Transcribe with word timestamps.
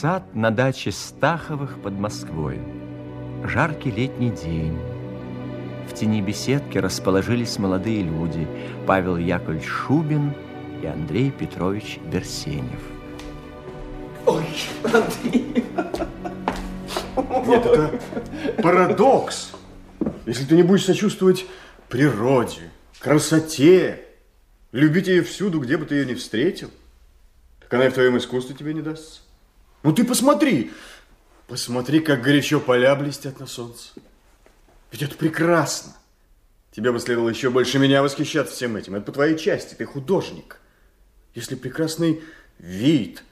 Сад 0.00 0.34
на 0.34 0.50
даче 0.50 0.92
Стаховых 0.92 1.82
под 1.82 1.92
Москвой. 1.92 2.58
Жаркий 3.44 3.90
летний 3.90 4.30
день. 4.30 4.78
В 5.90 5.92
тени 5.92 6.22
беседки 6.22 6.78
расположились 6.78 7.58
молодые 7.58 8.02
люди. 8.02 8.48
Павел 8.86 9.18
Яковлевич 9.18 9.66
Шубин 9.66 10.32
и 10.82 10.86
Андрей 10.86 11.30
Петрович 11.30 11.98
Берсенев. 12.10 12.80
Ой, 14.24 14.46
Андрей. 14.84 15.66
Нет, 17.46 17.66
это 17.66 18.00
парадокс. 18.62 19.52
Если 20.24 20.46
ты 20.46 20.56
не 20.56 20.62
будешь 20.62 20.86
сочувствовать 20.86 21.44
природе, 21.90 22.70
красоте, 23.00 24.00
любить 24.72 25.08
ее 25.08 25.22
всюду, 25.22 25.60
где 25.60 25.76
бы 25.76 25.84
ты 25.84 25.96
ее 25.96 26.06
не 26.06 26.14
встретил, 26.14 26.70
так 27.60 27.74
она 27.74 27.84
и 27.84 27.90
в 27.90 27.92
твоем 27.92 28.16
искусстве 28.16 28.56
тебе 28.56 28.72
не 28.72 28.80
дастся. 28.80 29.20
Ну 29.82 29.92
ты 29.92 30.04
посмотри, 30.04 30.72
посмотри, 31.46 32.00
как 32.00 32.22
горячо 32.22 32.60
поля 32.60 32.94
блестят 32.94 33.40
на 33.40 33.46
солнце. 33.46 33.90
Ведь 34.92 35.02
это 35.02 35.16
прекрасно. 35.16 35.94
Тебе 36.72 36.92
бы 36.92 37.00
следовало 37.00 37.30
еще 37.30 37.50
больше 37.50 37.78
меня 37.78 38.02
восхищаться 38.02 38.54
всем 38.54 38.76
этим. 38.76 38.94
Это 38.94 39.06
по 39.06 39.12
твоей 39.12 39.36
части, 39.36 39.74
ты 39.74 39.84
художник. 39.84 40.60
Если 41.34 41.54
прекрасный 41.54 42.22
вид, 42.58 43.24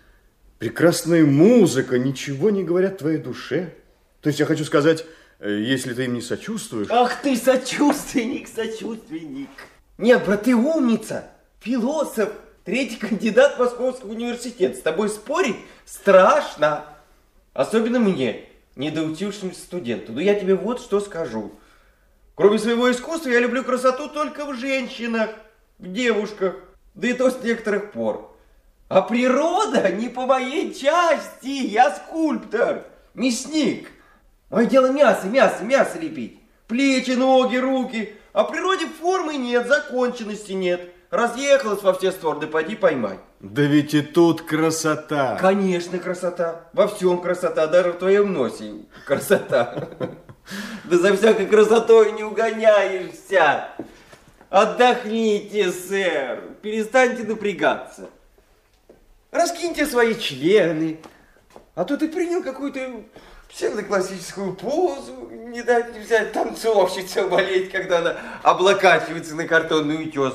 прекрасная 0.59 1.25
музыка 1.25 1.98
ничего 1.98 2.50
не 2.50 2.65
говорят 2.65 2.98
твоей 2.98 3.19
душе, 3.19 3.75
то 4.20 4.28
есть 4.28 4.41
я 4.41 4.47
хочу 4.47 4.65
сказать, 4.65 5.05
э, 5.39 5.50
если 5.50 5.94
ты 5.94 6.05
им 6.05 6.15
не 6.15 6.20
сочувствуешь... 6.20 6.89
Ах 6.91 7.22
ты 7.22 7.37
сочувственник, 7.37 8.48
сочувственник. 8.48 9.50
Нет, 9.98 10.25
брат, 10.25 10.44
ты 10.44 10.55
умница, 10.55 11.31
философ, 11.61 12.31
третий 12.69 12.97
кандидат 12.97 13.58
Московского 13.58 14.11
университета. 14.11 14.77
С 14.77 14.83
тобой 14.83 15.08
спорить 15.08 15.56
страшно. 15.86 16.84
Особенно 17.55 17.98
мне, 17.98 18.44
недоучившемуся 18.77 19.58
студенту. 19.58 20.12
Но 20.12 20.20
я 20.20 20.34
тебе 20.34 20.55
вот 20.55 20.78
что 20.78 21.00
скажу. 21.00 21.52
Кроме 22.34 22.58
своего 22.58 22.91
искусства, 22.91 23.30
я 23.30 23.41
люблю 23.41 23.64
красоту 23.64 24.10
только 24.10 24.44
в 24.44 24.55
женщинах, 24.55 25.30
в 25.78 25.91
девушках, 25.91 26.56
да 26.94 27.08
и 27.08 27.14
то 27.14 27.30
с 27.30 27.42
некоторых 27.42 27.91
пор. 27.92 28.36
А 28.91 29.00
природа 29.00 29.91
не 29.91 30.10
по 30.10 30.27
моей 30.27 30.75
части, 30.75 31.47
я 31.47 31.97
скульптор, 31.97 32.84
мясник. 33.14 33.88
Мое 34.50 34.66
дело 34.66 34.92
мясо, 34.92 35.27
мясо, 35.27 35.64
мясо 35.64 35.98
лепить. 35.98 36.38
Плечи, 36.66 37.12
ноги, 37.12 37.56
руки. 37.56 38.12
А 38.34 38.44
природе 38.44 38.88
формы 38.88 39.38
нет, 39.38 39.66
законченности 39.66 40.53
нет. 40.53 40.92
Разъехалась 41.11 41.83
во 41.83 41.95
все 41.95 42.12
стороны, 42.12 42.47
пойди 42.47 42.77
поймай. 42.77 43.19
Да 43.41 43.62
ведь 43.62 43.95
и 43.95 44.03
тут 44.03 44.42
красота. 44.42 45.39
Конечно, 45.41 45.98
красота. 45.98 46.67
Во 46.75 46.87
всем 46.87 47.23
красота, 47.23 47.67
даже 47.67 47.92
в 47.92 47.98
твоем 47.98 48.33
носе 48.33 48.73
красота. 49.06 49.89
Да 50.84 50.97
за 50.97 51.17
всякой 51.17 51.47
красотой 51.47 52.12
не 52.12 52.25
угоняешься. 52.25 53.69
Отдохните, 54.50 55.70
сэр. 55.70 56.41
Перестаньте 56.62 57.25
напрягаться. 57.25 58.09
Раскиньте 59.31 59.87
свои 59.87 60.15
члены. 60.15 61.00
А 61.75 61.84
то 61.84 61.97
ты 61.97 62.09
принял 62.09 62.43
какую-то 62.43 63.03
псевдоклассическую 63.50 64.55
позу, 64.55 65.31
не 65.31 65.62
дать 65.62 65.94
не 65.94 66.00
взять 66.00 66.32
танцовщица 66.32 67.28
болеть, 67.28 67.71
когда 67.71 67.99
она 67.99 68.16
облокачивается 68.43 69.34
на 69.34 69.47
картонный 69.47 70.03
утес. 70.03 70.34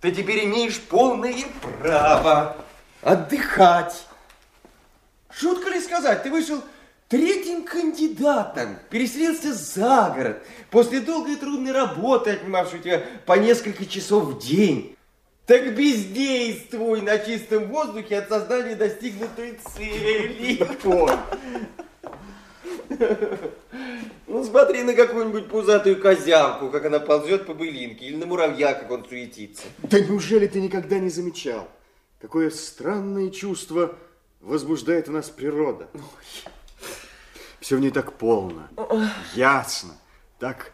Ты 0.00 0.12
теперь 0.12 0.46
имеешь 0.46 0.80
полное 0.80 1.34
право 1.82 2.56
отдыхать. 3.02 4.06
Шутка 5.30 5.68
ли 5.70 5.80
сказать, 5.80 6.22
ты 6.22 6.30
вышел 6.30 6.62
третьим 7.08 7.64
кандидатом, 7.64 8.78
переселился 8.88 9.52
за 9.52 10.12
город, 10.16 10.42
после 10.70 11.00
долгой 11.00 11.34
и 11.34 11.36
трудной 11.36 11.72
работы, 11.72 12.30
отнимавшей 12.30 12.80
тебя 12.80 13.04
по 13.26 13.34
несколько 13.34 13.84
часов 13.84 14.24
в 14.24 14.38
день. 14.38 14.96
Так 15.44 15.74
бездействуй 15.74 17.02
на 17.02 17.18
чистом 17.18 17.66
воздухе 17.66 18.18
от 18.18 18.28
создания 18.28 18.76
достигнутой 18.76 19.58
цели. 19.74 20.66
Ну, 24.26 24.44
смотри 24.44 24.82
на 24.84 24.94
какую-нибудь 24.94 25.48
пузатую 25.48 26.00
козявку, 26.00 26.70
как 26.70 26.84
она 26.84 27.00
ползет 27.00 27.46
по 27.46 27.54
былинке, 27.54 28.06
или 28.06 28.16
на 28.16 28.26
муравья, 28.26 28.74
как 28.74 28.90
он 28.90 29.04
суетится. 29.04 29.64
Да 29.82 29.98
неужели 29.98 30.46
ты 30.46 30.60
никогда 30.60 30.98
не 30.98 31.10
замечал, 31.10 31.68
какое 32.20 32.50
странное 32.50 33.30
чувство 33.30 33.96
возбуждает 34.40 35.08
у 35.08 35.12
нас 35.12 35.30
природа? 35.30 35.88
Все 37.60 37.76
в 37.76 37.80
ней 37.80 37.90
так 37.90 38.12
полно, 38.14 38.68
ясно, 39.34 39.94
так 40.38 40.72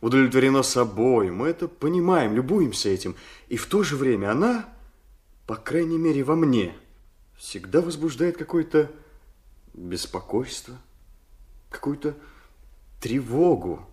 удовлетворено 0.00 0.62
собой. 0.62 1.30
Мы 1.30 1.48
это 1.48 1.68
понимаем, 1.68 2.34
любуемся 2.34 2.88
этим. 2.88 3.16
И 3.48 3.56
в 3.56 3.66
то 3.66 3.82
же 3.82 3.96
время 3.96 4.32
она, 4.32 4.66
по 5.46 5.56
крайней 5.56 5.98
мере 5.98 6.24
во 6.24 6.36
мне, 6.36 6.74
всегда 7.36 7.80
возбуждает 7.80 8.36
какое-то 8.36 8.90
беспокойство, 9.72 10.76
какую-то 11.74 12.14
тревогу, 13.00 13.84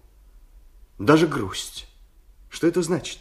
даже 0.99 1.27
грусть. 1.27 1.87
Что 2.49 2.67
это 2.67 2.81
значит? 2.81 3.19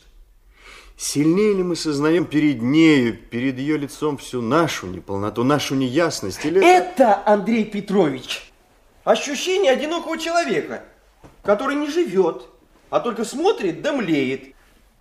Сильнее 0.96 1.54
ли 1.54 1.62
мы 1.62 1.76
сознаем 1.76 2.26
перед 2.26 2.60
нею, 2.60 3.16
перед 3.16 3.58
ее 3.58 3.78
лицом 3.78 4.18
всю 4.18 4.42
нашу 4.42 4.86
неполноту, 4.86 5.44
нашу 5.44 5.74
неясность? 5.74 6.44
Или 6.44 6.62
Это, 6.62 7.22
Андрей 7.24 7.64
Петрович, 7.64 8.52
ощущение 9.04 9.72
одинокого 9.72 10.18
человека, 10.18 10.84
который 11.42 11.76
не 11.76 11.88
живет, 11.88 12.44
а 12.90 13.00
только 13.00 13.24
смотрит 13.24 13.80
да 13.80 13.92
млеет. 13.92 14.54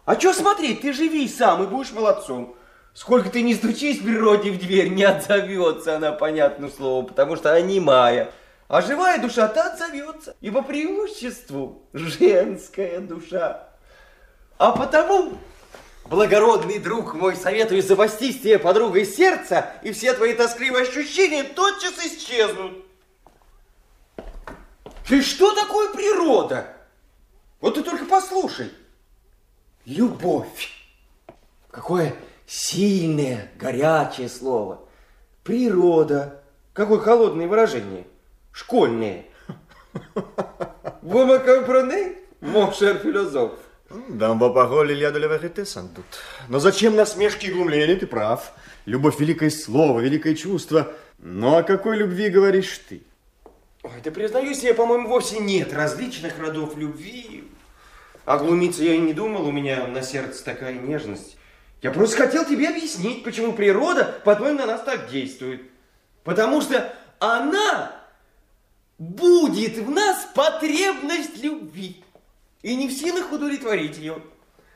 А 0.06 0.18
что 0.18 0.34
смотреть? 0.34 0.82
Ты 0.82 0.94
живи 0.94 1.28
сам 1.28 1.64
и 1.64 1.68
будешь 1.68 1.92
молодцом. 1.92 2.56
Сколько 2.94 3.30
ты 3.30 3.42
не 3.42 3.54
стучись 3.54 4.00
природе 4.00 4.52
в 4.52 4.60
дверь, 4.60 4.90
не 4.90 5.04
отзовется 5.04 5.98
она, 5.98 6.14
понятное 6.14 6.70
слово, 6.70 7.06
потому 7.06 7.36
что 7.36 7.52
она 7.52 7.62
немая. 7.62 8.32
А 8.70 8.84
живая 8.84 9.20
душа-то 9.20 9.64
отзовется, 9.64 10.36
и 10.42 10.52
по 10.52 10.62
преимуществу 10.62 11.82
женская 11.92 13.00
душа. 13.00 13.68
А 14.60 14.72
потому, 14.74 15.40
благородный 16.06 16.78
друг 16.78 17.16
мой, 17.16 17.36
советую 17.36 17.82
запастись 17.82 18.42
тебе 18.42 18.60
подругой 18.60 19.06
сердца, 19.06 19.74
и 19.82 19.92
все 19.92 20.14
твои 20.14 20.34
тоскливые 20.34 20.84
ощущения 20.84 21.44
тотчас 21.44 21.94
исчезнут. 22.06 22.86
И 25.10 25.20
что 25.24 25.56
такое 25.56 25.92
природа? 25.92 26.68
Вот 27.62 27.74
ты 27.74 27.82
только 27.82 28.06
послушай. 28.06 28.72
Любовь. 29.86 30.70
Какое 31.72 32.16
сильное, 32.46 33.50
горячее 33.56 34.30
слово. 34.30 34.88
Природа. 35.44 36.44
Какое 36.74 37.00
холодное 37.00 37.48
выражение. 37.48 38.06
Me 41.04 41.38
comprenez, 41.40 42.18
mon 42.42 42.72
cher 42.72 43.00
philosophe? 43.02 43.60
Дам 44.10 44.40
пароль 44.40 44.92
Илья 44.92 45.10
de 45.12 45.18
la 45.18 45.28
vérité, 45.28 45.66
sans 45.66 45.84
doute. 45.84 46.20
Но 46.48 46.60
зачем 46.60 46.96
насмешки 46.96 47.48
и 47.48 47.52
глумления? 47.52 47.96
Ты 47.96 48.06
прав. 48.06 48.52
Любовь– 48.86 49.20
великое 49.20 49.50
слово, 49.50 50.00
великое 50.02 50.36
чувство. 50.36 50.94
Но 51.18 51.58
о 51.58 51.64
какой 51.64 51.98
любви 51.98 52.30
говоришь 52.30 52.80
ты? 52.88 53.02
Ой, 53.82 53.92
да 54.04 54.12
признаюсь, 54.12 54.62
я, 54.62 54.76
по-моему, 54.76 55.08
вовсе 55.08 55.40
нет 55.40 55.74
различных 55.74 56.38
родов 56.38 56.78
любви. 56.78 57.46
А 58.26 58.38
глумиться 58.38 58.84
я 58.84 58.94
и 58.94 59.00
не 59.00 59.14
думал, 59.14 59.48
у 59.48 59.52
меня 59.52 59.88
на 59.88 60.04
сердце 60.04 60.44
такая 60.44 60.74
нежность. 60.74 61.38
Я 61.82 61.92
просто 61.92 62.18
хотел 62.18 62.46
тебе 62.46 62.70
объяснить, 62.70 63.24
почему 63.24 63.54
природа, 63.54 64.20
по-твоему, 64.24 64.60
на 64.60 64.66
нас 64.68 64.84
так 64.84 65.10
действует. 65.10 65.64
Потому 66.24 66.62
что 66.62 66.94
она 67.20 67.99
будет 69.00 69.78
в 69.78 69.90
нас 69.90 70.28
потребность 70.36 71.42
любви. 71.42 72.04
И 72.62 72.76
не 72.76 72.90
в 72.90 72.92
силах 72.92 73.32
удовлетворить 73.32 73.98
ее. 73.98 74.22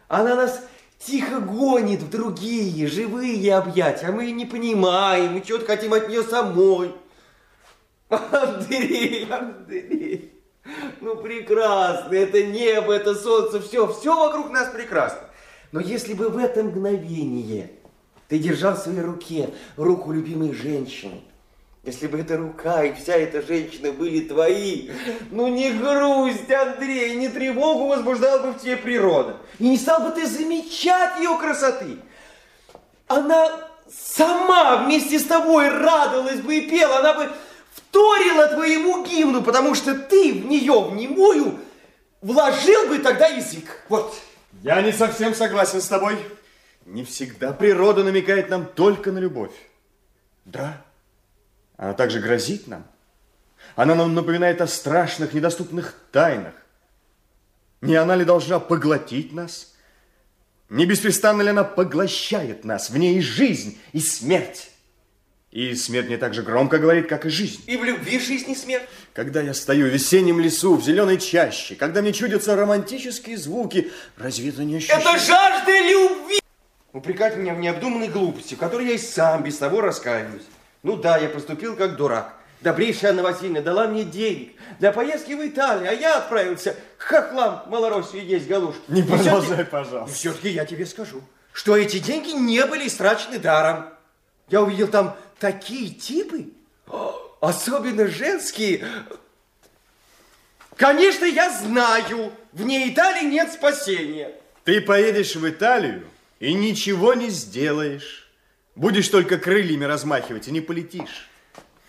Она 0.07 0.35
нас 0.35 0.61
тихо 0.97 1.41
гонит 1.41 2.01
в 2.01 2.09
другие, 2.09 2.87
живые 2.87 3.55
объятия, 3.55 4.07
а 4.07 4.11
мы 4.11 4.31
не 4.31 4.45
понимаем, 4.45 5.33
мы 5.33 5.41
чего-то 5.41 5.65
хотим 5.65 5.93
от 5.93 6.07
нее 6.07 6.23
самой. 6.23 6.95
Андрей, 8.09 9.27
Андрей, 9.29 10.33
ну 11.01 11.17
прекрасно, 11.17 12.13
это 12.13 12.43
небо, 12.43 12.93
это 12.93 13.15
солнце, 13.15 13.59
все, 13.59 13.91
все 13.91 14.15
вокруг 14.15 14.51
нас 14.51 14.69
прекрасно. 14.69 15.29
Но 15.71 15.81
если 15.81 16.13
бы 16.13 16.29
в 16.29 16.37
это 16.37 16.63
мгновение 16.63 17.71
ты 18.29 18.37
держал 18.37 18.75
в 18.75 18.79
своей 18.79 19.01
руке 19.01 19.49
руку 19.75 20.11
любимой 20.11 20.53
женщины, 20.53 21.21
если 21.83 22.07
бы 22.07 22.19
эта 22.19 22.37
рука 22.37 22.83
и 22.83 22.93
вся 22.93 23.15
эта 23.15 23.41
женщина 23.41 23.91
были 23.91 24.21
твои, 24.21 24.89
ну 25.31 25.47
не 25.47 25.71
грусть, 25.71 26.49
Андрей, 26.49 27.15
не 27.15 27.27
тревогу 27.27 27.87
возбуждала 27.87 28.39
бы 28.39 28.51
в 28.53 28.61
тебе 28.61 28.77
природа. 28.77 29.37
И 29.59 29.67
не 29.67 29.77
стал 29.77 30.01
бы 30.01 30.11
ты 30.11 30.25
замечать 30.25 31.19
ее 31.19 31.37
красоты. 31.37 31.97
Она 33.07 33.69
сама 33.89 34.85
вместе 34.85 35.19
с 35.19 35.25
тобой 35.25 35.67
радовалась 35.67 36.39
бы 36.39 36.55
и 36.55 36.69
пела, 36.69 36.99
она 36.99 37.13
бы 37.15 37.29
вторила 37.73 38.47
твоему 38.47 39.03
гимну, 39.03 39.41
потому 39.43 39.75
что 39.75 39.93
ты 39.93 40.33
в 40.33 40.45
нее, 40.45 40.79
в 40.79 40.95
немую, 40.95 41.59
вложил 42.21 42.87
бы 42.87 42.99
тогда 42.99 43.27
язык. 43.27 43.83
Вот. 43.89 44.15
Я 44.61 44.81
не 44.81 44.93
совсем 44.93 45.35
согласен 45.35 45.81
с 45.81 45.87
тобой. 45.87 46.17
Не 46.85 47.03
всегда 47.03 47.51
природа 47.51 48.03
намекает 48.03 48.49
нам 48.49 48.65
только 48.65 49.11
на 49.11 49.19
любовь. 49.19 49.53
Да, 50.45 50.81
она 51.83 51.93
также 51.93 52.21
грозит 52.21 52.67
нам. 52.67 52.85
Она 53.75 53.93
нам 53.93 54.13
напоминает 54.13 54.61
о 54.61 54.67
страшных, 54.67 55.33
недоступных 55.33 55.93
тайнах. 56.13 56.53
Не 57.81 57.95
она 57.95 58.15
ли 58.15 58.23
должна 58.23 58.59
поглотить 58.59 59.33
нас? 59.33 59.73
Не 60.69 60.85
беспрестанно 60.85 61.41
ли 61.41 61.49
она 61.49 61.65
поглощает 61.65 62.63
нас? 62.63 62.89
В 62.89 62.97
ней 62.97 63.17
и 63.17 63.21
жизнь, 63.21 63.77
и 63.91 63.99
смерть. 63.99 64.71
И 65.51 65.75
смерть 65.75 66.07
не 66.07 66.15
так 66.15 66.33
же 66.33 66.41
громко 66.41 66.77
говорит, 66.77 67.09
как 67.09 67.25
и 67.25 67.29
жизнь. 67.29 67.61
И 67.67 67.75
в 67.75 67.83
любви 67.83 68.17
жизнь 68.17 68.51
и 68.51 68.55
смерть. 68.55 68.87
Когда 69.11 69.41
я 69.41 69.53
стою 69.53 69.87
в 69.87 69.93
весеннем 69.93 70.39
лесу, 70.39 70.77
в 70.77 70.85
зеленой 70.85 71.17
чаще, 71.17 71.75
когда 71.75 72.01
мне 72.01 72.13
чудятся 72.13 72.55
романтические 72.55 73.35
звуки, 73.35 73.91
разве 74.15 74.49
это 74.49 74.63
не 74.63 74.77
ощущение? 74.77 75.01
Это 75.01 75.19
жажда 75.19 75.71
любви! 75.81 76.39
Упрекать 76.93 77.35
меня 77.35 77.53
в 77.53 77.59
необдуманной 77.59 78.07
глупости, 78.07 78.55
в 78.55 78.57
которой 78.57 78.87
я 78.87 78.93
и 78.93 78.97
сам 78.97 79.43
без 79.43 79.57
того 79.57 79.81
раскаиваюсь. 79.81 80.43
Ну 80.83 80.97
да, 80.97 81.17
я 81.17 81.29
поступил 81.29 81.75
как 81.77 81.95
дурак. 81.95 82.35
Добрейшая 82.59 83.11
Анна 83.11 83.23
Васильевна 83.23 83.61
дала 83.61 83.87
мне 83.87 84.03
денег 84.03 84.53
для 84.79 84.91
поездки 84.91 85.33
в 85.33 85.45
Италию, 85.45 85.89
а 85.89 85.93
я 85.93 86.17
отправился 86.17 86.75
к 86.97 87.03
хохлам 87.03 87.63
Малороссию 87.67 88.25
есть 88.25 88.47
галуш. 88.47 88.75
Не 88.87 89.01
продолжай, 89.01 89.65
пожалуйста. 89.65 90.15
все-таки 90.15 90.49
я 90.49 90.65
тебе 90.65 90.85
скажу, 90.85 91.21
что 91.51 91.75
эти 91.75 91.99
деньги 91.99 92.31
не 92.31 92.65
были 92.65 92.87
истрачены 92.87 93.39
даром. 93.39 93.89
Я 94.49 94.61
увидел 94.61 94.87
там 94.87 95.17
такие 95.39 95.89
типы, 95.89 96.51
особенно 97.41 98.07
женские. 98.07 98.85
Конечно, 100.75 101.25
я 101.25 101.49
знаю, 101.49 102.31
вне 102.51 102.89
Италии 102.89 103.25
нет 103.25 103.51
спасения. 103.51 104.33
Ты 104.63 104.81
поедешь 104.81 105.35
в 105.35 105.49
Италию 105.49 106.07
и 106.39 106.53
ничего 106.53 107.13
не 107.13 107.29
сделаешь. 107.29 108.22
Будешь 108.75 109.09
только 109.09 109.37
крыльями 109.37 109.85
размахивать 109.85 110.47
и 110.47 110.51
не 110.51 110.61
полетишь. 110.61 111.29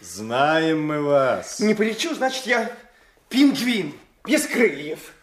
Знаем 0.00 0.86
мы 0.86 1.00
вас. 1.02 1.58
Не 1.60 1.74
полечу, 1.74 2.14
значит, 2.14 2.46
я 2.46 2.70
пингвин, 3.30 3.94
без 4.24 4.46
крыльев. 4.46 5.14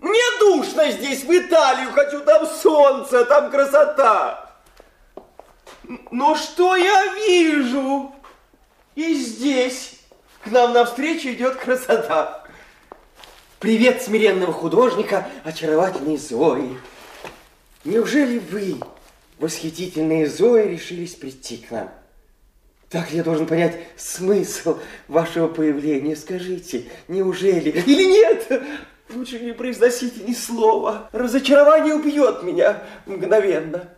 Мне 0.00 0.22
душно 0.40 0.90
здесь, 0.90 1.22
в 1.22 1.30
Италию 1.30 1.92
хочу, 1.92 2.20
там 2.24 2.46
солнце, 2.46 3.24
там 3.24 3.50
красота. 3.50 4.56
Но 6.10 6.34
что 6.34 6.74
я 6.74 7.14
вижу? 7.14 8.12
И 8.96 9.14
здесь 9.14 10.00
к 10.42 10.48
нам 10.48 10.72
навстречу 10.72 11.28
идет 11.28 11.56
красота. 11.56 12.44
Привет 13.60 14.02
смиренного 14.02 14.52
художника, 14.52 15.28
очаровательной 15.44 16.16
Зои. 16.16 16.78
Неужели 17.84 18.38
вы, 18.38 18.80
восхитительные 19.40 20.28
Зои, 20.28 20.68
решились 20.68 21.14
прийти 21.14 21.56
к 21.56 21.70
нам? 21.70 21.90
Так 22.90 23.10
я 23.12 23.24
должен 23.24 23.46
понять 23.46 23.78
смысл 23.96 24.78
вашего 25.08 25.48
появления. 25.48 26.14
Скажите, 26.14 26.90
неужели? 27.08 27.70
Или 27.70 28.04
нет? 28.04 28.62
Лучше 29.10 29.40
не 29.40 29.52
произносите 29.52 30.22
ни 30.24 30.34
слова. 30.34 31.08
Разочарование 31.12 31.94
убьет 31.94 32.42
меня 32.42 32.82
мгновенно. 33.06 33.88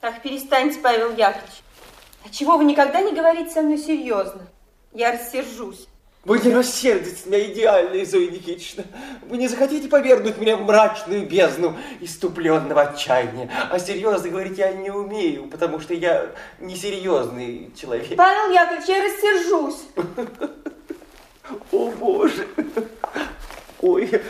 Ах, 0.00 0.22
перестаньте, 0.22 0.78
Павел 0.80 1.10
Яковлевич. 1.10 1.62
А 2.24 2.30
чего 2.30 2.56
вы 2.56 2.64
никогда 2.64 3.00
не 3.02 3.12
говорите 3.12 3.50
со 3.50 3.62
мной 3.62 3.78
серьезно? 3.78 4.42
Я 4.92 5.12
рассержусь. 5.12 5.88
Вы 6.24 6.38
не 6.38 6.54
рассердитесь 6.54 7.26
на 7.26 7.30
меня, 7.30 7.52
идеальная 7.52 8.04
Зоя 8.06 8.30
Никитична. 8.30 8.84
Вы 9.28 9.36
не 9.36 9.46
захотите 9.46 9.88
повергнуть 9.88 10.38
меня 10.38 10.56
в 10.56 10.62
мрачную 10.62 11.26
бездну 11.26 11.76
иступленного 12.00 12.82
отчаяния. 12.82 13.50
А 13.70 13.78
серьезно 13.78 14.30
говорить 14.30 14.56
я 14.56 14.72
не 14.72 14.90
умею, 14.90 15.48
потому 15.48 15.80
что 15.80 15.92
я 15.92 16.30
несерьезный 16.60 17.70
человек. 17.78 18.16
Павел 18.16 18.52
Яковлевич, 18.52 18.88
я 18.88 19.02
рассержусь. 19.02 19.82
О, 21.72 21.90
Боже! 21.90 22.48
Ой, 23.82 24.22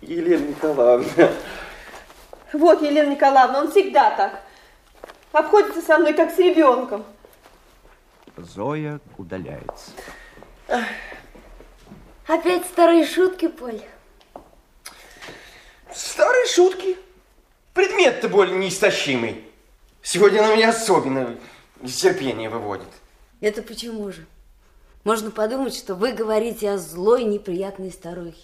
Елена 0.00 0.46
Николаевна. 0.46 1.28
Вот, 2.54 2.80
Елена 2.80 3.10
Николаевна, 3.10 3.60
он 3.60 3.70
всегда 3.70 4.16
так. 4.16 4.40
Обходится 5.32 5.82
со 5.82 5.98
мной, 5.98 6.14
как 6.14 6.30
с 6.30 6.38
ребенком. 6.38 7.04
Зоя 8.38 8.98
удаляется. 9.18 9.90
Опять 12.26 12.64
старые 12.66 13.06
шутки, 13.06 13.48
Поль? 13.48 13.82
Старые 15.92 16.46
шутки. 16.46 16.96
Предмет-то 17.74 18.28
более 18.28 18.56
неистощимый. 18.56 19.44
Сегодня 20.02 20.40
она 20.40 20.54
меня 20.56 20.70
особенно 20.70 21.36
из 21.82 21.96
терпения 21.96 22.48
выводит. 22.48 22.88
Это 23.40 23.62
почему 23.62 24.10
же? 24.10 24.26
Можно 25.02 25.30
подумать, 25.30 25.76
что 25.76 25.94
вы 25.94 26.12
говорите 26.12 26.70
о 26.70 26.78
злой, 26.78 27.24
неприятной 27.24 27.90
старухе. 27.92 28.40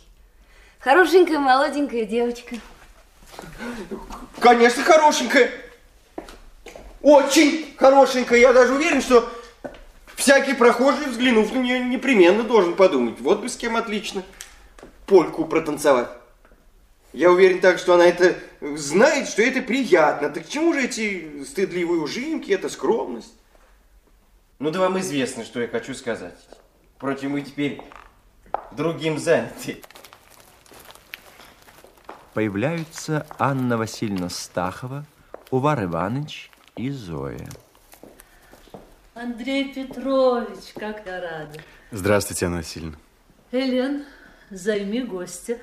Хорошенькая, 0.81 1.39
молоденькая 1.39 2.05
девочка. 2.05 2.57
Конечно, 4.41 4.83
хорошенькая. 4.83 5.51
Очень 7.01 7.75
хорошенькая. 7.79 8.41
Я 8.41 8.53
даже 8.53 8.75
уверен, 8.75 9.01
что 9.01 9.31
всякий 10.21 10.55
прохожий, 10.55 11.07
взглянув 11.07 11.53
на 11.53 11.59
нее, 11.59 11.81
непременно 11.81 12.43
должен 12.43 12.75
подумать. 12.75 13.21
Вот 13.21 13.41
бы 13.41 13.49
с 13.49 13.57
кем 13.57 13.77
отлично 13.77 14.23
польку 15.07 15.45
протанцевать. 15.47 16.11
Я 17.13 17.33
уверен 17.33 17.61
так, 17.61 17.79
что 17.79 17.95
она 17.95 18.07
это 18.07 18.37
знает, 18.61 19.29
что 19.29 19.43
это 19.43 19.63
приятно. 19.63 20.29
Так 20.31 20.47
к 20.47 20.49
чему 20.49 20.75
же 20.75 20.85
эти 20.85 21.43
стыдливые 21.45 22.01
ужимки, 22.01 22.53
эта 22.53 22.69
скромность? 22.69 23.35
Ну 24.61 24.71
да 24.71 24.79
вам 24.79 25.01
известно, 25.01 25.45
что 25.45 25.61
я 25.61 25.67
хочу 25.67 25.95
сказать. 25.95 26.39
Впрочем, 26.97 27.33
мы 27.33 27.41
теперь 27.41 27.81
другим 28.73 29.19
заняты. 29.19 29.83
Появляются 32.35 33.27
Анна 33.39 33.77
Васильевна 33.77 34.29
Стахова, 34.29 35.05
Увар 35.51 35.83
Иванович 35.83 36.51
и 36.77 36.91
Зоя. 36.91 37.49
Андрей 39.15 39.73
Петрович, 39.75 40.73
как 40.77 41.05
я 41.05 41.21
рада. 41.21 41.61
Здравствуйте, 41.91 42.47
Анна 42.47 42.59
Васильевна. 42.59 42.97
Элен, 43.51 44.05
займи 44.51 45.03
гостя. 45.03 45.59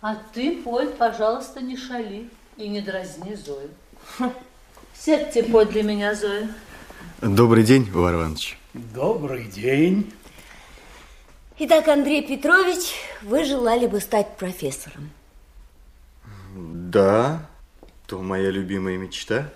А 0.00 0.16
ты, 0.32 0.62
Поль, 0.62 0.88
пожалуйста, 0.88 1.60
не 1.60 1.76
шали 1.76 2.30
и 2.56 2.68
не 2.68 2.80
дразни 2.80 3.34
Зою. 3.34 3.70
Сядьте 4.94 5.42
подле 5.42 5.82
меня, 5.82 6.14
Зоя. 6.14 6.48
Добрый 7.20 7.64
день, 7.64 7.90
Увар 7.94 8.14
Иванович. 8.14 8.58
Добрый 8.72 9.44
день. 9.44 10.10
Итак, 11.58 11.88
Андрей 11.88 12.26
Петрович, 12.26 12.94
вы 13.22 13.44
желали 13.44 13.86
бы 13.86 14.00
стать 14.00 14.36
профессором. 14.36 15.10
Да, 16.54 17.46
то 18.06 18.20
моя 18.22 18.50
любимая 18.50 18.96
мечта. 18.96 19.50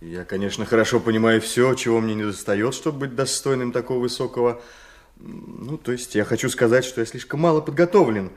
Я, 0.00 0.24
конечно, 0.24 0.66
хорошо 0.66 1.00
понимаю 1.00 1.40
все, 1.40 1.74
чего 1.74 2.00
мне 2.00 2.14
не 2.14 2.24
достает, 2.24 2.74
чтобы 2.74 3.00
быть 3.00 3.14
достойным 3.14 3.72
такого 3.72 4.00
высокого... 4.00 4.60
Ну, 5.18 5.78
то 5.78 5.92
есть 5.92 6.14
я 6.14 6.24
хочу 6.24 6.50
сказать, 6.50 6.84
что 6.84 7.00
я 7.00 7.06
слишком 7.06 7.40
мало 7.40 7.62
подготовлен. 7.62 8.30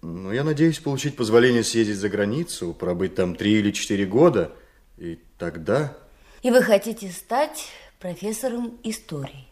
Но 0.00 0.32
я 0.32 0.44
надеюсь 0.44 0.78
получить 0.78 1.16
позволение 1.16 1.62
съездить 1.62 1.98
за 1.98 2.08
границу, 2.08 2.72
пробыть 2.72 3.14
там 3.14 3.34
три 3.36 3.58
или 3.58 3.70
четыре 3.70 4.06
года. 4.06 4.52
И 4.96 5.18
тогда... 5.38 5.94
И 6.42 6.50
вы 6.50 6.62
хотите 6.62 7.10
стать 7.10 7.68
профессором 7.98 8.78
истории. 8.82 9.46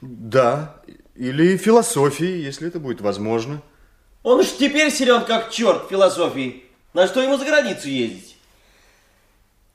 Да, 0.00 0.82
или 1.14 1.56
философии, 1.56 2.42
если 2.42 2.66
это 2.66 2.80
будет 2.80 3.00
возможно. 3.00 3.62
Он 4.24 4.40
уж 4.40 4.48
теперь 4.56 4.90
силен 4.90 5.24
как 5.24 5.50
черт 5.50 5.88
философии. 5.88 6.64
На 6.92 7.06
что 7.06 7.22
ему 7.22 7.38
за 7.38 7.44
границу 7.44 7.88
ездить? 7.88 8.29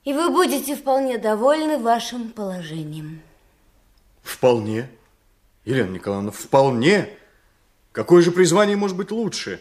И 0.06 0.14
вы 0.14 0.30
будете 0.30 0.76
вполне 0.76 1.18
довольны 1.18 1.80
вашим 1.80 2.30
положением. 2.30 3.22
Вполне. 4.22 4.88
Елена 5.66 5.90
Николаевна, 5.90 6.30
вполне. 6.32 7.10
Какое 7.92 8.22
же 8.22 8.32
призвание 8.32 8.78
может 8.78 8.96
быть 8.96 9.10
лучше? 9.10 9.60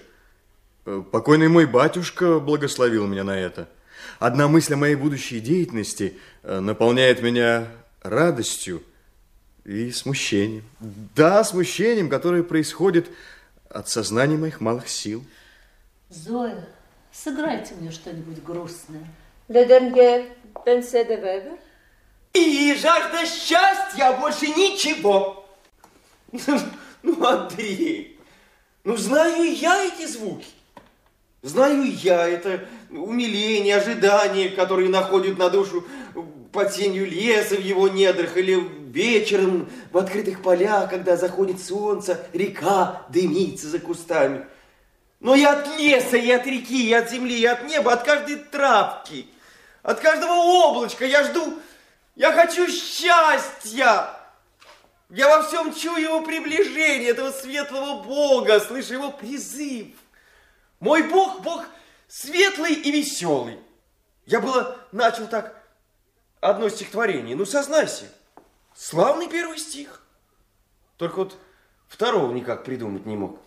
Э, 0.85 1.03
Покойный 1.11 1.49
мой 1.49 1.65
батюшка 1.65 2.41
благословил 2.41 3.07
меня 3.07 3.25
на 3.25 3.39
это. 3.39 3.71
Одна 4.19 4.47
мысль 4.47 4.75
о 4.75 4.77
моей 4.77 4.97
будущей 4.97 5.41
деятельности 5.41 6.19
э, 6.43 6.61
наполняет 6.61 7.23
меня 7.23 7.69
радостью 8.03 8.83
и 9.65 9.91
смущением. 9.93 10.65
Да, 11.17 11.43
смущением, 11.43 12.11
которое 12.11 12.43
происходит 12.43 13.09
от 13.71 13.89
сознания 13.89 14.37
моих 14.37 14.61
малых 14.61 14.91
сил. 14.91 15.25
Зоя, 16.11 16.69
сыграйте 17.13 17.75
мне 17.77 17.91
что-нибудь 17.91 18.43
грустное. 18.43 19.07
Dernier 19.49 20.25
pensée 20.65 21.05
de 21.05 21.17
Weber? 21.17 21.59
И 22.33 22.75
жажда 22.75 23.27
счастья, 23.27 24.17
больше 24.19 24.47
ничего. 24.49 25.47
Ну, 27.03 27.23
Андрей, 27.23 28.19
ну 28.83 28.97
знаю 28.97 29.55
я 29.55 29.85
эти 29.85 30.07
звуки. 30.07 30.47
Знаю 31.43 31.85
я 31.85 32.27
это 32.27 32.67
умиление, 32.91 33.77
ожидание, 33.77 34.49
которые 34.49 34.89
находят 34.89 35.37
на 35.37 35.51
душу 35.51 35.85
под 36.51 36.73
сенью 36.73 37.07
леса 37.07 37.57
в 37.57 37.61
его 37.61 37.89
недрах 37.89 38.39
или 38.39 38.59
вечером 38.89 39.69
в 39.93 39.99
открытых 39.99 40.41
полях, 40.41 40.89
когда 40.89 41.19
заходит 41.19 41.61
солнце, 41.61 42.27
река 42.33 43.03
дымится 43.11 43.69
за 43.69 43.79
кустами. 43.81 44.47
Но 45.21 45.35
и 45.35 45.45
от 45.45 45.79
леса, 45.79 46.17
и 46.17 46.31
от 46.31 46.47
реки, 46.47 46.89
и 46.89 46.95
от 46.95 47.11
земли, 47.11 47.39
и 47.39 47.45
от 47.45 47.69
неба, 47.69 47.93
от 47.93 48.05
каждой 48.05 48.37
травки, 48.37 49.27
от 49.85 50.01
каждого 50.01 50.33
облачка 50.33 51.05
я 51.05 51.23
жду, 51.25 51.61
я 52.17 52.33
хочу 52.33 52.67
счастья. 52.69 54.19
Я 55.11 55.29
во 55.29 55.43
всем 55.47 55.75
чую 55.75 56.03
его 56.03 56.23
приближение, 56.23 57.11
этого 57.11 57.31
светлого 57.31 58.03
Бога, 58.03 58.59
слышу 58.59 58.95
его 58.95 59.13
призыв. 59.13 59.89
Мой 60.81 61.03
Бог, 61.05 61.43
Бог 61.43 61.67
светлый 62.09 62.73
и 62.73 62.91
веселый. 62.91 63.61
Я 64.25 64.41
было 64.41 64.79
начал 64.91 65.29
так 65.29 65.63
одно 66.41 66.71
стихотворение. 66.71 67.37
Ну, 67.37 67.45
сознайся, 67.45 68.07
славный 68.75 69.29
первый 69.29 69.59
стих. 69.59 70.03
Только 70.97 71.17
вот 71.17 71.39
второго 71.89 72.33
никак 72.33 72.65
придумать 72.65 73.05
не 73.05 73.17
мог. 73.17 73.39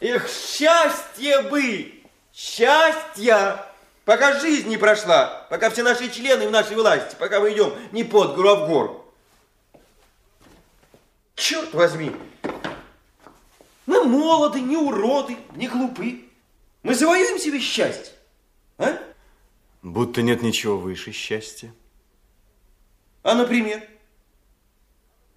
Эх, 0.00 0.28
счастье 0.28 1.42
бы! 1.42 2.02
Счастье! 2.32 3.73
Пока 4.04 4.38
жизнь 4.38 4.68
не 4.68 4.76
прошла, 4.76 5.46
пока 5.48 5.70
все 5.70 5.82
наши 5.82 6.10
члены 6.10 6.46
в 6.46 6.50
нашей 6.50 6.76
власти, 6.76 7.16
пока 7.18 7.40
мы 7.40 7.52
идем 7.52 7.72
не 7.92 8.04
под 8.04 8.36
гору, 8.36 8.48
а 8.50 8.54
в 8.56 8.68
гору. 8.68 9.14
Черт 11.34 11.72
возьми! 11.72 12.12
Мы 13.86 14.04
молоды, 14.04 14.60
не 14.60 14.76
уроды, 14.76 15.36
не 15.56 15.68
глупы. 15.68 16.24
Мы 16.82 16.94
завоюем 16.94 17.38
себе 17.38 17.60
счастье. 17.60 18.12
А? 18.78 18.98
Будто 19.82 20.22
нет 20.22 20.42
ничего 20.42 20.78
выше 20.78 21.12
счастья. 21.12 21.74
А, 23.22 23.34
например? 23.34 23.82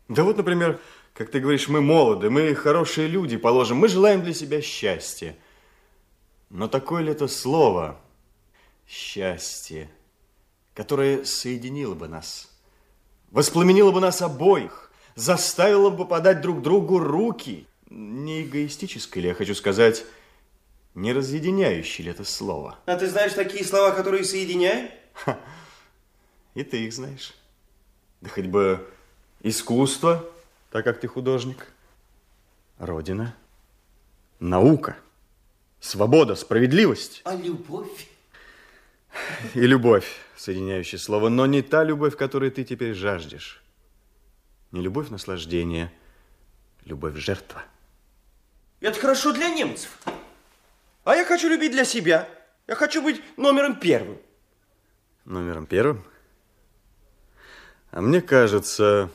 Да 0.09 0.23
вот, 0.23 0.37
например, 0.37 0.79
как 1.13 1.31
ты 1.31 1.39
говоришь, 1.39 1.67
мы 1.67 1.81
молоды, 1.81 2.29
мы 2.29 2.53
хорошие 2.53 3.07
люди, 3.07 3.37
положим, 3.37 3.77
мы 3.77 3.87
желаем 3.87 4.23
для 4.23 4.33
себя 4.33 4.61
счастья. 4.61 5.37
Но 6.49 6.67
такое 6.67 7.01
ли 7.01 7.11
это 7.11 7.27
слово 7.27 7.99
счастье, 8.87 9.89
которое 10.73 11.25
соединило 11.25 11.93
бы 11.93 12.07
нас, 12.07 12.49
воспламенило 13.31 13.91
бы 13.91 13.99
нас 13.99 14.21
обоих, 14.21 14.91
заставило 15.15 15.89
бы 15.89 16.07
подать 16.07 16.41
друг 16.41 16.61
другу 16.61 16.99
руки? 16.99 17.67
Не 17.89 18.43
эгоистическое 18.43 19.21
ли, 19.21 19.29
я 19.29 19.35
хочу 19.35 19.55
сказать, 19.55 20.05
не 20.93 21.13
разъединяющее 21.13 22.05
ли 22.05 22.11
это 22.11 22.23
слово? 22.23 22.79
А 22.85 22.95
ты 22.97 23.07
знаешь 23.07 23.33
такие 23.33 23.63
слова, 23.63 23.91
которые 23.91 24.23
соединяют? 24.23 24.91
Ха. 25.13 25.39
И 26.53 26.63
ты 26.63 26.85
их 26.85 26.93
знаешь. 26.93 27.33
Да 28.21 28.29
хоть 28.29 28.47
бы 28.47 28.87
искусство, 29.41 30.25
так 30.71 30.83
как 30.83 30.99
ты 30.99 31.07
художник, 31.07 31.71
родина, 32.79 33.35
наука, 34.39 34.97
свобода, 35.79 36.35
справедливость. 36.35 37.21
А 37.25 37.35
любовь? 37.35 38.07
И 39.53 39.61
любовь, 39.61 40.19
соединяющее 40.35 40.99
слово, 40.99 41.29
но 41.29 41.45
не 41.45 41.61
та 41.61 41.83
любовь, 41.83 42.15
которой 42.15 42.49
ты 42.49 42.63
теперь 42.63 42.93
жаждешь. 42.93 43.63
Не 44.71 44.81
любовь 44.81 45.09
наслаждения, 45.09 45.91
любовь 46.85 47.15
жертва. 47.15 47.63
Это 48.79 48.99
хорошо 48.99 49.33
для 49.33 49.49
немцев. 49.49 49.97
А 51.03 51.15
я 51.15 51.25
хочу 51.25 51.49
любить 51.49 51.71
для 51.71 51.85
себя. 51.85 52.27
Я 52.67 52.75
хочу 52.75 53.01
быть 53.01 53.21
номером 53.37 53.79
первым. 53.79 54.19
Номером 55.25 55.65
первым? 55.65 56.03
А 57.91 58.01
мне 58.01 58.21
кажется, 58.21 59.09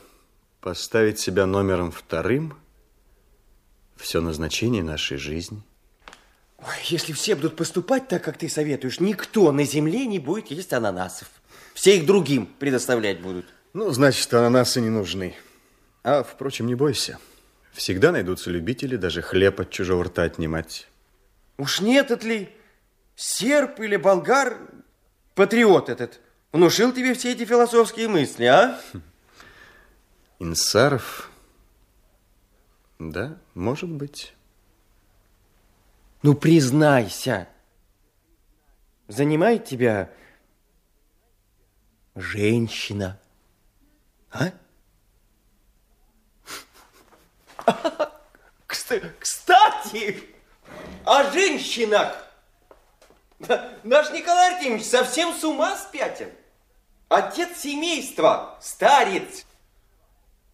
поставить 0.59 1.19
себя 1.19 1.45
номером 1.45 1.91
вторым 1.91 2.57
все 3.95 4.21
назначение 4.21 4.83
нашей 4.83 5.17
жизни. 5.17 5.61
Ой, 6.65 6.75
если 6.85 7.11
все 7.11 7.35
будут 7.35 7.55
поступать 7.55 8.07
так, 8.07 8.23
как 8.23 8.37
ты 8.37 8.47
советуешь, 8.47 8.99
никто 8.99 9.51
на 9.51 9.65
земле 9.65 10.05
не 10.05 10.19
будет 10.19 10.49
есть 10.49 10.71
ананасов. 10.71 11.27
Все 11.73 11.97
их 11.97 12.05
другим 12.05 12.45
предоставлять 12.45 13.19
будут. 13.19 13.45
Ну, 13.73 13.89
значит, 13.91 14.33
ананасы 14.33 14.79
не 14.79 14.89
нужны. 14.89 15.35
А, 16.03 16.23
впрочем, 16.23 16.67
не 16.67 16.75
бойся. 16.75 17.19
Всегда 17.73 18.11
найдутся 18.11 18.49
любители 18.49 18.95
даже 18.95 19.21
хлеб 19.21 19.59
от 19.59 19.71
чужого 19.71 20.05
рта 20.05 20.23
отнимать. 20.23 20.87
Уж 21.57 21.81
не 21.81 21.95
этот 21.95 22.23
ли 22.23 22.49
серб 23.15 23.79
или 23.79 23.97
болгар, 23.97 24.57
патриот 25.35 25.89
этот, 25.89 26.21
внушил 26.51 26.93
тебе 26.93 27.13
все 27.13 27.33
эти 27.33 27.45
философские 27.45 28.07
мысли, 28.07 28.45
а? 28.45 28.79
Инсаров? 30.39 31.29
Да, 32.99 33.37
может 33.53 33.89
быть. 33.89 34.33
Ну, 36.23 36.35
признайся, 36.35 37.49
занимает 39.09 39.65
тебя 39.65 40.09
женщина, 42.15 43.19
а? 44.31 44.51
Кстати, 48.67 50.23
о 51.03 51.29
женщинах. 51.31 52.25
Наш 53.83 54.09
Николай 54.11 54.55
Артемьевич 54.55 54.85
совсем 54.85 55.33
с 55.33 55.43
ума 55.43 55.75
спятен. 55.75 56.31
Отец 57.09 57.59
семейства, 57.59 58.57
старец. 58.61 59.45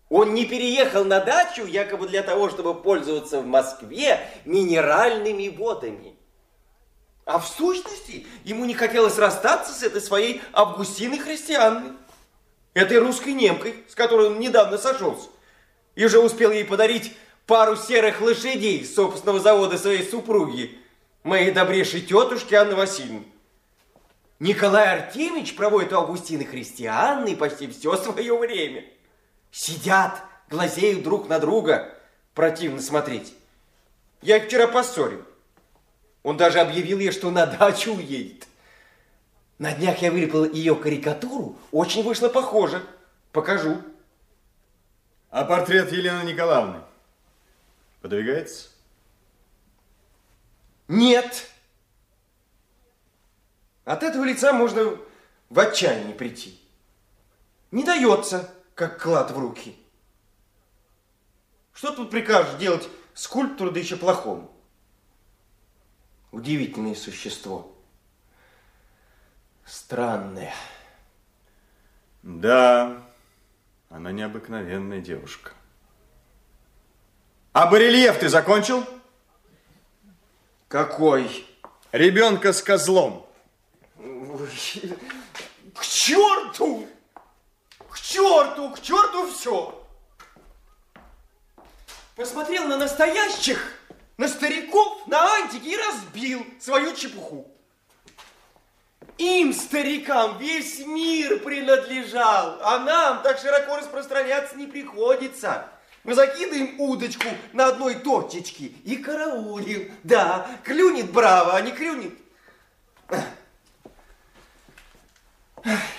Он 0.10 0.34
не 0.34 0.46
переехал 0.46 1.06
на 1.06 1.20
дачу 1.20 1.66
якобы 1.66 2.08
для 2.08 2.24
того, 2.24 2.50
чтобы 2.50 2.74
пользоваться 2.74 3.40
в 3.40 3.46
Москве 3.46 4.20
минеральными 4.44 5.50
водами. 5.50 6.16
А 7.26 7.38
в 7.38 7.48
сущности 7.48 8.26
ему 8.44 8.66
не 8.66 8.74
хотелось 8.74 9.20
расстаться 9.20 9.72
с 9.72 9.84
этой 9.84 10.02
своей 10.02 10.42
Августиной 10.52 11.20
Христианной, 11.20 11.92
этой 12.74 12.98
русской 12.98 13.34
немкой, 13.34 13.76
с 13.88 13.94
которой 13.94 14.28
он 14.28 14.40
недавно 14.40 14.80
сошелся, 14.80 15.30
и 15.94 16.04
уже 16.04 16.20
успел 16.20 16.50
ей 16.50 16.66
подарить 16.66 17.16
пару 17.46 17.76
серых 17.76 18.20
лошадей 18.22 18.84
собственного 18.84 19.40
завода 19.40 19.78
своей 19.78 20.04
супруги, 20.04 20.80
моей 21.22 21.52
добрейшей 21.52 22.02
тетушки 22.02 22.56
Анны 22.56 22.76
Васильевны. 22.76 23.26
Николай 24.40 24.92
Артемьевич 24.92 25.56
проводит 25.56 25.94
у 25.94 25.98
Августины 25.98 26.46
Христианны 26.46 27.36
почти 27.36 27.68
все 27.68 27.96
свое 27.98 28.36
время. 28.36 28.86
Сидят, 29.52 30.24
глазеют 30.50 31.04
друг 31.04 31.28
на 31.28 31.40
друга. 31.40 31.96
Противно 32.34 32.82
смотреть. 32.82 33.34
Я 34.22 34.38
их 34.38 34.46
вчера 34.46 34.68
поссорил. 34.68 35.26
Он 36.24 36.38
даже 36.38 36.60
объявил 36.60 37.00
ей, 37.00 37.12
что 37.12 37.32
на 37.32 37.46
дачу 37.46 37.96
уедет. 37.96 38.48
На 39.58 39.74
днях 39.74 40.02
я 40.02 40.12
вылепил 40.12 40.46
ее 40.46 40.76
карикатуру. 40.76 41.58
Очень 41.72 42.04
вышло 42.04 42.30
похоже. 42.30 42.86
Покажу. 43.32 43.82
А 45.30 45.46
портрет 45.46 45.92
Елены 45.92 46.24
Николаевны 46.24 46.82
подвигается? 48.02 48.70
Нет. 50.88 51.48
От 53.86 54.04
этого 54.04 54.24
лица 54.24 54.54
можно 54.54 54.98
в 55.50 55.60
отчаяние 55.60 56.16
прийти. 56.16 56.60
Не 57.72 57.84
дается, 57.84 58.52
как 58.80 59.02
клад 59.02 59.32
в 59.32 59.38
руки. 59.38 59.76
Что 61.74 61.92
тут 61.92 62.10
прикажешь 62.10 62.58
делать 62.58 62.88
скульптору, 63.14 63.72
да 63.72 63.80
еще 63.82 63.98
плохому? 63.98 64.50
Удивительное 66.32 66.96
существо. 66.96 67.76
Странное. 69.66 70.54
Да, 72.24 73.06
она 73.90 74.14
необыкновенная 74.14 75.02
девушка. 75.02 75.52
А 77.52 77.70
барельеф 77.70 78.18
ты 78.18 78.30
закончил? 78.30 78.86
Какой? 80.70 81.46
Ребенка 81.92 82.54
с 82.54 82.64
козлом. 82.64 83.28
К 83.98 85.82
черту! 85.82 86.88
Черту, 88.10 88.72
к 88.72 88.82
черту 88.82 89.28
все! 89.32 89.88
Посмотрел 92.16 92.66
на 92.66 92.76
настоящих, 92.76 93.80
на 94.18 94.28
стариков, 94.28 95.06
на 95.06 95.36
антики 95.36 95.68
и 95.68 95.78
разбил 95.78 96.44
свою 96.60 96.96
чепуху. 96.96 97.48
Им, 99.20 99.54
старикам, 99.54 100.40
весь 100.40 100.80
мир 100.80 101.38
принадлежал, 101.42 102.60
а 102.64 102.80
нам 102.80 103.22
так 103.22 103.38
широко 103.38 103.78
распространяться 103.78 104.56
не 104.56 104.66
приходится. 104.66 105.68
Мы 106.04 106.16
закидываем 106.16 106.82
удочку 106.82 107.28
на 107.54 107.68
одной 107.68 107.94
точечке 107.94 108.66
и 108.86 108.98
караулим. 108.98 109.94
Да, 110.04 110.50
клюнет 110.64 111.12
браво, 111.12 111.56
а 111.56 111.62
не 111.62 111.72
клюнет. 111.72 112.18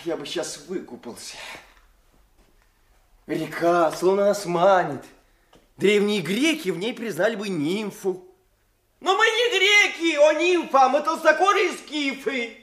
Я 0.05 0.17
бы 0.17 0.27
сейчас 0.27 0.59
выкупался. 0.67 1.37
Река 3.31 3.93
словно 3.93 4.25
нас 4.25 4.45
манит. 4.45 5.05
Древние 5.77 6.21
греки 6.21 6.71
в 6.71 6.79
ней 6.79 6.93
признали 6.93 7.37
бы 7.37 7.49
нимфу. 7.49 8.25
Но 8.99 9.17
мы 9.17 9.25
не 9.25 9.59
греки, 9.59 10.17
о 10.17 10.33
нимфа, 10.33 10.89
мы 10.89 11.01
толстокожие 11.01 11.71
скифы. 11.75 12.57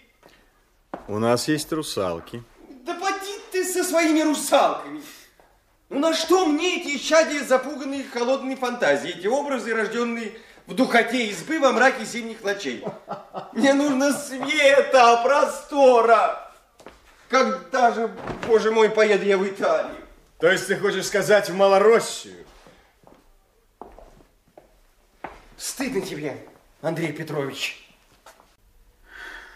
У 1.07 1.19
нас 1.19 1.47
есть 1.47 1.71
русалки. 1.71 2.43
Да 2.85 2.95
поди 2.95 3.39
ты 3.53 3.63
со 3.63 3.81
своими 3.85 4.21
русалками. 4.21 5.01
Ну 5.87 5.99
на 5.99 6.13
что 6.13 6.45
мне 6.45 6.81
эти 6.81 6.97
исчадия, 6.97 7.45
запуганные 7.45 8.03
холодной 8.03 8.57
фантазией, 8.57 9.17
эти 9.17 9.27
образы, 9.27 9.73
рожденные 9.73 10.37
в 10.65 10.75
духоте 10.75 11.27
избы 11.27 11.59
во 11.59 11.71
мраке 11.71 12.03
зимних 12.03 12.43
ночей? 12.43 12.83
Мне 13.53 13.73
нужно 13.73 14.11
света, 14.11 15.21
простора. 15.23 16.51
Когда 17.29 17.93
же, 17.93 18.11
боже 18.45 18.71
мой, 18.71 18.89
поеду 18.89 19.23
я 19.23 19.37
в 19.37 19.47
Италию? 19.47 20.06
То 20.39 20.51
есть 20.51 20.67
ты 20.67 20.77
хочешь 20.77 21.07
сказать 21.07 21.49
в 21.49 21.55
Малороссию? 21.55 22.45
Стыдно 25.57 26.01
тебе, 26.01 26.37
Андрей 26.81 27.11
Петрович. 27.11 27.89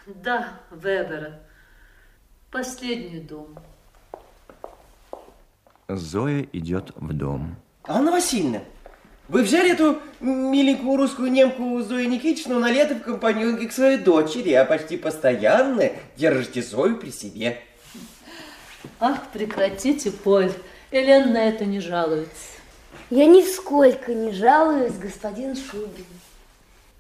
Да, 0.08 0.60
Вебера. 0.72 1.40
Последний 2.50 3.20
дом. 3.20 3.56
Зоя 5.88 6.48
идет 6.52 6.92
в 6.96 7.14
дом. 7.14 7.56
Анна 7.84 8.12
Васильевна, 8.12 8.62
вы 9.28 9.44
взяли 9.44 9.72
эту 9.72 10.02
миленькую 10.20 10.98
русскую 10.98 11.32
немку 11.32 11.80
Зою 11.82 12.10
Никитичну 12.10 12.60
на 12.60 12.72
лето 12.72 12.96
в 12.96 13.02
компаньонке 13.02 13.68
к 13.68 13.72
своей 13.72 13.98
дочери, 13.98 14.52
а 14.54 14.66
почти 14.66 14.98
постоянно 14.98 15.92
держите 16.18 16.64
Зою 16.64 16.98
при 16.98 17.12
себе. 17.12 17.62
Ах, 19.00 19.28
прекратите, 19.32 20.12
Поль. 20.12 20.52
Элен 20.92 21.32
на 21.32 21.48
это 21.48 21.64
не 21.64 21.80
жалуется. 21.80 22.60
Я 23.10 23.26
нисколько 23.26 24.14
не 24.14 24.32
жалуюсь, 24.32 24.98
господин 24.98 25.56
Шубин. 25.56 26.06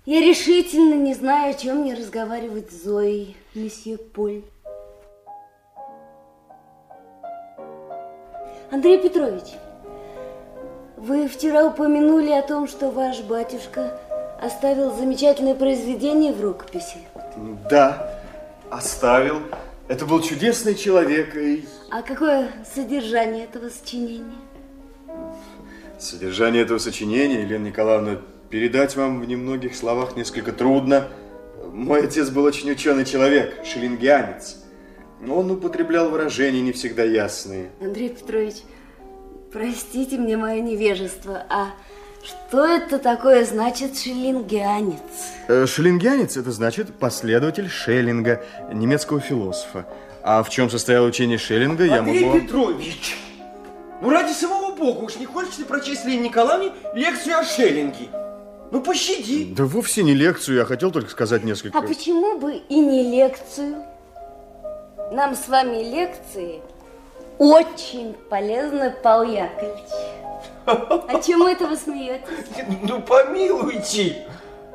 Я 0.05 0.21
решительно 0.21 0.95
не 0.95 1.13
знаю, 1.13 1.51
о 1.51 1.53
чем 1.53 1.81
мне 1.81 1.93
разговаривать 1.93 2.71
с 2.71 2.83
Зоей, 2.83 3.35
месье 3.53 3.97
Поль. 3.97 4.43
Андрей 8.71 9.01
Петрович, 9.01 9.43
вы 10.95 11.27
вчера 11.27 11.65
упомянули 11.65 12.31
о 12.31 12.41
том, 12.41 12.69
что 12.69 12.89
ваш 12.91 13.19
батюшка 13.19 13.99
оставил 14.41 14.95
замечательное 14.95 15.55
произведение 15.55 16.31
в 16.31 16.41
рукописи. 16.41 16.97
Да, 17.69 18.21
оставил. 18.69 19.41
Это 19.91 20.05
был 20.05 20.21
чудесный 20.21 20.73
человек. 20.73 21.35
И... 21.35 21.65
А 21.89 22.01
какое 22.01 22.49
содержание 22.73 23.43
этого 23.43 23.67
сочинения? 23.67 24.37
Содержание 25.99 26.61
этого 26.61 26.77
сочинения, 26.77 27.41
Елена 27.41 27.65
Николаевна, 27.65 28.21
передать 28.49 28.95
вам 28.95 29.19
в 29.19 29.25
немногих 29.25 29.75
словах 29.75 30.15
несколько 30.15 30.53
трудно. 30.53 31.09
Мой 31.73 32.05
отец 32.05 32.29
был 32.29 32.45
очень 32.45 32.71
ученый 32.71 33.03
человек, 33.03 33.65
шеллингианец. 33.65 34.63
Но 35.19 35.39
он 35.39 35.51
употреблял 35.51 36.09
выражения 36.09 36.61
не 36.61 36.71
всегда 36.71 37.03
ясные. 37.03 37.71
Андрей 37.81 38.11
Петрович, 38.11 38.55
простите 39.51 40.17
мне 40.17 40.37
мое 40.37 40.61
невежество, 40.61 41.45
а 41.49 41.73
что 42.23 42.65
это 42.65 42.99
такое 42.99 43.45
значит 43.45 43.97
шеллингианец? 43.97 44.99
Э, 45.47 45.65
Шеллингианец– 45.65 46.37
это 46.37 46.51
значит 46.51 46.93
последователь 46.93 47.69
Шеллинга, 47.69 48.43
немецкого 48.71 49.19
философа. 49.19 49.85
А 50.23 50.43
в 50.43 50.49
чем 50.49 50.69
состояло 50.69 51.07
учение 51.07 51.37
Шеллинга, 51.37 51.85
я 51.85 51.99
Андрей 51.99 52.25
могу... 52.25 52.39
Петрович, 52.39 53.17
ну 54.01 54.09
ради 54.09 54.33
самого 54.33 54.75
Бога, 54.75 55.05
уж 55.05 55.15
не 55.17 55.25
хочешь 55.25 55.55
ты 55.55 55.65
прочесть 55.65 56.05
Лене 56.05 56.29
Николаевне 56.29 56.73
лекцию 56.93 57.37
о 57.37 57.43
Шеллинге? 57.43 58.09
Ну 58.71 58.81
пощади. 58.81 59.53
Да 59.53 59.65
вовсе 59.65 60.03
не 60.03 60.13
лекцию, 60.13 60.57
я 60.57 60.65
хотел 60.65 60.91
только 60.91 61.09
сказать 61.09 61.43
несколько... 61.43 61.77
А 61.77 61.81
почему 61.81 62.37
бы 62.37 62.55
и 62.55 62.79
не 62.79 63.11
лекцию? 63.11 63.83
Нам 65.11 65.35
с 65.35 65.47
вами 65.47 65.83
лекции 65.83 66.61
очень 67.37 68.13
полезны, 68.29 68.95
Павел 69.03 69.33
Яковлевич. 69.33 69.89
А 70.65 71.21
чему 71.21 71.47
это 71.47 71.67
вы 71.67 71.75
смеетесь? 71.75 72.27
Ну 72.83 73.01
помилуйте. 73.01 74.27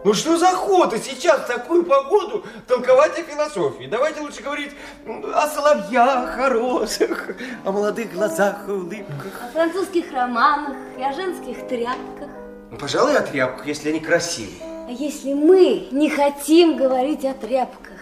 Ну 0.05 0.15
что 0.15 0.37
за 0.37 0.51
охота 0.51 0.99
сейчас 0.99 1.41
в 1.41 1.47
такую 1.47 1.85
погоду 1.85 2.45
толковать 2.69 3.19
о 3.19 3.23
философии? 3.23 3.87
Давайте 3.87 4.21
лучше 4.21 4.43
говорить 4.43 4.71
о 5.05 5.49
соловьях, 5.49 6.39
о 6.39 6.49
розах, 6.49 7.31
о 7.65 7.73
молодых 7.73 8.13
глазах 8.13 8.69
и 8.69 8.71
улыбках. 8.71 9.43
О 9.45 9.53
французских 9.53 10.13
романах 10.13 10.77
и 10.97 11.03
о 11.03 11.13
женских 11.13 11.67
тряпках. 11.67 12.29
Ну, 12.71 12.79
пожалуй, 12.79 13.17
о 13.17 13.23
тряпках, 13.23 13.67
если 13.67 13.89
они 13.89 14.01
красивые. 14.01 14.61
А 14.87 14.91
если 14.91 15.35
мы 15.35 15.89
не 15.91 16.09
хотим 16.09 16.77
говорить 16.77 17.25
о 17.25 17.35
тряпках? 17.35 17.99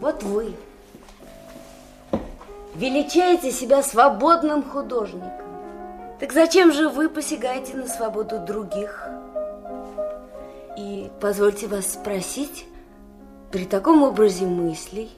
Вот 0.00 0.22
вы 0.22 0.54
величаете 2.76 3.50
себя 3.50 3.82
свободным 3.82 4.62
художником. 4.62 5.45
Так 6.18 6.32
зачем 6.32 6.72
же 6.72 6.88
вы 6.88 7.10
посягаете 7.10 7.76
на 7.76 7.86
свободу 7.86 8.38
других? 8.38 9.08
И 10.78 11.10
позвольте 11.20 11.66
вас 11.66 11.92
спросить, 11.92 12.66
при 13.50 13.64
таком 13.64 14.02
образе 14.02 14.46
мыслей, 14.46 15.10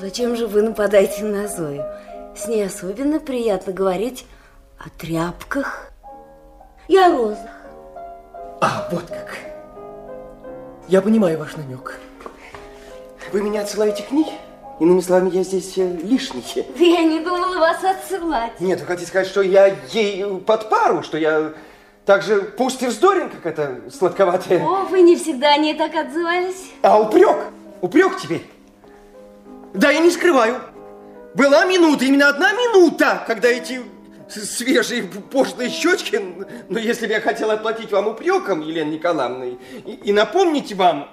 зачем 0.00 0.36
же 0.36 0.46
вы 0.46 0.62
нападаете 0.62 1.24
на 1.24 1.48
Зою? 1.48 1.84
С 2.34 2.48
ней 2.48 2.66
особенно 2.66 3.20
приятно 3.20 3.72
говорить 3.72 4.26
о 4.78 4.88
тряпках 4.98 5.92
и 6.88 6.96
о 6.96 7.10
розах. 7.10 7.50
А, 8.60 8.88
вот 8.90 9.06
как. 9.06 9.36
Я 10.88 11.00
понимаю 11.02 11.38
ваш 11.38 11.56
намек. 11.56 12.00
Вы 13.32 13.42
меня 13.42 13.62
отсылаете 13.62 14.02
к 14.02 14.10
ней? 14.10 14.32
Иными 14.80 15.00
словами, 15.00 15.30
я 15.30 15.44
здесь 15.44 15.78
э, 15.78 15.98
лишний. 16.02 16.42
Я 16.76 17.04
не 17.04 17.20
думала 17.20 17.58
вас 17.58 17.84
отсылать. 17.84 18.58
Нет, 18.60 18.80
вы 18.80 18.86
хотите 18.86 19.08
сказать, 19.08 19.28
что 19.28 19.40
я 19.40 19.76
ей 19.92 20.24
под 20.40 20.68
пару, 20.68 21.02
что 21.02 21.16
я 21.16 21.52
так 22.04 22.22
же 22.22 22.42
пусть 22.42 22.82
и 22.82 22.86
вздорен, 22.86 23.30
как 23.30 23.46
это 23.46 23.80
сладковатое. 23.90 24.62
О, 24.62 24.84
вы 24.84 25.02
не 25.02 25.16
всегда 25.16 25.54
о 25.54 25.56
ней 25.58 25.74
так 25.74 25.94
отзывались. 25.94 26.72
А 26.82 27.00
упрек? 27.00 27.36
Упрек 27.80 28.18
теперь? 28.20 28.44
Да, 29.74 29.90
я 29.90 30.00
не 30.00 30.10
скрываю. 30.10 30.60
Была 31.34 31.64
минута, 31.64 32.04
именно 32.04 32.28
одна 32.28 32.52
минута, 32.52 33.24
когда 33.26 33.48
эти 33.48 33.80
свежие 34.28 35.04
пошлые 35.04 35.70
щечки, 35.70 36.20
но 36.68 36.78
если 36.78 37.06
бы 37.06 37.12
я 37.12 37.20
хотел 37.20 37.50
отплатить 37.50 37.90
вам 37.92 38.08
упреком, 38.08 38.60
Елена 38.60 38.90
Николаевна, 38.90 39.46
и, 39.46 39.56
и 39.92 40.12
напомнить 40.12 40.72
вам... 40.72 41.08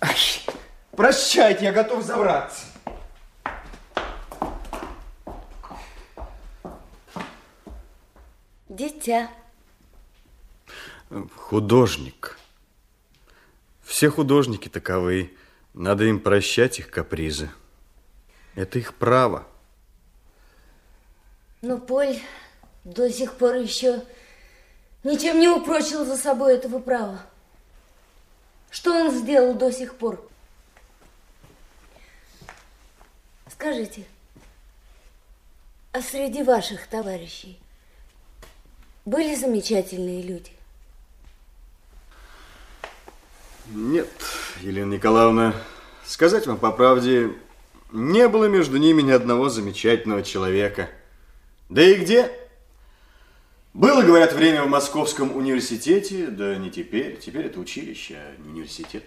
Ай, 0.00 0.16
прощайте, 1.00 1.64
я 1.64 1.72
готов 1.72 2.04
забраться. 2.04 2.66
Дитя. 8.68 9.30
Художник. 11.34 12.38
Все 13.82 14.10
художники 14.10 14.68
таковы. 14.68 15.34
Надо 15.72 16.04
им 16.04 16.20
прощать 16.20 16.78
их 16.78 16.90
капризы. 16.90 17.48
Это 18.54 18.78
их 18.78 18.94
право. 18.94 19.46
Но 21.62 21.78
Поль 21.78 22.20
до 22.84 23.10
сих 23.10 23.34
пор 23.34 23.54
еще 23.54 24.04
ничем 25.02 25.40
не 25.40 25.48
упрочил 25.48 26.04
за 26.04 26.18
собой 26.18 26.56
этого 26.56 26.78
права. 26.78 27.22
Что 28.70 28.92
он 28.92 29.10
сделал 29.10 29.54
до 29.54 29.72
сих 29.72 29.94
пор? 29.94 30.29
Скажите, 33.60 34.06
а 35.92 36.00
среди 36.00 36.42
ваших 36.42 36.86
товарищей 36.86 37.58
были 39.04 39.34
замечательные 39.34 40.22
люди? 40.22 40.50
Нет, 43.68 44.08
Елена 44.62 44.94
Николаевна, 44.94 45.54
сказать 46.06 46.46
вам 46.46 46.56
по 46.56 46.72
правде, 46.72 47.34
не 47.92 48.28
было 48.28 48.46
между 48.46 48.78
ними 48.78 49.02
ни 49.02 49.10
одного 49.10 49.50
замечательного 49.50 50.22
человека. 50.22 50.88
Да 51.68 51.82
и 51.82 51.96
где? 51.96 52.32
Было, 53.74 54.00
говорят, 54.00 54.32
время 54.32 54.62
в 54.62 54.68
Московском 54.68 55.36
университете, 55.36 56.28
да 56.28 56.56
не 56.56 56.70
теперь. 56.70 57.18
Теперь 57.18 57.44
это 57.44 57.60
училище, 57.60 58.14
а 58.16 58.40
не 58.40 58.52
университет. 58.52 59.04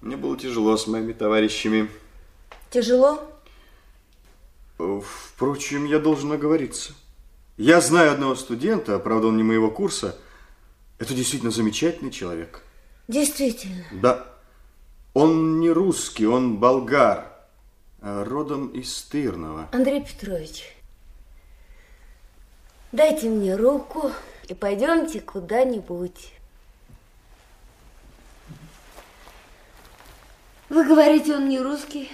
Мне 0.00 0.16
было 0.16 0.38
тяжело 0.38 0.74
с 0.78 0.86
моими 0.86 1.12
товарищами. 1.12 1.90
Тяжело? 2.76 3.22
Впрочем, 4.76 5.86
я 5.86 5.98
должен 5.98 6.30
оговориться. 6.32 6.92
Я 7.56 7.80
знаю 7.80 8.12
одного 8.12 8.34
студента, 8.34 8.98
правда, 8.98 9.28
он 9.28 9.38
не 9.38 9.42
моего 9.42 9.70
курса. 9.70 10.18
Это 10.98 11.14
действительно 11.14 11.50
замечательный 11.50 12.10
человек. 12.10 12.62
Действительно. 13.08 13.82
Да. 13.92 14.26
Он 15.14 15.58
не 15.58 15.70
русский, 15.70 16.26
он 16.26 16.58
болгар, 16.58 17.32
а 18.02 18.22
родом 18.24 18.68
из 18.68 19.04
Тырного. 19.04 19.70
Андрей 19.72 20.04
Петрович, 20.04 20.76
дайте 22.92 23.30
мне 23.30 23.56
руку 23.56 24.12
и 24.48 24.52
пойдемте 24.52 25.22
куда-нибудь. 25.22 26.34
Вы 30.68 30.84
говорите, 30.84 31.36
он 31.36 31.48
не 31.48 31.58
русский. 31.58 32.10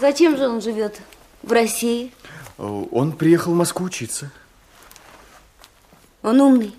Зачем 0.00 0.36
же 0.36 0.48
он 0.48 0.60
живет 0.60 1.00
в 1.42 1.52
России? 1.52 2.12
Он 2.56 3.12
приехал 3.12 3.52
в 3.52 3.56
Москву 3.56 3.86
учиться. 3.86 4.30
Он 6.22 6.40
умный? 6.40 6.74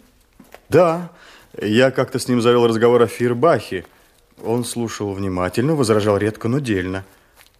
Да. 0.68 1.10
Я 1.60 1.92
как-то 1.92 2.20
с 2.20 2.28
ним 2.28 2.42
завел 2.42 2.68
разговор 2.68 3.02
о 3.02 3.08
Фирбахе. 3.08 3.86
Он 4.44 4.64
слушал 4.64 5.14
внимательно, 5.14 5.76
возражал 5.76 6.18
редко, 6.18 6.48
но 6.48 6.60
дельно. 6.60 7.06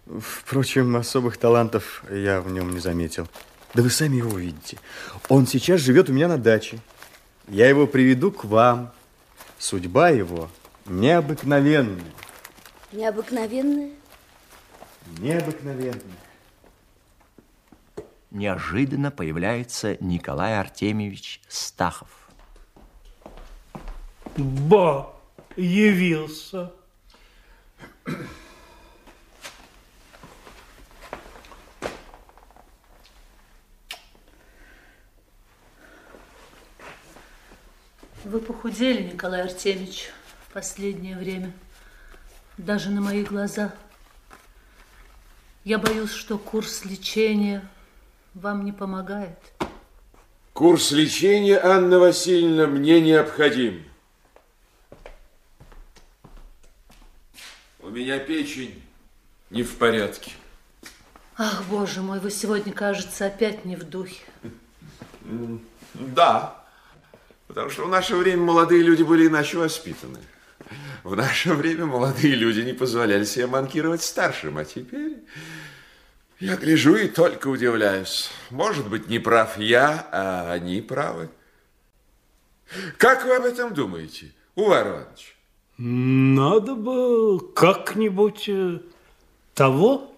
Впрочем, 0.06 0.96
особых 0.96 1.36
талантов 1.36 2.02
я 2.10 2.40
в 2.40 2.50
нем 2.50 2.72
не 2.72 2.80
заметил. 2.80 3.28
Да 3.74 3.82
вы 3.82 3.90
сами 3.90 4.16
его 4.16 4.30
увидите. 4.30 4.78
Он 5.28 5.46
сейчас 5.46 5.80
живет 5.80 6.10
у 6.10 6.12
меня 6.12 6.28
на 6.28 6.38
даче. 6.38 6.80
Я 7.48 7.68
его 7.68 7.86
приведу 7.86 8.32
к 8.32 8.44
вам. 8.44 8.92
Судьба 9.58 10.08
его 10.10 10.48
необыкновенная. 10.86 12.12
Необыкновенная? 12.92 13.90
Необыкновенная. 15.18 16.00
Неожиданно 18.30 19.10
появляется 19.10 19.96
Николай 20.00 20.58
Артемьевич 20.58 21.42
Стахов. 21.48 22.28
Ба, 24.36 25.14
явился. 25.56 26.72
Вы 38.24 38.38
похудели, 38.40 39.10
Николай 39.12 39.42
Артемьевич, 39.42 40.10
в 40.46 40.52
последнее 40.52 41.16
время. 41.16 41.52
Даже 42.58 42.90
на 42.90 43.00
мои 43.00 43.24
глаза. 43.24 43.74
Я 45.64 45.78
боюсь, 45.78 46.12
что 46.12 46.38
курс 46.38 46.86
лечения 46.86 47.68
вам 48.32 48.64
не 48.64 48.72
помогает. 48.72 49.38
Курс 50.54 50.90
лечения, 50.90 51.58
Анна 51.58 51.98
Васильевна, 51.98 52.66
мне 52.66 53.00
необходим. 53.00 53.84
У 57.80 57.88
меня 57.88 58.18
печень 58.18 58.82
не 59.50 59.62
в 59.62 59.76
порядке. 59.76 60.32
Ах, 61.36 61.64
боже 61.68 62.00
мой, 62.00 62.20
вы 62.20 62.30
сегодня, 62.30 62.72
кажется, 62.72 63.26
опять 63.26 63.64
не 63.64 63.76
в 63.76 63.84
духе. 63.84 64.22
Да, 65.94 66.64
потому 67.48 67.68
что 67.68 67.84
в 67.84 67.88
наше 67.88 68.16
время 68.16 68.42
молодые 68.42 68.82
люди 68.82 69.02
были 69.02 69.26
иначе 69.26 69.58
воспитаны. 69.58 70.18
В 71.02 71.16
наше 71.16 71.54
время 71.54 71.86
молодые 71.86 72.34
люди 72.34 72.60
не 72.60 72.72
позволяли 72.72 73.24
себе 73.24 73.46
манкировать 73.46 74.02
старшим, 74.02 74.58
а 74.58 74.64
теперь 74.64 75.18
я 76.40 76.56
гляжу 76.56 76.96
и 76.96 77.08
только 77.08 77.48
удивляюсь. 77.48 78.30
Может 78.50 78.88
быть, 78.88 79.08
не 79.08 79.18
прав 79.18 79.58
я, 79.58 80.08
а 80.12 80.52
они 80.52 80.80
правы. 80.80 81.30
Как 82.98 83.24
вы 83.24 83.34
об 83.34 83.44
этом 83.44 83.74
думаете, 83.74 84.32
Увар 84.54 84.88
Иванович? 84.88 85.36
Надо 85.78 86.74
бы 86.74 87.40
как-нибудь 87.54 88.48
э, 88.48 88.80
того. 89.54 90.14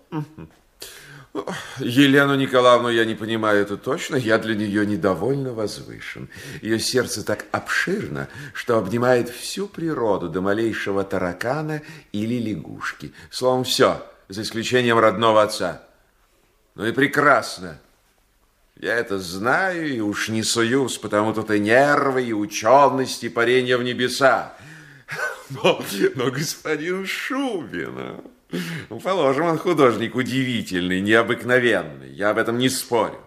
Елену 1.79 2.35
Николаевну 2.35 2.91
я 2.91 3.07
не 3.07 3.15
понимаю, 3.15 3.63
это 3.63 3.77
точно. 3.77 4.17
Я 4.17 4.39
для 4.39 4.55
нее 4.55 4.85
недовольно 4.85 5.55
возвышен. 5.55 6.29
Ее 6.61 6.79
сердце 6.79 7.25
так 7.25 7.47
обширно, 7.53 8.29
что 8.53 8.77
обнимает 8.77 9.31
всю 9.31 9.67
природу 9.67 10.29
до 10.29 10.43
малейшего 10.43 11.05
таракана 11.05 11.81
или 12.13 12.35
лягушки. 12.35 13.15
Словом, 13.31 13.65
все, 13.65 14.07
за 14.29 14.43
исключением 14.43 14.99
родного 14.99 15.43
отца. 15.43 15.83
Ну 16.75 16.87
и 16.87 16.93
прекрасно. 16.93 17.79
Я 18.77 18.97
это 18.97 19.19
знаю 19.19 19.89
и 19.89 20.01
уж 20.01 20.29
не 20.29 20.43
суюсь, 20.43 20.99
потому 20.99 21.33
тут 21.33 21.51
и 21.51 21.59
нервы, 21.61 22.25
и 22.25 22.33
ученость, 22.33 23.25
и 23.25 23.29
парение 23.29 23.77
в 23.77 23.83
небеса. 23.83 24.55
Но, 25.51 25.85
но 26.15 26.31
господин 26.31 27.05
Шубин, 27.05 28.23
ну, 28.91 29.01
положим, 29.01 29.47
он 29.47 29.59
художник 29.59 30.15
удивительный, 30.15 31.01
необыкновенный. 31.01 32.13
Я 32.13 32.31
об 32.31 32.39
этом 32.39 32.59
не 32.59 32.69
спорю. 32.69 33.19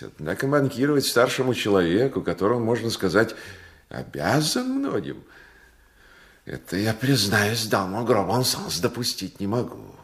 Однако 0.00 0.46
банкировать 0.46 1.04
старшему 1.04 1.54
человеку, 1.54 2.22
которому, 2.22 2.64
можно 2.64 2.90
сказать, 2.90 3.34
обязан 3.88 4.68
многим, 4.68 5.22
это, 6.44 6.76
я 6.76 6.94
признаюсь, 6.94 7.66
даму 7.66 8.04
гробом 8.04 8.44
сенс 8.44 8.78
допустить 8.80 9.38
не 9.38 9.46
могу. 9.46 9.94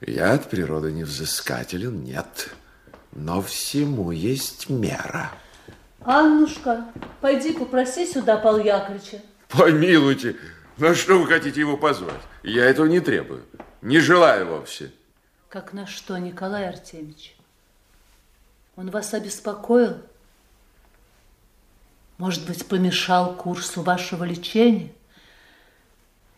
Я 0.00 0.32
от 0.32 0.48
природы 0.48 0.92
не 0.92 1.04
взыскателен, 1.04 2.02
нет. 2.02 2.50
Но 3.12 3.42
всему 3.42 4.10
есть 4.10 4.68
мера. 4.68 5.32
Аннушка, 6.00 6.86
пойди 7.20 7.52
попроси 7.52 8.06
сюда 8.06 8.36
Павла 8.36 8.60
Яковлевича. 8.60 9.22
Помилуйте, 9.48 10.36
на 10.78 10.94
что 10.94 11.18
вы 11.18 11.26
хотите 11.26 11.60
его 11.60 11.76
позвать? 11.76 12.20
Я 12.42 12.64
этого 12.64 12.86
не 12.86 13.00
требую, 13.00 13.44
не 13.82 14.00
желаю 14.00 14.46
вовсе. 14.46 14.92
Как 15.48 15.72
на 15.72 15.86
что, 15.86 16.18
Николай 16.18 16.68
Артемьевич? 16.68 17.36
Он 18.76 18.90
вас 18.90 19.14
обеспокоил? 19.14 19.98
Может 22.18 22.46
быть, 22.46 22.66
помешал 22.66 23.34
курсу 23.34 23.82
вашего 23.82 24.24
лечения? 24.24 24.90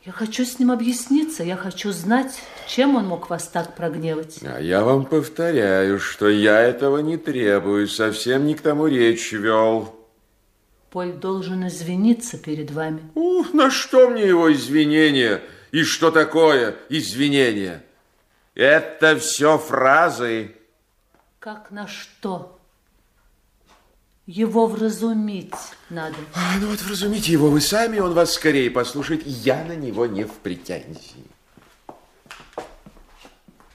Я 0.04 0.12
хочу 0.12 0.44
с 0.44 0.60
ним 0.60 0.70
объясниться, 0.70 1.42
я 1.42 1.56
хочу 1.56 1.90
знать, 1.90 2.40
чем 2.68 2.94
он 2.94 3.06
мог 3.06 3.28
вас 3.28 3.48
так 3.48 3.74
прогневать. 3.74 4.38
А 4.44 4.60
я 4.60 4.84
вам 4.84 5.04
повторяю, 5.04 5.98
что 5.98 6.28
я 6.28 6.60
этого 6.60 6.98
не 6.98 7.16
требую, 7.16 7.88
совсем 7.88 8.46
не 8.46 8.54
к 8.54 8.60
тому 8.60 8.86
речь 8.86 9.32
вел. 9.32 9.95
Поль 10.96 11.12
должен 11.12 11.66
извиниться 11.68 12.38
перед 12.38 12.70
вами. 12.70 13.02
Ух, 13.14 13.52
на 13.52 13.70
что 13.70 14.08
мне 14.08 14.26
его 14.26 14.50
извинения? 14.50 15.42
И 15.70 15.82
что 15.82 16.10
такое 16.10 16.74
извинения? 16.88 17.84
Это 18.54 19.18
все 19.18 19.58
фразы. 19.58 20.56
Как 21.38 21.70
на 21.70 21.86
что? 21.86 22.58
Его 24.24 24.66
вразумить 24.66 25.52
надо. 25.90 26.16
А, 26.34 26.58
ну 26.62 26.70
вот 26.70 26.80
вразумите 26.80 27.30
его 27.30 27.50
вы 27.50 27.60
сами, 27.60 27.98
он 27.98 28.14
вас 28.14 28.32
скорее 28.32 28.70
послушает. 28.70 29.20
Я 29.26 29.64
на 29.64 29.76
него 29.76 30.06
не 30.06 30.24
в 30.24 30.32
претензии. 30.32 31.26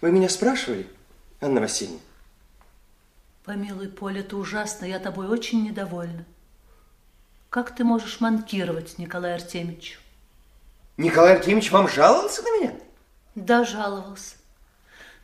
Вы 0.02 0.12
меня 0.12 0.28
спрашивали, 0.28 0.88
Анна 1.40 1.62
Васильевна? 1.62 2.00
Помилуй, 3.46 3.90
Поль, 3.90 4.18
это 4.18 4.38
ужасно. 4.38 4.86
Я 4.86 4.98
тобой 4.98 5.28
очень 5.28 5.64
недовольна. 5.64 6.26
Как 7.52 7.76
ты 7.76 7.84
можешь 7.84 8.20
манкировать, 8.20 8.98
Николай 8.98 9.36
Артемьевич? 9.36 10.00
Николай 10.98 11.36
Артемьевич 11.36 11.70
вам 11.72 11.88
жаловался 11.88 12.42
на 12.42 12.58
меня? 12.58 12.74
Да, 13.36 13.64
жаловался. 13.64 14.38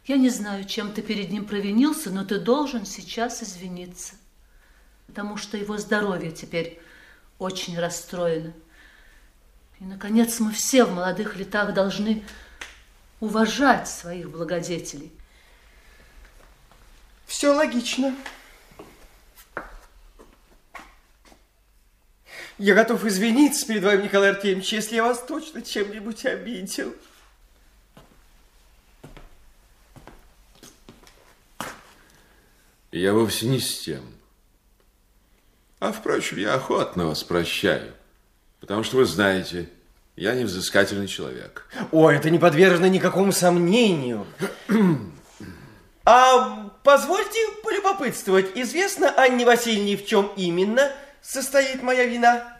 Я 0.05 0.17
не 0.17 0.29
знаю, 0.29 0.65
чем 0.65 0.93
ты 0.93 1.01
перед 1.01 1.31
ним 1.31 1.45
провинился, 1.45 2.11
но 2.11 2.23
ты 2.23 2.37
должен 2.39 2.85
сейчас 2.85 3.41
извиниться 3.41 4.13
потому 5.07 5.37
что 5.37 5.57
его 5.57 5.77
здоровье 5.77 6.31
теперь 6.31 6.79
очень 7.39 7.79
расстроено. 7.79 8.53
И, 9.79 9.83
наконец, 9.83 10.39
мы 10.39 10.51
все 10.51 10.85
в 10.85 10.93
молодых 10.93 11.35
летах 11.37 11.73
должны 11.73 12.23
уважать 13.19 13.87
своих 13.87 14.29
благодетелей. 14.29 15.11
Все 17.25 17.53
логично. 17.53 18.13
Я 22.57 22.73
готов 22.73 23.05
извиниться 23.05 23.67
перед 23.67 23.83
вами, 23.83 24.03
Николай 24.03 24.31
Артемьевич, 24.31 24.73
если 24.73 24.95
я 24.95 25.03
вас 25.03 25.23
точно 25.23 25.61
чем-нибудь 25.61 26.25
обидел. 26.25 26.93
Я 32.91 33.13
вовсе 33.13 33.45
не 33.45 33.59
с 33.59 33.79
тем. 33.81 34.01
А, 35.79 35.91
впрочем, 35.91 36.37
я 36.37 36.55
охотно 36.55 37.05
вас 37.05 37.23
прощаю, 37.23 37.93
потому 38.59 38.83
что 38.83 38.97
вы 38.97 39.05
знаете, 39.05 39.69
я 40.15 40.33
невзыскательный 40.33 41.07
человек. 41.07 41.67
Ой, 41.91 42.15
это 42.15 42.31
не 42.31 42.39
подвержено 42.39 42.87
никакому 42.87 43.31
сомнению. 43.31 44.25
А 46.05 46.71
позвольте 46.83 47.37
полюбопытствовать, 47.63 48.55
известно 48.55 49.11
Анне 49.11 49.45
Васильевне, 49.45 49.97
в 49.97 50.07
чем 50.07 50.31
именно 50.37 50.91
состоит 51.21 51.81
моя 51.83 52.05
вина? 52.05 52.57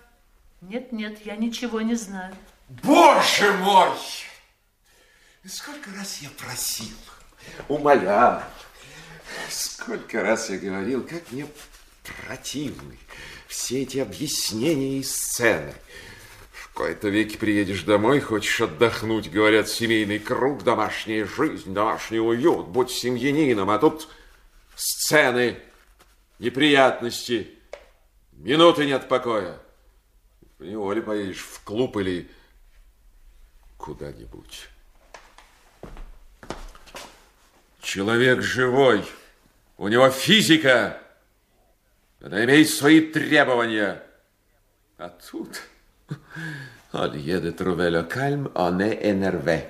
Нет, 0.62 0.92
нет, 0.92 1.26
я 1.26 1.36
ничего 1.36 1.82
не 1.82 1.96
знаю. 1.96 2.36
Боже 2.70 3.54
мой! 3.54 3.92
Сколько 5.46 5.90
раз 5.98 6.20
я 6.22 6.30
просил, 6.32 6.98
умолял, 7.70 8.44
сколько 9.50 10.22
раз 10.22 10.50
я 10.50 10.58
говорил, 10.58 11.04
как 11.08 11.32
мне 11.32 11.48
противны 12.04 12.98
все 13.48 13.84
эти 13.84 14.00
объяснения 14.00 15.00
и 15.00 15.04
сцены. 15.04 15.74
В 16.52 16.74
кои-то 16.74 17.08
веки 17.08 17.38
приедешь 17.38 17.84
домой, 17.84 18.20
хочешь 18.20 18.60
отдохнуть, 18.60 19.32
говорят, 19.32 19.70
семейный 19.70 20.20
круг, 20.20 20.64
домашняя 20.64 21.26
жизнь, 21.26 21.74
домашний 21.74 22.20
уют, 22.20 22.68
будь 22.68 22.92
семьянином, 22.92 23.70
а 23.70 23.80
тут 23.80 24.10
сцены, 24.76 25.58
неприятности, 26.40 27.57
минуты 28.38 28.86
нет 28.86 29.08
покоя. 29.08 29.60
Неволе 30.60 31.02
поедешь 31.02 31.42
в 31.42 31.64
клуб 31.64 31.98
или 31.98 32.32
куда-нибудь. 33.78 34.70
Человек 37.82 38.42
живой, 38.42 39.06
у 39.78 39.88
него 39.88 40.10
физика, 40.10 41.00
она 42.22 42.44
имеет 42.44 42.70
свои 42.70 43.02
требования. 43.02 44.04
А 44.98 45.10
тут... 45.10 45.62
De 46.94 47.52
trouver 47.52 47.92
le 47.92 48.04
calme, 48.04 48.50
on 48.56 48.80
est 48.80 49.06
énervé. 49.06 49.68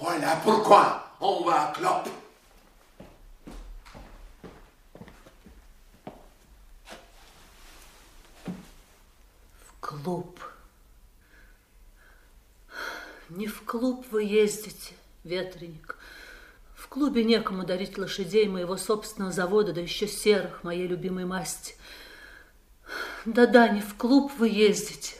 Voilà 0.00 0.36
pourquoi 0.42 1.14
on 1.20 1.44
va 1.44 1.68
à 1.68 1.72
clope. 1.72 2.08
Клуб. 9.88 10.38
Не 13.30 13.46
в 13.46 13.62
клуб 13.62 14.04
вы 14.10 14.24
ездите, 14.24 14.92
ветреник. 15.24 15.96
В 16.74 16.88
клубе 16.88 17.24
некому 17.24 17.64
дарить 17.64 17.96
лошадей 17.96 18.48
моего 18.48 18.76
собственного 18.76 19.32
завода, 19.32 19.72
да 19.72 19.80
еще 19.80 20.06
серых, 20.06 20.62
моей 20.62 20.86
любимой 20.86 21.24
масти. 21.24 21.74
Да-да, 23.24 23.68
не 23.68 23.80
в 23.80 23.94
клуб 23.94 24.30
вы 24.36 24.50
ездите, 24.50 25.16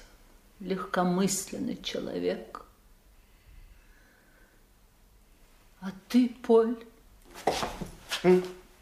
легкомысленный 0.60 1.82
человек. 1.82 2.62
А 5.80 5.92
ты, 6.08 6.28
Поль, 6.42 6.76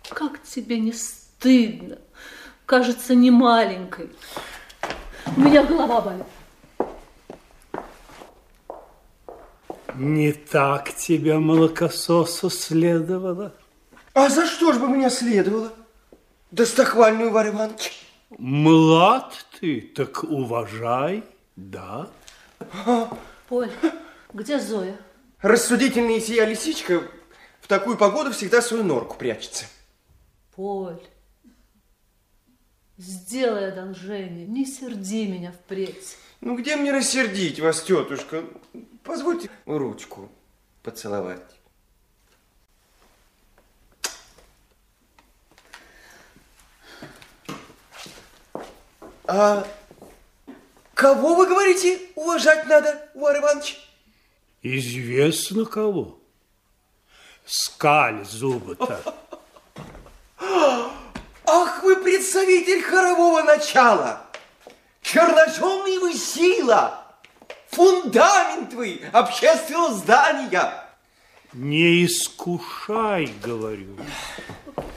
как 0.08 0.42
тебе 0.42 0.80
не 0.80 0.92
стыдно? 0.92 1.98
Кажется, 2.64 3.14
не 3.14 3.30
маленькой. 3.30 4.10
У 5.36 5.40
меня 5.40 5.62
голова 5.62 6.00
болит. 6.00 6.24
Не 9.94 10.32
так 10.32 10.94
тебя, 10.94 11.38
молокососу, 11.38 12.50
следовало. 12.50 13.54
А 14.14 14.30
за 14.30 14.46
что 14.46 14.72
ж 14.72 14.78
бы 14.78 14.88
мне 14.88 15.10
следовало? 15.10 15.72
Достохвальную 16.50 17.30
Варь 17.30 17.50
Иванович. 17.50 17.92
Млад 18.30 19.46
ты, 19.60 19.80
так 19.94 20.24
уважай, 20.24 21.22
да? 21.54 22.08
Поль, 23.48 23.70
где 24.32 24.58
Зоя? 24.58 24.96
Рассудительная 25.42 26.20
сия 26.20 26.44
лисичка 26.46 27.02
в 27.60 27.66
такую 27.66 27.96
погоду 27.96 28.32
всегда 28.32 28.62
свою 28.62 28.84
норку 28.84 29.16
прячется. 29.16 29.66
Поль, 30.54 31.00
сделай 32.98 33.68
одолжение, 33.68 34.46
не 34.46 34.64
серди 34.64 35.26
меня 35.26 35.52
впредь. 35.52 36.16
Ну, 36.40 36.56
где 36.56 36.76
мне 36.76 36.92
рассердить 36.92 37.60
вас, 37.60 37.82
тетушка? 37.82 38.44
Позвольте 39.02 39.50
ручку 39.64 40.30
поцеловать. 40.82 41.42
А 49.28 49.66
кого, 50.94 51.34
вы 51.34 51.46
говорите, 51.46 51.98
уважать 52.14 52.66
надо, 52.66 53.10
Вар 53.14 53.38
Иванович? 53.38 53.78
Известно 54.62 55.64
кого. 55.64 56.20
Скаль 57.44 58.24
зубы-то. 58.24 59.02
Представитель 62.16 62.82
хорового 62.82 63.42
начала! 63.42 64.22
Черножемный 65.02 65.98
вы 65.98 66.14
сила! 66.14 67.04
Фундамент 67.68 68.72
вы 68.72 69.02
общественного 69.12 69.92
здания! 69.92 70.82
Не 71.52 72.06
искушай, 72.06 73.30
говорю. 73.44 73.98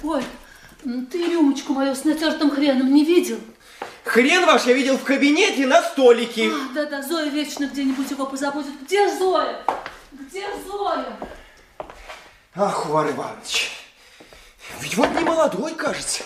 Поль, 0.01 0.23
ты 1.12 1.25
рюмочку 1.25 1.73
мою 1.73 1.93
с 1.93 2.05
натертым 2.05 2.51
хреном 2.51 2.93
не 2.93 3.03
видел? 3.03 3.41
Хрен 4.05 4.45
ваш 4.45 4.63
я 4.63 4.71
видел 4.71 4.97
в 4.97 5.03
кабинете 5.03 5.67
на 5.67 5.82
столике. 5.82 6.49
А, 6.49 6.73
да-да, 6.73 7.01
Зоя 7.03 7.27
вечно 7.27 7.65
где-нибудь 7.65 8.10
его 8.10 8.27
позабудет. 8.27 8.82
Где 8.84 9.13
Зоя? 9.17 9.65
Где 10.13 10.45
Зоя? 10.65 11.17
Ах, 12.55 12.86
Вар 12.86 13.12
Иванович, 13.12 13.71
ведь 14.79 14.95
вот 14.95 15.12
не 15.12 15.25
молодой, 15.25 15.75
кажется, 15.75 16.23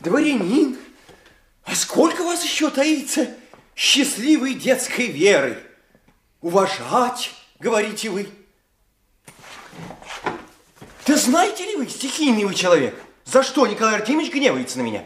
дворянин. 0.00 0.78
А 1.64 1.74
сколько 1.74 2.22
вас 2.22 2.44
еще 2.44 2.70
таится 2.70 3.34
счастливой 3.74 4.54
детской 4.54 5.06
веры? 5.06 5.62
Уважать, 6.40 7.32
говорите 7.58 8.10
вы. 8.10 8.28
Да 11.06 11.16
знаете 11.16 11.64
ли 11.64 11.76
вы, 11.76 11.88
стихийный 11.88 12.44
вы 12.44 12.54
человек, 12.54 12.98
за 13.24 13.42
что 13.42 13.66
Николай 13.66 13.96
Артемьевич 13.96 14.32
гневается 14.32 14.78
на 14.78 14.82
меня? 14.82 15.04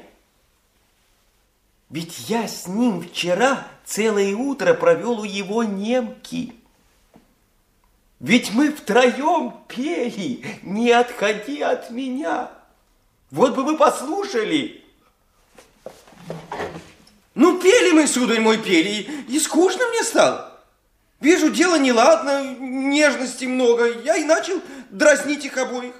Ведь 1.90 2.29
я 2.29 2.46
с 2.46 2.66
ним 2.66 3.03
вчера 3.03 3.66
целое 3.85 4.35
утро 4.37 4.74
провел 4.74 5.20
у 5.20 5.24
его 5.24 5.64
немки. 5.64 6.55
Ведь 8.20 8.53
мы 8.53 8.72
втроем 8.72 9.55
пели 9.68 10.44
«Не 10.62 10.90
отходи 10.90 11.62
от 11.62 11.90
меня». 11.90 12.51
Вот 13.31 13.55
бы 13.55 13.62
вы 13.62 13.77
послушали. 13.77 14.78
Ну, 17.35 17.61
пели 17.61 17.93
мы, 17.93 18.07
сударь 18.07 18.41
мой, 18.41 18.59
пели, 18.59 19.09
и, 19.29 19.38
скучно 19.38 19.87
мне 19.88 20.03
стало. 20.03 20.61
Вижу, 21.21 21.51
дело 21.51 21.79
неладно, 21.79 22.57
нежности 22.59 23.45
много. 23.45 23.87
Я 24.03 24.17
и 24.17 24.25
начал 24.25 24.61
дразнить 24.91 25.45
их 25.45 25.57
обоих. 25.57 25.95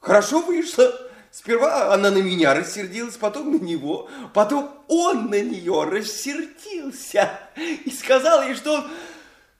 Хорошо 0.00 0.40
вышло. 0.40 0.94
Сперва 1.30 1.92
она 1.92 2.10
на 2.10 2.18
меня 2.18 2.54
рассердилась, 2.54 3.16
потом 3.16 3.52
на 3.52 3.56
него, 3.56 4.08
потом 4.32 4.70
он 4.88 5.28
на 5.28 5.38
нее 5.40 5.84
рассердился 5.84 7.38
и 7.56 7.90
сказал 7.90 8.42
ей, 8.42 8.54
что 8.54 8.76
он 8.76 8.90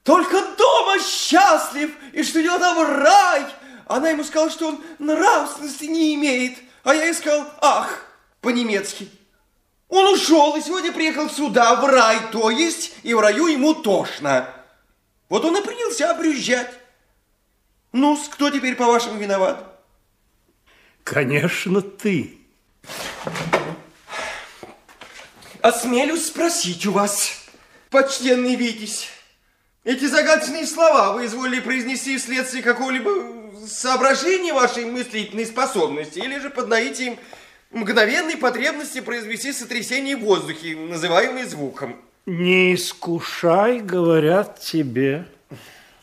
только 0.02 0.40
дома 0.56 0.98
счастлив 1.00 1.94
и 2.12 2.22
что 2.22 2.38
у 2.38 2.42
него 2.42 2.58
там 2.58 2.78
рай. 2.80 3.44
Она 3.86 4.08
ему 4.08 4.24
сказала, 4.24 4.50
что 4.50 4.68
он 4.68 4.84
нравственности 4.98 5.84
не 5.84 6.14
имеет, 6.14 6.56
а 6.82 6.94
я 6.94 7.04
ей 7.04 7.14
сказал 7.14 7.46
«ах» 7.60 8.06
по-немецки. 8.40 9.10
Он 9.88 10.14
ушел 10.14 10.56
и 10.56 10.62
сегодня 10.62 10.92
приехал 10.92 11.30
сюда, 11.30 11.76
в 11.76 11.84
рай, 11.86 12.18
то 12.32 12.50
есть, 12.50 12.92
и 13.02 13.14
в 13.14 13.20
раю 13.20 13.46
ему 13.46 13.74
тошно. 13.74 14.48
Вот 15.28 15.44
он 15.44 15.56
и 15.56 15.62
принялся 15.62 16.10
обрюзжать. 16.10 16.72
ну 17.92 18.18
кто 18.30 18.50
теперь, 18.50 18.74
по-вашему, 18.74 19.18
виноват? 19.18 19.64
Конечно, 21.04 21.82
ты. 21.82 22.38
Осмелюсь 25.60 26.26
спросить 26.26 26.86
у 26.86 26.92
вас, 26.92 27.32
почтенный 27.90 28.56
Витязь, 28.56 29.08
эти 29.84 30.04
загадочные 30.06 30.66
слова 30.66 31.12
вы 31.12 31.26
изволили 31.26 31.60
произнести 31.60 32.18
вследствие 32.18 32.62
какого-либо 32.62 33.66
соображения 33.68 34.52
вашей 34.52 34.84
мыслительной 34.84 35.46
способности 35.46 36.18
или 36.18 36.38
же 36.38 36.50
под 36.50 36.68
наитием 36.68 37.18
мгновенной 37.70 38.36
потребности 38.36 39.00
произвести 39.00 39.52
сотрясение 39.52 40.16
в 40.16 40.20
воздухе, 40.20 40.76
называемое 40.76 41.46
звуком? 41.46 42.00
Не 42.26 42.74
искушай, 42.74 43.80
говорят 43.80 44.58
тебе. 44.58 45.26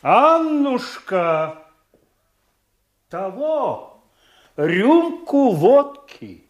Аннушка, 0.00 1.64
того, 3.08 4.02
рюмку 4.56 5.52
водки. 5.52 6.44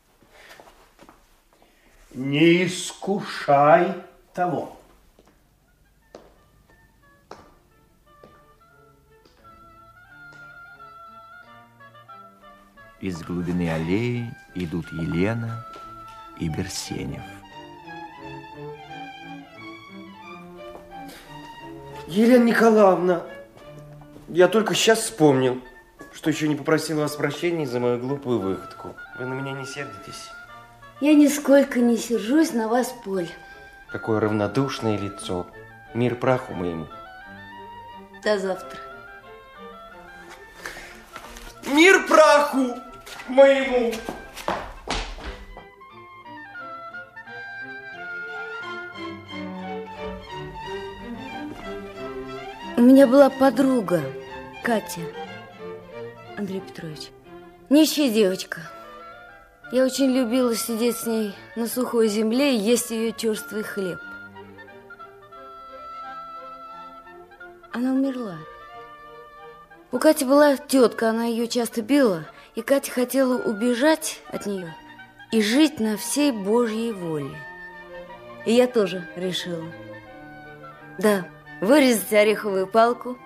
Не 2.13 2.67
искушай 2.67 3.95
того. 4.33 4.77
Из 13.05 13.23
глубины 13.23 13.71
аллеи 13.71 14.35
идут 14.55 14.91
Елена 14.91 15.63
и 16.41 16.49
Берсенев. 16.49 17.21
Елена 22.07 22.45
Николаевна, 22.45 23.21
я 24.29 24.49
только 24.49 24.75
сейчас 24.75 25.01
вспомнил, 25.01 25.61
что 26.15 26.31
еще 26.31 26.49
не 26.49 26.55
попросил 26.55 27.01
вас 27.01 27.15
прощения 27.15 27.67
за 27.67 27.79
мою 27.79 27.99
глупую 27.99 28.41
выходку. 28.41 28.95
Вы 29.19 29.27
на 29.27 29.35
меня 29.35 29.53
не 29.53 29.67
сердитесь? 29.67 30.31
Я 31.03 31.13
нисколько 31.13 31.81
не 31.81 31.99
сержусь 31.99 32.55
на 32.55 32.69
вас, 32.69 32.95
Поль. 33.05 33.29
Какое 33.93 34.19
равнодушное 34.19 34.97
лицо. 34.97 35.47
Мир 35.93 36.15
праху 36.15 36.55
моему. 36.55 36.87
До 38.23 38.39
завтра. 38.39 38.81
Мир 41.67 42.07
праху 42.07 42.81
моему! 43.29 43.93
У 52.77 52.81
меня 52.81 53.07
была 53.07 53.31
подруга, 53.31 54.03
Катя. 54.63 55.01
Андрей 56.37 56.61
Петрович. 56.61 57.11
Нищая 57.71 58.11
девочка. 58.11 58.61
Я 59.73 59.85
очень 59.85 60.11
любила 60.11 60.55
сидеть 60.55 60.97
с 60.97 61.07
ней 61.07 61.35
на 61.57 61.67
сухой 61.67 62.09
земле 62.09 62.55
и 62.55 62.59
есть 62.59 62.91
ее 62.91 63.13
черствый 63.13 63.63
хлеб. 63.63 63.99
Она 67.73 67.93
умерла. 67.93 68.37
У 69.91 69.99
Кати 69.99 70.25
была 70.25 70.57
тетка, 70.57 71.11
она 71.11 71.25
ее 71.25 71.49
часто 71.49 71.81
била, 71.83 72.25
и 72.55 72.63
Катя 72.63 72.91
хотела 72.91 73.37
убежать 73.37 74.21
от 74.29 74.47
нее 74.47 74.75
и 75.33 75.43
жить 75.43 75.81
на 75.81 75.97
всей 75.97 76.31
Божьей 76.31 76.93
воле. 76.93 77.37
И 78.47 78.53
я 78.53 78.67
тоже 78.67 79.09
решила. 79.17 79.65
Да, 80.99 81.27
вырезать 81.61 82.13
ореховую 82.13 82.67
палку 82.67 83.19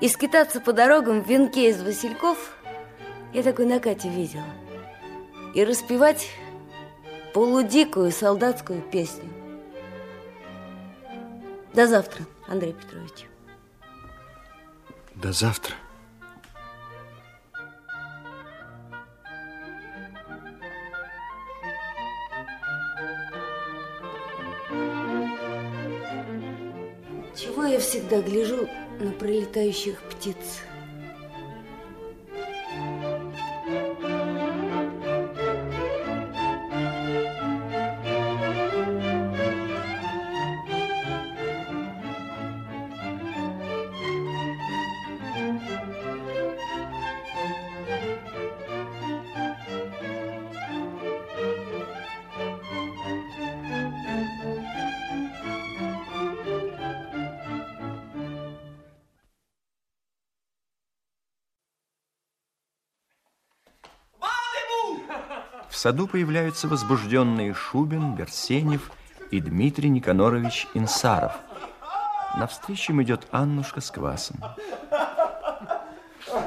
и 0.00 0.08
скитаться 0.08 0.60
по 0.60 0.72
дорогам 0.72 1.22
в 1.22 1.28
венке 1.28 1.70
из 1.70 1.82
васильков, 1.82 2.56
я 3.32 3.42
такой 3.42 3.66
на 3.66 3.80
Кате 3.80 4.08
видела, 4.08 4.44
и 5.54 5.64
распевать 5.64 6.28
полудикую 7.32 8.12
солдатскую 8.12 8.82
песню. 8.82 9.28
До 11.72 11.86
завтра, 11.86 12.24
Андрей 12.46 12.74
Петрович. 12.74 13.26
До 15.14 15.32
завтра. 15.32 15.74
Чего 27.42 27.64
я 27.64 27.80
всегда 27.80 28.22
гляжу 28.22 28.68
на 29.00 29.10
пролетающих 29.10 30.00
птиц? 30.02 30.36
Саду 65.82 66.06
появляются 66.06 66.68
возбужденные 66.68 67.54
Шубин, 67.54 68.14
Берсенев 68.14 68.92
и 69.32 69.40
Дмитрий 69.40 69.88
Никанорович 69.88 70.68
Инсаров. 70.74 71.32
Навстречу 72.36 72.92
им 72.92 73.02
идет 73.02 73.26
Аннушка 73.32 73.80
с 73.80 73.90
квасом. 73.90 74.36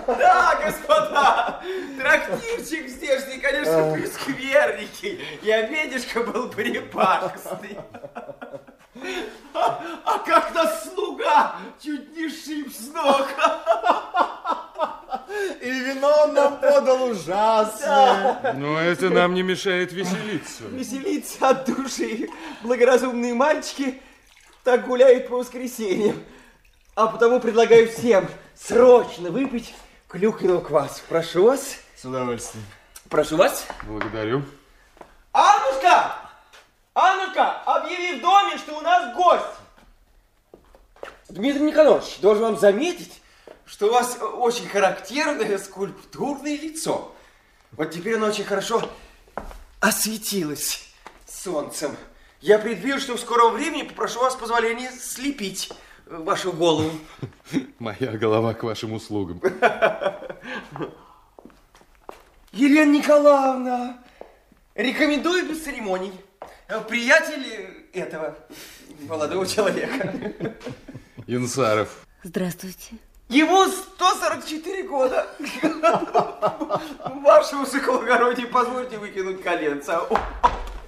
Да, 0.08 0.58
господа, 0.64 1.62
трактирчик 2.00 2.88
здешний, 2.88 3.40
конечно, 3.40 3.92
прескверненький. 3.94 5.20
И 5.42 5.52
обедишка 5.52 6.22
был 6.22 6.48
припакостный. 6.48 7.78
А, 9.54 9.82
а 10.06 10.20
как 10.20 10.54
нас 10.54 10.94
слуга 10.94 11.58
чуть 11.84 12.16
не 12.16 12.30
шиб 12.30 12.72
с 12.72 12.88
ног. 12.94 13.28
И 15.66 15.70
вино 15.72 16.14
он 16.26 16.36
нам 16.36 16.60
подал 16.60 17.06
ужасное. 17.06 18.54
Но 18.54 18.80
это 18.80 19.10
нам 19.10 19.34
не 19.34 19.42
мешает 19.42 19.92
веселиться. 19.92 20.64
Веселиться 20.66 21.50
от 21.50 21.66
души. 21.66 22.30
Благоразумные 22.62 23.34
мальчики 23.34 24.00
так 24.64 24.86
гуляют 24.86 25.28
по 25.28 25.38
воскресеньям. 25.38 26.24
А 26.94 27.08
потому 27.08 27.40
предлагаю 27.40 27.90
всем 27.90 28.28
срочно 28.54 29.32
выпить 29.32 29.74
клюквенного 30.08 30.62
кваса. 30.62 31.02
Прошу 31.10 31.46
вас. 31.46 31.78
С 31.96 32.06
удовольствием. 32.06 32.64
Прошу 33.10 33.36
вас. 33.36 33.66
Благодарю. 33.88 34.44
Аннушка! 35.32 36.16
Аннушка, 36.94 37.64
объяви 37.66 38.20
в 38.20 38.22
доме, 38.22 38.58
что 38.60 38.78
у 38.78 38.82
нас 38.82 39.16
гость. 39.16 39.46
Дмитрий 41.28 41.64
Никонорович, 41.64 42.20
должен 42.20 42.44
вам 42.44 42.60
заметить, 42.60 43.20
что 43.66 43.88
у 43.88 43.92
вас 43.92 44.18
очень 44.22 44.68
характерное 44.68 45.58
скульптурное 45.58 46.58
лицо. 46.58 47.14
Вот 47.72 47.92
теперь 47.92 48.16
оно 48.16 48.28
очень 48.28 48.44
хорошо 48.44 48.90
осветилось 49.80 50.88
солнцем. 51.26 51.96
Я 52.42 52.60
предвижу, 52.60 53.00
что 53.00 53.16
в 53.18 53.20
скором 53.20 53.54
времени 53.54 53.84
попрошу 53.84 54.20
вас 54.20 54.36
позволения 54.36 54.92
слепить 54.92 55.72
вашу 56.06 56.52
голову. 56.54 56.92
Моя 57.80 58.12
голова 58.18 58.54
к 58.54 58.64
вашим 58.64 58.94
услугам. 58.94 59.42
Елена 62.52 62.92
Николаевна, 62.92 64.04
рекомендую 64.76 65.50
без 65.50 65.64
церемоний. 65.64 66.14
Приятель 66.88 67.90
этого 67.94 68.38
молодого 69.02 69.46
человека. 69.46 70.14
Инсаров. 71.28 72.06
Здравствуйте. 72.24 72.96
Ему 73.30 73.66
144 73.66 74.84
года. 74.84 75.28
Ваше 77.24 77.56
высокоблагородие, 77.56 78.46
позвольте 78.46 79.00
выкинуть 79.00 79.42
коленца. 79.42 80.02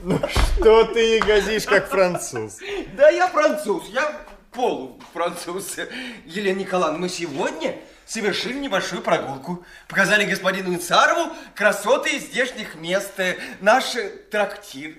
Ну 0.04 0.20
что 0.30 0.84
ты 0.86 1.18
ягозишь, 1.18 1.66
как 1.66 1.90
француз? 1.90 2.60
Да 2.96 3.10
я 3.10 3.28
француз, 3.28 3.86
я 3.88 4.22
полуфранцуз. 4.52 5.78
Елена 6.26 6.60
Николаевна, 6.60 7.00
мы 7.00 7.10
сегодня 7.10 7.76
совершили 8.06 8.60
небольшую 8.60 9.02
прогулку. 9.02 9.66
Показали 9.88 10.26
господину 10.26 10.76
Инцарову 10.76 11.34
красоты 11.56 12.20
здешних 12.20 12.76
мест. 12.76 13.20
Наш 13.62 13.96
трактир, 14.30 14.94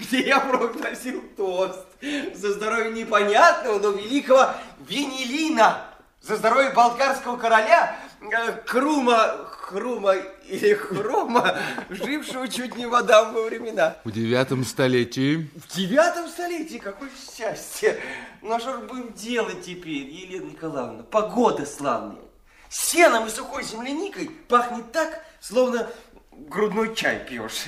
где 0.00 0.26
я 0.26 0.40
провозгласил 0.40 1.22
тост 1.36 1.86
за 2.34 2.52
здоровье 2.52 2.90
непонятного, 2.90 3.78
но 3.78 3.90
великого 3.90 4.50
Венелина. 4.80 5.92
За 6.26 6.34
здоровье 6.34 6.70
болгарского 6.70 7.36
короля 7.36 7.96
э, 8.20 8.52
Крума, 8.66 9.46
Хрума 9.48 10.16
или 10.48 10.74
Хрума, 10.74 11.56
жившего 11.88 12.48
чуть 12.48 12.74
не 12.74 12.86
в 12.86 12.94
Адамовы 12.96 13.48
времена. 13.48 13.98
В 14.02 14.10
девятом 14.10 14.64
столетии. 14.64 15.48
В 15.54 15.72
девятом 15.72 16.26
столетии, 16.28 16.78
какое 16.78 17.10
счастье! 17.10 18.00
Ну 18.42 18.54
а 18.54 18.58
что 18.58 18.72
же 18.72 18.78
будем 18.88 19.12
делать 19.12 19.64
теперь, 19.64 20.08
Елена 20.08 20.46
Николаевна? 20.46 21.04
Погода 21.04 21.64
славная. 21.64 22.24
Сеном 22.68 23.28
и 23.28 23.30
сухой 23.30 23.62
земляникой 23.62 24.28
пахнет 24.48 24.90
так, 24.90 25.24
словно 25.38 25.88
грудной 26.32 26.96
чай 26.96 27.24
пьешь. 27.24 27.66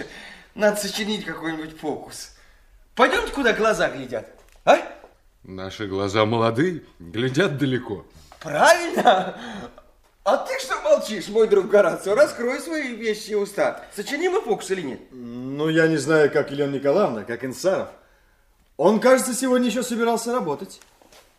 Надо 0.56 0.80
сочинить 0.80 1.24
какой-нибудь 1.24 1.78
фокус. 1.78 2.36
Пойдемте, 2.96 3.30
куда 3.30 3.52
глаза 3.52 3.88
глядят, 3.88 4.28
а? 4.64 4.78
Наши 5.44 5.86
глаза 5.86 6.24
молодые, 6.24 6.82
глядят 6.98 7.56
далеко. 7.56 8.04
Правильно. 8.40 9.34
А 10.24 10.36
ты 10.36 10.58
что 10.58 10.80
молчишь, 10.82 11.28
мой 11.28 11.48
друг 11.48 11.68
Горацио? 11.68 12.14
Раскрой 12.14 12.60
свои 12.60 12.94
вещи 12.94 13.32
уста. 13.32 13.84
Сочиним 13.96 14.32
мы 14.32 14.42
фокус 14.42 14.70
или 14.70 14.82
нет? 14.82 15.00
Ну, 15.10 15.68
я 15.68 15.88
не 15.88 15.96
знаю, 15.96 16.30
как 16.30 16.50
Елена 16.50 16.74
Николаевна, 16.74 17.24
как 17.24 17.44
Инсаров. 17.44 17.88
Он, 18.76 19.00
кажется, 19.00 19.34
сегодня 19.34 19.68
еще 19.68 19.82
собирался 19.82 20.32
работать. 20.32 20.80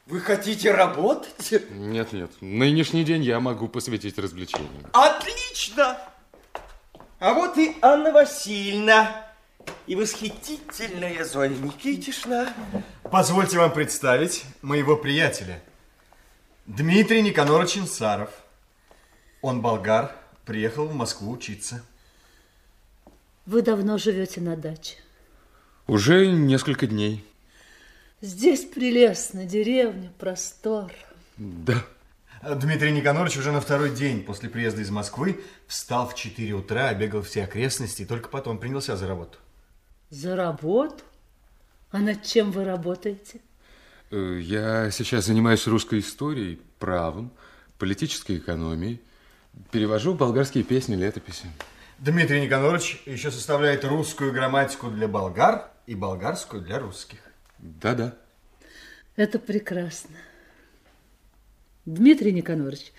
Вы 0.08 0.22
хотите 0.22 0.72
работать? 0.72 1.54
Нет, 1.70 2.14
нет. 2.14 2.32
Нынешний 2.42 3.04
день 3.04 3.22
я 3.22 3.40
могу 3.40 3.68
посвятить 3.68 4.18
развлечениям. 4.18 4.88
Отлично! 4.92 5.98
А 7.20 7.34
вот 7.34 7.58
и 7.58 7.78
Анна 7.82 8.12
Васильевна. 8.12 9.28
И 9.86 9.96
восхитительная 9.96 11.24
Зоя 11.26 11.50
Никитишна. 11.50 12.52
Позвольте 13.12 13.60
вам 13.60 13.72
представить 13.72 14.46
моего 14.64 14.96
приятеля. 14.96 15.62
Дмитрий 16.70 17.24
Никонорович 17.24 17.80
Инсаров. 17.80 18.30
Он 19.42 19.60
болгар, 19.60 20.16
приехал 20.46 20.86
в 20.86 20.94
Москву 20.94 21.32
учиться. 21.32 21.84
Вы 23.48 23.64
давно 23.64 23.98
живете 23.98 24.40
на 24.40 24.56
даче. 24.56 24.98
Уже 25.88 26.28
несколько 26.28 26.86
дней. 26.86 27.26
Здесь 28.22 28.66
прелестно, 28.66 29.46
деревня, 29.46 30.12
простор. 30.20 30.92
Да. 31.38 31.84
Дмитрий 32.44 32.92
Никонорович 32.92 33.38
уже 33.38 33.52
на 33.52 33.62
второй 33.62 33.90
день 33.90 34.24
после 34.24 34.48
приезда 34.48 34.82
из 34.82 34.92
Москвы 34.92 35.44
встал 35.66 36.08
в 36.08 36.14
4 36.14 36.54
утра, 36.54 36.90
обегал 36.90 37.24
все 37.24 37.46
окрестности 37.46 38.04
и 38.04 38.06
только 38.06 38.30
потом 38.30 38.60
принялся 38.60 38.96
за 38.96 39.08
работу. 39.08 39.40
За 40.12 40.36
работу? 40.36 41.04
А 41.90 41.98
над 41.98 42.22
чем 42.22 42.52
вы 42.52 42.64
работаете? 42.64 43.42
Э, 44.12 44.40
Я 44.42 44.92
сейчас 44.92 45.26
занимаюсь 45.26 45.68
русской 45.68 46.00
историей, 46.00 46.60
правом, 46.80 47.32
политической 47.78 48.38
экономией. 48.38 49.02
Перевожу 49.72 50.14
болгарские 50.14 50.64
песни, 50.64 50.96
летописи. 50.96 51.48
Дмитрий 52.00 52.42
Никонорович 52.42 53.02
еще 53.06 53.30
составляет 53.30 53.84
русскую 53.84 54.32
грамматику 54.32 54.90
для 54.90 55.08
болгар 55.08 55.70
и 55.86 55.96
болгарскую 55.96 56.62
для 56.62 56.80
русских. 56.80 57.20
Да-да. 57.58 58.16
Это 59.16 59.38
прекрасно. 59.38 60.16
Дмитрий 61.86 62.32
Никонорович, 62.32 62.94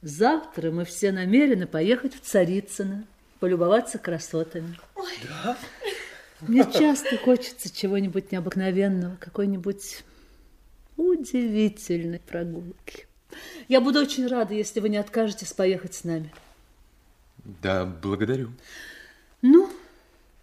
завтра 0.00 0.70
мы 0.70 0.84
все 0.84 1.12
намерены 1.12 1.66
поехать 1.66 2.14
в 2.14 2.20
Царицыно, 2.20 3.04
полюбоваться 3.40 3.98
красотами. 3.98 4.78
Да? 5.28 5.58
Мне 6.40 6.64
часто 6.72 7.18
хочется 7.18 7.74
чего-нибудь 7.74 8.32
необыкновенного, 8.32 9.16
какой-нибудь 9.16 10.04
удивительной 10.96 12.20
прогулки. 12.20 13.06
Я 13.68 13.80
буду 13.80 14.00
очень 14.00 14.26
рада, 14.26 14.54
если 14.54 14.80
вы 14.80 14.88
не 14.88 14.96
откажетесь 14.96 15.52
поехать 15.52 15.94
с 15.94 16.04
нами. 16.04 16.32
Да, 17.62 17.84
благодарю. 17.84 18.50
Ну, 19.42 19.70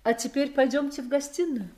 а 0.03 0.13
теперь 0.13 0.51
пойдемте 0.51 1.01
в 1.01 1.07
гостиную. 1.07 1.69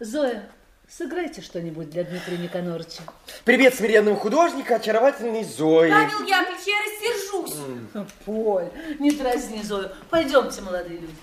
Зоя, 0.00 0.48
сыграйте 0.88 1.40
что-нибудь 1.40 1.90
для 1.90 2.04
Дмитрия 2.04 2.38
Никоноровича. 2.38 3.02
Привет 3.44 3.74
смиренного 3.74 4.16
художника, 4.16 4.76
очаровательной 4.76 5.44
Зои. 5.44 5.90
Павел 5.90 6.26
Яковлевич, 6.26 6.66
я 6.66 6.80
рассержусь. 6.82 8.06
Поль, 8.24 8.70
не 8.98 9.10
дразни 9.12 9.62
Зою. 9.62 9.90
Пойдемте, 10.10 10.60
молодые 10.60 10.98
люди. 10.98 11.14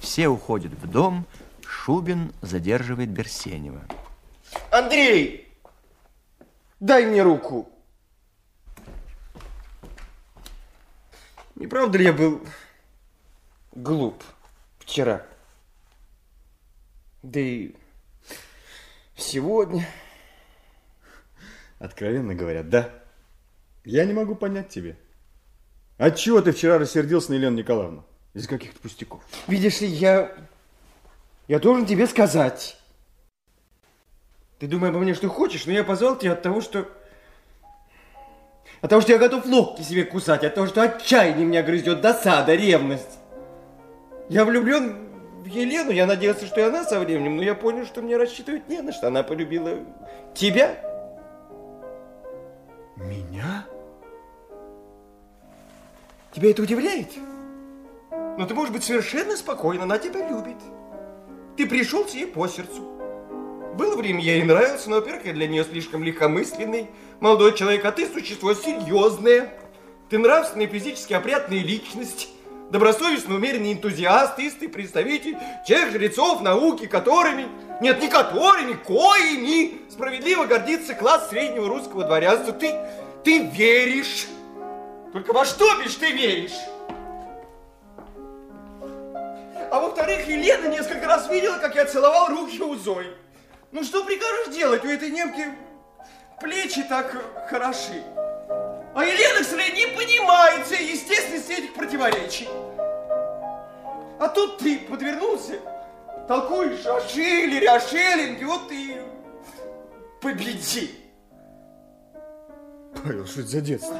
Все 0.00 0.28
уходят 0.28 0.72
в 0.72 0.90
дом, 0.90 1.26
Шубин 1.84 2.32
задерживает 2.40 3.10
Берсенева. 3.10 3.86
Андрей, 4.70 5.52
дай 6.80 7.04
мне 7.04 7.22
руку. 7.22 7.68
Не 11.56 11.66
правда 11.66 11.98
ли 11.98 12.06
я 12.06 12.14
был 12.14 12.40
глуп 13.72 14.24
вчера? 14.78 15.26
Да 17.22 17.38
и 17.38 17.74
сегодня. 19.14 19.86
Откровенно 21.78 22.34
говоря, 22.34 22.62
да. 22.62 22.94
Я 23.84 24.06
не 24.06 24.14
могу 24.14 24.34
понять 24.36 24.70
тебя. 24.70 24.96
Отчего 25.98 26.40
ты 26.40 26.52
вчера 26.52 26.78
рассердился 26.78 27.32
на 27.32 27.34
Елену 27.34 27.58
Николаевну? 27.58 28.06
Из 28.32 28.46
каких-то 28.48 28.80
пустяков. 28.80 29.22
Видишь 29.48 29.82
ли, 29.82 29.88
я... 29.88 30.34
Я 31.46 31.58
должен 31.58 31.86
тебе 31.86 32.06
сказать. 32.06 32.76
Ты 34.58 34.66
думай 34.66 34.90
обо 34.90 34.98
мне, 34.98 35.14
что 35.14 35.28
хочешь, 35.28 35.66
но 35.66 35.72
я 35.72 35.84
позвал 35.84 36.16
тебя 36.16 36.32
от 36.32 36.42
того, 36.42 36.60
что... 36.60 36.88
От 38.80 38.90
того, 38.90 39.02
что 39.02 39.12
я 39.12 39.18
готов 39.18 39.46
локти 39.46 39.82
себе 39.82 40.04
кусать, 40.04 40.44
от 40.44 40.54
того, 40.54 40.66
что 40.66 40.82
отчаяние 40.82 41.46
меня 41.46 41.62
грызет, 41.62 42.00
досада, 42.00 42.54
ревность. 42.54 43.18
Я 44.28 44.44
влюблен 44.44 45.08
в 45.42 45.46
Елену, 45.46 45.90
я 45.90 46.06
надеялся, 46.06 46.46
что 46.46 46.60
и 46.60 46.64
она 46.64 46.84
со 46.84 47.00
временем, 47.00 47.36
но 47.36 47.42
я 47.42 47.54
понял, 47.54 47.84
что 47.84 48.00
мне 48.00 48.16
рассчитывать 48.16 48.68
не 48.68 48.80
на 48.80 48.92
что. 48.92 49.08
Она 49.08 49.22
полюбила 49.22 49.78
тебя. 50.34 50.76
Меня? 52.96 53.66
Тебя 56.32 56.50
это 56.50 56.62
удивляет? 56.62 57.10
Но 58.10 58.46
ты 58.46 58.54
можешь 58.54 58.72
быть 58.72 58.84
совершенно 58.84 59.36
спокойна, 59.36 59.84
она 59.84 59.98
тебя 59.98 60.26
любит. 60.28 60.56
Ты 61.56 61.66
пришел 61.66 62.04
ей 62.12 62.26
по 62.26 62.48
сердцу. 62.48 62.82
Было 63.76 63.96
время, 63.96 64.20
я 64.20 64.34
ей 64.34 64.44
нравился, 64.44 64.90
но, 64.90 64.96
во-первых, 64.96 65.26
я 65.26 65.32
для 65.32 65.46
нее 65.46 65.64
слишком 65.64 66.02
легкомысленный 66.02 66.88
молодой 67.20 67.56
человек, 67.56 67.84
а 67.84 67.92
ты 67.92 68.06
существо 68.06 68.54
серьезное. 68.54 69.52
Ты 70.10 70.18
нравственная 70.18 70.66
физически 70.66 71.12
опрятная 71.12 71.58
личность, 71.58 72.28
добросовестно 72.70 73.34
умеренный 73.34 73.72
энтузиаст, 73.72 74.38
истый 74.38 74.68
представитель 74.68 75.36
тех 75.66 75.90
жрецов 75.90 76.42
науки, 76.42 76.86
которыми, 76.86 77.48
нет, 77.80 78.00
не 78.00 78.08
которыми, 78.08 78.74
коими 78.74 79.80
справедливо 79.90 80.44
гордится 80.44 80.94
класс 80.94 81.30
среднего 81.30 81.68
русского 81.68 82.04
дворянства. 82.04 82.52
Ты, 82.52 82.74
ты 83.24 83.46
веришь. 83.46 84.26
Только 85.12 85.32
во 85.32 85.44
что, 85.44 85.66
бишь, 85.82 85.94
ты 85.94 86.12
веришь? 86.12 86.52
А 89.74 89.80
во-вторых, 89.80 90.28
Елена 90.28 90.68
несколько 90.68 91.04
раз 91.08 91.28
видела, 91.28 91.58
как 91.58 91.74
я 91.74 91.84
целовал 91.84 92.28
руки 92.28 92.62
у 92.62 92.76
Зои. 92.76 93.12
Ну 93.72 93.82
что 93.82 94.04
прикажешь 94.04 94.54
делать? 94.54 94.84
У 94.84 94.88
этой 94.88 95.10
немки 95.10 95.48
плечи 96.40 96.84
так 96.84 97.10
хороши. 97.50 98.04
А 98.94 99.04
Елена, 99.04 99.40
к 99.40 99.44
сожалению, 99.44 99.74
не 99.74 99.86
понимает 99.96 100.64
всей 100.64 100.92
естественности 100.92 101.54
этих 101.54 101.74
противоречий. 101.74 102.46
А 104.20 104.28
тут 104.32 104.58
ты 104.58 104.78
подвернулся, 104.78 105.58
толкуешь 106.28 106.86
о 106.86 107.00
Шиллере, 107.08 107.68
о 107.68 107.80
Шеллинге, 107.80 108.46
вот 108.46 108.68
ты 108.68 109.02
победи. 110.20 110.94
Павел, 113.02 113.26
что 113.26 113.40
это 113.40 113.48
за 113.48 113.60
детство? 113.60 113.98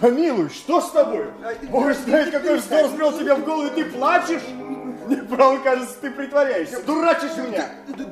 Помилуй, 0.00 0.50
что 0.50 0.80
с 0.80 0.90
тобой? 0.90 1.26
Бог 1.70 1.92
знает, 1.94 2.30
какой 2.30 2.58
вздор 2.58 2.88
сбрел 2.88 3.18
тебе 3.18 3.34
в 3.34 3.44
голову, 3.44 3.66
и 3.68 3.70
ты 3.70 3.84
плачешь? 3.86 4.42
Мне 5.06 5.16
право 5.22 5.58
кажется, 5.58 5.96
ты 6.00 6.10
притворяешься, 6.10 6.82
дурачишь 6.82 7.36
меня. 7.36 7.70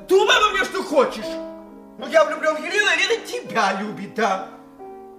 Думай 0.08 0.36
обо 0.36 0.50
мне, 0.50 0.64
что 0.64 0.82
хочешь. 0.82 1.26
Но 1.98 2.08
я 2.08 2.24
влюблен 2.24 2.56
в 2.56 2.64
Елену, 2.64 2.86
а 2.88 2.94
Елена 2.94 3.26
тебя 3.26 3.80
любит, 3.80 4.14
да. 4.14 4.48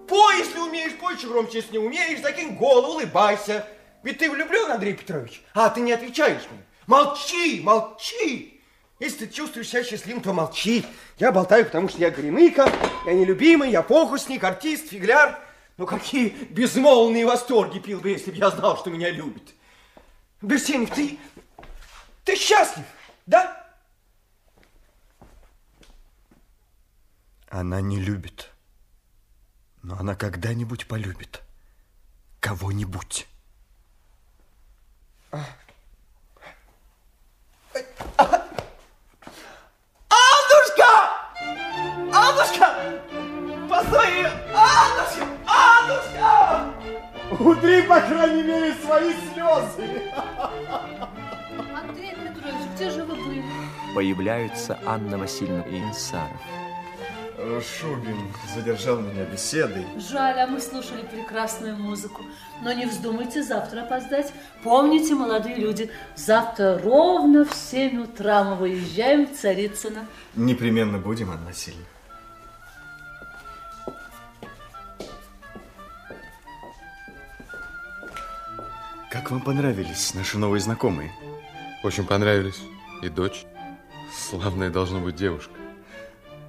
Пой, 0.08 0.38
если 0.38 0.60
умеешь, 0.60 0.96
пой, 0.96 1.16
еще 1.16 1.28
громче, 1.28 1.58
если 1.58 1.74
не 1.74 1.80
умеешь, 1.80 2.22
закинь 2.22 2.56
голову, 2.56 2.94
улыбайся. 2.94 3.68
Ведь 4.04 4.20
ты 4.20 4.30
влюблен, 4.30 4.72
Андрей 4.72 4.94
Петрович? 4.94 5.44
А, 5.54 5.70
ты 5.70 5.82
не 5.82 5.92
отвечаешь 5.92 6.44
мне. 6.52 6.64
Молчи, 6.88 7.62
молчи. 7.64 8.62
Если 9.00 9.26
ты 9.26 9.34
чувствуешь 9.34 9.68
себя 9.68 9.84
счастливым, 9.84 10.22
то 10.22 10.32
молчи. 10.32 10.86
Я 11.18 11.32
болтаю, 11.32 11.66
потому 11.66 11.90
что 11.90 12.00
я 12.00 12.10
гремыка, 12.10 12.72
я 13.06 13.14
нелюбимый, 13.14 13.72
я 13.72 13.84
фокусник, 13.84 14.44
артист, 14.44 14.90
фигляр. 14.90 15.40
Ну, 15.78 15.86
какие 15.86 16.30
безмолвные 16.30 17.26
восторги 17.26 17.80
пил 17.80 18.00
бы, 18.00 18.10
если 18.10 18.32
бы 18.32 18.38
я 18.38 18.50
знал, 18.50 18.78
что 18.78 18.90
меня 18.90 19.10
любит. 19.10 19.54
Берсенев, 20.42 20.90
ты, 20.92 21.20
ты 22.24 22.36
счастлив, 22.36 22.86
да? 23.26 23.66
Она 27.50 27.82
не 27.82 28.00
любит. 28.00 28.52
Но 29.84 29.98
она 29.98 30.16
когда-нибудь 30.16 30.88
полюбит. 30.88 31.42
Кого-нибудь. 32.40 33.28
Аннушка! 40.10 40.92
Аннушка! 42.14 43.02
Постой! 43.70 44.26
Аннушка! 44.54 45.35
Аннушка! 45.86 46.74
Утри, 47.40 47.82
по 47.84 48.00
крайней 48.00 48.44
мере, 48.44 48.74
свои 48.74 49.14
слезы. 49.34 50.12
Андрей 51.74 52.12
Петрович, 52.12 52.62
где 52.76 52.90
же 52.90 53.04
вы 53.04 53.16
были? 53.16 53.44
Появляются 53.94 54.80
Анна 54.86 55.18
Васильевна 55.18 55.64
и 55.64 55.80
Инсаров. 55.80 56.42
Э, 57.38 57.62
Шубин 57.62 58.18
задержал 58.54 59.00
меня 59.00 59.26
беседой. 59.26 59.86
Жаль, 59.98 60.40
а 60.40 60.48
мы 60.48 60.60
слушали 60.60 61.04
прекрасную 61.04 61.76
музыку. 61.76 62.24
Но 62.62 62.72
не 62.72 62.86
вздумайте 62.86 63.44
завтра 63.44 63.82
опоздать. 63.82 64.32
Помните, 64.64 65.16
молодые 65.16 65.56
люди, 65.56 65.92
завтра 66.16 66.80
ровно 66.80 67.46
в 67.46 67.54
7 67.54 68.04
утра 68.04 68.44
мы 68.44 68.56
выезжаем 68.56 69.28
в 69.28 69.38
Царицыно. 69.38 70.06
Непременно 70.36 70.98
будем, 70.98 71.32
Анна 71.32 71.48
Васильевна. 71.48 71.86
Как 79.16 79.32
вам 79.32 79.40
понравились 79.40 80.14
наши 80.14 80.38
новые 80.38 80.60
знакомые? 80.60 81.10
Очень 81.84 82.06
понравились. 82.06 82.62
И 83.02 83.08
дочь. 83.08 83.46
Славная 84.14 84.70
должна 84.70 85.00
быть 85.00 85.16
девушка. 85.16 85.54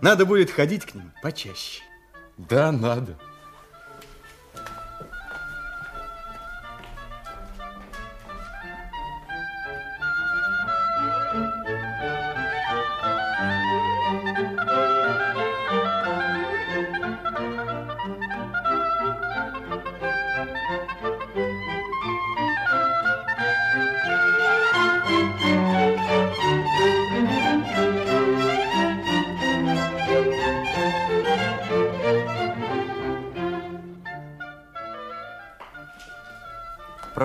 Надо 0.00 0.26
будет 0.26 0.50
ходить 0.50 0.84
к 0.84 0.92
ним 0.92 1.12
почаще. 1.22 1.84
Да, 2.36 2.72
надо. 2.72 3.16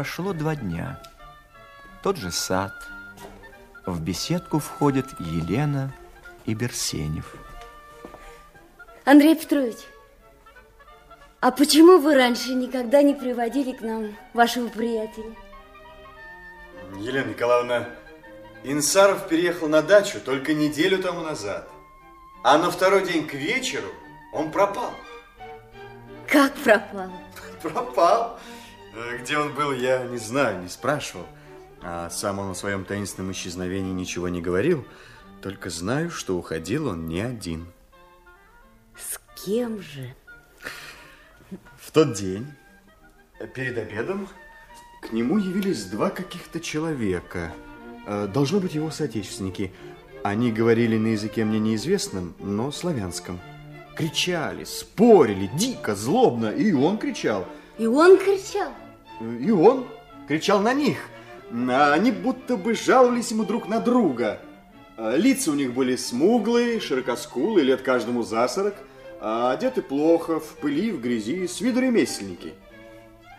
Прошло 0.02 0.34
два 0.34 0.56
дня. 0.56 1.00
Тот 2.02 2.18
же 2.18 2.32
сад. 2.32 2.74
В 3.86 4.02
беседку 4.02 4.58
входят 4.58 5.06
Елена 5.20 5.94
и 6.48 6.56
Берсенев. 6.56 7.36
Андрей 9.06 9.36
Петрович, 9.36 9.78
а 11.40 11.52
почему 11.52 12.00
вы 12.00 12.16
раньше 12.16 12.56
никогда 12.56 13.04
не 13.04 13.14
приводили 13.14 13.74
к 13.74 13.82
нам 13.82 14.18
вашего 14.34 14.70
приятеля? 14.70 15.36
Елена 16.98 17.28
Николаевна, 17.28 17.86
Инсаров 18.64 19.28
переехал 19.28 19.68
на 19.68 19.84
дачу 19.84 20.20
только 20.20 20.56
неделю 20.56 20.98
тому 20.98 21.22
назад. 21.22 21.70
А 22.44 22.58
на 22.58 22.72
второй 22.72 23.06
день 23.06 23.28
к 23.28 23.36
вечеру 23.36 23.90
он 24.34 24.52
пропал. 24.52 24.96
Как 26.28 26.56
пропал? 26.56 27.12
Пропал. 27.62 28.40
Э, 28.94 29.18
Где 29.22 29.38
он 29.38 29.54
был, 29.54 29.72
я 29.72 30.04
не 30.04 30.18
знаю, 30.18 30.62
не 30.62 30.70
спрашивал. 30.70 31.26
А 31.82 32.10
сам 32.10 32.40
он 32.40 32.52
о 32.52 32.56
своем 32.56 32.86
таинственном 32.86 33.32
исчезновении 33.32 33.92
ничего 33.92 34.30
не 34.30 34.42
говорил. 34.42 34.86
Только 35.42 35.70
знаю, 35.70 36.12
что 36.12 36.38
уходил 36.38 36.88
он 36.88 37.08
не 37.08 37.22
один. 37.22 37.66
С 38.96 39.20
кем 39.44 39.82
же? 39.82 40.14
В 41.80 41.92
тот 41.92 42.14
день, 42.14 42.46
перед 43.56 43.78
обедом, 43.78 44.28
к 45.02 45.12
нему 45.12 45.38
явились 45.40 45.86
два 45.86 46.10
каких-то 46.12 46.60
человека. 46.60 47.52
Э, 48.06 48.28
Должно 48.28 48.60
быть 48.60 48.76
его 48.76 48.92
соотечественники. 48.92 49.72
Они 50.24 50.52
говорили 50.52 50.98
на 50.98 51.08
языке 51.08 51.44
мне 51.44 51.60
неизвестном, 51.60 52.36
но 52.38 52.72
славянском. 52.72 53.40
Кричали, 53.96 54.64
спорили, 54.66 55.50
дико, 55.56 55.96
злобно, 55.96 56.52
и 56.52 56.72
он 56.74 57.00
кричал. 57.00 57.48
И 57.82 57.88
он 57.88 58.16
кричал? 58.20 58.72
И 59.40 59.50
он 59.50 59.88
кричал 60.28 60.60
на 60.60 60.72
них. 60.72 61.00
Они 61.52 62.12
будто 62.12 62.56
бы 62.56 62.76
жаловались 62.76 63.32
ему 63.32 63.44
друг 63.44 63.68
на 63.68 63.80
друга. 63.80 64.40
А 64.98 65.16
Лица 65.16 65.50
у 65.50 65.56
них 65.56 65.74
были 65.74 65.96
смуглые, 65.96 66.80
широкоскулые, 66.80 67.66
лет 67.66 67.82
каждому 67.82 68.22
за 68.22 68.48
сорок, 68.48 68.76
а 69.20 69.52
одеты 69.52 69.82
плохо, 69.82 70.40
в 70.40 70.58
пыли, 70.58 70.92
в 70.92 71.02
грязи, 71.02 71.48
с 71.48 71.60
виду 71.60 71.80
ремесленники. 71.80 72.54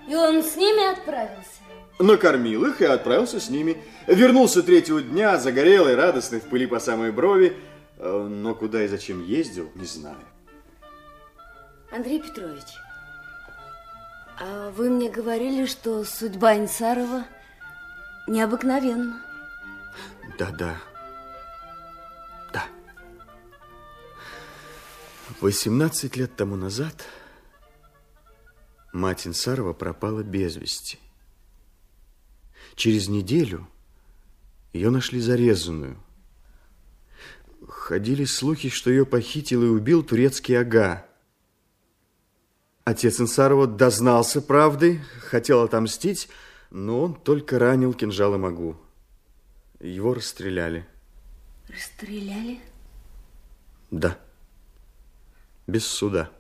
И 0.09 0.17
он 0.17 0.43
с 0.43 0.57
ними 0.57 0.93
отправился? 0.93 1.61
Накормил 2.01 2.65
их 2.65 2.81
и 2.81 2.85
отправился 2.85 3.39
с 3.39 3.49
ними. 3.49 3.77
Вернулся 4.09 4.65
третьего 4.65 5.01
дня, 5.01 5.39
загорелый, 5.39 5.95
радостный, 5.95 6.41
в 6.41 6.49
пыли 6.49 6.67
по 6.67 6.81
самой 6.81 7.13
брови. 7.13 7.57
Э, 7.97 8.27
Но 8.29 8.57
куда 8.57 8.83
и 8.83 8.89
зачем 8.89 9.25
ездил, 9.25 9.71
не 9.77 9.87
знаю. 9.87 10.17
Андрей 11.93 12.21
Петрович, 12.21 12.65
а 14.39 14.71
вы 14.71 14.91
мне 14.91 15.11
говорили, 15.11 15.67
что 15.67 16.05
судьба 16.05 16.57
Инсарова 16.57 17.25
необыкновенна. 18.27 19.21
Да-да. 20.39 20.81
Да. 22.53 22.65
18 25.41 26.17
лет 26.17 26.37
тому 26.37 26.57
назад 26.57 27.05
мать 28.93 29.27
Инсарова 29.27 29.73
пропала 29.73 30.23
без 30.23 30.57
вести. 30.57 30.99
Через 32.75 33.09
неделю 33.09 33.69
ее 34.73 34.91
нашли 34.91 35.21
зарезанную. 35.21 35.99
Ходили 37.69 38.25
слухи, 38.25 38.69
что 38.71 38.91
ее 38.91 39.05
похитил 39.05 39.63
и 39.63 39.69
убил 39.69 40.03
турецкий 40.03 40.59
ага. 40.59 41.07
Отец 42.85 43.21
Инсарова 43.21 43.69
дознался 43.69 44.43
правды, 44.43 45.01
хотел 45.21 45.63
отомстить, 45.63 46.29
но 46.71 47.03
он 47.03 47.15
только 47.15 47.59
ранил 47.59 47.95
кинжалом 47.95 48.45
Агу. 48.45 48.77
Его 49.79 50.15
расстреляли. 50.15 50.87
Расстреляли? 51.69 52.61
Да. 53.93 54.19
Без 55.69 55.87
суда. 55.87 56.31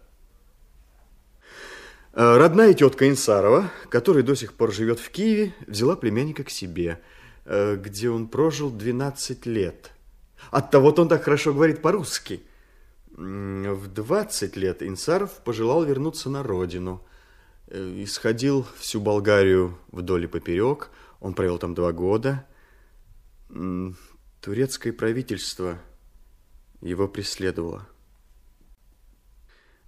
Э, 2.12 2.36
Родная 2.36 2.74
тетка 2.74 3.09
Инсарова, 3.09 3.70
которая 3.88 4.24
до 4.24 4.34
сих 4.34 4.55
пор 4.55 4.72
живет 4.72 4.99
в 4.99 5.11
Киеве, 5.11 5.55
взяла 5.68 5.95
племянника 5.95 6.43
к 6.43 6.51
себе, 6.51 7.01
э, 7.45 7.76
где 7.76 8.11
он 8.11 8.26
прожил 8.26 8.70
12 8.70 9.47
лет. 9.47 9.93
Оттого-то 10.51 11.03
он 11.03 11.09
так 11.09 11.22
хорошо 11.22 11.55
говорит 11.55 11.82
по-русски. 11.82 12.43
В 13.14 13.88
20 13.88 14.56
лет 14.56 14.82
Инсаров 14.82 15.42
пожелал 15.44 15.84
вернуться 15.84 16.30
на 16.30 16.42
родину. 16.42 17.04
Э, 17.66 18.02
Исходил 18.02 18.66
всю 18.78 19.00
Болгарию 19.00 19.78
вдоль 19.90 20.24
и 20.24 20.26
поперек. 20.26 20.90
Он 21.20 21.34
провел 21.34 21.58
там 21.58 21.74
два 21.74 21.92
года. 21.92 22.46
Турецкое 24.40 24.92
правительство 24.94 25.78
его 26.80 27.06
преследовало. 27.06 27.86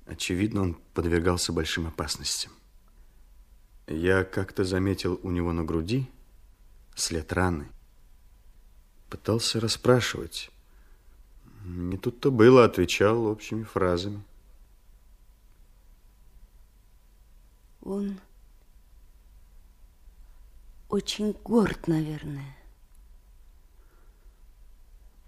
Очевидно, 0.07 0.61
он 0.61 0.75
подвергался 0.93 1.53
большим 1.53 1.87
опасностям. 1.87 2.53
Я 3.87 4.25
как-то 4.25 4.64
заметил 4.64 5.18
у 5.22 5.31
него 5.31 5.53
на 5.53 5.64
груди 5.64 6.11
след 6.95 7.33
раны. 7.33 7.68
Пытался 9.09 9.61
расспрашивать. 9.61 10.51
Не 11.65 11.97
тут-то 11.97 12.31
было, 12.31 12.65
отвечал 12.65 13.25
общими 13.25 13.62
фразами. 13.62 14.23
Он 17.81 18.21
очень 20.91 21.35
горд, 21.43 21.89
наверное. 21.89 22.57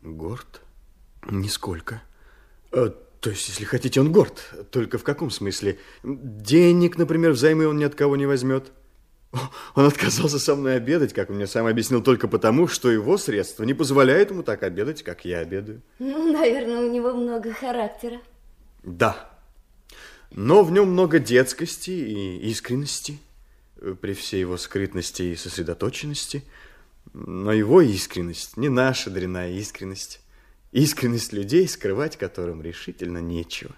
Горд? 0.02 0.60
Нисколько. 1.28 2.02
Э, 2.70 2.90
То 3.20 3.30
есть, 3.30 3.48
если 3.48 3.64
хотите, 3.64 4.00
он 4.00 4.12
горд. 4.12 4.54
Только 4.70 4.98
в 4.98 5.04
каком 5.04 5.30
смысле? 5.30 5.78
Денег, 6.04 6.98
например, 6.98 7.32
взаймы 7.32 7.66
он 7.66 7.78
ни 7.78 7.84
от 7.84 7.94
кого 7.94 8.16
не 8.16 8.26
возьмет. 8.26 8.72
Он 9.74 9.86
отказался 9.86 10.38
со 10.38 10.54
мной 10.54 10.76
обедать, 10.76 11.12
как 11.12 11.30
он 11.30 11.36
мне 11.36 11.46
сам 11.46 11.66
объяснил, 11.66 12.02
только 12.02 12.28
потому, 12.28 12.68
что 12.68 12.90
его 12.90 13.18
средства 13.18 13.64
не 13.64 13.74
позволяют 13.74 14.30
ему 14.30 14.42
так 14.42 14.62
обедать, 14.62 15.02
как 15.02 15.24
я 15.24 15.40
обедаю. 15.40 15.82
Ну, 15.98 16.32
наверное, 16.32 16.80
у 16.80 16.90
него 16.90 17.12
много 17.12 17.52
характера. 17.52 18.20
Да. 18.82 19.30
Но 20.30 20.62
в 20.62 20.70
нем 20.70 20.90
много 20.90 21.18
детскости 21.18 21.90
и 21.90 22.50
искренности, 22.50 23.18
э, 23.76 23.94
при 24.00 24.12
всей 24.12 24.40
его 24.40 24.56
скрытности 24.56 25.22
и 25.22 25.36
сосредоточенности. 25.36 26.44
Но 27.12 27.52
его 27.52 27.80
искренность 27.80 28.56
не 28.56 28.68
наша 28.68 29.10
дрянная 29.10 29.52
искренность. 29.52 30.20
Искренность 30.72 31.32
людей, 31.32 31.68
скрывать 31.68 32.16
которым 32.16 32.60
решительно 32.60 33.18
нечего. 33.18 33.74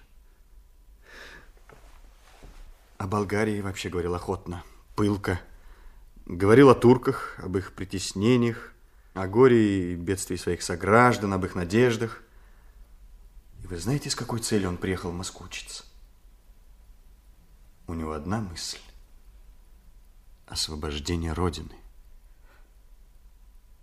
О 2.96 3.06
Болгарии 3.06 3.61
вообще 3.61 3.90
говорил 3.90 4.14
охотно, 4.14 4.64
пылко. 4.96 5.40
Говорил 6.28 6.68
о 6.68 6.74
турках, 6.74 7.36
об 7.38 7.56
их 7.56 7.72
притеснениях, 7.72 8.74
о 9.14 9.26
горе 9.26 9.94
и 9.94 9.96
бедствии 9.96 10.36
своих 10.36 10.62
сограждан, 10.62 11.32
об 11.32 11.46
их 11.46 11.54
надеждах. 11.54 12.22
И 13.62 13.66
Вы 13.66 13.78
знаете, 13.78 14.10
с 14.10 14.14
какой 14.14 14.40
целью 14.40 14.68
он 14.68 14.76
приехал 14.76 15.10
в 15.10 15.14
Москву 15.14 15.46
учиться? 15.46 15.84
У 17.86 17.94
него 17.94 18.12
одна 18.12 18.40
мысль– 18.40 18.78
освобождение 20.46 21.32
Родины. 21.32 21.74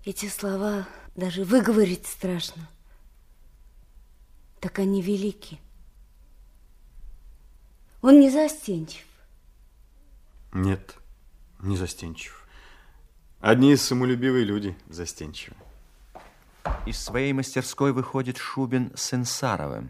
Эти 0.03 0.29
слова 0.29 0.87
даже 1.15 1.43
выговорить 1.43 2.05
страшно. 2.05 2.69
Так 4.59 4.77
они 4.77 5.01
велики. 5.01 5.59
Он 8.03 8.19
не 8.19 8.29
застенчив. 8.29 9.03
Нет, 10.53 10.95
не 11.65 11.77
застенчив. 11.77 12.47
Одни 13.41 13.75
самолюбивые 13.75 14.45
люди 14.45 14.75
застенчивы. 14.87 15.55
Из 16.85 17.03
своей 17.03 17.33
мастерской 17.33 17.91
выходит 17.91 18.37
Шубин 18.37 18.91
с 18.95 19.13
Инсаровым. 19.13 19.89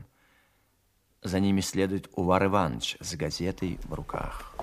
За 1.22 1.40
ними 1.40 1.62
следует 1.62 2.10
Увар 2.14 2.46
Иванович 2.46 2.98
с 3.00 3.16
газетой 3.16 3.80
в 3.84 3.94
руках. 3.94 4.56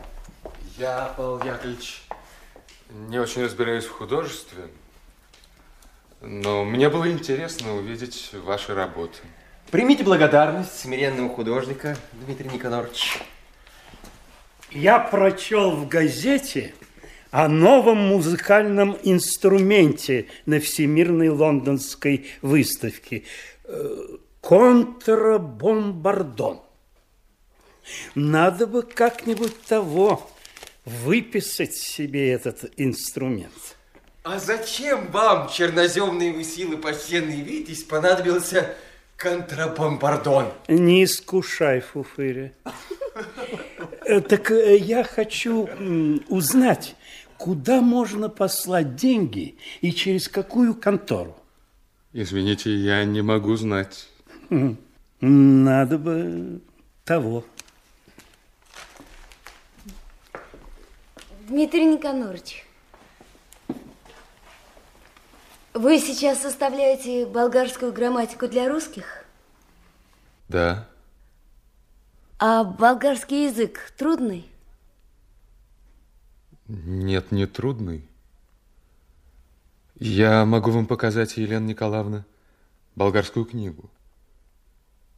Я, 0.78 1.12
Павел 1.16 1.42
Яковлевич, 1.42 2.02
не 2.90 3.18
очень 3.18 3.44
разбираюсь 3.44 3.84
в 3.84 3.90
художестве, 3.90 4.68
но 6.20 6.64
мне 6.64 6.88
было 6.88 7.10
интересно 7.10 7.74
увидеть 7.74 8.30
ваши 8.32 8.74
работы. 8.74 9.18
Примите 9.70 10.04
благодарность 10.04 10.78
смиренного 10.78 11.28
художника, 11.34 11.96
Дмитрий 12.12 12.50
Никонорович. 12.50 13.18
Я 14.70 14.98
прочел 14.98 15.76
в 15.76 15.88
газете 15.88 16.74
о 17.32 17.48
новом 17.48 17.98
музыкальном 17.98 18.96
инструменте 19.02 20.26
на 20.46 20.60
Всемирной 20.60 21.30
лондонской 21.30 22.26
выставке. 22.42 23.24
Э, 23.64 23.96
Контрабомбардон. 24.42 26.60
Надо 28.14 28.66
бы 28.66 28.82
как-нибудь 28.82 29.58
того 29.62 30.30
выписать 30.84 31.74
себе 31.74 32.32
этот 32.32 32.70
инструмент. 32.76 33.76
А 34.24 34.38
зачем 34.38 35.10
вам, 35.10 35.48
черноземные 35.48 36.32
вы 36.32 36.44
силы, 36.44 36.76
почтенный 36.76 37.40
Витязь, 37.40 37.82
понадобился 37.82 38.74
контрабомбардон? 39.16 40.52
Не 40.68 41.04
искушай, 41.04 41.80
Фуфыря. 41.80 42.52
Э, 44.04 44.20
Так 44.20 44.50
э, 44.50 44.76
я 44.76 45.02
хочу 45.02 45.68
узнать, 46.28 46.94
куда 47.42 47.80
можно 47.80 48.28
послать 48.28 48.94
деньги 48.94 49.56
и 49.80 49.90
через 49.92 50.28
какую 50.28 50.76
контору. 50.76 51.36
Извините, 52.12 52.72
я 52.72 53.04
не 53.04 53.20
могу 53.20 53.56
знать. 53.56 54.08
М, 54.50 54.78
Надо 55.20 55.98
бы 55.98 56.60
того. 57.04 57.44
Дмитрий 61.48 61.84
Никонорович, 61.84 62.64
вы 65.74 65.98
сейчас 65.98 66.42
составляете 66.42 67.26
болгарскую 67.26 67.92
грамматику 67.92 68.46
для 68.46 68.68
русских? 68.68 69.24
Да. 70.48 70.88
А 72.38 72.62
болгарский 72.62 73.46
язык 73.48 73.92
трудный? 73.98 74.51
Нет, 76.74 77.32
не 77.32 77.46
трудный. 77.46 78.02
Я 79.96 80.46
могу 80.46 80.70
вам 80.70 80.86
показать, 80.86 81.36
Елена 81.36 81.66
Николаевна, 81.66 82.24
болгарскую 82.94 83.44
книгу. 83.44 83.90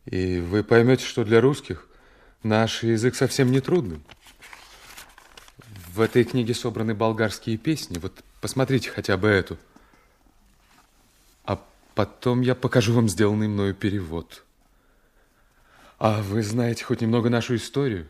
И 0.05 0.41
вы 0.41 0.65
поймете, 0.65 1.05
что 1.05 1.25
для 1.25 1.41
русских 1.41 1.87
наш 2.43 2.83
язык 2.83 3.15
совсем 3.15 3.53
не 3.53 3.61
трудный. 3.61 4.01
В 5.93 6.01
этой 6.01 6.25
книге 6.25 6.55
собраны 6.55 6.93
болгарские 6.93 7.57
песни. 7.57 7.99
Вот 7.99 8.25
посмотрите 8.41 8.91
хотя 8.91 9.17
бы 9.17 9.29
эту. 9.29 9.57
А 11.45 11.65
потом 11.95 12.41
я 12.41 12.57
покажу 12.57 12.95
вам 12.95 13.09
сделанный 13.09 13.47
мною 13.47 13.77
перевод. 13.77 14.43
А 16.01 16.21
вы 16.21 16.43
знаете 16.43 16.83
хоть 16.83 17.01
немного 17.01 17.31
нашу 17.31 17.55
историю? 17.55 18.09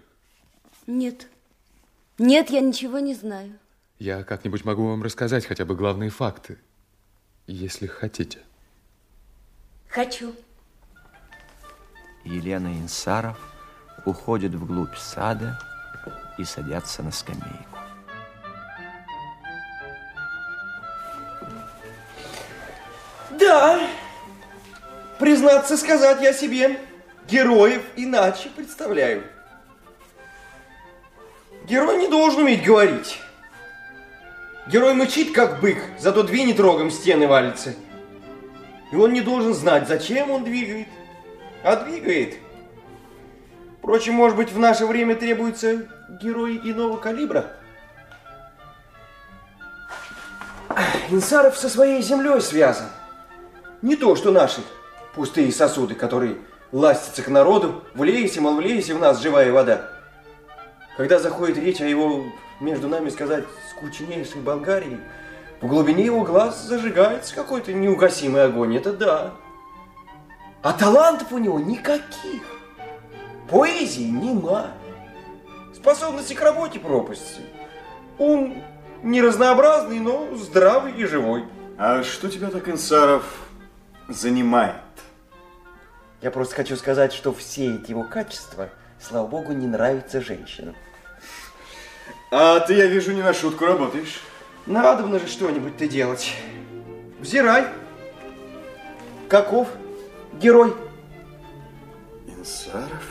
Нет. 0.86 1.28
Нет, 2.18 2.50
я 2.50 2.60
ничего 2.60 3.00
не 3.00 3.14
знаю. 3.14 3.58
Я 3.98 4.22
как-нибудь 4.22 4.64
могу 4.64 4.86
вам 4.86 5.02
рассказать 5.02 5.46
хотя 5.46 5.64
бы 5.64 5.74
главные 5.74 6.10
факты, 6.10 6.58
если 7.46 7.86
хотите. 7.86 8.40
Хочу. 9.88 10.34
Елена 12.24 12.68
Инсаров 12.78 13.38
уходят 14.06 14.54
вглубь 14.54 14.96
сада 14.96 15.58
и 16.38 16.44
садятся 16.44 17.02
на 17.02 17.10
скамейку. 17.10 17.78
Да, 23.30 23.88
признаться 25.18 25.76
сказать 25.76 26.22
я 26.22 26.32
себе, 26.32 26.78
героев 27.28 27.82
иначе 27.96 28.48
представляю. 28.50 29.24
Герой 31.64 31.96
не 31.96 32.08
должен 32.08 32.42
уметь 32.42 32.62
говорить. 32.62 33.20
Герой 34.66 34.94
мычит, 34.94 35.34
как 35.34 35.60
бык, 35.60 35.78
зато 35.98 36.22
двинет 36.22 36.60
рогом 36.60 36.90
стены 36.90 37.26
валится. 37.26 37.74
И 38.92 38.96
он 38.96 39.12
не 39.12 39.22
должен 39.22 39.54
знать, 39.54 39.88
зачем 39.88 40.30
он 40.30 40.44
двигает, 40.44 40.88
а 41.62 41.76
двигает. 41.76 42.36
Впрочем, 43.78 44.14
может 44.14 44.36
быть, 44.36 44.52
в 44.52 44.58
наше 44.58 44.86
время 44.86 45.16
требуется 45.16 45.88
герой 46.22 46.60
иного 46.62 46.98
калибра. 46.98 47.52
Инсаров 51.10 51.56
со 51.56 51.68
своей 51.68 52.02
землей 52.02 52.40
связан. 52.40 52.86
Не 53.82 53.96
то, 53.96 54.16
что 54.16 54.32
наши 54.32 54.62
пустые 55.14 55.52
сосуды, 55.52 55.94
которые 55.94 56.38
ластятся 56.72 57.22
к 57.22 57.28
народу, 57.28 57.84
влейся, 57.94 58.40
мол, 58.40 58.56
влейся 58.56 58.94
в 58.94 59.00
нас 59.00 59.22
живая 59.22 59.52
вода. 59.52 59.93
Когда 60.96 61.18
заходит 61.18 61.58
речь 61.58 61.80
о 61.80 61.86
его, 61.86 62.24
между 62.60 62.88
нами 62.88 63.08
сказать, 63.08 63.44
скучнейшей 63.70 64.40
Болгарии, 64.40 65.00
в 65.60 65.66
глубине 65.66 66.04
его 66.04 66.22
глаз 66.22 66.62
зажигается 66.62 67.34
какой-то 67.34 67.72
неугасимый 67.72 68.44
огонь, 68.44 68.76
это 68.76 68.92
да. 68.92 69.32
А 70.62 70.72
талантов 70.72 71.32
у 71.32 71.38
него 71.38 71.58
никаких. 71.58 72.42
Поэзии 73.50 74.08
нема. 74.08 74.68
Способности 75.74 76.34
к 76.34 76.40
работе 76.40 76.78
пропасти. 76.78 77.42
Ум 78.18 78.62
не 79.02 79.20
разнообразный, 79.20 80.00
но 80.00 80.34
здравый 80.34 80.92
и 80.92 81.04
живой. 81.04 81.44
А 81.76 82.02
что 82.02 82.30
тебя 82.30 82.48
так, 82.50 82.68
Инсаров, 82.68 83.24
занимает? 84.08 84.76
Я 86.22 86.30
просто 86.30 86.54
хочу 86.54 86.76
сказать, 86.76 87.12
что 87.12 87.34
все 87.34 87.74
эти 87.74 87.90
его 87.90 88.04
качества, 88.04 88.70
слава 89.04 89.26
богу, 89.26 89.52
не 89.52 89.66
нравятся 89.66 90.20
женщинам. 90.20 90.74
А 92.30 92.60
ты, 92.60 92.74
я 92.74 92.86
вижу, 92.86 93.12
не 93.12 93.22
на 93.22 93.34
шутку 93.34 93.66
работаешь. 93.66 94.20
Надо 94.66 95.18
же 95.18 95.26
что-нибудь 95.26 95.76
ты 95.76 95.88
делать. 95.88 96.34
Взирай. 97.20 97.66
Каков 99.28 99.68
герой? 100.40 100.74
Инсаров? 102.26 103.04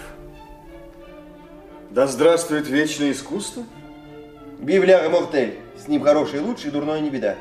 Да 1.92 2.08
здравствует 2.08 2.68
вечное 2.68 3.12
искусство. 3.12 3.64
Бивляга 4.60 5.10
Мортель. 5.10 5.60
С 5.78 5.88
ним 5.88 6.04
хороший 6.04 6.40
лучший, 6.40 6.72
дурной 6.72 7.02
не 7.02 7.10
беда. 7.10 7.36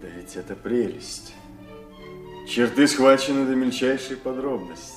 Да 0.00 0.08
ведь 0.08 0.36
это 0.36 0.54
прелесть. 0.54 1.34
Черты 2.48 2.86
схвачены 2.86 3.46
до 3.46 3.54
мельчайшей 3.54 4.16
подробности. 4.16 4.93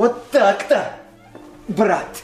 Вот 0.00 0.30
так-то, 0.30 0.94
брат. 1.68 2.22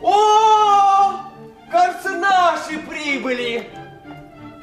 О, 0.00 1.24
кажется, 1.68 2.10
наши 2.10 2.78
прибыли. 2.78 3.68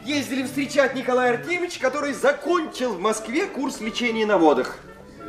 Ездили 0.06 0.44
встречать 0.44 0.96
Николая 0.96 1.34
Артемьевича, 1.34 1.82
который 1.82 2.14
закончил 2.14 2.94
в 2.94 3.02
Москве 3.02 3.48
курс 3.48 3.82
лечения 3.82 4.26
на 4.26 4.38
водах. 4.38 4.78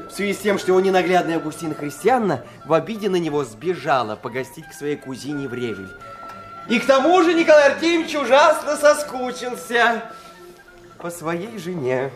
В 0.08 0.12
связи 0.12 0.32
с 0.32 0.38
тем, 0.38 0.60
что 0.60 0.68
его 0.68 0.80
ненаглядная 0.80 1.38
Августина 1.38 1.74
Христианна 1.74 2.44
в 2.66 2.72
обиде 2.72 3.08
на 3.10 3.16
него 3.16 3.42
сбежала 3.42 4.14
погостить 4.14 4.68
к 4.68 4.74
своей 4.74 4.94
кузине 4.94 5.48
в 5.48 5.54
Ревель. 5.54 5.90
И 6.68 6.78
к 6.78 6.86
тому 6.86 7.20
же 7.24 7.34
Николай 7.34 7.72
Артемьевич 7.72 8.14
ужасно 8.14 8.76
соскучился 8.76 10.04
по 10.98 11.10
своей 11.10 11.58
жене. 11.58 12.12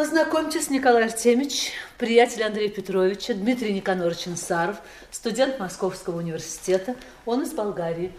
Познакомьтесь, 0.00 0.70
Николай 0.70 1.04
Артемьевич, 1.04 1.72
приятель 1.98 2.42
Андрея 2.42 2.70
Петровича, 2.70 3.34
Дмитрий 3.34 3.74
Никонорович 3.74 4.28
Инсаров, 4.28 4.78
студент 5.10 5.58
Московского 5.60 6.16
университета. 6.16 6.96
Он 7.26 7.42
из 7.42 7.52
Болгарии. 7.52 8.10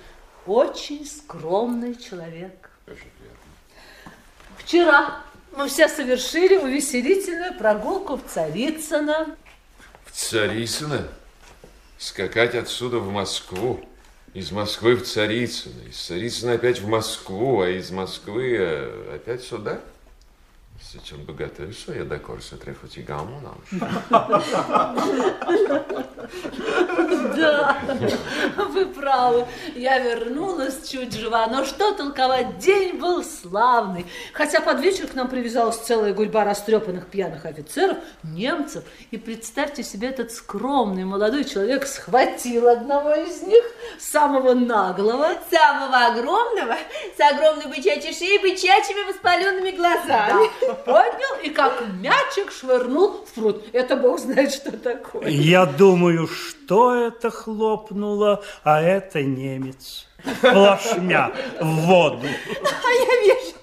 Очень 0.45 1.03
скромный 1.07 1.95
человек. 1.95 2.69
Вчера 4.59 5.23
Мы 5.57 5.67
все 5.69 5.87
совершили 5.87 6.55
увеселительную 6.57 7.57
прогулку 7.57 8.17
в 8.17 8.31
Царицыно. 8.31 9.35
В 10.05 10.11
Царицыно? 10.11 11.07
Скакать 11.97 12.53
отсюда 12.53 12.99
в 12.99 13.11
Москву? 13.11 13.83
Из 14.35 14.51
Москвы 14.51 14.97
в 14.97 15.03
Царицыно, 15.03 15.81
из 15.89 15.97
Царицына 15.97 16.53
опять 16.53 16.79
в 16.79 16.87
Москву, 16.87 17.61
а 17.61 17.69
из 17.69 17.89
Москвы 17.89 18.55
э, 18.55 19.15
опять 19.15 19.41
сюда? 19.41 19.81
zicem, 20.91 21.17
băgătăi 21.25 21.73
să 21.73 21.93
e 21.93 22.03
de 22.03 22.13
acord 22.13 22.41
să 22.41 22.55
trebuie 22.55 22.83
făci 22.83 23.03
gamă, 23.05 23.41
n-am. 23.43 23.63
Da. 27.39 27.77
вы 28.81 28.93
правы. 28.93 29.45
Я 29.75 29.99
вернулась 29.99 30.89
чуть 30.89 31.13
жива, 31.13 31.47
но 31.47 31.65
что 31.65 31.93
толковать, 31.93 32.57
день 32.57 32.97
был 32.97 33.23
славный. 33.23 34.05
Хотя 34.33 34.61
под 34.61 34.79
вечер 34.79 35.07
к 35.07 35.13
нам 35.13 35.27
привязалась 35.27 35.77
целая 35.77 36.13
гурьба 36.13 36.43
растрепанных 36.43 37.07
пьяных 37.07 37.45
офицеров, 37.45 37.97
немцев. 38.23 38.83
И 39.11 39.17
представьте 39.17 39.83
себе, 39.83 40.09
этот 40.09 40.31
скромный 40.31 41.05
молодой 41.05 41.43
человек 41.43 41.85
схватил 41.85 42.67
одного 42.67 43.13
из 43.13 43.41
них, 43.43 43.63
самого 43.99 44.53
наглого. 44.53 45.29
Самого 45.49 46.05
огромного, 46.07 46.75
с 47.17 47.31
огромной 47.31 47.67
бычачьей 47.67 48.13
шеей, 48.13 48.39
бычачьими 48.39 49.11
воспаленными 49.11 49.71
глазами. 49.71 50.49
Да, 50.61 50.73
поднял 50.73 51.39
и 51.43 51.49
как 51.49 51.83
мячик 51.99 52.51
швырнул 52.51 53.25
в 53.25 53.33
пруд. 53.33 53.63
Это 53.73 53.95
бог 53.95 54.19
знает, 54.19 54.53
что 54.53 54.71
такое. 54.71 55.27
Я 55.27 55.65
думаю, 55.65 56.27
что 56.27 56.95
это 56.95 57.29
хлопнуло, 57.29 58.43
а 58.63 58.70
это 58.79 59.21
немец. 59.21 60.07
Плашмя 60.41 61.31
в 61.59 61.65
воду. 61.65 62.27
А 62.27 62.91
я 62.91 63.21
вижу 63.21 63.55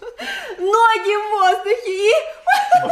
ноги 0.59 1.15
в 1.17 1.31
воздухе 1.39 2.09
и... 2.09 2.13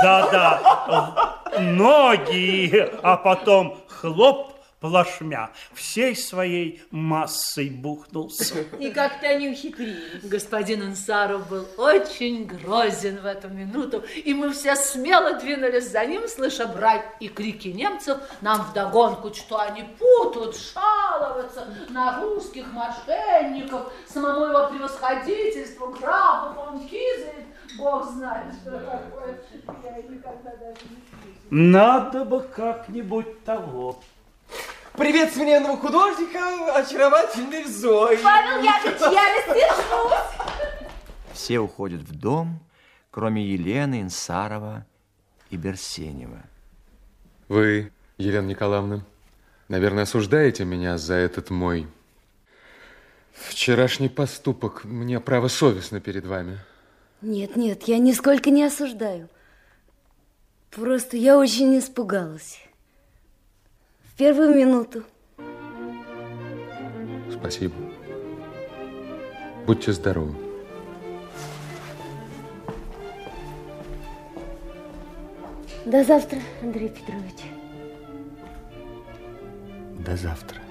Да-да, 0.03 1.41
ноги, 1.59 2.89
а 3.03 3.17
потом 3.17 3.77
хлоп 3.89 4.56
плашмя, 4.81 5.51
всей 5.75 6.15
своей 6.17 6.83
массой 6.91 7.71
бухнулся. 7.71 8.65
И 8.79 8.91
как-то 8.91 9.27
они 9.27 9.51
ухитрились. 9.51 10.23
Господин 10.23 10.83
Инсаров 10.83 11.49
был 11.49 11.67
очень 11.79 12.47
грозен 12.47 13.21
в 13.21 13.27
эту 13.27 13.49
минуту, 13.49 14.05
и 14.25 14.35
мы 14.35 14.53
все 14.53 14.77
смело 14.77 15.35
двинулись 15.35 15.91
за 15.91 16.05
ним, 16.05 16.29
слыша 16.29 16.67
брать 16.67 17.05
и 17.21 17.29
крики 17.29 17.69
немцев 17.69 18.19
нам 18.41 18.63
вдогонку, 18.63 19.33
что 19.35 19.59
они 19.61 19.85
путают, 19.99 20.57
жаловаться 20.57 21.67
на 21.89 22.21
русских 22.21 22.67
мошенников, 22.73 23.93
самому 24.07 24.47
его 24.47 24.69
превосходительству, 24.69 25.89
графу 25.89 26.55
фон 26.55 26.81
Кизель. 26.87 27.47
Бог 27.79 28.05
знает, 28.11 28.55
что 28.55 28.71
такое. 28.73 29.39
Я 29.85 29.97
никогда 30.03 30.51
даже 30.51 30.81
не 30.89 31.03
слышала. 31.11 31.37
Надо 31.51 32.25
бы 32.25 32.41
как-нибудь 32.41 33.45
того. 33.45 34.01
Привет 34.97 35.35
современного 35.35 35.77
художника, 35.77 36.75
очаровательный 36.75 37.65
Зои. 37.65 38.17
Павел 38.23 38.63
Яковлевич, 38.63 39.01
я 39.13 39.37
рассержусь. 39.37 40.89
Все 41.35 41.59
уходят 41.59 42.01
в 42.01 42.19
дом, 42.19 42.61
кроме 43.11 43.45
Елены, 43.45 44.01
Инсарова 44.01 44.87
и 45.51 45.59
Берсенева. 45.59 46.43
Вы, 47.49 47.93
Елена 48.17 48.47
Николаевна, 48.47 49.05
наверное, 49.69 50.05
осуждаете 50.05 50.65
меня 50.65 50.97
за 50.97 51.15
этот 51.15 51.51
мой 51.51 51.87
вчерашний 53.33 54.09
поступок. 54.09 54.85
Мне 54.85 55.21
право 55.21 55.49
совестно 55.49 56.01
перед 56.01 56.25
вами. 56.25 56.59
Нет, 57.21 57.57
нет, 57.57 57.83
я 57.83 57.99
нисколько 57.99 58.49
не 58.49 58.65
осуждаю. 58.65 59.29
Просто 60.71 61.19
я 61.19 61.39
очень 61.39 61.79
испугалась. 61.79 62.66
В 64.17 64.19
первую 64.19 64.55
минуту. 64.55 65.03
Спасибо. 67.31 67.75
Будьте 69.67 69.93
здоровы. 69.93 70.35
До 75.85 76.03
завтра, 76.03 76.39
Андрей 76.63 76.89
Петрович. 76.89 77.43
До 79.99 80.17
завтра. 80.17 80.66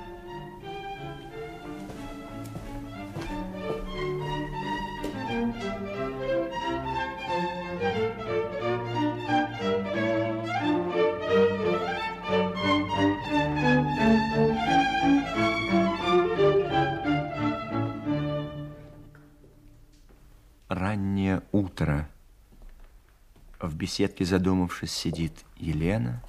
Утро. 21.55 22.09
В 23.59 23.73
беседке, 23.75 24.25
задумавшись, 24.25 24.91
сидит 24.91 25.45
Елена. 25.55 26.21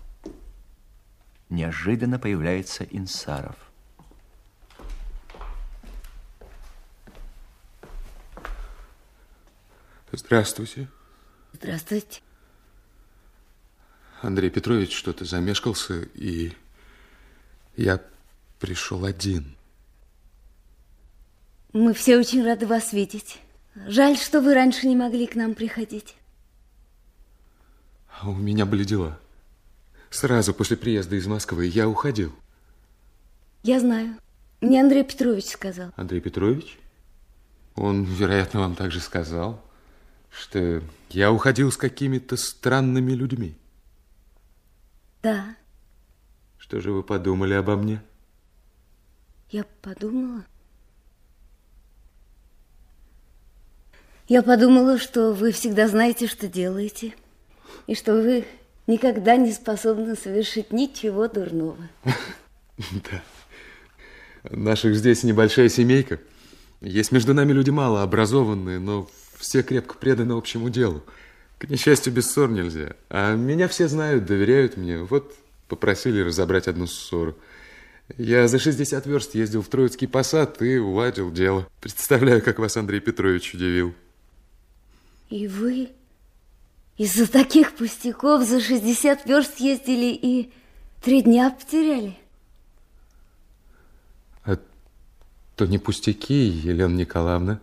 Неожиданно 1.49 2.19
появляется 2.19 2.85
Инсаров. 2.85 3.57
Здравствуйте. 10.13 10.89
Здравствуйте. 11.53 12.21
Андрей 14.23 14.51
Петрович 14.51 14.97
что-то 14.97 15.25
замешкался, 15.25 16.03
и 16.15 16.53
я 17.77 18.01
пришел 18.61 19.05
один. 19.05 19.57
Мы 21.73 21.93
все 21.93 22.17
очень 22.17 22.45
рады 22.45 22.67
вас 22.67 22.93
видеть. 22.93 23.41
Жаль, 23.87 24.17
что 24.17 24.41
вы 24.41 24.55
раньше 24.55 24.87
не 24.87 24.97
могли 24.97 25.27
к 25.27 25.35
нам 25.35 25.55
приходить. 25.55 26.17
А 28.21 28.29
у 28.31 28.35
меня 28.35 28.65
были 28.65 28.85
дела. 28.85 29.19
Сразу 30.11 30.55
после 30.55 30.77
приезда 30.77 31.17
из 31.17 31.27
Москвы 31.27 31.67
я 31.67 31.89
уходил. 31.89 32.35
Я 33.63 33.81
знаю. 33.81 34.17
Мне 34.63 34.81
Андрей 34.81 35.05
Петрович 35.05 35.47
сказал. 35.47 35.93
Андрей 35.97 36.21
Петрович? 36.21 36.79
Он, 37.75 38.05
вероятно, 38.05 38.61
вам 38.61 38.75
также 38.75 39.01
сказал, 39.01 39.63
что 40.31 40.83
я 41.11 41.31
уходил 41.31 41.71
с 41.71 41.77
какими-то 41.77 42.37
странными 42.39 43.13
людьми. 43.13 43.55
Да, 45.23 45.57
Что 46.59 46.81
же 46.81 46.93
вы 46.93 47.03
подумали 47.03 47.53
обо 47.53 47.77
мне? 47.77 48.03
я 49.51 49.65
подумала. 49.83 50.45
Я 54.29 54.43
подумала, 54.43 54.99
что 54.99 55.33
вы 55.33 55.53
всегда 55.53 55.87
знаете, 55.87 56.27
что 56.27 56.49
делаете, 56.49 57.15
и 57.87 57.95
что 57.95 58.15
вы 58.15 58.45
никогда 58.89 59.37
не 59.37 59.53
способны 59.53 60.17
совершить 60.17 60.73
ничего 60.73 61.29
дурного. 61.29 61.89
Да. 63.11 63.23
Наших 64.51 64.97
здесь 64.97 65.23
небольшая 65.23 65.71
семейка. 65.71 66.21
Есть 66.83 67.11
между 67.11 67.33
нами 67.33 67.53
люди 67.53 67.71
мало 67.71 68.03
образованные, 68.03 68.79
но 68.79 69.09
все 69.39 69.63
крепко 69.63 69.97
преданы 69.97 70.33
общему 70.33 70.69
делу. 70.69 71.03
К 71.57 71.71
несчастью, 71.71 72.13
без 72.13 72.31
ссор 72.31 72.51
нельзя. 72.51 72.95
А 73.09 73.35
меня 73.35 73.67
все 73.67 73.89
знают, 73.89 74.27
доверяют 74.27 74.77
мне. 74.77 74.99
Вот 74.99 75.35
попросили 75.69 76.21
разобрать 76.21 76.69
одну 76.69 76.87
ссору. 76.87 77.35
Я 78.19 78.47
за 78.47 78.59
60 78.59 79.07
верст 79.07 79.35
ездил 79.35 79.63
в 79.63 79.69
Троицкий 79.69 80.07
посад 80.07 80.61
и 80.61 80.77
уладил 80.77 81.33
дело. 81.33 81.67
Представляю, 81.81 82.43
как 82.43 82.59
вас 82.59 82.77
Андрей 82.77 83.01
Петрович 83.01 83.55
удивил. 83.55 83.95
И 85.29 85.49
вы 85.49 85.93
из-за 86.97 87.31
таких 87.31 87.75
пустяков 87.75 88.47
за 88.47 88.61
60 88.61 89.27
верст 89.27 89.59
ездили 89.59 90.15
и 90.15 90.53
три 91.03 91.23
дня 91.23 91.51
потеряли? 91.51 92.17
А 94.45 94.59
то 95.57 95.67
не 95.67 95.79
пустяки, 95.79 96.35
Елена 96.35 96.95
Николаевна. 96.95 97.61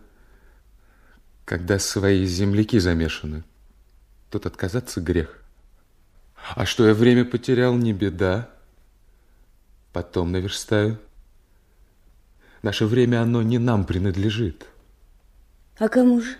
Когда 1.44 1.78
свои 1.78 2.24
земляки 2.26 2.78
замешаны, 2.78 3.44
тут 4.30 4.46
отказаться 4.46 5.00
грех. 5.00 5.42
А 6.54 6.66
что 6.66 6.86
я 6.86 6.94
время 6.94 7.24
потерял, 7.24 7.74
не 7.74 7.92
беда. 7.92 8.50
Потом 9.92 10.32
наверстаю. 10.32 10.98
Наше 12.62 12.86
время, 12.86 13.22
оно 13.22 13.42
не 13.42 13.58
нам 13.58 13.84
принадлежит, 13.84 14.66
А 15.78 15.88
кому 15.88 16.20
же? 16.20 16.36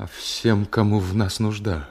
А 0.00 0.06
всем, 0.06 0.64
кому 0.64 0.98
в 0.98 1.14
нас 1.14 1.40
нужда. 1.40 1.90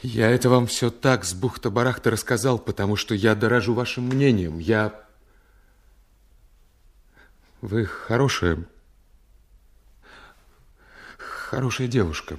Я 0.00 0.30
это 0.30 0.48
вам 0.48 0.66
все 0.66 0.90
так 0.90 1.26
с 1.26 1.34
бухта-барахта 1.34 2.10
рассказал, 2.10 2.58
потому 2.58 2.96
что 2.96 3.14
я 3.14 3.34
дорожу 3.34 3.74
вашим 3.74 4.04
мнением. 4.04 4.58
Я... 4.58 4.98
Вы 7.60 7.84
хорошая, 7.84 8.64
хорошая 11.18 11.86
девушка. 11.86 12.38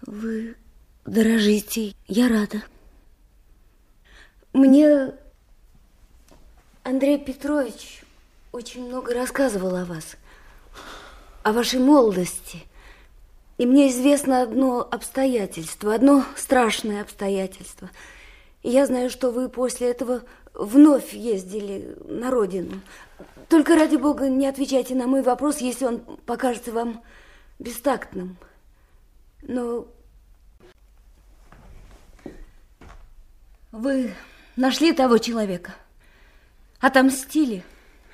Вы 0.00 0.56
дорожите, 1.04 1.94
я 2.06 2.30
рада. 2.30 2.62
Мне 4.54 5.12
Андрей 6.86 7.18
Петрович 7.18 8.04
очень 8.52 8.86
много 8.86 9.12
рассказывал 9.12 9.74
о 9.74 9.84
вас, 9.84 10.16
о 11.42 11.52
вашей 11.52 11.80
молодости. 11.80 12.62
И 13.58 13.66
мне 13.66 13.90
известно 13.90 14.42
одно 14.42 14.86
обстоятельство, 14.88 15.92
одно 15.92 16.24
страшное 16.36 17.02
обстоятельство. 17.02 17.90
И 18.62 18.70
я 18.70 18.86
знаю, 18.86 19.10
что 19.10 19.32
вы 19.32 19.48
после 19.48 19.90
этого 19.90 20.22
вновь 20.54 21.12
ездили 21.12 21.98
на 22.04 22.30
родину. 22.30 22.80
Только 23.48 23.74
ради 23.74 23.96
бога 23.96 24.28
не 24.28 24.46
отвечайте 24.46 24.94
на 24.94 25.08
мой 25.08 25.22
вопрос, 25.22 25.58
если 25.58 25.86
он 25.86 25.98
покажется 26.24 26.70
вам 26.70 27.02
бестактным. 27.58 28.36
Но 29.42 29.88
вы 33.72 34.14
нашли 34.54 34.92
того 34.92 35.18
человека? 35.18 35.74
Отомстили? 36.80 37.64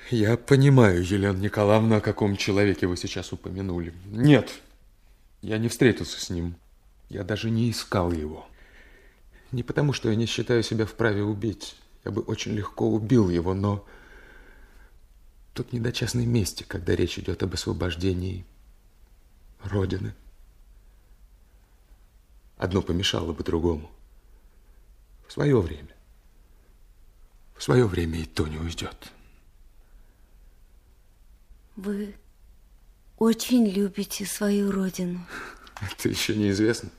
Я 0.09 0.37
понимаю, 0.37 1.03
Елена 1.03 1.37
Николаевна, 1.37 1.97
о 1.97 2.01
каком 2.01 2.37
человеке 2.37 2.87
вы 2.87 2.97
сейчас 2.97 3.31
упомянули. 3.33 3.93
Нет, 4.05 4.51
я 5.41 5.57
не 5.57 5.69
встретился 5.69 6.19
с 6.19 6.29
ним. 6.29 6.55
Я 7.09 7.23
даже 7.23 7.49
не 7.49 7.69
искал 7.69 8.11
его. 8.11 8.47
Не 9.51 9.63
потому, 9.63 9.93
что 9.93 10.09
я 10.09 10.15
не 10.15 10.25
считаю 10.25 10.63
себя 10.63 10.85
вправе 10.85 11.23
убить. 11.23 11.75
Я 12.05 12.11
бы 12.11 12.21
очень 12.21 12.53
легко 12.53 12.89
убил 12.89 13.29
его, 13.29 13.53
но 13.53 13.85
тут 15.53 15.71
не 15.73 15.79
до 15.79 15.91
частной 15.91 16.25
мести, 16.25 16.63
когда 16.63 16.95
речь 16.95 17.19
идет 17.19 17.43
об 17.43 17.53
освобождении 17.53 18.45
Родины. 19.63 20.13
Одно 22.57 22.81
помешало 22.81 23.31
бы 23.33 23.43
другому. 23.43 23.89
В 25.27 25.31
свое 25.31 25.59
время. 25.59 25.92
В 27.63 27.65
свое 27.65 27.85
время 27.85 28.19
и 28.19 28.25
то 28.25 28.45
не 28.45 28.57
уйдет. 28.57 29.13
Вы 31.77 32.13
очень 33.17 33.65
любите 33.69 34.25
свою 34.25 34.69
родину. 34.69 35.25
Это 35.81 36.09
еще 36.09 36.35
неизвестно. 36.35 36.89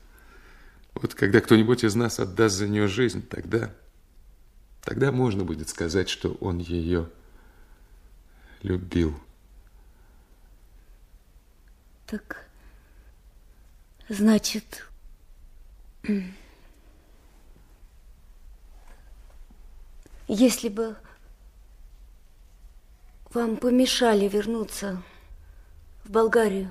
Вот 0.95 1.15
когда 1.15 1.43
кто-нибудь 1.43 1.85
из 1.85 1.95
нас 1.97 2.19
отдаст 2.19 2.57
за 2.57 2.67
нее 2.67 2.89
жизнь, 2.89 3.21
тогда, 3.21 3.75
тогда 4.81 5.13
можно 5.13 5.45
будет 5.45 5.69
сказать, 5.69 6.09
что 6.09 6.33
он 6.41 6.57
ее 6.57 7.11
любил. 8.63 9.15
Так, 12.07 12.49
значит, 14.09 14.87
если 20.35 20.69
бы 20.69 20.97
вам 23.33 23.57
помешали 23.57 24.29
вернуться 24.29 25.01
в 26.05 26.11
Болгарию, 26.11 26.71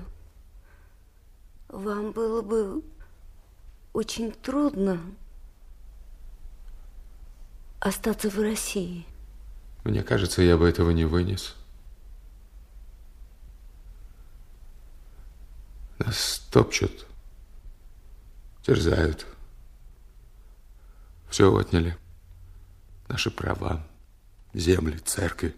вам 1.68 2.12
было 2.12 2.42
бы 2.42 2.84
очень 3.94 4.32
трудно 4.32 5.00
остаться 7.80 8.28
в 8.28 8.38
России. 8.38 9.06
Мне 9.82 10.02
кажется, 10.02 10.42
я 10.42 10.56
бы 10.56 10.68
этого 10.68 10.90
не 10.90 11.04
вынес. 11.04 11.54
Нас 15.98 16.46
топчут, 16.50 17.06
терзают. 18.62 19.26
Все 21.30 21.50
отняли. 21.52 21.96
Наши 23.14 23.30
права, 23.30 23.86
земли, 24.54 24.98
церкви. 24.98 25.54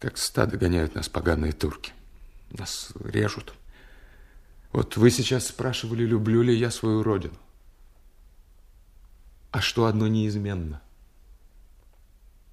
Как 0.00 0.18
стадо 0.18 0.56
гоняют 0.56 0.96
нас 0.96 1.08
поганые 1.08 1.52
турки. 1.52 1.92
Нас 2.50 2.90
режут. 3.04 3.54
Вот 4.72 4.96
вы 4.96 5.12
сейчас 5.12 5.46
спрашивали, 5.46 6.04
люблю 6.04 6.42
ли 6.42 6.52
я 6.52 6.72
свою 6.72 7.04
родину. 7.04 7.36
А 9.52 9.60
что 9.60 9.84
одно 9.84 10.08
неизменно? 10.08 10.82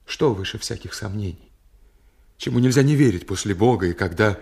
Что 0.06 0.36
выше 0.36 0.60
всяких 0.60 0.94
сомнений? 0.94 1.52
Чему 2.38 2.60
нельзя 2.60 2.84
не 2.84 2.96
верить 2.96 3.26
после 3.26 3.56
Бога 3.56 3.88
и 3.88 3.94
когда, 3.94 4.40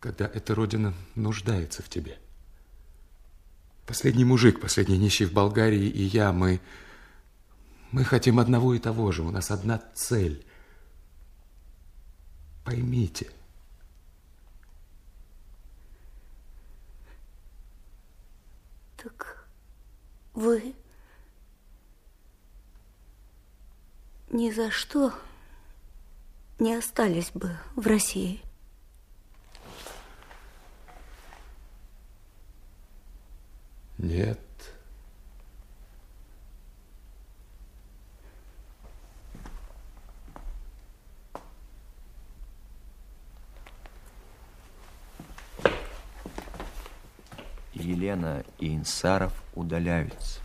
когда 0.00 0.26
эта 0.26 0.52
родина 0.56 0.94
нуждается 1.14 1.80
в 1.84 1.88
тебе? 1.88 2.18
Последний 3.86 4.24
мужик, 4.24 4.60
последний 4.60 4.98
нищий 4.98 5.26
в 5.26 5.32
Болгарии 5.32 5.86
и 5.86 6.02
я, 6.02 6.32
мы, 6.32 6.60
мы 7.96 8.04
хотим 8.04 8.38
одного 8.38 8.74
и 8.74 8.78
того 8.78 9.10
же. 9.10 9.22
У 9.22 9.30
нас 9.30 9.50
одна 9.50 9.82
цель. 9.94 10.46
Поймите. 12.62 13.30
Так 19.02 19.48
вы 20.34 20.74
ни 24.28 24.50
за 24.50 24.70
что 24.70 25.14
не 26.58 26.74
остались 26.74 27.30
бы 27.30 27.56
в 27.76 27.86
России. 27.86 28.42
Нет. 33.96 34.45
Елена 47.78 48.42
и 48.58 48.74
Инсаров 48.74 49.32
удаляются. 49.54 50.40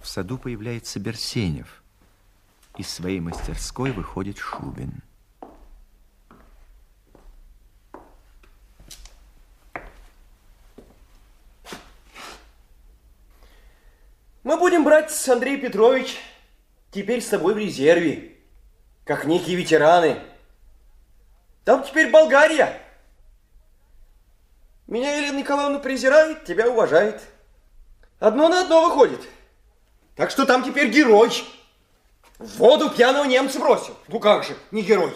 В 0.00 0.06
саду 0.06 0.38
появляется 0.38 0.98
Берсенев. 1.00 1.82
Из 2.78 2.88
своей 2.88 3.20
мастерской 3.20 3.92
выходит 3.92 4.38
Шубин. 4.38 5.02
Мы 14.42 14.58
будем 14.58 14.84
брать, 14.84 15.28
Андрей 15.28 15.56
Петрович, 15.58 16.18
теперь 16.94 17.20
с 17.20 17.28
тобой 17.28 17.54
в 17.54 17.58
резерве, 17.58 18.36
как 19.04 19.24
некие 19.24 19.56
ветераны. 19.56 20.20
Там 21.64 21.82
теперь 21.82 22.10
Болгария. 22.10 22.80
Меня 24.86 25.16
Елена 25.16 25.38
Николаевна 25.38 25.78
презирает, 25.80 26.44
тебя 26.44 26.68
уважает. 26.68 27.20
Одно 28.20 28.48
на 28.48 28.60
одно 28.60 28.88
выходит. 28.88 29.20
Так 30.14 30.30
что 30.30 30.46
там 30.46 30.62
теперь 30.62 30.90
герой. 30.90 31.30
В 32.38 32.58
воду 32.58 32.90
пьяного 32.90 33.24
немца 33.24 33.58
бросил. 33.58 33.96
Ну 34.08 34.20
как 34.20 34.44
же, 34.44 34.56
не 34.70 34.82
герой. 34.82 35.14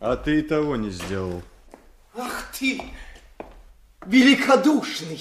А 0.00 0.16
ты 0.16 0.40
и 0.40 0.42
того 0.42 0.76
не 0.76 0.90
сделал. 0.90 1.42
Ах 2.14 2.52
ты, 2.58 2.82
великодушный. 4.04 5.20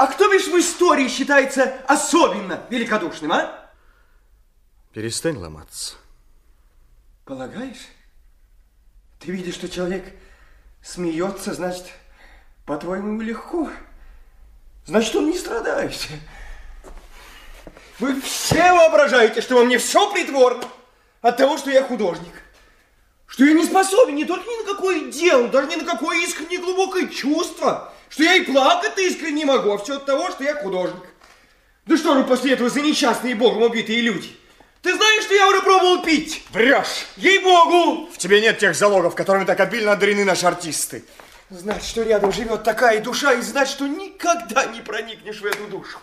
А 0.00 0.06
кто 0.06 0.32
бишь 0.32 0.46
в 0.46 0.58
истории 0.58 1.08
считается 1.08 1.76
особенно 1.86 2.64
великодушным, 2.70 3.32
а? 3.32 3.70
Перестань 4.94 5.36
ломаться. 5.36 5.96
Полагаешь? 7.26 7.86
Ты 9.18 9.30
видишь, 9.30 9.56
что 9.56 9.68
человек 9.68 10.10
смеется, 10.82 11.52
значит, 11.52 11.84
по-твоему, 12.64 13.20
легко. 13.20 13.68
Значит, 14.86 15.16
он 15.16 15.26
не 15.26 15.36
страдает. 15.36 15.94
Вы 17.98 18.18
все 18.22 18.72
воображаете, 18.72 19.42
что 19.42 19.56
во 19.56 19.64
мне 19.64 19.76
все 19.76 20.10
притворно 20.14 20.64
от 21.20 21.36
того, 21.36 21.58
что 21.58 21.70
я 21.70 21.84
художник. 21.84 22.42
Что 23.26 23.44
я 23.44 23.52
не 23.52 23.66
способен 23.66 24.14
не 24.14 24.24
только 24.24 24.48
ни 24.48 24.64
на 24.64 24.74
какое 24.74 25.10
дело, 25.12 25.48
даже 25.48 25.68
ни 25.68 25.76
на 25.76 25.84
какое 25.84 26.24
искреннее 26.24 26.60
глубокое 26.60 27.06
чувство. 27.08 27.92
Что 28.10 28.24
я 28.24 28.34
и 28.34 28.42
плакать-то 28.42 29.00
искренне 29.00 29.32
не 29.32 29.44
могу, 29.44 29.72
а 29.72 29.78
все 29.78 29.96
от 29.96 30.04
того, 30.04 30.30
что 30.30 30.44
я 30.44 30.56
художник. 30.56 31.04
Да 31.86 31.96
что 31.96 32.14
же 32.16 32.24
после 32.24 32.52
этого 32.52 32.68
за 32.68 32.82
несчастные 32.82 33.34
богом 33.34 33.62
убитые 33.62 34.00
люди? 34.00 34.36
Ты 34.82 34.94
знаешь, 34.94 35.24
что 35.24 35.34
я 35.34 35.48
уже 35.48 35.62
пробовал 35.62 36.02
пить? 36.02 36.42
Врешь! 36.50 37.06
Ей-богу! 37.16 38.10
В 38.12 38.18
тебе 38.18 38.40
нет 38.40 38.58
тех 38.58 38.74
залогов, 38.74 39.14
которыми 39.14 39.44
так 39.44 39.60
обильно 39.60 39.92
одарены 39.92 40.24
наши 40.24 40.46
артисты. 40.46 41.04
Знать, 41.50 41.84
что 41.84 42.02
рядом 42.02 42.32
живет 42.32 42.64
такая 42.64 43.00
душа, 43.00 43.34
и 43.34 43.42
знать, 43.42 43.68
что 43.68 43.86
никогда 43.86 44.66
не 44.66 44.80
проникнешь 44.80 45.40
в 45.40 45.44
эту 45.44 45.66
душу. 45.66 45.98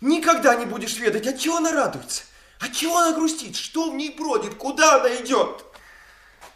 Никогда 0.00 0.54
не 0.56 0.66
будешь 0.66 0.96
ведать, 0.98 1.26
от 1.26 1.38
чего 1.38 1.56
она 1.56 1.72
радуется, 1.72 2.24
от 2.60 2.72
чего 2.72 2.98
она 2.98 3.12
грустит, 3.12 3.56
что 3.56 3.90
в 3.90 3.94
ней 3.94 4.14
бродит, 4.16 4.54
куда 4.56 4.96
она 4.96 5.14
идет. 5.16 5.64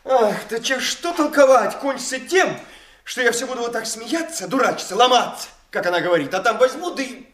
Ах, 0.05 0.37
да 0.51 0.59
че, 0.59 0.81
что 0.81 1.13
толковать, 1.13 1.79
кончится 1.79 2.19
тем, 2.19 2.59
что 3.05 3.23
я 3.23 3.33
все 3.33 3.47
буду 3.47 3.61
вот 3.63 3.73
так 3.73 3.87
смеяться, 3.87 4.49
дурачиться, 4.49 4.97
ломаться, 4.97 5.49
как 5.71 5.87
она 5.87 6.01
говорит, 6.01 6.33
а 6.35 6.41
там 6.41 6.59
возьму, 6.59 6.91
да 6.91 7.03
и 7.03 7.25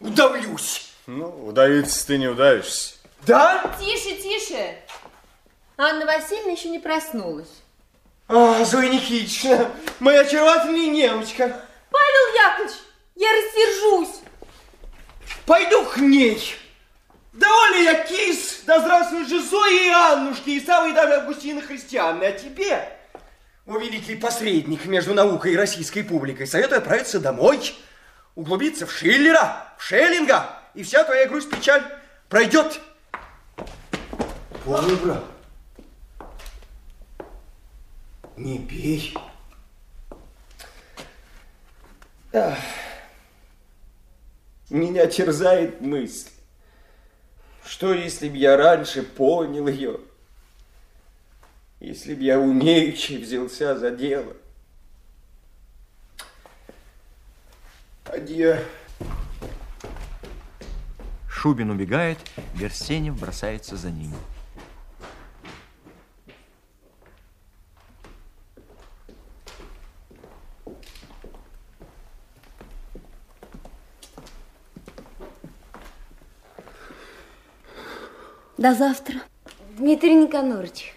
удавлюсь. 0.00 0.92
Ну, 1.06 1.28
удавиться 1.46 2.06
ты 2.06 2.18
не 2.18 2.28
удавишься. 2.28 2.94
Да? 3.26 3.76
Тише, 3.78 4.16
тише. 4.16 4.76
Анна 5.76 6.06
Васильевна 6.06 6.52
еще 6.52 6.68
не 6.68 6.78
проснулась. 6.78 7.48
А, 8.28 8.64
Зоя 8.64 8.88
Никитична, 8.88 9.70
моя 9.98 10.20
очаровательная 10.20 10.86
немочка. 10.86 11.64
Павел 11.90 12.34
Яковлевич, 12.34 12.76
я 13.16 13.28
рассержусь. 13.32 14.20
Пойду 15.46 15.84
к 15.86 15.96
ней. 15.96 16.54
Довольно 17.32 17.76
я 17.76 18.04
кис, 18.04 18.62
да 18.66 18.80
здравствуют 18.80 19.28
же 19.28 19.40
Зои 19.40 19.86
и 19.86 19.90
Аннушки, 19.90 20.50
и 20.50 20.64
самые 20.64 20.94
даже 20.94 21.14
Августины 21.14 21.62
христианы. 21.62 22.24
А 22.24 22.32
тебе, 22.32 22.96
о 23.70 23.78
великий 23.78 24.16
посредник 24.16 24.84
между 24.86 25.14
наукой 25.14 25.52
и 25.52 25.56
российской 25.56 26.02
публикой, 26.02 26.48
советую 26.48 26.78
отправиться 26.78 27.20
домой, 27.20 27.72
углубиться 28.34 28.84
в 28.84 28.90
Шиллера, 28.90 29.72
в 29.78 29.84
Шеллинга, 29.84 30.58
и 30.74 30.82
вся 30.82 31.04
твоя 31.04 31.28
грусть-печаль 31.28 31.84
пройдет. 32.28 32.80
Полный 34.64 34.96
брат. 34.96 35.24
Не 38.36 38.58
пей. 38.58 39.14
Ах. 42.32 42.58
Меня 44.68 45.06
терзает 45.06 45.80
мысль, 45.80 46.30
что 47.64 47.94
если 47.94 48.28
б 48.28 48.36
я 48.36 48.56
раньше 48.56 49.04
понял 49.04 49.68
ее, 49.68 50.00
если 51.80 52.14
б 52.14 52.22
я 52.22 52.38
умеючи 52.38 53.18
взялся 53.18 53.76
за 53.76 53.90
дело. 53.90 54.36
Адье. 58.04 58.62
Шубин 61.28 61.70
убегает, 61.70 62.18
Берсенев 62.54 63.18
бросается 63.18 63.76
за 63.76 63.90
ним. 63.90 64.12
До 78.58 78.74
завтра. 78.74 79.22
Дмитрий 79.78 80.14
Никонорович. 80.14 80.94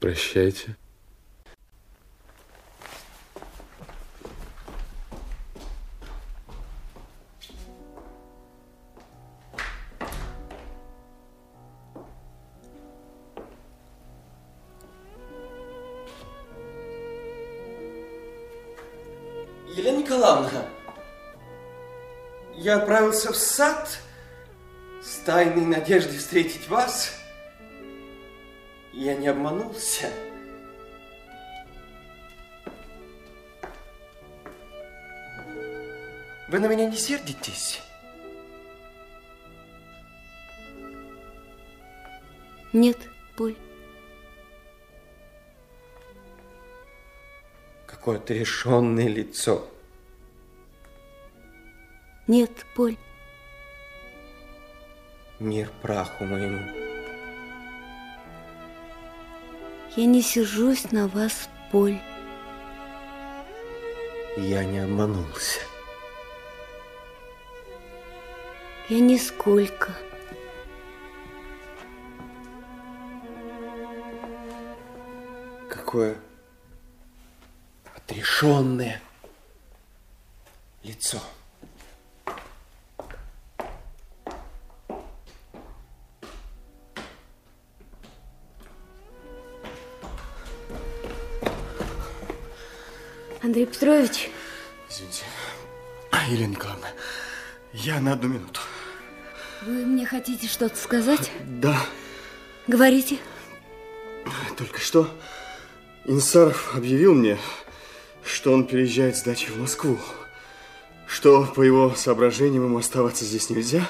Прощайте. 0.00 0.76
Елена 19.76 19.98
Николаевна, 19.98 20.66
я 22.56 22.78
отправился 22.78 23.32
в 23.32 23.36
сад 23.36 23.98
с 25.02 25.18
тайной 25.26 25.66
надеждой 25.66 26.16
встретить 26.16 26.68
вас. 26.68 27.19
Я 28.92 29.14
не 29.14 29.28
обманулся. 29.28 30.10
Вы 36.48 36.58
на 36.58 36.66
меня 36.66 36.86
не 36.86 36.96
сердитесь? 36.96 37.80
Нет, 42.72 42.98
Поль. 43.36 43.56
Какое 47.86 48.18
отрешенное 48.18 49.08
лицо. 49.08 49.68
Нет, 52.26 52.66
Поль. 52.74 52.96
Мир 55.38 55.70
праху 55.82 56.24
моему. 56.24 56.89
Я 60.00 60.06
не 60.06 60.22
сержусь 60.22 60.92
на 60.92 61.08
вас, 61.08 61.50
Поль. 61.70 62.00
Я 64.38 64.64
не 64.64 64.78
обманулся. 64.78 65.60
Я 68.88 69.00
нисколько. 69.00 69.92
Какое 75.68 76.16
отрешенное 77.94 79.02
лицо. 80.82 81.20
Андрей 93.50 93.66
Петрович, 93.66 94.30
Извините. 94.88 95.24
Елена 96.28 96.52
Николаевна, 96.52 96.86
я 97.72 98.00
на 98.00 98.12
одну 98.12 98.28
минуту. 98.28 98.60
вы 99.62 99.84
мне 99.84 100.06
хотите 100.06 100.46
что-то 100.46 100.76
сказать? 100.76 101.32
Да, 101.44 101.76
Говорите. 102.68 103.18
только 104.56 104.78
что 104.78 105.10
Инсаров 106.04 106.76
объявил 106.76 107.12
мне, 107.12 107.38
что 108.24 108.52
он 108.52 108.68
переезжает 108.68 109.16
с 109.16 109.22
дачи 109.22 109.46
в 109.50 109.56
Москву, 109.56 109.98
что 111.08 111.44
по 111.44 111.62
его 111.62 111.92
соображениям 111.96 112.66
ему 112.66 112.78
оставаться 112.78 113.24
здесь 113.24 113.50
нельзя, 113.50 113.84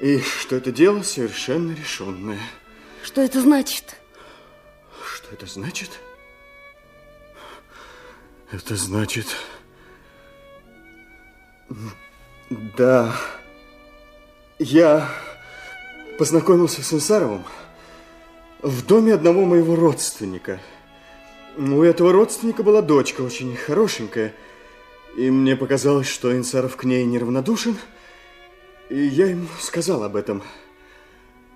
и 0.00 0.18
что 0.20 0.56
это 0.56 0.72
дело 0.72 1.02
совершенно 1.02 1.72
решенное. 1.72 2.40
Что 3.04 3.20
это 3.20 3.42
значит? 3.42 3.96
Что 5.14 5.34
это 5.34 5.44
значит? 5.44 5.90
Это 8.50 8.76
значит... 8.76 9.26
Да, 12.78 13.14
я 14.58 15.06
познакомился 16.18 16.82
с 16.82 16.94
Инсаровым 16.94 17.44
в 18.62 18.86
доме 18.86 19.12
одного 19.12 19.44
моего 19.44 19.76
родственника. 19.76 20.60
У 21.58 21.82
этого 21.82 22.10
родственника 22.10 22.62
была 22.62 22.80
дочка 22.80 23.20
очень 23.20 23.54
хорошенькая, 23.54 24.34
и 25.14 25.30
мне 25.30 25.56
показалось, 25.56 26.08
что 26.08 26.34
Инсаров 26.34 26.76
к 26.76 26.84
ней 26.84 27.04
неравнодушен, 27.04 27.76
и 28.88 28.98
я 28.98 29.26
ему 29.26 29.46
сказал 29.60 30.04
об 30.04 30.16
этом. 30.16 30.42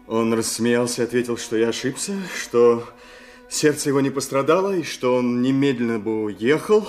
Он 0.06 0.34
рассмеялся 0.34 1.02
и 1.02 1.04
ответил, 1.06 1.38
что 1.38 1.56
я 1.56 1.68
ошибся, 1.68 2.14
что 2.36 2.86
сердце 3.52 3.90
его 3.90 4.00
не 4.00 4.10
пострадало, 4.10 4.72
и 4.72 4.82
что 4.82 5.16
он 5.16 5.42
немедленно 5.42 5.98
бы 5.98 6.24
уехал, 6.24 6.88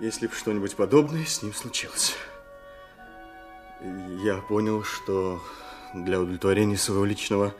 если 0.00 0.26
бы 0.26 0.34
что-нибудь 0.34 0.74
подобное 0.74 1.24
с 1.24 1.42
ним 1.42 1.54
случилось. 1.54 2.14
Я 4.24 4.38
понял, 4.38 4.82
что 4.82 5.40
для 5.94 6.20
удовлетворения 6.20 6.76
своего 6.76 7.04
личного 7.04 7.54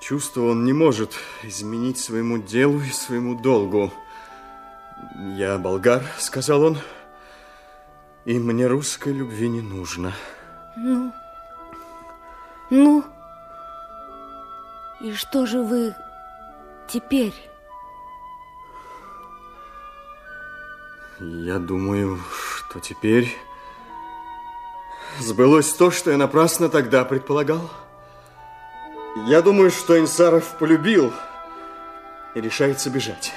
чувства 0.00 0.42
он 0.42 0.64
не 0.64 0.72
может 0.72 1.12
изменить 1.42 1.98
своему 1.98 2.38
делу 2.38 2.80
и 2.80 2.90
своему 2.90 3.38
долгу. 3.38 3.92
Я 5.36 5.58
болгар, 5.58 6.02
сказал 6.18 6.62
он, 6.62 6.78
и 8.24 8.38
мне 8.38 8.66
русской 8.66 9.12
любви 9.12 9.48
не 9.48 9.60
нужно. 9.60 10.14
Ну, 10.76 11.12
ну, 12.70 13.04
и 15.00 15.12
что 15.12 15.44
же 15.44 15.60
вы 15.60 15.94
теперь? 16.88 17.34
Я 21.20 21.58
думаю, 21.58 22.18
что 22.30 22.80
теперь 22.80 23.36
сбылось 25.20 25.72
то, 25.72 25.90
что 25.90 26.10
я 26.10 26.16
напрасно 26.16 26.68
тогда 26.68 27.04
предполагал. 27.04 27.70
Я 29.26 29.42
думаю, 29.42 29.70
что 29.70 29.98
Инсаров 29.98 30.58
полюбил 30.58 31.12
и 32.34 32.40
решается 32.40 32.90
бежать. 32.90 33.32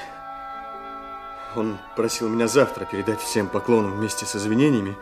Он 1.55 1.77
просил 1.95 2.27
меня 2.29 2.47
завтра 2.47 2.85
передать 2.85 3.21
всем 3.21 3.47
поклоном 3.47 3.97
вместе 3.97 4.25
с 4.25 4.35
извинениями, 4.35 4.95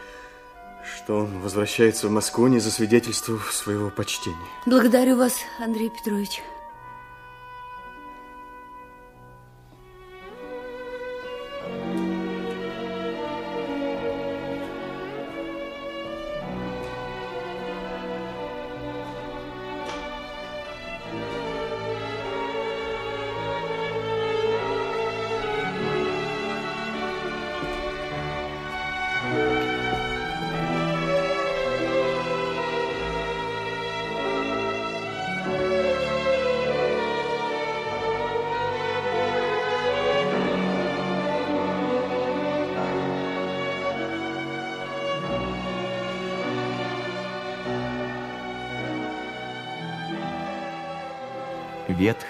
что 0.97 1.19
он 1.19 1.39
возвращается 1.39 2.07
в 2.07 2.11
Москву, 2.11 2.47
не 2.47 2.59
засвидетельствовав 2.59 3.51
своего 3.53 3.89
почтения. 3.89 4.37
Благодарю 4.65 5.17
вас, 5.17 5.37
Андрей 5.59 5.89
Петрович. 5.89 6.41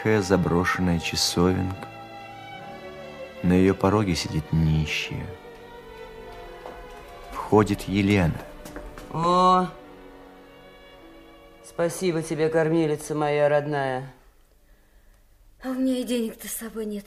Ветхая 0.04 0.22
заброшенная 0.22 1.00
часовенка. 1.00 1.88
На 3.42 3.54
ее 3.54 3.74
пороге 3.74 4.16
сидит 4.16 4.44
нищая. 4.52 5.26
Входит 7.32 7.84
Елена. 7.84 8.38
О, 9.14 9.70
спасибо 11.64 12.22
тебе, 12.22 12.50
кормилица 12.50 13.16
моя 13.16 13.48
родная. 13.48 14.14
А 15.64 15.70
у 15.70 15.74
меня 15.76 16.00
и 16.00 16.04
денег-то 16.04 16.50
с 16.50 16.52
собой 16.52 16.86
нет. 16.86 17.06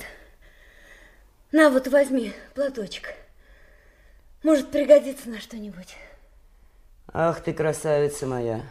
На, 1.52 1.68
вот 1.68 1.88
возьми 1.88 2.32
платочек. 2.54 3.12
Может, 4.42 4.70
пригодится 4.70 5.28
на 5.28 5.38
что-нибудь. 5.38 5.98
Ах 7.12 7.42
ты, 7.42 7.52
красавица 7.52 8.26
моя. 8.26 8.62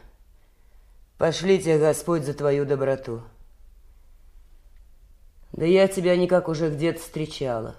Пошли 1.20 1.62
тебе, 1.62 1.78
Господь, 1.78 2.24
за 2.24 2.34
твою 2.34 2.66
доброту. 2.66 3.22
Да 5.56 5.66
я 5.66 5.88
тебя 5.88 6.18
никак 6.18 6.50
уже 6.50 6.70
где-то 6.70 7.00
встречала. 7.00 7.76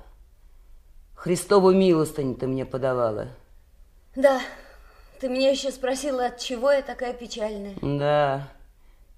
Христову 1.15 1.73
милостыню 1.73 2.35
ты 2.35 2.47
мне 2.47 2.65
подавала. 2.65 3.29
Да, 4.15 4.41
ты 5.21 5.29
меня 5.29 5.51
еще 5.51 5.71
спросила, 5.71 6.27
от 6.27 6.39
чего 6.39 6.73
я 6.73 6.81
такая 6.81 7.13
печальная. 7.13 7.75
Да, 7.83 8.49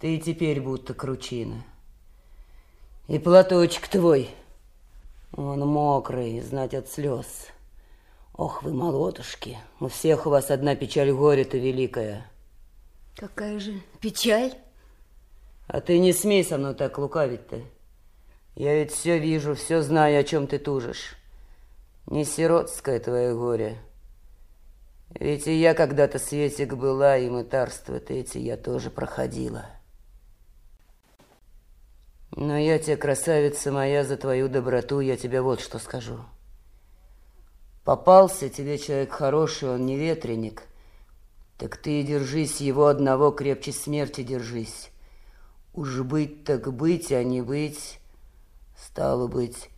ты 0.01 0.17
и 0.17 0.21
теперь 0.21 0.61
будто 0.61 0.93
кручина. 0.93 1.63
И 3.07 3.21
платочек 3.21 3.87
твой, 3.87 4.29
он 5.37 5.61
мокрый, 5.61 6.41
знать 6.41 6.75
от 6.75 6.89
слез. 6.89 7.47
Ох 8.35 8.65
вы, 8.65 8.73
молодушки, 8.73 9.57
у 9.79 9.87
всех 9.87 10.27
у 10.27 10.31
вас 10.31 10.51
одна 10.51 10.75
печаль 10.75 11.13
горя-то 11.13 11.59
великая. 11.59 12.27
Какая 13.17 13.61
же 13.61 13.75
печаль? 14.01 14.53
А 15.69 15.81
ты 15.81 16.01
не 16.01 16.13
смей 16.13 16.43
со 16.43 16.59
мной 16.59 16.75
так 16.75 16.99
лукавить-то. 16.99 17.63
Я 18.59 18.75
ведь 18.75 18.91
все 18.91 19.21
вижу, 19.21 19.55
все 19.55 19.83
знаю, 19.83 20.19
о 20.19 20.25
чем 20.25 20.49
ты 20.49 20.59
тужишь. 20.59 21.15
Не 22.07 22.25
сиротское 22.25 22.99
твое 22.99 23.33
горе. 23.33 23.79
Ведь 25.11 25.47
и 25.47 25.55
я 25.55 25.75
когда-то 25.75 26.19
Светик 26.19 26.75
была, 26.75 27.19
и 27.19 27.31
мытарство-то 27.31 28.13
эти 28.13 28.39
я 28.39 28.57
тоже 28.57 28.91
проходила. 28.91 29.67
Но 32.33 32.59
я 32.59 32.81
тебе, 32.81 32.97
красавица 32.97 33.71
моя, 33.71 34.03
за 34.03 34.17
твою 34.17 34.49
доброту, 34.49 34.99
я 34.99 35.17
тебе 35.17 35.41
вот 35.41 35.61
что 35.61 35.79
скажу. 35.79 36.19
Попался 37.85 38.49
тебе 38.49 38.77
человек 38.77 39.13
хороший, 39.13 39.69
он 39.69 39.87
не 39.87 39.97
ветреник, 39.97 40.65
так 41.59 41.77
ты 41.77 42.01
и 42.01 42.03
держись 42.03 42.61
его 42.61 42.89
одного, 42.89 43.31
крепче 43.31 43.71
смерти 43.71 44.25
держись. 44.25 44.91
Уж 45.75 46.01
быть 46.01 46.43
так 46.43 46.75
быть, 46.75 47.13
а 47.13 47.23
не 47.23 47.41
быть, 47.41 48.01
Стало 48.79 49.27
быть, 49.27 49.71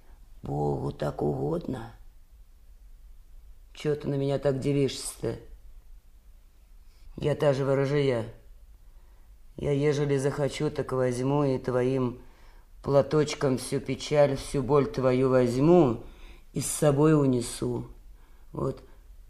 Богу 0.42 0.92
так 0.92 1.22
угодно. 1.22 1.94
Чего 3.72 3.94
ты 3.94 4.08
на 4.08 4.14
меня 4.14 4.38
так 4.38 4.60
дивишься-то? 4.60 5.38
Я 7.16 7.34
та 7.34 7.54
же 7.54 7.64
ворожия. 7.64 8.26
Я, 9.56 9.72
ежели 9.72 10.18
захочу, 10.18 10.70
так 10.70 10.92
возьму 10.92 11.44
и 11.44 11.58
твоим 11.58 12.20
платочком 12.82 13.56
всю 13.56 13.80
печаль, 13.80 14.36
всю 14.36 14.62
боль 14.62 14.86
твою 14.86 15.30
возьму 15.30 16.04
и 16.52 16.60
с 16.60 16.66
собой 16.66 17.18
унесу. 17.18 17.86
Вот 18.52 18.82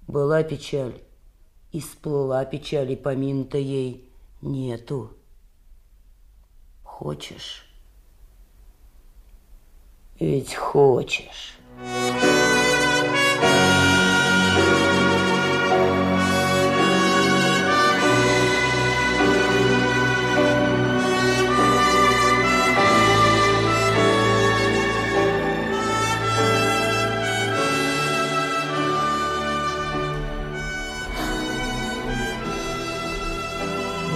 была 0.09 0.43
печаль, 0.43 1.01
и 1.71 1.81
сплыла 1.81 2.45
печаль, 2.45 2.91
и 2.91 2.97
помин-то 2.97 3.59
ей 3.59 4.11
нету. 4.43 5.16
Хочешь? 6.83 7.70
Ведь 10.21 10.55
хочешь. 10.55 11.55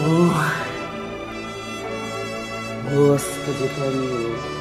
Ох, 0.06 0.44
Господи 2.93 3.70
помилуй. 3.78 4.53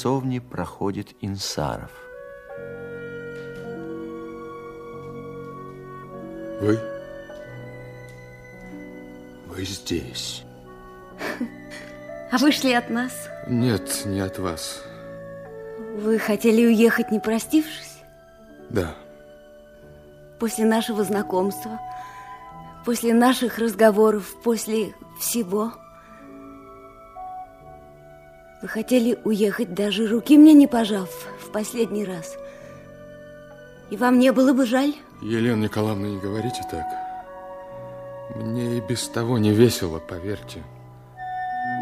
Часовни 0.00 0.38
проходит 0.38 1.08
Инсаров. 1.20 1.90
Вы? 6.62 6.80
Вы 9.46 9.64
здесь? 9.64 10.42
А 12.32 12.38
вышли 12.38 12.72
от 12.72 12.88
нас? 12.88 13.12
Нет, 13.46 14.06
не 14.06 14.20
от 14.20 14.38
вас. 14.38 14.82
Вы 15.98 16.18
хотели 16.18 16.64
уехать, 16.64 17.10
не 17.10 17.18
простившись? 17.18 17.98
Да. 18.70 18.94
После 20.38 20.64
нашего 20.64 21.04
знакомства, 21.04 21.78
после 22.86 23.12
наших 23.12 23.58
разговоров, 23.58 24.34
после 24.42 24.94
всего. 25.18 25.74
Вы 28.62 28.68
хотели 28.68 29.18
уехать, 29.24 29.72
даже 29.74 30.06
руки 30.06 30.36
мне 30.36 30.52
не 30.52 30.66
пожав, 30.66 31.08
в 31.40 31.50
последний 31.50 32.04
раз. 32.04 32.36
И 33.90 33.96
вам 33.96 34.18
не 34.18 34.32
было 34.32 34.52
бы 34.52 34.66
жаль? 34.66 34.94
Елена 35.22 35.64
Николаевна, 35.64 36.08
не 36.08 36.18
говорите 36.18 36.60
так. 36.70 36.84
Мне 38.36 38.76
и 38.76 38.80
без 38.80 39.08
того 39.08 39.38
не 39.38 39.52
весело, 39.52 39.98
поверьте. 39.98 40.62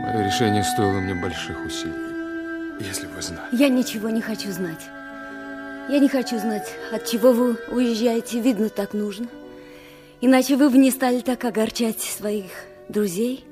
Мое 0.03 0.27
решение 0.27 0.63
стоило 0.63 1.01
мне 1.01 1.15
больших 1.15 1.57
усилий, 1.67 2.79
если 2.81 3.07
вы 3.09 3.21
знали. 3.23 3.49
Я 3.53 3.69
ничего 3.69 4.09
не 4.09 4.21
хочу 4.21 4.51
знать. 4.53 4.87
Я 5.89 5.99
не 5.99 6.09
хочу 6.09 6.39
знать, 6.39 6.69
от 6.93 7.07
чего 7.07 7.33
вы 7.33 7.57
уезжаете. 7.71 8.41
Видно, 8.41 8.69
так 8.69 8.93
нужно. 8.93 9.27
Иначе 10.21 10.57
вы 10.57 10.71
бы 10.71 10.79
не 10.79 10.91
стали 10.91 11.21
так 11.21 11.45
огорчать 11.45 12.01
своих 12.01 12.51
друзей. 12.89 13.45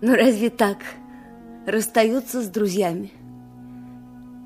Но 0.00 0.14
разве 0.14 0.50
так 0.50 0.78
расстаются 1.66 2.42
с 2.42 2.48
друзьями? 2.48 3.12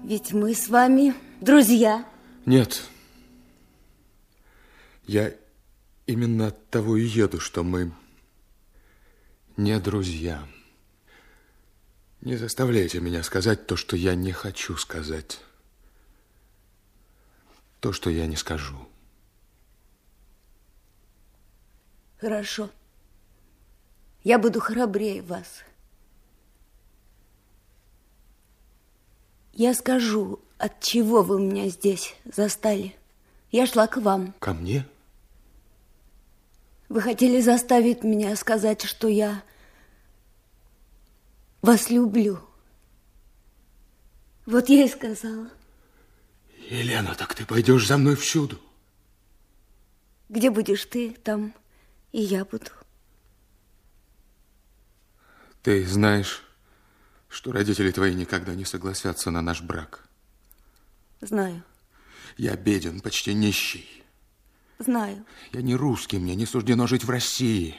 Ведь 0.05 0.33
мы 0.33 0.55
с 0.55 0.69
вами 0.69 1.15
друзья. 1.41 2.05
Нет. 2.47 2.83
Я 5.07 5.33
именно 6.07 6.49
от 6.49 6.71
того 6.71 6.97
и 6.97 7.05
еду, 7.05 7.41
что 7.41 7.63
мы 7.63 7.93
не 9.57 9.79
друзья. 9.81 10.47
Не 12.21 12.37
заставляйте 12.37 13.01
меня 13.01 13.23
сказать 13.23 13.67
то, 13.67 13.77
что 13.77 13.97
я 13.97 14.15
не 14.15 14.33
хочу 14.33 14.77
сказать. 14.77 15.41
То, 17.81 17.93
что 17.93 18.11
я 18.11 18.27
не 18.27 18.37
скажу. 18.37 18.77
Хорошо. 22.21 22.71
Я 24.25 24.39
буду 24.39 24.61
храбрее 24.61 25.23
вас. 25.23 25.63
Я 29.59 29.75
скажу, 29.75 30.39
от 30.57 30.79
чего 30.81 31.25
вы 31.25 31.41
меня 31.41 31.69
здесь 31.69 32.15
застали. 32.25 32.95
Я 33.51 33.67
шла 33.67 33.89
к 33.89 33.97
вам. 33.97 34.33
Ко 34.39 34.55
мне? 34.55 34.87
Вы 36.89 37.01
хотели 37.01 37.41
заставить 37.41 38.05
меня 38.05 38.37
сказать, 38.37 38.83
что 38.83 39.09
я 39.09 39.43
вас 41.61 41.91
люблю. 41.91 42.39
Вот 44.47 44.69
я 44.69 44.85
и 44.85 44.89
сказала. 44.89 45.51
Елена, 46.71 47.17
так 47.17 47.35
ты 47.35 47.45
пойдешь 47.45 47.89
за 47.89 47.99
мной 47.99 48.15
всюду. 48.15 48.61
Где 50.29 50.51
будешь 50.51 50.85
ты, 50.85 51.11
там 51.11 51.53
и 52.13 52.21
я 52.23 52.45
буду. 52.45 52.71
Ты 55.63 55.85
знаешь, 55.85 56.48
что 57.29 57.53
родители 57.53 57.91
твои 57.91 58.15
никогда 58.15 58.55
не 58.55 58.65
согласятся 58.65 59.31
на 59.31 59.43
наш 59.43 59.63
брак. 59.63 60.05
Знаю. 61.21 61.63
Я 62.37 62.57
беден, 62.57 63.01
почти 63.01 63.35
нищий. 63.35 64.05
Знаю. 64.79 65.25
Я 65.53 65.63
не 65.63 65.75
русский, 65.75 66.19
мне 66.19 66.35
не 66.35 66.47
суждено 66.47 66.87
жить 66.87 67.05
в 67.05 67.11
России. 67.11 67.75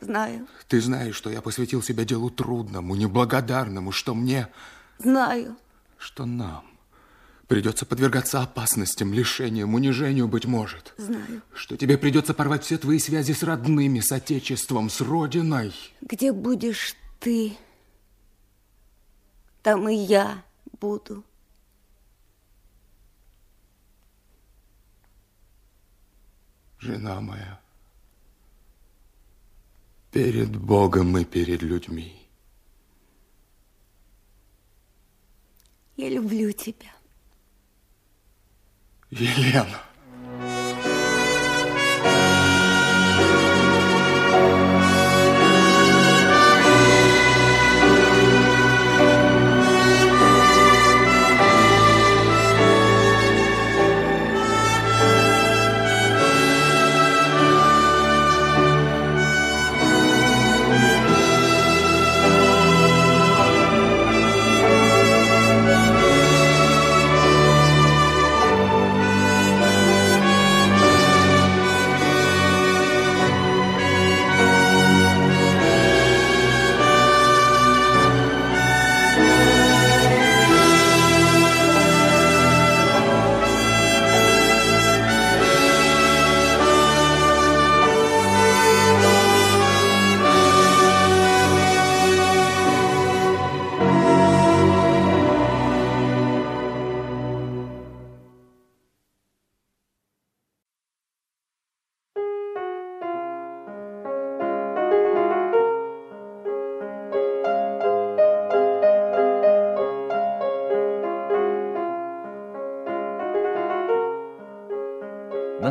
Знаю. 0.00 0.46
Ты 0.68 0.80
знаешь, 0.80 1.16
что 1.16 1.30
я 1.30 1.42
посвятил 1.42 1.82
себя 1.82 2.04
делу 2.04 2.30
трудному, 2.30 2.94
неблагодарному, 2.94 3.92
что 3.92 4.14
мне... 4.14 4.48
Знаю. 4.98 5.56
Что 5.98 6.26
нам 6.26 6.72
придется 7.52 7.84
подвергаться 7.84 8.40
опасностям, 8.40 9.12
лишениям, 9.12 9.74
унижению, 9.74 10.26
быть 10.26 10.46
может. 10.46 10.94
Знаю. 10.96 11.42
Что 11.52 11.76
тебе 11.76 11.98
придется 11.98 12.32
порвать 12.32 12.64
все 12.64 12.78
твои 12.78 12.98
связи 12.98 13.32
с 13.32 13.42
родными, 13.42 14.00
с 14.00 14.10
отечеством, 14.10 14.88
с 14.88 15.02
родиной. 15.02 15.74
Где 16.00 16.32
будешь 16.32 16.96
ты, 17.20 17.52
там 19.62 19.88
и 19.88 19.94
я 19.94 20.44
буду. 20.80 21.24
Жена 26.78 27.20
моя, 27.20 27.60
перед 30.10 30.56
Богом 30.56 31.16
и 31.16 31.24
перед 31.24 31.62
людьми. 31.62 32.28
Я 35.96 36.08
люблю 36.08 36.50
тебя. 36.50 36.92
Елена. 39.10 39.91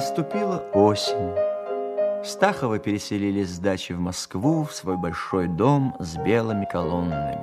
Наступила 0.01 0.63
осень. 0.73 1.31
Стахова 2.23 2.79
переселились 2.79 3.49
с 3.49 3.59
дачи 3.59 3.91
в 3.93 3.99
Москву, 3.99 4.63
в 4.63 4.73
свой 4.73 4.97
большой 4.97 5.47
дом 5.47 5.95
с 5.99 6.17
белыми 6.17 6.65
колоннами. 6.65 7.37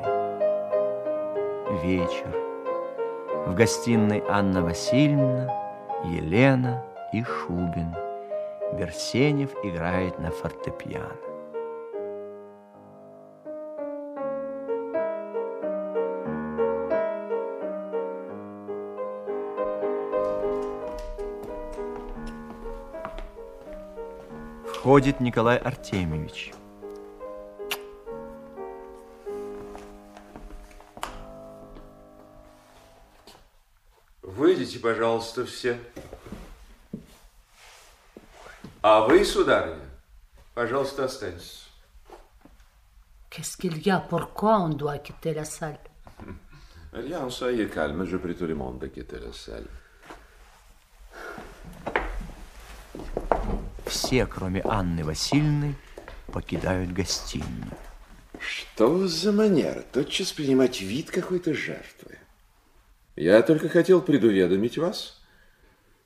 Вечер. 1.85 2.35
В 3.47 3.55
гостиной 3.55 4.24
Анна 4.28 4.64
Васильевна, 4.64 5.48
Елена 6.05 6.82
и 7.12 7.22
Шубин. 7.22 7.94
Берсенев 8.76 9.51
играет 9.62 10.18
на 10.18 10.32
фортепиано. 10.32 11.27
Входит 24.89 25.20
Николай 25.20 25.59
Артемьевич. 25.59 26.51
Выйдите, 34.23 34.78
пожалуйста, 34.78 35.44
все. 35.44 35.78
А 38.81 39.02
вы, 39.02 39.27
сударыня, 39.27 39.85
пожалуйста, 40.55 41.05
останьтесь. 41.05 41.69
Qu'est-ce 43.28 43.59
qu'il 43.59 43.86
y 43.86 43.90
a? 43.90 44.01
Pourquoi 44.01 44.59
on 44.59 44.70
doit 44.70 44.97
quitter 45.01 45.35
la 45.35 45.44
salle? 45.44 45.78
Rien, 46.94 47.28
soyez 47.28 47.69
calme, 47.69 48.06
je 48.06 48.16
prie 48.16 48.35
tout 48.35 48.47
le 48.47 48.55
monde 48.55 48.78
de 48.78 48.86
quitter 48.86 49.19
la 49.19 49.35
salle. 49.35 49.66
Все, 54.09 54.24
кроме 54.24 54.62
Анны 54.64 55.05
Васильевны, 55.05 55.74
покидают 56.32 56.94
гостиную. 56.94 57.70
Что 58.40 59.06
за 59.06 59.32
манера 59.32 59.85
тотчас 59.93 60.32
принимать 60.32 60.80
вид 60.80 61.10
какой-то 61.10 61.52
жертвы? 61.52 62.18
Я 63.16 63.43
только 63.43 63.68
хотел 63.68 64.01
предуведомить 64.01 64.78
вас, 64.78 65.20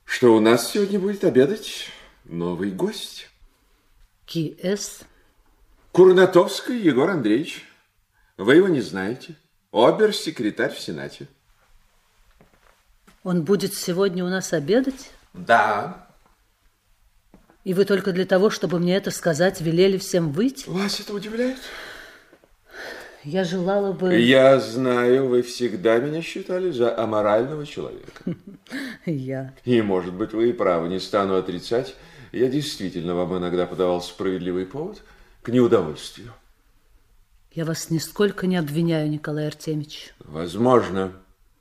что 0.05 0.35
у 0.35 0.41
нас 0.41 0.73
сегодня 0.73 0.99
будет 0.99 1.23
обедать 1.23 1.91
новый 2.24 2.73
гость. 2.73 3.31
Qui 4.27 4.61
est? 4.61 5.05
Курнатовский 5.93 6.81
Егор 6.81 7.09
Андреевич. 7.09 7.65
Вы 8.37 8.57
его 8.57 8.66
не 8.66 8.81
знаете. 8.81 9.37
Обер-секретарь 9.70 10.74
в 10.74 10.81
Сенате. 10.81 11.29
Он 13.23 13.45
будет 13.45 13.74
сегодня 13.74 14.24
у 14.24 14.29
нас 14.29 14.53
обедать? 14.53 15.12
Да. 15.35 16.12
И 17.65 17.75
вы 17.75 17.85
только 17.85 18.13
для 18.13 18.27
того, 18.27 18.51
чтобы 18.51 18.79
мне 18.79 18.97
это 18.97 19.11
сказать, 19.11 19.61
велели 19.61 19.97
всем 19.99 20.33
выйти? 20.33 20.69
Вас 20.69 20.99
это 21.01 21.15
удивляет? 21.15 21.59
Я 23.25 23.45
желала 23.45 23.93
бы... 23.93 24.19
Я 24.19 24.59
знаю, 24.59 25.29
вы 25.29 25.43
всегда 25.43 25.99
меня 25.99 26.23
считали 26.23 26.73
за 26.73 26.99
аморального 26.99 27.65
человека. 27.65 28.25
Я. 29.07 29.55
И, 29.65 29.81
может 29.81 30.13
быть, 30.13 30.33
вы 30.33 30.51
и 30.51 30.53
правы, 30.53 30.89
не 30.89 30.99
стану 30.99 31.37
отрицать. 31.37 31.95
Я 32.33 32.49
действительно 32.49 33.15
вам 33.15 33.39
иногда 33.39 33.67
подавал 33.67 34.03
справедливый 34.03 34.67
повод 34.67 35.03
к 35.43 35.51
неудовольствию. 35.51 36.33
Я 37.53 37.65
вас 37.65 37.91
нисколько 37.91 38.47
не 38.49 38.57
обвиняю, 38.57 39.09
Николай 39.09 39.47
Артемьевич. 39.47 40.15
Возможно. 40.19 41.13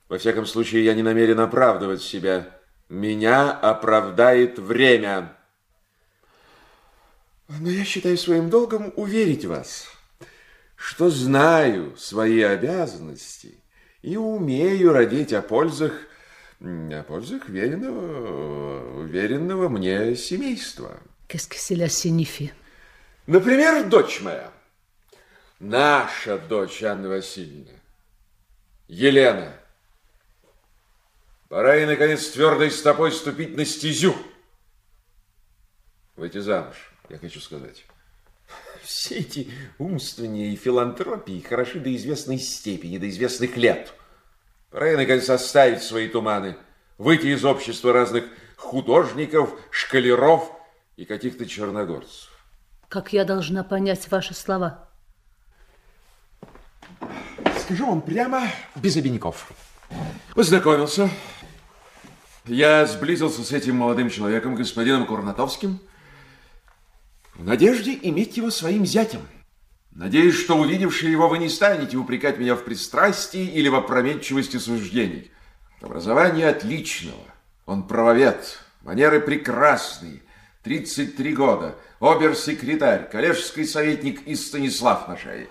Во 0.10 0.18
всяком 0.18 0.48
случае, 0.48 0.84
я 0.84 0.94
не 0.96 1.04
намерен 1.04 1.40
оправдывать 1.40 2.02
себя 2.02 2.48
Меня 2.90 3.52
оправдает 3.52 4.58
время. 4.58 5.34
Но 7.60 7.70
я 7.70 7.84
считаю 7.84 8.18
своим 8.18 8.50
долгом 8.50 8.94
уверить 8.96 9.46
вас, 9.46 9.88
что 10.76 11.10
знаю 11.10 11.98
свои 11.98 12.42
обязанности 12.42 13.56
и 14.02 14.16
умею 14.16 14.94
родить 14.94 15.34
о 15.34 15.42
пользах, 15.42 15.94
о 16.62 17.04
пользах 17.04 17.50
веренного, 17.50 19.04
веренного 19.06 19.68
мне 19.68 20.16
семейства. 20.16 21.00
Qu'est-ce 21.28 21.50
que 21.50 21.58
cela 21.58 21.88
signifie? 21.88 22.52
Например, 23.28 23.88
дочь 23.88 24.22
моя, 24.22 24.52
наша 25.60 26.38
дочь 26.38 26.82
Анна 26.84 27.10
Васильевна, 27.10 27.80
Елена. 28.88 29.54
Пора 31.50 31.76
ей, 31.76 31.86
наконец, 31.86 32.30
твердой 32.30 32.72
стопой 32.72 33.12
ступить 33.12 33.56
на 33.58 33.66
стезю. 33.66 34.16
Выйти 36.16 36.40
замуж, 36.40 36.91
я 37.12 37.18
хочу 37.18 37.40
сказать. 37.40 37.86
Все 38.84 39.20
эти 39.20 39.50
умствования 39.78 40.52
и 40.52 40.56
филантропии 40.56 41.42
хороши 41.42 41.80
до 41.80 41.94
известной 41.96 42.40
степени, 42.40 42.98
до 42.98 43.10
известных 43.10 43.58
лет. 43.58 43.94
Пора 44.70 44.96
наконец, 44.96 45.30
оставить 45.30 45.84
свои 45.84 46.08
туманы, 46.08 46.56
выйти 46.98 47.28
из 47.28 47.44
общества 47.44 47.92
разных 47.92 48.26
художников, 48.56 49.54
шкалеров 49.70 50.52
и 50.96 51.04
каких-то 51.04 51.46
черногорцев. 51.46 52.30
Как 52.88 53.12
я 53.12 53.26
должна 53.26 53.64
понять 53.64 54.10
ваши 54.10 54.34
слова? 54.34 54.88
Скажу 57.60 57.88
вам 57.88 58.02
прямо, 58.02 58.44
без 58.76 58.96
обиняков. 58.96 59.52
Познакомился. 60.36 61.10
Я 62.46 62.86
сблизился 62.86 63.44
с 63.44 63.52
этим 63.52 63.76
молодым 63.76 64.10
человеком, 64.10 64.56
господином 64.56 65.06
Курнатовским, 65.06 65.80
в 67.36 67.46
надежде 67.46 67.98
иметь 68.02 68.38
его 68.38 68.50
своим 68.50 68.86
зятем. 68.86 69.22
Надеюсь, 69.92 70.36
что, 70.36 70.58
увидевшие 70.58 71.12
его, 71.12 71.28
вы 71.28 71.38
не 71.38 71.50
станете 71.50 71.98
упрекать 71.98 72.38
меня 72.38 72.56
в 72.56 72.64
пристрастии 72.64 73.46
или 73.46 73.68
в 73.68 73.76
опрометчивости 73.76 74.58
суждений. 74.58 75.32
Образование 75.82 76.48
отличного. 76.48 77.26
Он 77.66 77.88
правовед, 77.88 78.60
манеры 78.84 79.20
прекрасные, 79.20 80.22
33 80.64 81.34
года, 81.34 81.76
обер-секретарь, 82.00 83.10
коллежский 83.10 83.66
советник 83.66 84.22
и 84.28 84.36
Станислав 84.36 85.08
на 85.08 85.18
шее. 85.18 85.50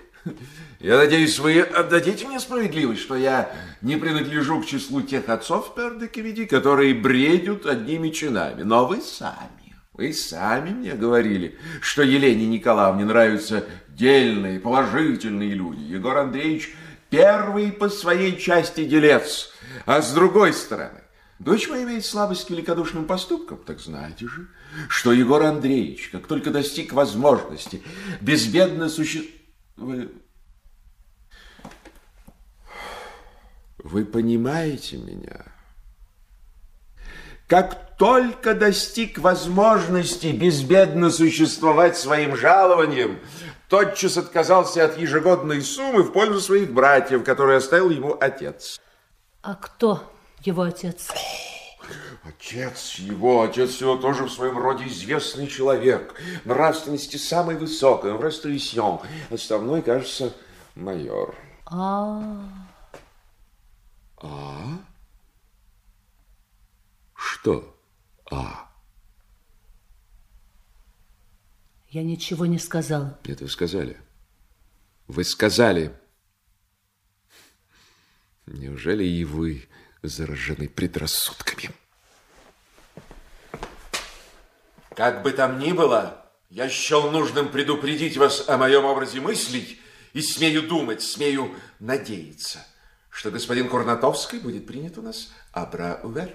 Я 0.80 0.98
надеюсь, 0.98 1.38
вы 1.38 1.60
отдадите 1.60 2.26
мне 2.26 2.40
справедливость, 2.40 3.00
что 3.00 3.16
я 3.16 3.50
не 3.82 3.96
принадлежу 3.96 4.62
к 4.62 4.66
числу 4.66 5.02
тех 5.02 5.28
отцов 5.28 5.74
Пердекевиди, 5.74 6.46
которые 6.46 6.94
бредят 6.94 7.66
одними 7.66 8.10
чинами. 8.10 8.62
Но 8.62 8.86
вы 8.86 9.00
сами, 9.00 9.59
вы 10.00 10.14
сами 10.14 10.70
мне 10.70 10.94
говорили, 10.94 11.58
что 11.82 12.02
Елене 12.02 12.46
Николаевне 12.46 13.04
нравятся 13.04 13.66
дельные, 13.88 14.58
положительные 14.58 15.50
люди. 15.50 15.82
Егор 15.82 16.16
Андреевич 16.16 16.74
первый 17.10 17.70
по 17.70 17.90
своей 17.90 18.38
части 18.38 18.86
делец. 18.86 19.52
А 19.84 20.00
с 20.00 20.14
другой 20.14 20.54
стороны, 20.54 21.02
дочь 21.38 21.68
моя 21.68 21.84
имеет 21.84 22.06
слабость 22.06 22.46
к 22.46 22.50
великодушным 22.50 23.04
поступкам, 23.04 23.58
так 23.58 23.78
знаете 23.78 24.26
же, 24.26 24.48
что 24.88 25.12
Егор 25.12 25.42
Андреевич, 25.42 26.08
как 26.08 26.26
только 26.26 26.50
достиг 26.50 26.94
возможности, 26.94 27.82
безбедно 28.22 28.88
существует 28.88 29.34
вы... 29.76 30.10
Вы 33.76 34.04
понимаете 34.06 34.96
меня? 34.96 35.44
Как 37.50 37.96
только 37.96 38.54
достиг 38.54 39.18
возможности 39.18 40.28
безбедно 40.28 41.10
существовать 41.10 41.96
своим 41.96 42.36
жалованием, 42.36 43.18
тотчас 43.68 44.16
отказался 44.16 44.84
от 44.84 44.96
ежегодной 44.96 45.60
суммы 45.60 46.04
в 46.04 46.12
пользу 46.12 46.40
своих 46.40 46.72
братьев, 46.72 47.24
которые 47.24 47.56
оставил 47.58 47.90
ему 47.90 48.16
отец. 48.20 48.80
А 49.42 49.56
кто 49.56 50.00
его 50.44 50.62
отец? 50.62 51.08
Отец 52.22 52.94
его, 53.00 53.42
отец 53.42 53.80
его 53.80 53.96
тоже 53.96 54.26
в 54.26 54.30
своем 54.30 54.56
роде 54.56 54.86
известный 54.86 55.48
человек. 55.48 56.14
Нравственности 56.44 57.16
самой 57.16 57.56
высокой, 57.56 58.12
в 58.12 58.24
рестрисьон. 58.24 59.00
Основной, 59.28 59.82
кажется, 59.82 60.32
майор. 60.76 61.34
А, 61.66 62.22
А? 64.22 64.28
Что? 67.20 67.78
А? 68.30 68.70
я 71.90 72.02
ничего 72.02 72.46
не 72.46 72.58
сказала. 72.58 73.18
Нет, 73.26 73.40
вы 73.40 73.48
сказали. 73.48 74.00
Вы 75.06 75.24
сказали. 75.24 75.92
Неужели 78.46 79.04
и 79.04 79.24
вы 79.24 79.68
заражены 80.02 80.68
предрассудками? 80.68 81.70
Как 84.94 85.22
бы 85.22 85.32
там 85.32 85.58
ни 85.58 85.72
было, 85.72 86.30
я 86.48 86.68
счел 86.68 87.10
нужным 87.10 87.50
предупредить 87.50 88.16
вас 88.16 88.48
о 88.48 88.56
моем 88.56 88.84
образе 88.84 89.20
мыслей 89.20 89.80
и 90.14 90.22
смею 90.22 90.66
думать, 90.66 91.02
смею 91.02 91.54
надеяться, 91.80 92.66
что 93.10 93.30
господин 93.30 93.68
Курнатовский 93.68 94.38
будет 94.38 94.66
принят 94.66 94.96
у 94.96 95.02
нас 95.02 95.32
абра-увер. 95.52 96.34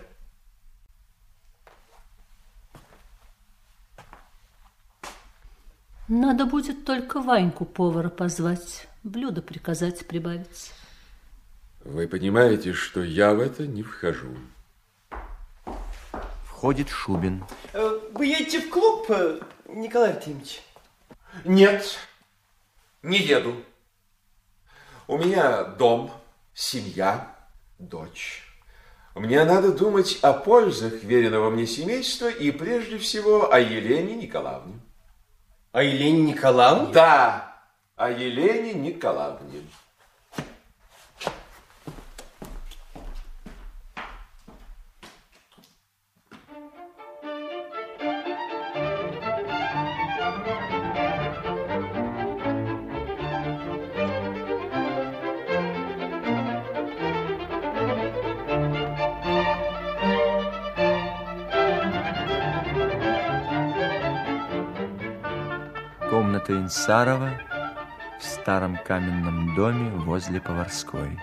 Надо 6.07 6.45
будет 6.45 6.85
только 6.85 7.19
Ваньку 7.19 7.65
повара 7.65 8.09
позвать, 8.09 8.87
блюдо 9.03 9.41
приказать 9.41 10.05
прибавить. 10.07 10.71
Вы 11.83 12.07
понимаете, 12.07 12.73
что 12.73 13.03
я 13.03 13.33
в 13.33 13.39
это 13.39 13.65
не 13.65 13.81
вхожу. 13.81 14.35
Входит 16.45 16.89
Шубин. 16.89 17.43
Э, 17.73 17.99
Вы 18.13 18.27
едете 18.27 18.61
в 18.61 18.69
клуб, 18.69 19.05
э, 19.09 19.39
Николай 19.67 20.11
Артемьевич? 20.13 20.61
Нет, 21.43 21.97
не 23.03 23.17
еду. 23.19 23.55
У 25.07 25.17
меня 25.17 25.63
дом, 25.63 26.11
семья, 26.53 27.35
дочь. 27.77 28.43
Мне 29.15 29.43
надо 29.43 29.71
думать 29.71 30.19
о 30.21 30.33
пользах 30.33 31.03
веренного 31.03 31.49
мне 31.49 31.65
семейства 31.67 32.29
и 32.29 32.51
прежде 32.51 32.97
всего 32.97 33.51
о 33.51 33.59
Елене 33.59 34.15
Николаевне. 34.15 34.79
О 35.75 35.83
Елене 35.83 36.31
Николаевне? 36.31 36.93
Да, 36.93 37.53
о 37.97 38.09
Елене 38.09 38.75
Николаевне. 38.75 39.59
Комната 66.65 66.73
Инсарова 66.73 67.41
в 68.19 68.23
старом 68.23 68.77
каменном 68.77 69.55
доме 69.55 69.91
возле 69.91 70.41
Поварской. 70.41 71.19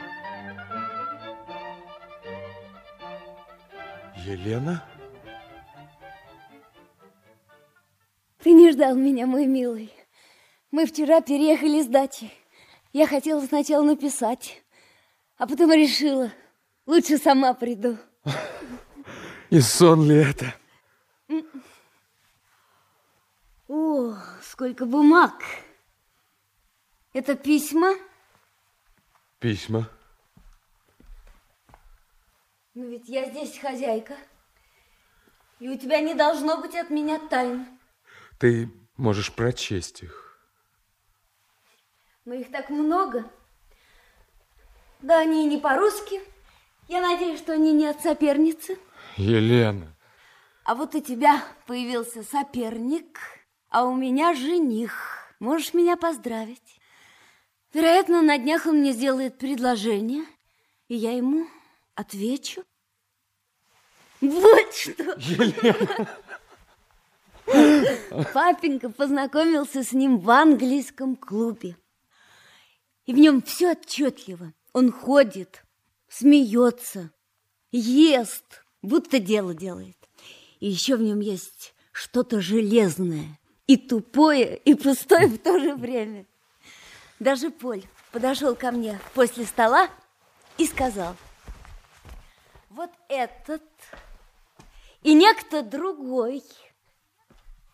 Елена? 4.24 4.85
Ты 8.39 8.52
не 8.52 8.70
ждал 8.70 8.94
меня, 8.94 9.27
мой 9.27 9.47
милый. 9.47 9.93
Мы 10.70 10.86
вчера 10.86 11.20
переехали 11.20 11.82
с 11.82 11.86
дачи. 11.86 12.31
Я 12.93 13.06
хотела 13.06 13.40
сначала 13.40 13.85
написать, 13.85 14.62
а 15.39 15.47
потом 15.47 15.73
решила, 15.73 16.31
лучше 16.86 17.19
сама 17.19 17.52
приду. 17.55 17.98
И 19.51 19.60
сон 19.60 20.09
ли 20.09 20.16
это? 20.16 20.55
О, 23.69 24.14
сколько 24.52 24.84
бумаг. 24.84 25.32
Это 27.14 27.34
письма? 27.34 27.94
Письма. 29.38 29.88
Но 32.74 32.84
ведь 32.84 33.08
я 33.08 33.30
здесь 33.30 33.58
хозяйка. 33.58 34.14
И 35.58 35.70
у 35.70 35.78
тебя 35.78 36.00
не 36.00 36.12
должно 36.12 36.60
быть 36.60 36.74
от 36.74 36.90
меня 36.90 37.18
тайн. 37.30 37.66
Ты 38.38 38.70
можешь 38.98 39.34
прочесть 39.34 40.02
их. 40.02 40.38
Но 42.26 42.34
их 42.34 42.50
так 42.50 42.68
много. 42.68 43.24
Да 45.00 45.18
они 45.18 45.46
и 45.46 45.48
не 45.48 45.58
по-русски. 45.58 46.20
Я 46.88 47.00
надеюсь, 47.00 47.40
что 47.40 47.54
они 47.54 47.72
не 47.72 47.86
от 47.86 48.02
соперницы. 48.02 48.78
Елена. 49.16 49.96
А 50.64 50.74
вот 50.74 50.94
у 50.94 51.00
тебя 51.00 51.42
появился 51.66 52.22
соперник, 52.22 53.18
а 53.72 53.86
у 53.86 53.94
меня 53.96 54.34
жених. 54.34 55.18
Можешь 55.40 55.72
меня 55.72 55.96
поздравить. 55.96 56.78
Вероятно, 57.72 58.20
на 58.20 58.36
днях 58.36 58.66
он 58.66 58.80
мне 58.80 58.92
сделает 58.92 59.38
предложение, 59.38 60.24
и 60.88 60.94
я 60.94 61.16
ему 61.16 61.46
отвечу. 61.94 62.64
Вот 64.20 64.74
что! 64.74 65.14
Елена! 65.16 66.08
Папенька 68.34 68.90
познакомился 68.90 69.82
с 69.82 69.92
ним 69.92 70.18
в 70.18 70.30
английском 70.30 71.16
клубе. 71.16 71.76
И 73.06 73.14
в 73.14 73.18
нем 73.18 73.40
все 73.40 73.72
отчетливо. 73.72 74.52
Он 74.74 74.92
ходит, 74.92 75.64
смеется, 76.08 77.10
ест, 77.72 78.64
будто 78.82 79.18
дело 79.18 79.54
делает. 79.54 79.96
И 80.60 80.68
еще 80.68 80.96
в 80.96 81.02
нем 81.02 81.20
есть 81.20 81.74
что-то 81.90 82.42
железное, 82.42 83.38
и 83.72 83.76
тупое, 83.76 84.56
и 84.56 84.74
пустое 84.74 85.26
в 85.26 85.38
то 85.38 85.58
же 85.58 85.74
время. 85.74 86.26
Даже 87.18 87.50
Поль 87.50 87.84
подошел 88.10 88.54
ко 88.54 88.70
мне 88.70 88.98
после 89.14 89.44
стола 89.44 89.88
и 90.58 90.66
сказал, 90.66 91.16
вот 92.70 92.90
этот 93.08 93.62
и 95.02 95.14
некто 95.14 95.62
другой– 95.62 96.42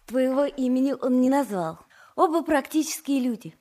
Твоего 0.08 0.46
имени 0.46 0.94
он 0.98 1.20
не 1.20 1.28
назвал. 1.28 1.78
Оба 2.16 2.42
практические 2.42 3.20
люди. 3.20 3.54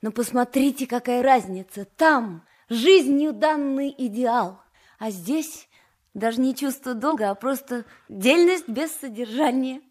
Но 0.00 0.12
посмотрите, 0.12 0.86
какая 0.86 1.22
разница. 1.22 1.84
Там 1.84 2.42
жизнью 2.70 3.34
данный 3.34 3.94
идеал, 3.96 4.62
а 4.98 5.10
здесь 5.10 5.68
даже 6.14 6.40
не 6.40 6.54
чувство 6.54 6.94
долга, 6.94 7.28
а 7.28 7.34
просто 7.34 7.84
дельность 8.08 8.66
без 8.66 8.92
содержания. 8.92 9.82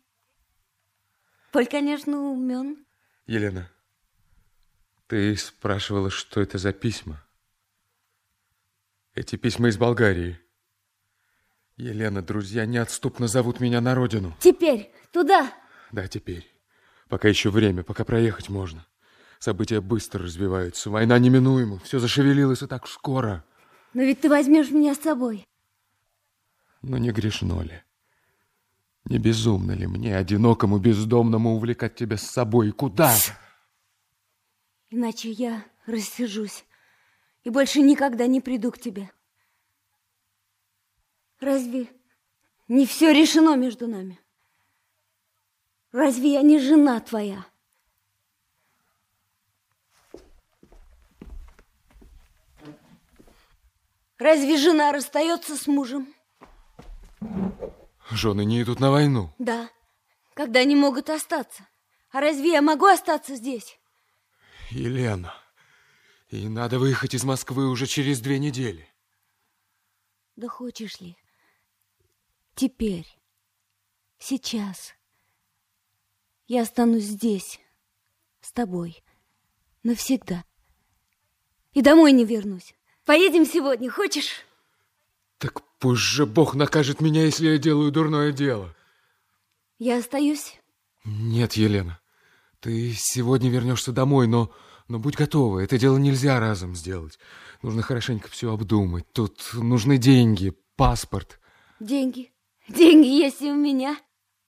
Поль, 1.53 1.67
конечно, 1.67 2.17
умен. 2.17 2.83
Елена, 3.27 3.69
ты 5.05 5.37
спрашивала, 5.37 6.09
что 6.09 6.41
это 6.41 6.57
за 6.57 6.73
письма? 6.73 7.23
Эти 9.13 9.35
письма 9.35 9.67
из 9.67 9.77
Болгарии. 9.77 10.39
Елена, 11.77 12.23
друзья 12.23 12.65
неотступно 12.65 13.27
зовут 13.27 13.59
меня 13.59 13.81
на 13.81 13.93
родину. 13.93 14.35
Теперь 14.39 14.91
туда, 15.11 15.53
да, 15.91 16.07
теперь. 16.07 16.51
Пока 17.07 17.27
еще 17.27 17.51
время, 17.51 17.83
пока 17.83 18.03
проехать 18.03 18.49
можно. 18.49 18.87
События 19.37 19.79
быстро 19.79 20.23
развиваются, 20.23 20.89
война 20.89 21.19
неминуема, 21.19 21.77
все 21.81 21.99
зашевелилось 21.99 22.63
и 22.63 22.67
так 22.67 22.87
скоро. 22.87 23.45
Но 23.93 24.01
ведь 24.01 24.21
ты 24.21 24.29
возьмешь 24.29 24.71
меня 24.71 24.95
с 24.95 25.01
собой. 25.01 25.45
Но 26.81 26.97
не 26.97 27.11
грешно 27.11 27.61
ли? 27.61 27.83
Не 29.05 29.17
безумно 29.17 29.73
ли 29.73 29.85
мне, 29.85 30.15
одинокому, 30.15 30.79
бездомному, 30.79 31.55
увлекать 31.55 31.95
тебя 31.95 32.17
с 32.17 32.23
собой? 32.23 32.71
Куда? 32.71 33.13
Иначе 34.89 35.29
я 35.31 35.65
рассержусь 35.85 36.65
и 37.43 37.49
больше 37.49 37.81
никогда 37.81 38.27
не 38.27 38.39
приду 38.39 38.71
к 38.71 38.79
тебе. 38.79 39.11
Разве 41.39 41.89
не 42.67 42.85
все 42.85 43.11
решено 43.11 43.55
между 43.55 43.87
нами? 43.87 44.19
Разве 45.91 46.33
я 46.33 46.41
не 46.41 46.59
жена 46.59 46.99
твоя? 47.01 47.45
Разве 54.17 54.57
жена 54.57 54.93
расстается 54.93 55.57
с 55.57 55.67
мужем? 55.67 56.07
Жены 58.15 58.45
не 58.45 58.61
идут 58.61 58.79
на 58.79 58.91
войну. 58.91 59.33
Да, 59.39 59.69
когда 60.35 60.59
они 60.59 60.75
могут 60.75 61.09
остаться. 61.09 61.67
А 62.11 62.21
разве 62.21 62.51
я 62.51 62.61
могу 62.61 62.85
остаться 62.85 63.35
здесь? 63.35 63.79
Елена, 64.69 65.33
и 66.29 66.47
надо 66.47 66.77
выехать 66.77 67.15
из 67.15 67.23
Москвы 67.23 67.67
уже 67.67 67.87
через 67.87 68.21
две 68.21 68.37
недели. 68.37 68.87
Да 70.35 70.47
хочешь 70.47 70.99
ли? 70.99 71.17
Теперь, 72.55 73.07
сейчас. 74.19 74.93
Я 76.47 76.61
останусь 76.61 77.05
здесь, 77.05 77.59
с 78.41 78.51
тобой, 78.51 79.03
навсегда. 79.81 80.43
И 81.73 81.81
домой 81.81 82.11
не 82.11 82.25
вернусь. 82.25 82.75
Поедем 83.05 83.45
сегодня, 83.45 83.89
хочешь? 83.89 84.45
Так 85.39 85.63
пусть 85.83 86.01
же 86.01 86.25
Бог 86.25 86.55
накажет 86.55 87.01
меня, 87.01 87.25
если 87.25 87.49
я 87.49 87.57
делаю 87.57 87.91
дурное 87.91 88.31
дело. 88.31 88.73
Я 89.79 89.97
остаюсь? 89.97 90.57
Нет, 91.03 91.53
Елена. 91.55 91.99
Ты 92.61 92.93
сегодня 92.93 93.49
вернешься 93.49 93.91
домой, 93.91 94.27
но, 94.27 94.49
но 94.87 94.97
будь 94.97 95.17
готова. 95.17 95.59
Это 95.59 95.77
дело 95.77 95.97
нельзя 95.97 96.39
разом 96.39 96.73
сделать. 96.73 97.19
Нужно 97.61 97.81
хорошенько 97.81 98.29
все 98.29 98.53
обдумать. 98.53 99.11
Тут 99.11 99.41
нужны 99.55 99.97
деньги, 99.97 100.53
паспорт. 100.77 101.37
Деньги? 101.81 102.31
Деньги 102.69 103.07
есть 103.07 103.41
и 103.41 103.51
у 103.51 103.55
меня. 103.55 103.97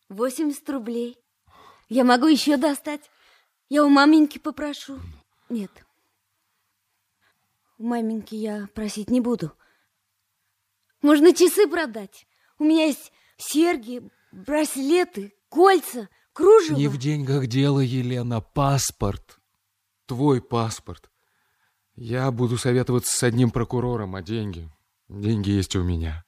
80 0.08 0.70
рублей. 0.70 1.18
Я 1.90 2.06
могу 2.06 2.28
еще 2.28 2.56
достать. 2.56 3.12
Я 3.68 3.84
у 3.84 3.90
маменьки 3.90 4.38
попрошу. 4.38 5.02
Нет. 5.50 5.86
У 7.78 7.84
маменьки 7.84 8.36
я 8.36 8.70
просить 8.74 9.10
не 9.10 9.20
буду. 9.20 9.52
Можно 11.06 11.36
часы 11.36 11.68
продать. 11.68 12.26
У 12.58 12.64
меня 12.64 12.88
есть 12.88 13.12
серьги, 13.38 14.02
браслеты, 14.32 15.36
кольца, 15.50 16.10
кружево. 16.34 16.78
Не 16.78 16.88
в 16.88 16.98
деньгах 16.98 17.46
дело, 17.46 17.80
Елена, 17.80 18.42
паспорт. 18.42 19.40
Твой 20.08 20.42
паспорт. 20.42 21.12
Я 21.94 22.32
буду 22.32 22.58
советоваться 22.58 23.16
с 23.16 23.22
одним 23.22 23.52
прокурором, 23.52 24.16
а 24.16 24.24
деньги... 24.24 24.68
Деньги 25.08 25.52
есть 25.52 25.76
у 25.76 25.84
меня. 25.84 26.26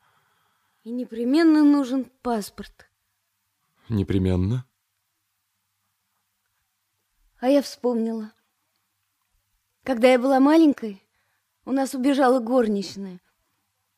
И 0.84 0.91
непременно 0.91 1.64
нужен 1.64 2.06
паспорт. 2.22 2.88
Непременно? 3.90 4.64
А 7.40 7.49
я 7.49 7.64
вспомнила. 7.64 8.32
Когда 9.82 10.12
я 10.12 10.20
была 10.20 10.40
маленькой, 10.40 11.02
у 11.66 11.72
нас 11.72 11.95
убежала 11.95 12.40
горничная. 12.40 13.20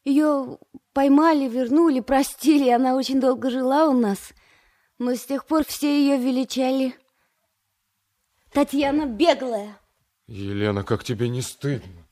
Ее 0.06 0.58
поймали, 0.94 1.48
вернули, 1.48 2.00
простили. 2.00 2.70
Она 2.70 2.96
очень 2.96 3.20
долго 3.20 3.50
жила 3.50 3.88
у 3.88 3.94
нас. 3.94 4.34
Но 4.98 5.16
с 5.16 5.26
тех 5.26 5.46
пор 5.46 5.66
все 5.66 5.88
ее 5.88 6.18
величали 6.18 6.96
Татьяна 8.52 9.06
Беглая. 9.06 9.78
Елена, 10.28 10.84
как 10.84 11.04
тебе 11.04 11.30
не 11.30 11.42
стыдно? 11.42 12.06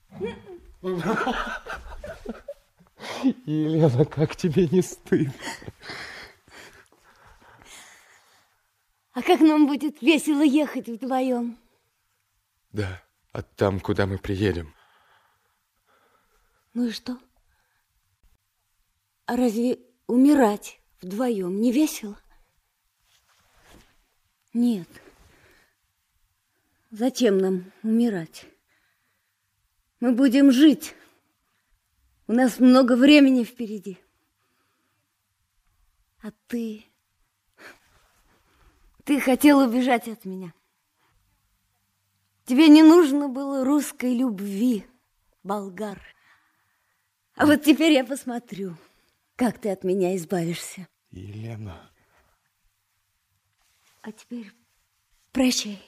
Елена, 3.45 4.05
как 4.05 4.35
тебе 4.35 4.67
не 4.67 4.81
стыдно? 4.81 5.33
А 9.13 9.21
как 9.21 9.39
нам 9.39 9.65
будет 9.67 10.01
весело 10.01 10.43
ехать 10.43 10.87
вдвоем? 10.87 11.57
Да, 12.71 13.01
а 13.31 13.41
там, 13.41 13.79
куда 13.79 14.05
мы 14.05 14.19
приедем. 14.19 14.73
Ну 16.75 16.85
и 16.85 16.91
что? 16.91 17.17
А 19.27 19.35
разве 19.35 19.79
умирать 20.07 20.79
вдвоем 21.01 21.61
не 21.61 21.71
весело? 21.71 22.19
Нет. 24.53 24.89
Зачем 26.89 27.37
нам 27.37 27.71
умирать? 27.83 28.45
Мы 29.99 30.13
будем 30.13 30.51
жить. 30.51 30.95
У 32.25 32.33
нас 32.33 32.59
много 32.59 32.95
времени 32.95 33.43
впереди. 33.43 33.99
А 36.23 36.31
ты 36.47 36.87
ты 39.07 39.21
хотел 39.21 39.59
убежать 39.59 40.09
от 40.09 40.25
меня. 40.25 40.53
Тебе 42.43 42.67
не 42.67 42.83
нужно 42.83 43.29
было 43.29 43.63
русской 43.63 44.13
любви, 44.13 44.85
болгар. 45.43 46.01
А 47.35 47.45
вот 47.45 47.63
теперь 47.63 47.93
я 47.93 48.03
посмотрю, 48.03 48.75
как 49.37 49.59
ты 49.59 49.69
от 49.69 49.83
меня 49.83 50.15
избавишься. 50.17 50.87
Елена. 51.11 51.89
А 54.01 54.11
теперь 54.11 54.51
прощай. 55.31 55.81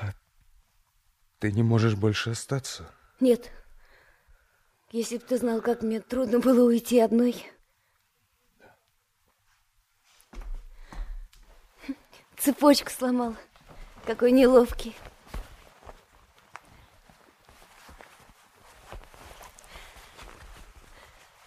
А 0.00 0.12
ты 1.38 1.50
не 1.50 1.62
можешь 1.62 1.96
больше 1.96 2.30
остаться? 2.30 2.88
Нет. 3.20 3.50
Если 4.90 5.16
бы 5.16 5.24
ты 5.24 5.38
знал, 5.38 5.62
как 5.62 5.82
мне 5.82 6.00
трудно 6.00 6.38
было 6.38 6.66
уйти 6.66 7.00
одной. 7.00 7.46
Цепочку 12.36 12.90
сломал. 12.90 13.34
Какой 14.04 14.32
неловкий. 14.32 14.94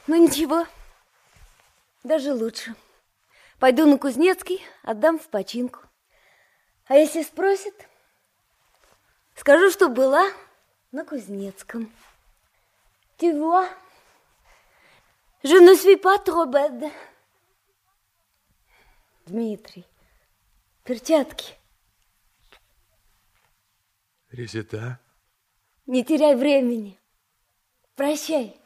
Ну 0.08 0.16
ничего, 0.24 0.68
даже 2.04 2.34
лучше. 2.34 2.76
Пойду 3.60 3.88
на 3.88 3.98
Кузнецкий, 3.98 4.64
отдам 4.84 5.18
в 5.18 5.28
починку. 5.30 5.80
А 6.86 6.96
если 6.96 7.24
спросят, 7.24 7.74
скажу, 9.36 9.72
что 9.72 9.90
была 9.90 10.30
на 10.92 11.04
Кузнецком. 11.04 11.92
Tu 13.18 13.32
vois, 13.32 13.68
je 15.44 15.56
ne 15.56 15.74
suis 15.74 15.98
pas 15.98 16.20
trop 16.20 16.46
bête. 16.46 16.92
Дмитрий, 19.26 19.86
перчатки. 20.84 21.56
Резида? 24.30 25.00
Не 25.88 26.04
теряй 26.04 26.36
времени. 26.36 27.00
Прощай. 27.96 28.60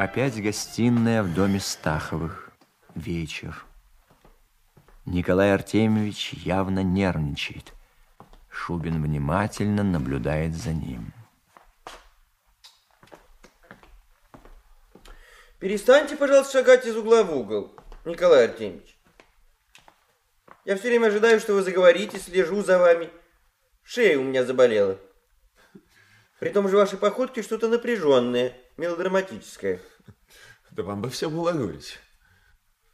Опять 0.00 0.42
гостиная 0.42 1.22
в 1.22 1.34
доме 1.34 1.60
Стаховых. 1.60 2.50
Вечер. 2.94 3.66
Николай 5.04 5.52
Артемьевич 5.52 6.32
явно 6.32 6.82
нервничает. 6.82 7.74
Шубин 8.48 9.02
внимательно 9.02 9.82
наблюдает 9.82 10.54
за 10.54 10.72
ним. 10.72 11.12
Перестаньте, 15.58 16.16
пожалуйста, 16.16 16.60
шагать 16.60 16.86
из 16.86 16.96
угла 16.96 17.22
в 17.22 17.36
угол, 17.36 17.70
Николай 18.06 18.46
Артемьевич. 18.46 18.98
Я 20.64 20.76
все 20.76 20.88
время 20.88 21.08
ожидаю, 21.08 21.40
что 21.40 21.52
вы 21.52 21.62
заговорите, 21.62 22.18
слежу 22.18 22.62
за 22.62 22.78
вами. 22.78 23.10
Шея 23.82 24.18
у 24.18 24.22
меня 24.22 24.46
заболела. 24.46 24.98
При 26.38 26.48
том 26.48 26.70
же 26.70 26.78
ваши 26.78 26.96
походки 26.96 27.42
что-то 27.42 27.68
напряженное, 27.68 28.56
мелодраматическое. 28.80 29.80
Да 30.70 30.82
вам 30.82 31.02
бы 31.02 31.10
все 31.10 31.28
улыбнулись. 31.28 31.98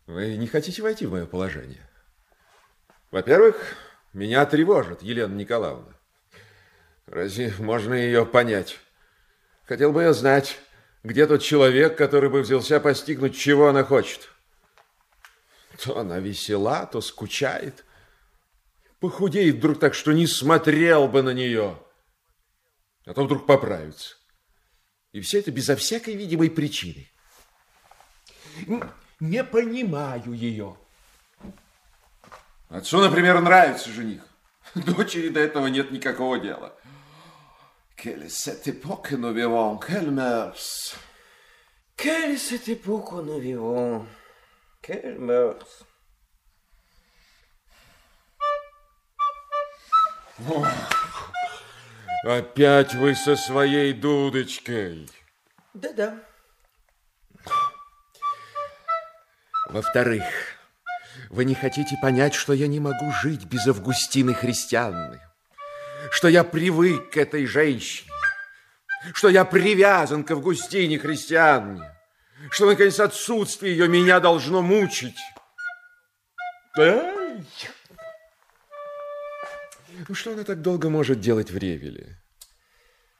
Вы 0.07 0.37
не 0.37 0.47
хотите 0.47 0.83
войти 0.83 1.07
в 1.07 1.13
мое 1.13 1.27
положение? 1.27 1.89
Во-первых, 3.11 3.77
меня 4.13 4.45
тревожит 4.47 5.03
Елена 5.03 5.35
Николаевна. 5.35 5.95
Разве 7.07 7.55
можно 7.59 7.95
ее 7.95 8.27
понять? 8.27 8.79
Хотел 9.65 9.93
бы 9.93 10.03
я 10.03 10.13
знать, 10.13 10.59
где 11.05 11.27
тот 11.27 11.43
человек, 11.43 11.97
который 11.97 12.31
бы 12.31 12.41
взялся 12.43 12.81
постигнуть, 12.81 13.37
чего 13.37 13.69
она 13.69 13.85
хочет. 13.85 14.29
То 15.83 15.99
она 15.99 16.19
весела, 16.19 16.87
то 16.87 17.01
скучает. 17.01 17.85
Похудеет 18.99 19.57
вдруг 19.57 19.79
так, 19.79 19.95
что 19.95 20.13
не 20.13 20.27
смотрел 20.27 21.07
бы 21.07 21.23
на 21.23 21.31
нее. 21.31 21.79
А 23.05 23.15
то 23.15 23.25
вдруг 23.25 23.47
поправится. 23.47 24.15
И 25.16 25.20
все 25.22 25.38
это 25.38 25.51
безо 25.51 25.76
всякой 25.76 26.14
видимой 26.14 26.51
причины. 26.51 27.09
Не 29.18 29.43
понимаю 29.44 30.34
ее. 30.34 30.76
Отцу, 32.68 33.01
например, 33.01 33.40
нравится 33.40 33.88
жених. 33.88 34.20
Дочери 34.74 35.30
до 35.30 35.40
этого 35.40 35.68
нет 35.68 35.90
никакого 35.90 36.38
дела. 36.38 36.78
Quelle 37.97 38.28
cette 38.28 38.68
époque 38.68 39.12
nous 39.12 39.32
vivons? 39.32 39.78
Quelle 39.78 40.10
mœurs? 40.10 40.94
Quelle 41.97 42.38
cette 42.38 42.68
époque 42.68 43.12
nous 43.12 43.40
vivons? 43.40 44.06
Quelle 44.82 45.18
mœurs? 45.18 45.86
Опять 52.24 52.94
вы 52.94 53.14
со 53.14 53.36
своей 53.36 53.93
дудочкой. 53.93 55.09
Да-да. 55.74 56.18
Во-вторых, 59.68 60.24
вы 61.30 61.44
не 61.44 61.55
хотите 61.55 61.97
понять, 62.01 62.34
что 62.34 62.52
я 62.52 62.66
не 62.66 62.80
могу 62.80 63.12
жить 63.22 63.44
без 63.44 63.66
Августины 63.66 64.32
Христианны, 64.34 65.20
что 66.10 66.28
я 66.28 66.44
привык 66.44 67.10
к 67.10 67.16
этой 67.16 67.47
женщине, 67.47 68.10
что 69.12 69.28
я 69.28 69.44
привязан 69.44 70.24
к 70.24 70.30
Августине 70.30 70.98
Христианне, 70.98 71.82
что, 72.51 72.66
наконец, 72.66 73.01
отсутствие 73.01 73.76
ее 73.76 73.88
меня 73.88 74.20
должно 74.20 74.62
мучить. 74.62 75.18
Ай! 76.78 77.44
Ну, 80.09 80.15
что 80.15 80.33
она 80.33 80.45
так 80.45 80.62
долго 80.62 80.89
может 80.89 81.20
делать 81.20 81.51
в 81.51 81.57
Ревеле? 81.57 82.16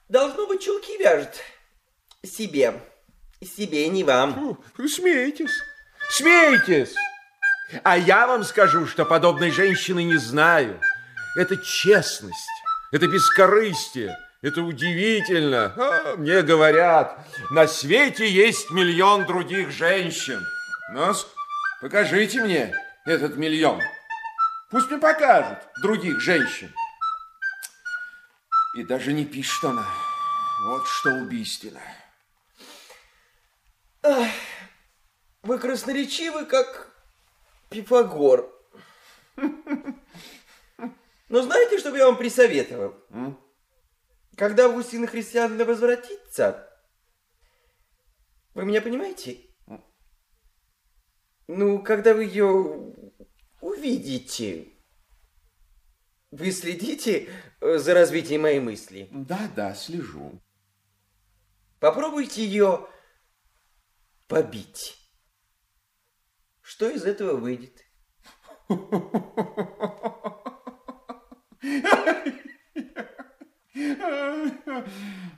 Должно 0.09 0.47
быть, 0.47 0.63
чулки 0.63 0.97
вяжет. 0.99 1.43
Себе. 2.23 2.81
Себе, 3.43 3.89
не 3.89 4.05
вам. 4.05 4.35
Фу, 4.77 4.89
смеетесь, 4.89 5.51
смеетесь. 6.11 6.95
А 7.83 7.99
я 7.99 8.27
вам 8.27 8.45
скажу, 8.45 8.87
что 8.87 9.05
подобной 9.05 9.51
женщины 9.51 10.05
не 10.05 10.17
знаю. 10.17 10.81
Это 11.37 11.57
честность, 11.57 12.49
это 12.93 13.09
бескорыстие, 13.09 14.17
это 14.41 14.63
удивительно. 14.63 15.75
А, 15.77 16.17
мне 16.17 16.43
говорят, 16.43 17.19
на 17.51 17.67
свете 17.67 18.31
есть 18.31 18.71
миллион 18.71 19.27
других 19.27 19.71
женщин. 19.71 20.41
Ну, 20.93 21.13
покажите 21.83 22.43
мне 22.43 22.75
этот 23.05 23.37
миллион. 23.37 23.83
Пусть 24.71 24.91
мне 24.91 24.99
покажут 24.99 25.59
других 25.81 26.21
женщин. 26.21 26.73
И 28.77 28.83
даже 28.85 29.13
не 29.13 29.25
пишет 29.25 29.65
она. 29.65 29.87
Вот 30.65 30.87
что 30.87 31.11
убийственно. 31.11 31.81
Ах, 34.03 34.29
вы 35.43 35.59
красноречивы, 35.59 36.47
как 36.47 36.93
Пифагор. 37.71 38.53
Но 41.29 41.43
знаете, 41.43 41.79
что 41.79 41.91
бы 41.91 41.99
я 41.99 42.07
вам 42.07 42.17
присоветовал? 42.17 42.95
Когда 44.37 44.67
Августина 44.67 45.07
Христиановна 45.07 45.65
возвратится, 45.65 46.69
вы 48.55 48.65
меня 48.65 48.81
понимаете? 48.83 49.41
Ну, 51.49 51.83
когда 51.83 52.13
вы 52.15 52.25
ее 52.25 53.06
увидите, 53.67 54.69
вы 56.31 56.53
следите 56.53 57.29
э, 57.61 57.79
за 57.79 57.95
развитием 57.95 58.43
моей 58.43 58.61
мысли? 58.61 59.09
Да, 59.11 59.51
да, 59.55 59.75
слежу. 59.75 60.41
Попробуйте 61.81 62.45
ее 62.45 62.87
побить. 64.29 64.97
Что 66.63 66.89
из 66.89 67.05
этого 67.05 67.37
выйдет? 67.37 67.85
Ой, 68.69 68.79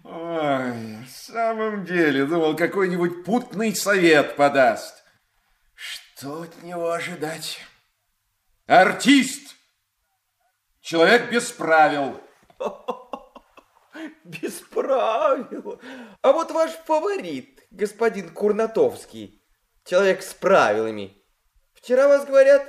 в 0.05 1.09
самом 1.09 1.85
деле, 1.85 2.25
думал, 2.27 2.57
какой-нибудь 2.57 3.25
путный 3.25 3.75
совет 3.75 4.37
подаст. 4.37 5.03
Что 5.75 6.43
от 6.43 6.63
него 6.63 6.91
ожидать? 6.91 7.61
Артист! 8.69 9.57
Человек 10.83 11.33
без 11.33 11.51
правил. 11.51 12.21
Без 14.25 14.61
правил. 14.61 15.81
А 16.21 16.33
вот 16.33 16.51
ваш 16.51 16.73
фаворит, 16.85 17.67
господин 17.71 18.29
Курнатовский, 18.29 19.43
человек 19.85 20.23
с 20.23 20.35
правилами. 20.35 21.17
Вчера 21.73 22.09
вас, 22.09 22.27
говорят, 22.27 22.63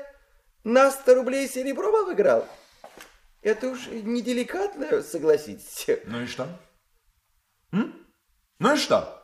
на 0.63 0.89
100 0.89 1.15
рублей 1.15 1.49
серебром 1.49 1.93
обыграл. 1.93 2.47
Это 3.41 3.67
уж 3.67 3.87
неделикатно, 3.87 5.01
согласитесь. 5.01 5.85
Ну 6.05 6.21
и 6.21 6.27
что? 6.27 6.47
М? 7.73 8.07
Ну 8.59 8.73
и 8.73 8.77
что? 8.77 9.21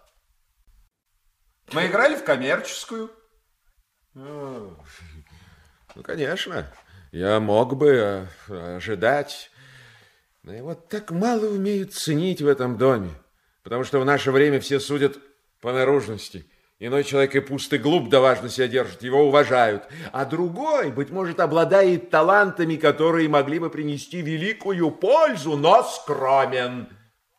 Мы 1.71 1.87
играли 1.87 2.17
в 2.17 2.25
коммерческую. 2.25 3.11
Ну, 5.95 6.03
конечно, 6.03 6.67
я 7.11 7.39
мог 7.39 7.77
бы 7.77 8.27
э, 8.49 8.75
ожидать, 8.75 9.49
но 10.43 10.53
его 10.53 10.75
так 10.75 11.11
мало 11.11 11.45
умеют 11.45 11.93
ценить 11.93 12.41
в 12.41 12.47
этом 12.47 12.77
доме, 12.77 13.11
потому 13.63 13.83
что 13.85 13.99
в 13.99 14.05
наше 14.05 14.31
время 14.31 14.59
все 14.59 14.79
судят 14.79 15.17
по 15.61 15.71
наружности, 15.71 16.45
Иной 16.77 17.05
человек 17.05 17.33
и 17.35 17.39
пуст 17.39 17.73
глуп, 17.73 18.09
да 18.09 18.19
важно 18.19 18.49
себя 18.49 18.67
держит, 18.67 19.01
его 19.01 19.25
уважают. 19.25 19.87
А 20.11 20.25
другой, 20.25 20.91
быть 20.91 21.09
может, 21.09 21.39
обладает 21.39 22.09
талантами, 22.09 22.75
которые 22.75 23.29
могли 23.29 23.59
бы 23.59 23.69
принести 23.69 24.21
великую 24.21 24.91
пользу, 24.91 25.55
но 25.55 25.83
скромен, 25.83 26.89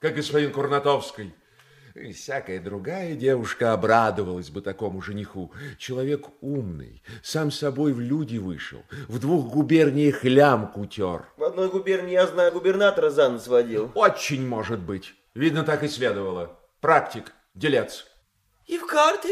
как 0.00 0.14
господин 0.14 0.52
Курнатовский. 0.52 1.34
И 1.96 2.12
всякая 2.12 2.60
другая 2.60 3.14
девушка 3.14 3.72
обрадовалась 3.72 4.50
бы 4.50 4.60
такому 4.60 5.00
жениху. 5.00 5.52
Человек 5.78 6.26
умный, 6.42 7.02
сам 7.22 7.50
собой 7.50 7.94
в 7.94 8.00
люди 8.00 8.36
вышел, 8.36 8.84
в 9.08 9.18
двух 9.18 9.50
губерниях 9.50 10.22
лямку 10.22 10.84
тер. 10.84 11.24
В 11.38 11.44
одной 11.44 11.70
губернии, 11.70 12.12
я 12.12 12.26
знаю, 12.26 12.52
губернатора 12.52 13.08
за 13.08 13.30
нос 13.30 13.48
водил. 13.48 13.92
Очень 13.94 14.46
может 14.46 14.80
быть. 14.80 15.14
Видно, 15.34 15.64
так 15.64 15.82
и 15.84 15.88
следовало. 15.88 16.58
Практик, 16.82 17.32
делец. 17.54 18.06
И 18.66 18.76
в 18.76 18.86
карты 18.86 19.30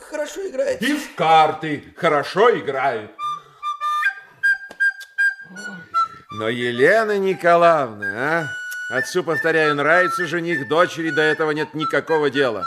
хорошо 0.00 0.48
играет. 0.48 0.82
И 0.82 0.96
в 0.96 1.14
карты 1.14 1.94
хорошо 1.96 2.58
играет. 2.58 3.12
Но 6.32 6.48
Елена 6.48 7.18
Николаевна, 7.18 8.40
а? 8.40 8.59
Отцу, 8.90 9.22
повторяю, 9.22 9.76
нравится 9.76 10.26
жених 10.26 10.66
дочери, 10.66 11.10
до 11.10 11.22
этого 11.22 11.52
нет 11.52 11.74
никакого 11.74 12.28
дела. 12.28 12.66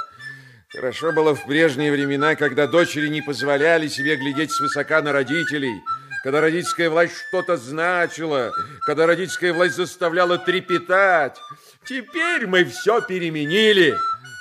Хорошо 0.71 1.11
было 1.11 1.35
в 1.35 1.45
прежние 1.45 1.91
времена, 1.91 2.35
когда 2.35 2.65
дочери 2.65 3.09
не 3.09 3.21
позволяли 3.21 3.89
себе 3.89 4.15
глядеть 4.15 4.53
свысока 4.53 5.01
на 5.01 5.11
родителей, 5.11 5.81
когда 6.23 6.39
родительская 6.39 6.89
власть 6.89 7.13
что-то 7.27 7.57
значила, 7.57 8.53
когда 8.85 9.05
родительская 9.05 9.51
власть 9.51 9.75
заставляла 9.75 10.37
трепетать. 10.37 11.37
Теперь 11.85 12.47
мы 12.47 12.63
все 12.63 13.01
переменили. 13.01 13.93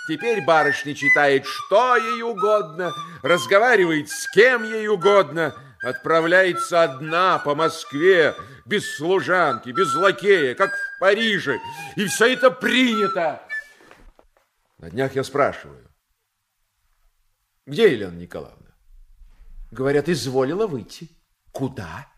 Теперь 0.08 0.40
барышня 0.44 0.94
читает, 0.94 1.44
что 1.46 1.96
ей 1.96 2.22
угодно, 2.22 2.92
разговаривает 3.22 4.08
с 4.08 4.30
кем 4.32 4.62
ей 4.62 4.86
угодно, 4.86 5.52
отправляется 5.82 6.84
одна 6.84 7.40
по 7.40 7.56
Москве, 7.56 8.34
без 8.66 8.96
служанки, 8.96 9.70
без 9.70 9.94
лакея, 9.94 10.54
как 10.54 10.72
в 10.72 11.00
Париже. 11.00 11.58
И 11.96 12.06
все 12.06 12.32
это 12.32 12.50
принято. 12.50 13.42
На 14.78 14.90
днях 14.90 15.14
я 15.14 15.24
спрашиваю, 15.24 15.88
где 17.66 17.92
Елена 17.92 18.16
Николаевна? 18.16 18.74
Говорят, 19.70 20.08
изволила 20.08 20.66
выйти. 20.66 21.08
Куда? 21.52 22.08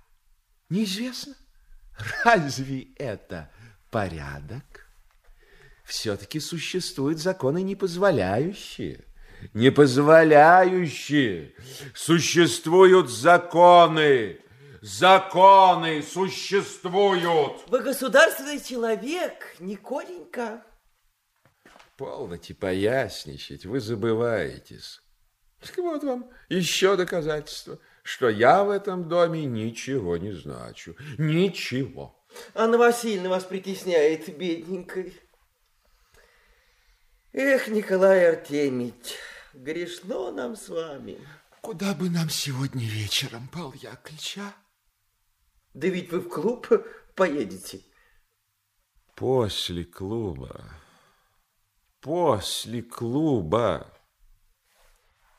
Неизвестно. 0.70 1.34
Разве 2.24 2.94
это 2.96 3.50
порядок? 3.90 4.88
Все-таки 5.84 6.40
существуют 6.40 7.18
законы, 7.18 7.62
не 7.62 7.76
позволяющие. 7.76 9.04
Не 9.52 9.70
позволяющие. 9.70 11.54
Существуют 11.94 13.10
законы. 13.10 14.40
Законы 14.84 16.02
существуют. 16.02 17.62
Вы 17.68 17.80
государственный 17.80 18.60
человек, 18.60 19.56
Николенька. 19.58 20.62
Полноте 21.96 22.54
поясничать, 22.54 23.64
вы 23.64 23.80
забываетесь. 23.80 25.00
Так 25.62 25.78
вот 25.78 26.04
вам 26.04 26.30
еще 26.50 26.96
доказательство, 26.96 27.78
что 28.02 28.28
я 28.28 28.62
в 28.62 28.68
этом 28.68 29.08
доме 29.08 29.46
ничего 29.46 30.18
не 30.18 30.32
значу. 30.32 30.96
Ничего. 31.16 32.22
Анна 32.54 32.76
Васильевна 32.76 33.30
вас 33.30 33.44
притесняет, 33.44 34.36
бедненькой. 34.36 35.18
Эх, 37.32 37.68
Николай 37.68 38.28
Артемич, 38.28 39.14
грешно 39.54 40.30
нам 40.30 40.54
с 40.56 40.68
вами. 40.68 41.18
Куда 41.62 41.94
бы 41.94 42.10
нам 42.10 42.28
сегодня 42.28 42.84
вечером, 42.84 43.48
Павел 43.50 43.72
Яковлевич, 43.72 44.36
а? 44.36 44.63
Да 45.74 45.88
ведь 45.88 46.12
вы 46.12 46.20
в 46.20 46.28
клуб 46.28 46.68
поедете. 47.16 47.80
После 49.16 49.84
клуба. 49.84 50.64
После 52.00 52.82
клуба. 52.82 53.90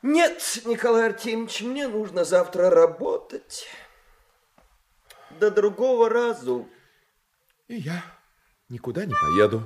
Нет, 0.02 0.60
Николай 0.66 1.06
Артемьевич, 1.06 1.62
мне 1.62 1.88
нужно 1.88 2.24
завтра 2.24 2.70
работать. 2.70 3.66
До 5.40 5.50
другого 5.50 6.08
разу. 6.08 6.68
И 7.68 7.76
я 7.76 8.02
никуда 8.68 9.04
не 9.04 9.14
поеду. 9.14 9.62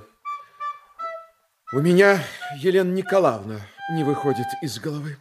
У 1.72 1.80
меня 1.80 2.24
Елена 2.56 2.90
Николаевна 2.90 3.60
не 3.92 4.02
выходит 4.04 4.46
из 4.62 4.78
головы. 4.78 5.16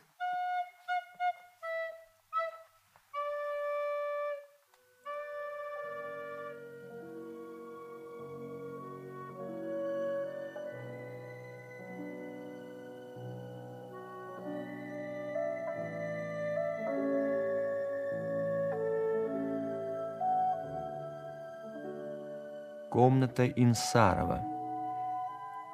Комната 23.30 23.46
Инсарова. 23.46 24.42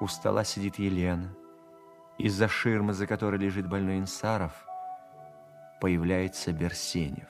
У 0.01 0.07
стола 0.07 0.43
сидит 0.43 0.77
Елена. 0.77 1.33
Из-за 2.17 2.49
ширмы, 2.49 2.93
за 2.93 3.07
которой 3.07 3.37
лежит 3.39 3.67
больной 3.67 3.99
Инсаров, 3.99 4.51
появляется 5.79 6.51
Берсенев. 6.51 7.29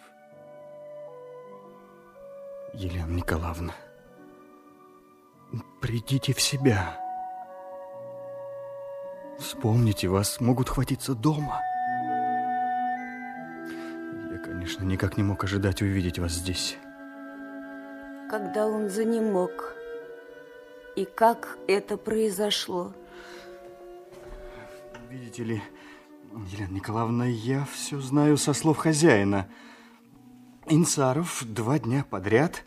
Елена 2.74 3.12
Николаевна, 3.12 3.74
придите 5.80 6.34
в 6.34 6.42
себя. 6.42 7.00
Вспомните, 9.38 10.08
вас 10.08 10.42
могут 10.42 10.70
хватиться 10.70 11.14
дома. 11.14 11.62
Я, 14.32 14.40
конечно, 14.44 14.84
никак 14.84 15.18
не 15.18 15.24
мог 15.24 15.44
ожидать 15.44 15.84
увидеть 15.84 16.18
вас 16.18 16.32
здесь. 16.32 16.78
Когда 18.30 18.68
он 18.68 18.90
занемог, 18.90 19.76
и 20.96 21.06
как 21.06 21.58
это 21.68 21.98
произошло? 21.98 22.94
Видите 25.10 25.44
ли, 25.44 25.62
Елена 26.48 26.74
Николаевна, 26.74 27.26
я 27.26 27.66
все 27.66 28.00
знаю 28.00 28.38
со 28.38 28.54
слов 28.54 28.78
хозяина. 28.78 29.48
Инсаров 30.68 31.44
два 31.46 31.80
дня 31.80 32.06
подряд 32.10 32.64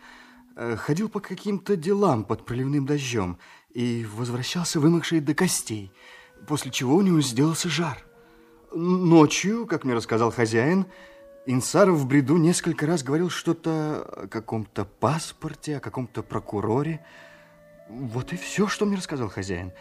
э, 0.56 0.76
ходил 0.76 1.08
по 1.08 1.20
каким-то 1.20 1.76
делам 1.76 2.24
под 2.24 2.44
проливным 2.44 2.86
дождем 2.86 3.38
и 3.74 4.06
возвращался 4.14 4.80
вымокший 4.80 5.20
до 5.20 5.34
костей, 5.34 5.92
после 6.46 6.70
чего 6.70 6.96
у 6.96 7.02
него 7.02 7.20
сделался 7.20 7.68
жар. 7.68 7.98
Ночью, 8.72 9.66
как 9.66 9.84
мне 9.84 9.94
рассказал 9.94 10.30
хозяин, 10.30 10.86
Инсаров 11.46 11.96
в 11.96 12.06
бреду 12.06 12.36
несколько 12.36 12.86
раз 12.86 13.02
говорил 13.02 13.30
что-то 13.30 14.02
о 14.04 14.28
каком-то 14.28 14.84
паспорте, 14.84 15.78
о 15.78 15.80
каком-то 15.80 16.22
прокуроре. 16.22 17.04
Вот 17.88 18.32
и 18.32 18.36
все, 18.36 18.68
что 18.68 18.84
мне 18.84 18.96
рассказал 18.96 19.28
хозяин. 19.28 19.72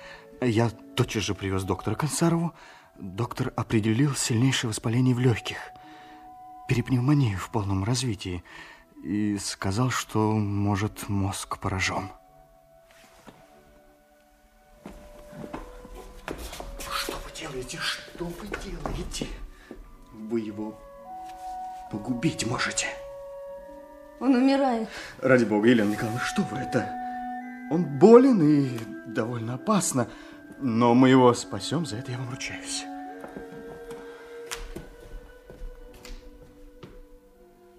Я 0.41 0.69
тотчас 0.95 1.23
же 1.23 1.35
привез 1.35 1.63
доктора 1.63 1.95
к 1.95 2.05
Инсарову. 2.05 2.53
Доктор 2.97 3.51
определил 3.55 4.15
сильнейшее 4.15 4.69
воспаление 4.69 5.13
в 5.13 5.19
легких, 5.19 5.57
перепневмонию 6.67 7.37
в 7.37 7.49
полном 7.51 7.83
развитии 7.83 8.43
и 9.03 9.37
сказал, 9.37 9.89
что, 9.91 10.31
может, 10.31 11.09
мозг 11.09 11.59
поражен. 11.59 12.09
Что 16.79 17.13
вы 17.13 17.31
делаете? 17.39 17.77
Что 17.77 18.25
вы 18.25 18.47
делаете? 18.63 19.27
Вы 20.13 20.39
его 20.39 20.79
погубить 21.91 22.47
можете. 22.47 22.87
Он 24.19 24.33
умирает. 24.33 24.89
Ради 25.21 25.45
бога, 25.45 25.67
Елена 25.67 25.91
Николаевна, 25.91 26.21
что 26.21 26.41
вы 26.43 26.57
это? 26.57 27.06
Он 27.69 27.99
болен 27.99 28.41
и 28.41 28.79
довольно 29.07 29.55
опасно, 29.55 30.09
но 30.59 30.93
мы 30.93 31.09
его 31.09 31.33
спасем, 31.33 31.85
за 31.85 31.97
это 31.97 32.11
я 32.11 32.17
вам 32.17 32.29
ручаюсь. 32.29 32.85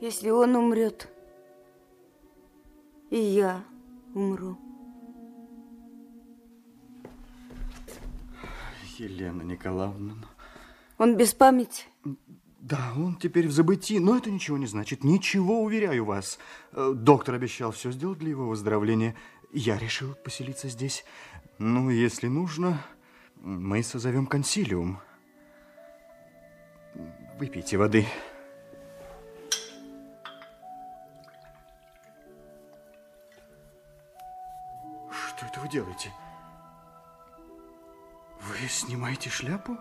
Если 0.01 0.31
он 0.31 0.55
умрет, 0.55 1.09
и 3.11 3.19
я 3.19 3.65
умру. 4.15 4.59
Елена 8.99 9.43
Николаевна... 9.43 10.15
Он 10.99 11.17
без 11.17 11.33
памяти? 11.33 11.85
Да, 12.59 12.93
он 12.97 13.17
теперь 13.17 13.47
в 13.47 13.53
забытии, 13.53 13.99
но 13.99 14.17
это 14.17 14.31
ничего 14.31 14.59
не 14.59 14.67
значит. 14.67 15.05
Ничего, 15.05 15.63
уверяю 15.63 16.05
вас. 16.05 16.39
Э, 16.73 16.93
Доктор 16.95 17.37
обещал 17.37 17.71
все 17.71 17.93
сделать 17.93 18.19
для 18.19 18.31
его 18.31 18.49
выздоровления. 18.49 19.15
Я 19.53 19.79
решил 19.79 20.15
поселиться 20.15 20.69
здесь. 20.69 21.05
Ну, 21.59 21.91
если 21.91 22.27
нужно, 22.27 22.85
мы 23.37 23.83
созовем 23.83 24.27
консилиум. 24.27 25.01
Выпейте 27.39 27.79
воды. 27.79 28.07
Что 35.11 35.47
это 35.47 35.61
вы 35.61 35.69
делаете? 35.69 36.13
Вы 38.41 38.69
снимаете 38.69 39.31
шляпу? 39.31 39.77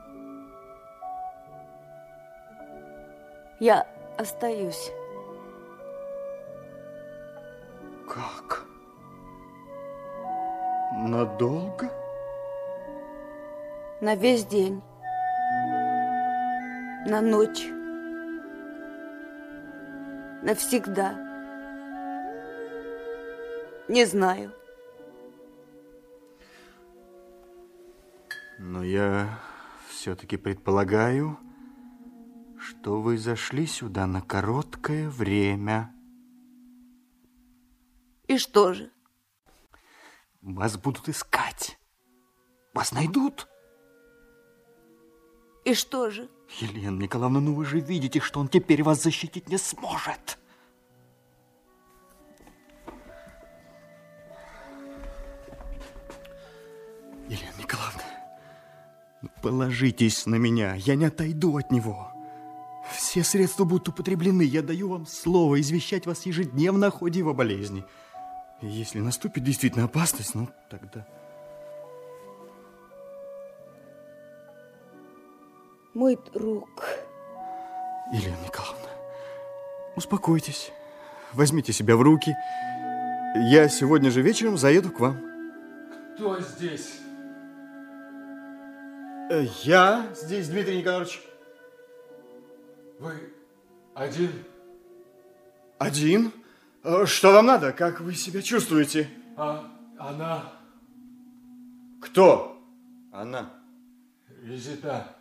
Я 3.59 3.87
остаюсь. 4.17 4.91
Как? 8.07 8.66
Надолго? 10.99 11.91
На 14.01 14.15
весь 14.15 14.45
день. 14.45 14.81
На 17.05 17.21
ночь. 17.21 17.67
Навсегда. 20.41 21.13
Не 23.87 24.05
знаю. 24.05 24.51
Но 28.57 28.83
я 28.83 29.39
все-таки 29.89 30.35
предполагаю, 30.35 31.37
что 32.57 33.01
вы 33.01 33.19
зашли 33.19 33.67
сюда 33.67 34.07
на 34.07 34.21
короткое 34.21 35.09
время. 35.09 35.93
И 38.27 38.39
что 38.39 38.73
же? 38.73 38.91
Вас 40.47 40.77
будут 40.77 41.09
искать. 41.09 41.77
Вас 42.73 42.93
найдут. 42.93 43.49
И 45.65 45.73
что 45.73 46.09
же? 46.09 46.29
Елена 46.61 47.01
Николаевна, 47.01 47.41
ну 47.41 47.53
вы 47.53 47.65
же 47.65 47.81
видите, 47.81 48.21
что 48.21 48.39
он 48.39 48.47
теперь 48.47 48.81
вас 48.81 49.03
защитить 49.03 49.49
не 49.49 49.57
сможет. 49.57 50.39
Елена 57.27 57.57
Николаевна, 57.59 58.03
положитесь 59.43 60.25
на 60.27 60.35
меня, 60.35 60.75
я 60.75 60.95
не 60.95 61.05
отойду 61.05 61.57
от 61.57 61.71
него. 61.71 62.09
Все 62.95 63.25
средства 63.25 63.65
будут 63.65 63.89
употреблены, 63.89 64.43
я 64.43 64.61
даю 64.61 64.87
вам 64.87 65.05
слово 65.05 65.59
извещать 65.59 66.05
вас 66.05 66.25
ежедневно 66.25 66.87
о 66.87 66.91
ходе 66.91 67.19
его 67.19 67.33
болезни. 67.33 67.83
И 68.61 68.67
если 68.67 68.99
наступит 68.99 69.43
действительно 69.43 69.85
опасность, 69.85 70.33
ну 70.35 70.47
тогда... 70.69 71.05
Мой 75.93 76.17
друг. 76.33 76.69
Елена 78.13 78.37
Николаевна, 78.45 78.89
успокойтесь, 79.95 80.71
возьмите 81.33 81.73
себя 81.73 81.95
в 81.97 82.01
руки. 82.01 82.35
Я 83.35 83.67
сегодня 83.67 84.11
же 84.11 84.21
вечером 84.21 84.57
заеду 84.57 84.91
к 84.91 84.99
вам. 84.99 85.17
Кто 86.15 86.39
здесь? 86.39 86.99
Э, 89.29 89.45
Я 89.63 90.07
здесь, 90.15 90.47
Дмитрий 90.49 90.77
Николаевич. 90.77 91.21
Вы 92.99 93.13
один? 93.93 94.31
Один? 95.79 96.27
Э, 96.27 96.46
Что 97.05 97.33
вам 97.33 97.47
надо? 97.47 97.73
Как 97.73 97.99
вы 97.99 98.13
себя 98.13 98.41
чувствуете? 98.41 99.09
А 99.35 99.69
она 99.99 100.53
Кто? 102.01 102.63
Она. 103.11 103.53
Визита. 104.29 105.17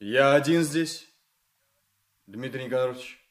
Я 0.00 0.34
один 0.34 0.64
здесь, 0.64 1.08
Дмитрий 2.26 2.66
Николаевич. 2.66 3.23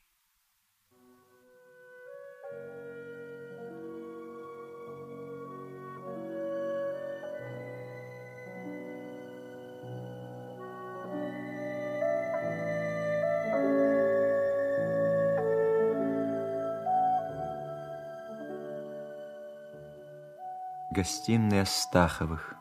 Гостиная 21.04 21.66
Стаховых. 21.66 22.56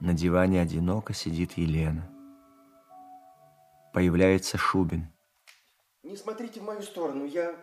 На 0.00 0.14
диване 0.14 0.62
одиноко 0.62 1.12
сидит 1.12 1.58
Елена. 1.58 2.10
Появляется 3.92 4.56
Шубин. 4.56 5.12
Не 6.02 6.16
смотрите 6.16 6.60
в 6.60 6.62
мою 6.62 6.80
сторону, 6.80 7.26
я 7.26 7.54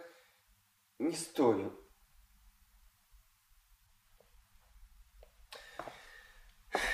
не 1.00 1.14
стою. 1.14 1.74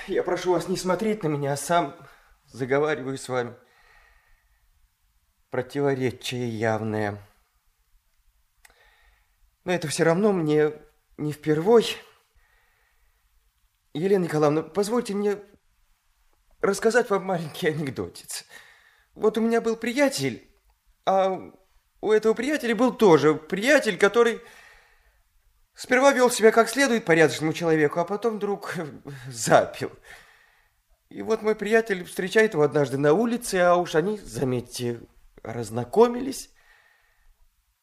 Я 0.08 0.24
прошу 0.24 0.54
вас 0.54 0.70
не 0.70 0.78
смотреть 0.78 1.24
на 1.24 1.28
меня, 1.28 1.52
а 1.52 1.58
сам 1.58 1.98
заговариваю 2.46 3.18
с 3.18 3.28
вами. 3.28 3.58
Противоречие 5.50 6.48
явное. 6.48 7.22
Но 9.66 9.74
это 9.74 9.90
все 9.90 10.06
равно 10.06 10.32
мне 10.32 10.72
не 11.18 11.34
впервой. 11.34 11.86
Елена 13.94 14.24
Николаевна, 14.24 14.64
позвольте 14.64 15.14
мне 15.14 15.38
рассказать 16.62 17.10
вам 17.10 17.26
маленький 17.26 17.68
анекдотец. 17.68 18.46
Вот 19.16 19.38
у 19.38 19.42
меня 19.42 19.60
был 19.60 19.76
приятель, 19.76 20.48
а 21.06 21.52
у 22.00 22.12
этого 22.12 22.34
приятеля 22.34 22.76
был 22.76 22.94
тоже 22.94 23.36
приятель, 23.36 23.98
который 23.98 24.42
сперва 25.74 26.14
вел 26.14 26.32
себя 26.32 26.52
как 26.52 26.70
следует 26.70 27.06
порядочному 27.06 27.54
человеку, 27.54 28.00
а 28.00 28.06
потом 28.06 28.38
вдруг 28.38 28.76
запил. 29.28 29.92
И 31.10 31.22
вот 31.22 31.42
мой 31.42 31.56
приятель 31.56 32.06
встречает 32.06 32.54
его 32.54 32.64
однажды 32.64 32.98
на 32.98 33.14
улице, 33.14 33.56
а 33.56 33.76
уж 33.76 33.96
они, 33.96 34.18
заметьте, 34.20 35.02
разнакомились. 35.44 36.50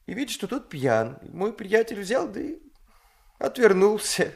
И 0.07 0.15
видит, 0.15 0.33
что 0.33 0.49
тот 0.49 0.71
пьян. 0.71 1.19
Мой 1.23 1.53
приятель 1.53 2.01
взял, 2.01 2.27
да 2.27 2.41
и 2.41 2.57
отвернулся 3.39 4.33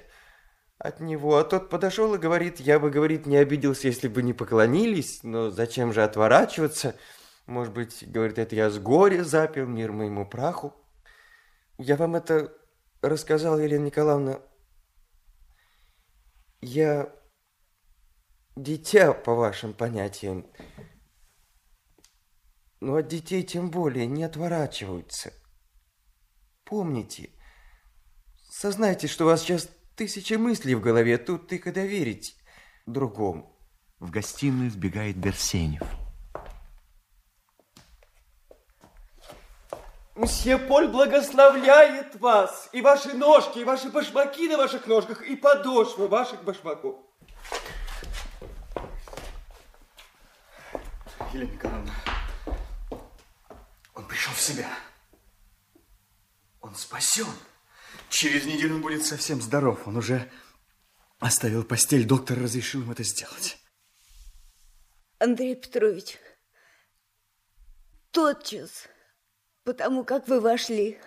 от 0.82 0.98
него. 0.98 1.36
А 1.36 1.44
тот 1.44 1.70
подошел 1.70 2.14
и 2.14 2.18
говорит, 2.18 2.58
я 2.58 2.80
бы, 2.80 2.90
говорит, 2.90 3.24
не 3.26 3.36
обиделся, 3.36 3.86
если 3.86 4.08
бы 4.08 4.22
не 4.22 4.32
поклонились, 4.32 5.22
но 5.22 5.50
зачем 5.50 5.92
же 5.92 6.02
отворачиваться? 6.02 6.96
Может 7.46 7.72
быть, 7.72 8.04
говорит, 8.10 8.38
это 8.38 8.56
я 8.56 8.68
с 8.68 8.78
горя 8.78 9.22
запил, 9.22 9.66
мир 9.66 9.92
моему 9.92 10.28
праху. 10.28 10.74
Я 11.78 11.96
вам 11.96 12.16
это 12.16 12.52
рассказал, 13.00 13.60
Елена 13.60 13.84
Николаевна. 13.84 14.40
Я 16.60 17.14
дитя, 18.56 19.12
по 19.12 19.34
вашим 19.34 19.74
понятиям. 19.74 20.46
Но 22.80 22.96
от 22.96 23.06
детей 23.06 23.44
тем 23.44 23.70
более 23.70 24.06
не 24.06 24.24
отворачиваются. 24.24 25.32
Помните, 26.64 27.30
сознайте, 28.50 29.06
что 29.06 29.26
вас 29.26 29.42
сейчас 29.42 29.68
тысяча 29.96 30.38
мыслей 30.38 30.74
в 30.74 30.80
голове, 30.80 31.18
тут 31.18 31.52
и 31.52 31.58
когда 31.58 31.82
верить 31.82 32.36
другому. 32.86 33.56
В 33.98 34.10
гостиную 34.10 34.70
сбегает 34.70 35.16
Берсенев. 35.16 35.82
Мсье 40.14 40.58
Поль 40.58 40.88
благословляет 40.88 42.20
вас, 42.20 42.68
и 42.72 42.82
ваши 42.82 43.14
ножки, 43.14 43.60
и 43.60 43.64
ваши 43.64 43.88
башмаки 43.88 44.48
на 44.48 44.58
ваших 44.58 44.86
ножках, 44.86 45.22
и 45.22 45.36
подошвы 45.36 46.06
ваших 46.06 46.44
башмаков. 46.44 46.96
Елена 51.32 51.50
Николаевна, 51.50 51.94
он 53.94 54.06
пришел 54.06 54.34
в 54.34 54.40
себя. 54.40 54.68
Он 56.60 56.74
спасен. 56.74 57.26
Через 58.12 58.44
неделю 58.44 58.74
он 58.74 58.82
будет 58.82 59.06
совсем 59.06 59.40
здоров. 59.40 59.88
Он 59.88 59.96
уже 59.96 60.30
оставил 61.18 61.64
постель. 61.64 62.04
Доктор 62.04 62.38
разрешил 62.38 62.82
им 62.82 62.90
это 62.90 63.02
сделать. 63.04 63.56
Андрей 65.18 65.56
Петрович, 65.56 66.18
тотчас, 68.10 68.86
потому 69.64 70.04
как 70.04 70.28
вы 70.28 70.40
вошли, 70.40 70.98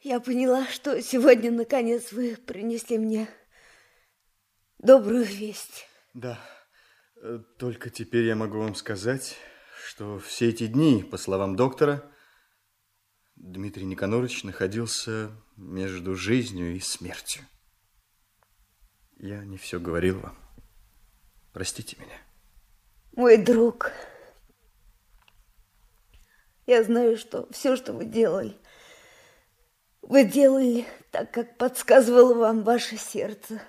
я 0.00 0.18
поняла, 0.18 0.66
что 0.66 1.00
сегодня, 1.00 1.52
наконец, 1.52 2.10
вы 2.10 2.34
принесли 2.34 2.98
мне 2.98 3.28
добрую 4.78 5.24
весть. 5.24 5.86
Да, 6.12 6.40
только 7.56 7.90
теперь 7.90 8.24
я 8.24 8.34
могу 8.34 8.58
вам 8.58 8.74
сказать, 8.74 9.36
что 9.86 10.18
все 10.18 10.48
эти 10.48 10.66
дни, 10.66 11.04
по 11.04 11.16
словам 11.16 11.54
доктора, 11.54 12.10
Дмитрий 13.36 13.84
Никонорович 13.84 14.44
находился 14.44 15.30
между 15.56 16.16
жизнью 16.16 16.74
и 16.74 16.80
смертью. 16.80 17.44
Я 19.18 19.44
не 19.44 19.56
все 19.56 19.78
говорил 19.78 20.20
вам. 20.20 20.36
Простите 21.52 21.96
меня. 21.98 22.18
Мой 23.12 23.36
друг, 23.38 23.92
я 26.66 26.82
знаю, 26.82 27.16
что 27.16 27.48
все, 27.50 27.76
что 27.76 27.92
вы 27.92 28.04
делали, 28.04 28.58
вы 30.02 30.24
делали 30.24 30.86
так, 31.10 31.32
как 31.32 31.56
подсказывало 31.56 32.34
вам 32.34 32.62
ваше 32.62 32.96
сердце. 32.96 33.62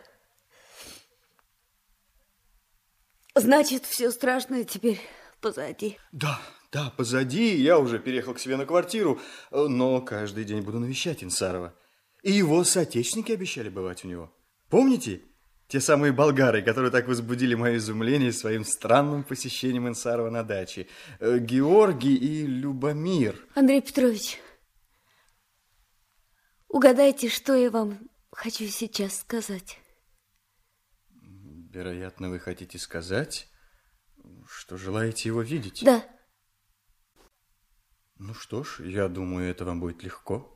Значит, 3.35 3.85
все 3.85 4.11
страшное 4.11 4.63
теперь 4.63 4.99
позади. 5.39 5.97
Да, 6.11 6.41
да, 6.71 6.91
позади. 6.95 7.55
Я 7.55 7.79
уже 7.79 7.99
переехал 7.99 8.33
к 8.33 8.39
себе 8.39 8.57
на 8.57 8.65
квартиру, 8.65 9.19
но 9.51 10.01
каждый 10.01 10.43
день 10.43 10.61
буду 10.61 10.79
навещать 10.79 11.23
Инсарова. 11.23 11.73
И 12.23 12.31
его 12.31 12.63
соотечественники 12.63 13.31
обещали 13.31 13.69
бывать 13.69 14.03
у 14.03 14.07
него. 14.07 14.33
Помните? 14.69 15.21
Те 15.67 15.81
самые 15.81 16.13
болгары, 16.13 16.61
которые 16.61 16.91
так 16.91 17.07
возбудили 17.09 17.53
мое 17.53 17.75
изумление 17.75 18.31
своим 18.31 18.63
странным 18.63 19.23
посещением 19.25 19.87
Инсарова 19.87 20.29
на 20.29 20.43
даче. 20.43 20.87
Э, 21.19 21.39
Георгий 21.39 22.15
и 22.15 22.45
Любомир. 22.45 23.45
Андрей 23.53 23.81
Петрович, 23.81 24.39
угадайте, 26.69 27.27
что 27.27 27.53
я 27.53 27.69
вам 27.69 27.99
хочу 28.31 28.65
сейчас 28.67 29.19
сказать. 29.19 29.79
Вероятно, 31.73 32.29
вы 32.29 32.39
хотите 32.39 32.79
сказать, 32.79 33.49
что 34.47 34.77
желаете 34.77 35.27
его 35.27 35.41
видеть? 35.41 35.81
Да. 35.83 36.05
Ну 38.27 38.33
что 38.33 38.61
ж, 38.61 38.81
я 38.81 39.07
думаю, 39.07 39.49
это 39.49 39.63
вам 39.63 39.79
будет 39.79 40.03
легко. 40.03 40.53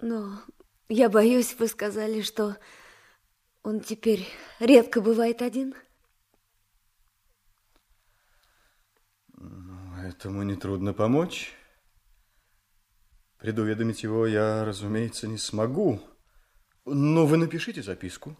Но 0.00 0.40
я 0.88 1.10
боюсь, 1.10 1.54
вы 1.58 1.68
сказали, 1.68 2.22
что 2.22 2.56
он 3.62 3.80
теперь 3.80 4.26
редко 4.60 5.02
бывает 5.02 5.42
один. 5.42 5.74
Ну, 9.36 9.94
этому 9.98 10.42
нетрудно 10.42 10.94
помочь. 10.94 11.52
Предуведомить 13.36 14.04
его 14.04 14.26
я, 14.26 14.64
разумеется, 14.64 15.28
не 15.28 15.36
смогу. 15.36 16.00
Но 16.86 17.26
вы 17.26 17.36
напишите 17.36 17.82
записку. 17.82 18.38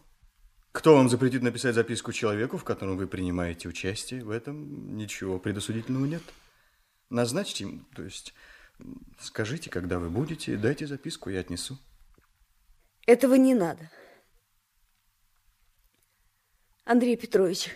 Кто 0.71 0.95
вам 0.95 1.09
запретит 1.09 1.43
написать 1.43 1.75
записку 1.75 2.11
человеку, 2.11 2.57
в 2.57 2.63
котором 2.63 2.97
вы 2.97 3.05
принимаете 3.05 3.69
участие? 3.69 4.23
В 4.23 4.31
этом 4.31 4.97
ничего 4.97 5.37
предосудительного 5.37 6.05
нет. 6.05 6.23
Назначьте 7.09 7.65
им, 7.65 7.85
то 7.95 8.03
есть 8.03 8.33
скажите, 9.19 9.69
когда 9.69 9.99
вы 9.99 10.09
будете, 10.09 10.57
дайте 10.57 10.87
записку, 10.87 11.29
я 11.29 11.41
отнесу. 11.41 11.77
Этого 13.05 13.35
не 13.35 13.53
надо. 13.53 13.91
Андрей 16.83 17.17
Петрович, 17.17 17.69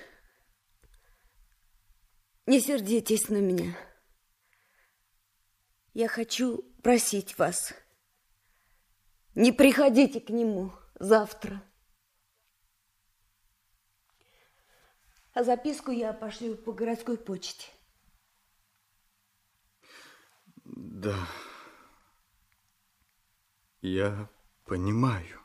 не 2.46 2.60
сердитесь 2.60 3.30
на 3.30 3.38
меня. 3.38 3.78
Я 5.94 6.08
хочу 6.08 6.64
просить 6.84 7.38
вас, 7.38 7.74
не 9.36 9.52
приходите 9.52 10.20
к 10.20 10.30
нему 10.30 10.74
завтра. 11.00 11.64
А 15.34 15.44
записку 15.44 15.92
я 15.92 16.14
пошлю 16.14 16.56
по 16.56 16.74
городской 16.74 17.18
почте. 17.18 17.68
Да, 20.76 21.16
я 23.82 24.30
Понимаю. 24.70 25.44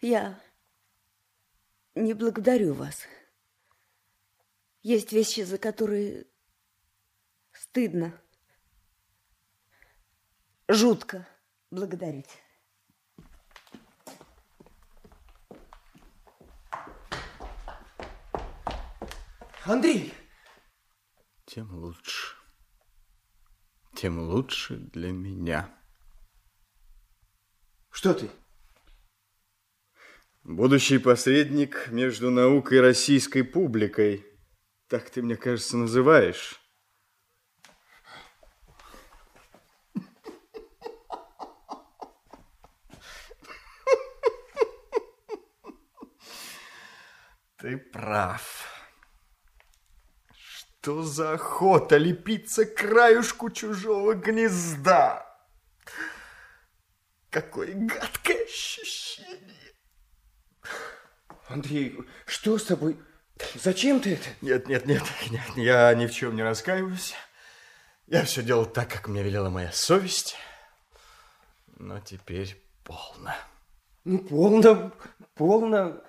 Я 0.00 0.40
не 1.96 2.14
благодарю 2.14 2.72
вас. 2.72 3.02
Есть 4.82 5.10
вещи, 5.10 5.40
за 5.40 5.58
которые 5.58 6.28
стыдно, 7.50 8.12
жутко 10.68 11.26
благодарить. 11.72 12.30
Андрей! 19.64 20.14
Тем 21.44 21.74
лучше. 21.74 22.17
Тем 24.00 24.20
лучше 24.20 24.76
для 24.76 25.10
меня. 25.10 25.68
Что 27.90 28.14
ты? 28.14 28.30
Будущий 30.44 30.98
посредник 30.98 31.88
между 31.88 32.30
наукой 32.30 32.78
и 32.78 32.80
российской 32.80 33.42
публикой. 33.42 34.24
Так 34.86 35.10
ты, 35.10 35.20
мне 35.20 35.34
кажется, 35.34 35.76
называешь. 35.76 36.60
Ты 47.56 47.78
прав. 47.78 48.57
Что 50.80 51.02
за 51.02 51.32
охота 51.32 51.98
лепиться 51.98 52.64
к 52.64 52.76
краюшку 52.76 53.50
чужого 53.50 54.14
гнезда? 54.14 55.26
Какое 57.30 57.74
гадкое 57.74 58.44
ощущение. 58.44 59.74
Андрей, 61.48 61.98
что 62.26 62.56
с 62.56 62.64
тобой? 62.64 62.96
Зачем 63.54 64.00
ты 64.00 64.14
это? 64.14 64.28
Нет, 64.40 64.66
нет, 64.68 64.86
нет, 64.86 65.02
нет, 65.30 65.42
я 65.56 65.92
ни 65.94 66.06
в 66.06 66.12
чем 66.12 66.36
не 66.36 66.42
раскаиваюсь. 66.42 67.14
Я 68.06 68.24
все 68.24 68.42
делал 68.42 68.64
так, 68.64 68.88
как 68.88 69.08
мне 69.08 69.22
велела 69.22 69.50
моя 69.50 69.72
совесть. 69.72 70.36
Но 71.76 72.00
теперь 72.00 72.56
полно. 72.84 73.34
Ну, 74.04 74.20
полно, 74.20 74.92
полно. 75.34 76.02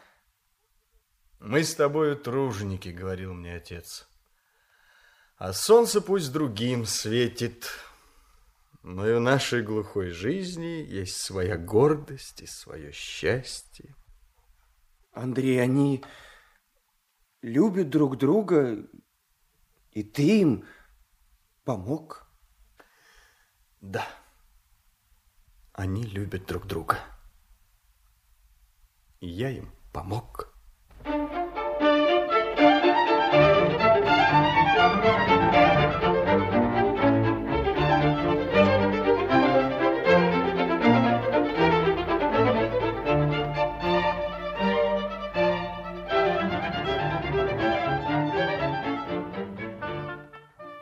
Мы 1.39 1.63
с 1.63 1.75
тобою 1.75 2.15
труженики, 2.15 2.89
говорил 2.89 3.33
мне 3.33 3.55
отец. 3.55 4.08
А 5.39 5.53
солнце 5.53 6.01
пусть 6.01 6.33
другим 6.33 6.85
светит. 6.85 7.71
Но 8.83 9.07
и 9.07 9.13
в 9.13 9.21
нашей 9.21 9.61
глухой 9.61 10.11
жизни 10.11 10.85
есть 10.85 11.15
своя 11.15 11.57
гордость 11.57 12.41
и 12.41 12.45
свое 12.45 12.91
счастье. 12.91 13.95
Андрей, 15.13 15.61
они 15.61 16.03
любят 17.41 17.89
друг 17.89 18.17
друга, 18.17 18.85
и 19.91 20.03
ты 20.03 20.41
им 20.41 20.65
помог? 21.63 22.29
Да, 23.79 24.05
они 25.71 26.03
любят 26.03 26.45
друг 26.47 26.67
друга. 26.67 26.99
И 29.21 29.27
я 29.27 29.51
им 29.51 29.71
помог. 29.93 30.48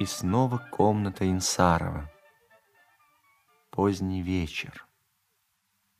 Снова 0.07 0.57
комната 0.71 1.29
Инсарова. 1.29 2.11
Поздний 3.69 4.23
вечер. 4.23 4.87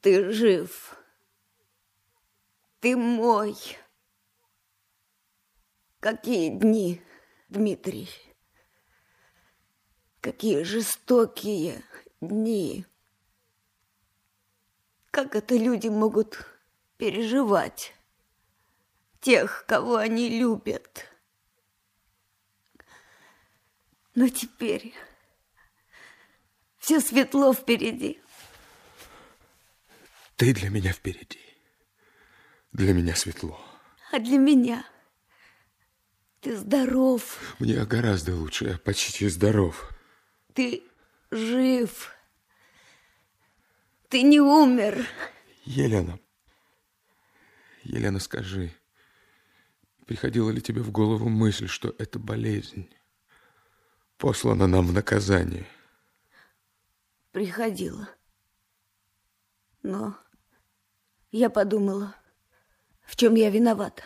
Ты 0.02 0.32
жив. 0.32 0.96
Ты 2.80 2.96
мой. 2.96 3.56
Какие 6.00 6.50
дни, 6.50 7.02
Дмитрий. 7.50 8.10
Какие 10.22 10.64
жестокие 10.64 11.84
дни. 12.22 12.86
Как 15.12 15.36
это 15.36 15.56
люди 15.56 15.88
могут 15.88 16.46
переживать 16.98 17.94
тех, 19.20 19.66
кого 19.68 19.98
они 19.98 20.30
любят? 20.40 21.06
Но 24.18 24.28
теперь 24.30 24.96
все 26.80 27.00
светло 27.02 27.54
впереди. 27.54 28.20
Ты 30.38 30.56
для 30.56 30.72
меня 30.72 30.92
впереди. 30.92 31.40
Для 32.72 32.94
меня 32.94 33.16
светло. 33.16 33.64
А 34.12 34.18
для 34.18 34.40
меня 34.40 34.84
ты 36.42 36.58
здоров. 36.58 37.56
Мне 37.60 37.86
гораздо 37.86 38.36
лучше, 38.36 38.66
я 38.66 38.78
почти 38.80 39.28
здоров. 39.28 39.88
Ты 40.56 40.82
жив. 41.30 42.12
Ты 44.10 44.24
не 44.24 44.40
умер. 44.40 45.06
Елена, 45.64 46.20
Елена, 47.84 48.18
скажи, 48.18 48.74
приходила 50.08 50.50
ли 50.50 50.60
тебе 50.60 50.82
в 50.82 50.90
голову 50.90 51.30
мысль, 51.30 51.68
что 51.68 51.94
эта 52.00 52.18
болезнь 52.18 52.90
послана 54.18 54.68
нам 54.68 54.88
в 54.88 54.94
наказание? 54.94 55.68
Приходила. 57.32 58.10
Но 59.84 60.18
я 61.32 61.50
подумала, 61.50 62.16
в 63.04 63.16
чем 63.16 63.36
я 63.36 63.50
виновата. 63.50 64.04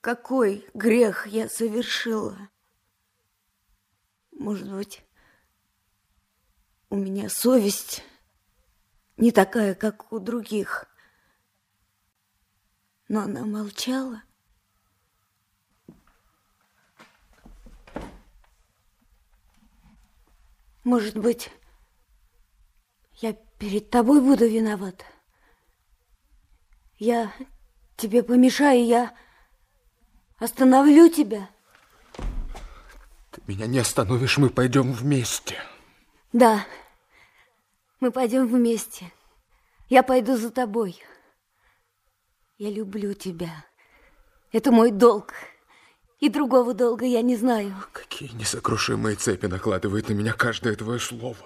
Какой 0.00 0.66
грех 0.74 1.26
я 1.26 1.48
совершила? 1.48 2.36
Может 4.32 4.70
быть, 4.70 5.04
у 6.90 6.96
меня 6.96 7.28
совесть 7.28 8.04
не 9.16 9.32
такая, 9.32 9.74
как 9.74 10.12
у 10.12 10.18
других. 10.18 10.86
Но 13.08 13.20
она 13.22 13.44
молчала. 13.44 14.22
Может 20.88 21.18
быть, 21.18 21.50
я 23.16 23.34
перед 23.58 23.90
тобой 23.90 24.22
буду 24.22 24.48
виновата? 24.48 25.04
Я 26.96 27.30
тебе 27.98 28.22
помешаю, 28.22 28.86
я 28.86 29.14
остановлю 30.38 31.10
тебя. 31.10 31.50
Ты 32.16 33.42
меня 33.46 33.66
не 33.66 33.80
остановишь, 33.80 34.38
мы 34.38 34.48
пойдем 34.48 34.92
вместе. 34.94 35.56
Да, 36.32 36.64
мы 38.00 38.10
пойдем 38.10 38.46
вместе. 38.46 39.12
Я 39.90 40.02
пойду 40.02 40.38
за 40.38 40.50
тобой. 40.50 40.98
Я 42.56 42.70
люблю 42.70 43.12
тебя. 43.12 43.66
Это 44.52 44.72
мой 44.72 44.90
долг. 44.90 45.34
И 46.18 46.28
другого 46.28 46.74
долга 46.74 47.04
я 47.04 47.22
не 47.22 47.36
знаю. 47.36 47.74
Какие 47.92 48.30
несокрушимые 48.32 49.16
цепи 49.16 49.46
накладывает 49.46 50.08
на 50.08 50.14
меня 50.14 50.32
каждое 50.32 50.74
твое 50.74 50.98
слово. 50.98 51.36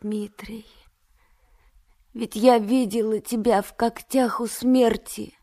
Дмитрий, 0.00 0.66
ведь 2.14 2.34
я 2.34 2.58
видела 2.58 3.20
тебя 3.20 3.62
в 3.62 3.76
когтях 3.76 4.40
у 4.40 4.46
смерти, 4.46 5.34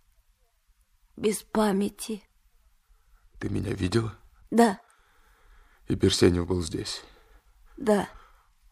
без 1.15 1.43
памяти. 1.43 2.23
Ты 3.39 3.49
меня 3.49 3.73
видела? 3.73 4.15
Да. 4.51 4.81
И 5.87 5.95
Берсенев 5.95 6.47
был 6.47 6.61
здесь? 6.61 7.03
Да. 7.77 8.09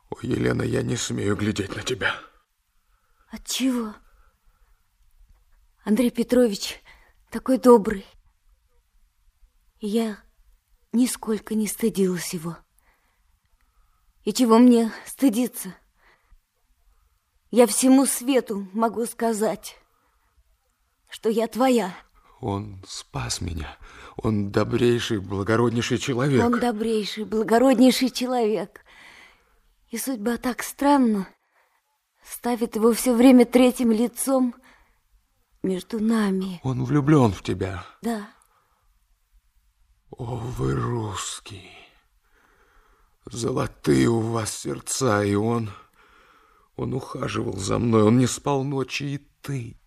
О, 0.09 0.15
Елена, 0.21 0.63
я 0.63 0.81
не 0.81 0.97
смею 0.97 1.35
глядеть 1.35 1.75
на 1.75 1.83
тебя. 1.83 2.15
От 3.29 3.45
чего? 3.45 3.93
Андрей 5.83 6.09
Петрович 6.09 6.81
такой 7.29 7.59
добрый. 7.59 8.05
Я 9.85 10.17
нисколько 10.93 11.53
не 11.53 11.67
стыдилась 11.67 12.33
его. 12.33 12.57
И 14.23 14.33
чего 14.33 14.57
мне 14.57 14.91
стыдиться? 15.05 15.75
Я 17.51 17.67
всему 17.67 18.07
свету 18.07 18.67
могу 18.73 19.05
сказать, 19.05 19.77
что 21.07 21.29
я 21.29 21.47
твоя. 21.47 21.95
Он 22.41 22.83
спас 22.87 23.41
меня. 23.41 23.77
Он 24.17 24.51
добрейший, 24.51 25.19
благороднейший 25.19 25.99
человек. 25.99 26.43
Он 26.43 26.59
добрейший, 26.59 27.25
благороднейший 27.25 28.09
человек. 28.09 28.83
И 29.91 29.99
судьба 29.99 30.37
так 30.37 30.63
странно 30.63 31.27
ставит 32.23 32.75
его 32.75 32.91
все 32.91 33.13
время 33.13 33.45
третьим 33.45 33.91
лицом 33.91 34.55
между 35.61 35.99
нами. 35.99 36.59
Он 36.63 36.83
влюблен 36.83 37.31
в 37.31 37.43
тебя. 37.43 37.85
Да. 38.01 38.34
О, 40.17 40.37
вы 40.37 40.73
русские. 40.73 41.71
Золотые 43.25 44.07
у 44.07 44.19
вас 44.19 44.53
сердца, 44.53 45.23
и 45.23 45.35
он... 45.35 45.71
Он 46.77 46.93
ухаживал 46.93 47.57
за 47.57 47.79
мной, 47.79 48.03
он 48.03 48.17
не 48.17 48.27
спал 48.27 48.63
ночи, 48.63 49.03
и 49.03 49.17
ты... 49.41 49.77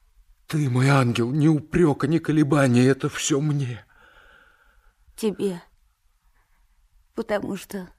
Ты, 0.47 0.71
мой 0.71 0.89
ангел, 0.89 1.31
ни 1.31 1.47
упрека, 1.47 2.07
ни 2.07 2.19
колебания, 2.19 2.87
это 2.87 3.11
все 3.11 3.39
мне. 3.41 3.85
Тебе. 5.17 5.63
Потому 7.15 7.57
что 7.57 7.91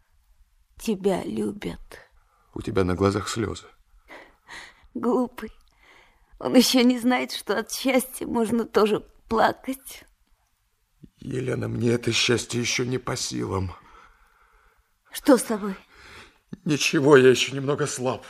тебя 0.79 1.23
любят. 1.23 1.99
У 2.55 2.61
тебя 2.61 2.83
на 2.83 2.95
глазах 2.95 3.29
слезы. 3.29 3.65
Глупый. 4.95 5.51
Он 6.39 6.55
еще 6.55 6.83
не 6.83 6.99
знает, 6.99 7.31
что 7.31 7.57
от 7.57 7.71
счастья 7.71 8.25
можно 8.25 8.65
тоже 8.65 9.01
плакать. 9.27 10.05
Елена, 11.21 11.67
мне 11.67 11.91
это 11.91 12.11
счастье 12.13 12.61
еще 12.61 12.85
не 12.85 12.97
по 12.97 13.15
силам. 13.17 13.75
Что 15.11 15.37
с 15.37 15.43
тобой? 15.43 15.75
Ничего, 16.63 17.17
я 17.17 17.29
еще 17.29 17.51
немного 17.51 17.87
слаб. 17.87 18.25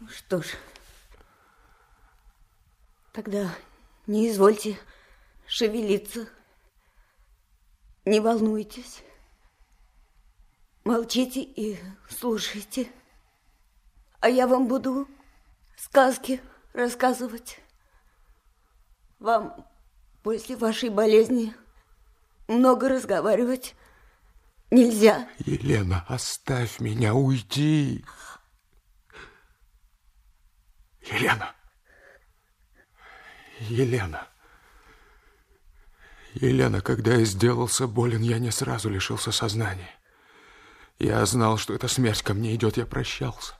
Ну 0.00 0.08
что 0.08 0.42
ж, 0.42 0.46
тогда 3.12 3.54
не 4.06 4.28
извольте 4.28 4.78
шевелиться. 5.46 6.28
Не 8.04 8.20
волнуйтесь. 8.20 9.02
Молчите 10.84 11.40
и 11.40 11.78
слушайте. 12.10 12.92
А 14.24 14.28
я 14.30 14.46
вам 14.46 14.68
буду 14.68 15.06
сказки 15.76 16.40
рассказывать. 16.72 17.60
Вам 19.18 19.66
после 20.22 20.56
вашей 20.56 20.88
болезни 20.88 21.54
много 22.48 22.88
разговаривать 22.88 23.74
нельзя. 24.70 25.28
Елена, 25.40 26.06
оставь 26.08 26.80
меня, 26.80 27.12
уйди. 27.12 28.02
Елена. 31.02 31.54
Елена. 33.60 34.26
Елена, 36.32 36.80
когда 36.80 37.16
я 37.16 37.26
сделался 37.26 37.86
болен, 37.86 38.22
я 38.22 38.38
не 38.38 38.50
сразу 38.50 38.88
лишился 38.88 39.32
сознания. 39.32 39.94
Я 40.98 41.26
знал, 41.26 41.58
что 41.58 41.74
эта 41.74 41.88
смерть 41.88 42.22
ко 42.22 42.32
мне 42.32 42.54
идет, 42.54 42.78
я 42.78 42.86
прощался. 42.86 43.54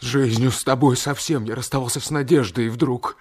Жизнью, 0.00 0.50
с 0.50 0.62
тобой 0.62 0.96
совсем 0.96 1.44
я 1.44 1.54
расставался 1.54 2.00
с 2.00 2.10
надеждой, 2.10 2.66
и 2.66 2.70
вдруг... 2.70 3.16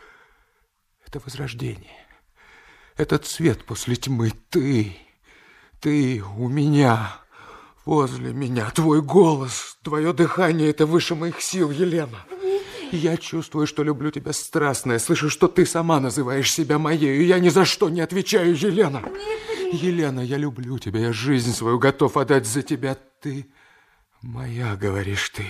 Это 1.07 1.21
возрождение. 1.23 2.05
Этот 2.97 3.25
свет 3.25 3.63
после 3.63 3.95
тьмы. 3.95 4.33
Ты, 4.49 4.97
ты 5.79 6.23
у 6.37 6.49
меня, 6.49 7.17
возле 7.85 8.33
меня. 8.33 8.69
Твой 8.71 9.01
голос, 9.01 9.77
твое 9.83 10.13
дыхание— 10.13 10.69
это 10.71 10.85
выше 10.85 11.15
моих 11.15 11.41
сил, 11.41 11.71
Елена. 11.71 12.19
Я 12.91 13.17
чувствую, 13.17 13.67
что 13.67 13.83
люблю 13.83 14.11
тебя 14.11 14.33
страстно. 14.33 14.93
Я 14.93 14.99
слышу, 14.99 15.29
что 15.29 15.47
ты 15.47 15.65
сама 15.65 15.99
называешь 15.99 16.51
себя 16.51 16.79
моей. 16.79 17.21
И 17.21 17.25
я 17.25 17.39
ни 17.39 17.49
за 17.49 17.65
что 17.65 17.89
не 17.89 18.01
отвечаю, 18.01 18.55
Елена. 18.55 19.03
Елена, 19.71 20.19
я 20.19 20.37
люблю 20.37 20.77
тебя. 20.79 20.99
Я 20.99 21.13
жизнь 21.13 21.53
свою 21.53 21.79
готов 21.79 22.17
отдать 22.17 22.45
за 22.45 22.61
тебя. 22.61 22.97
Ты 23.21 23.47
моя, 24.21 24.75
говоришь 24.75 25.29
ты. 25.29 25.45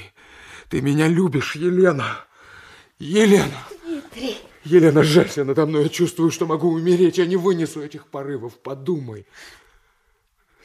Ты 0.69 0.81
меня 0.81 1.07
любишь, 1.07 1.55
Елена. 1.55 2.25
Елена. 2.99 3.63
Дмитрий. 3.83 4.37
Елена, 4.63 5.03
жалься 5.03 5.43
надо 5.43 5.65
мной. 5.65 5.83
Я 5.83 5.89
чувствую, 5.89 6.31
что 6.31 6.45
могу 6.45 6.69
умереть. 6.71 7.17
Я 7.17 7.25
не 7.25 7.35
вынесу 7.35 7.81
этих 7.81 8.07
порывов. 8.07 8.59
Подумай. 8.59 9.27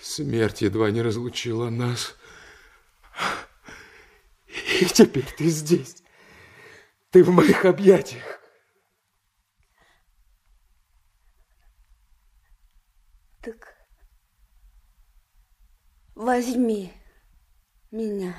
Смерть 0.00 0.62
едва 0.62 0.90
не 0.90 1.02
разлучила 1.02 1.68
нас. 1.68 2.16
И 4.80 4.86
теперь 4.86 5.26
ты 5.36 5.48
здесь. 5.48 6.02
Ты 7.10 7.22
в 7.22 7.30
моих 7.30 7.64
объятиях. 7.64 8.40
Так 13.42 13.74
возьми 16.14 16.92
меня. 17.90 18.34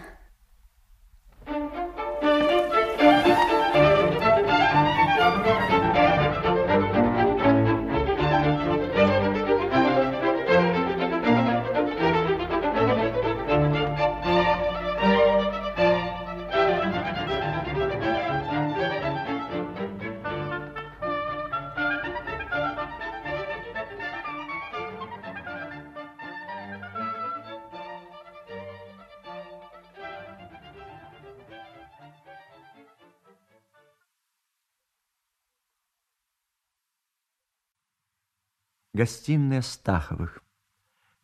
Гостиная 38.93 39.61
Стаховых. 39.61 40.43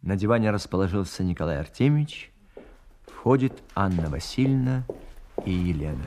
На 0.02 0.16
диване 0.16 0.52
расположился 0.52 1.22
Николай 1.22 1.60
Артемьевич. 1.60 2.32
Входит 3.08 3.52
Анна 3.76 4.10
Васильевна 4.10 4.86
и 5.44 5.52
Елена. 5.52 6.06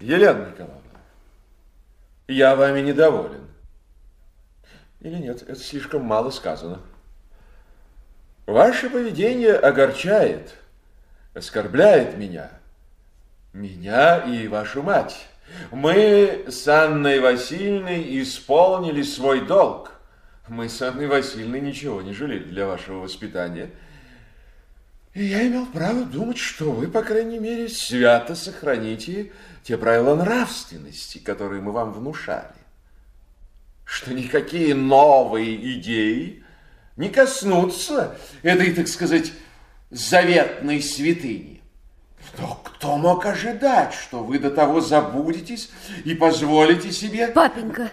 Елена 0.00 0.46
Николаевна, 0.46 0.80
я 2.28 2.56
вами 2.56 2.80
недоволен. 2.80 3.46
Или 5.00 5.16
нет, 5.16 5.42
это 5.42 5.60
слишком 5.60 6.02
мало 6.02 6.30
сказано. 6.30 6.80
Ваше 8.46 8.88
поведение 8.88 9.52
огорчает, 9.52 10.54
оскорбляет 11.34 12.16
меня. 12.16 12.57
Меня 13.52 14.18
и 14.18 14.46
вашу 14.46 14.82
мать. 14.82 15.26
Мы 15.70 16.44
с 16.48 16.68
Анной 16.68 17.20
Васильевной 17.20 18.20
исполнили 18.22 19.02
свой 19.02 19.46
долг. 19.46 19.92
Мы 20.48 20.68
с 20.68 20.80
Анной 20.82 21.06
Васильевной 21.06 21.60
ничего 21.60 22.02
не 22.02 22.12
жалели 22.12 22.44
для 22.44 22.66
вашего 22.66 23.00
воспитания. 23.00 23.70
И 25.14 25.24
я 25.24 25.46
имел 25.46 25.66
право 25.66 26.04
думать, 26.04 26.38
что 26.38 26.70
вы, 26.70 26.88
по 26.88 27.02
крайней 27.02 27.38
мере, 27.38 27.68
свято 27.68 28.34
сохраните 28.34 29.32
те 29.62 29.76
правила 29.76 30.14
нравственности, 30.14 31.18
которые 31.18 31.62
мы 31.62 31.72
вам 31.72 31.92
внушали. 31.92 32.54
Что 33.84 34.12
никакие 34.12 34.74
новые 34.74 35.78
идеи 35.78 36.44
не 36.96 37.08
коснутся 37.08 38.16
этой, 38.42 38.72
так 38.74 38.88
сказать, 38.88 39.32
заветной 39.90 40.82
святыни. 40.82 41.57
Но 42.38 42.60
кто 42.64 42.96
мог 42.96 43.26
ожидать, 43.26 43.94
что 43.94 44.22
вы 44.22 44.38
до 44.38 44.50
того 44.50 44.80
забудетесь 44.80 45.70
и 46.04 46.14
позволите 46.14 46.92
себе... 46.92 47.28
Папенька, 47.28 47.90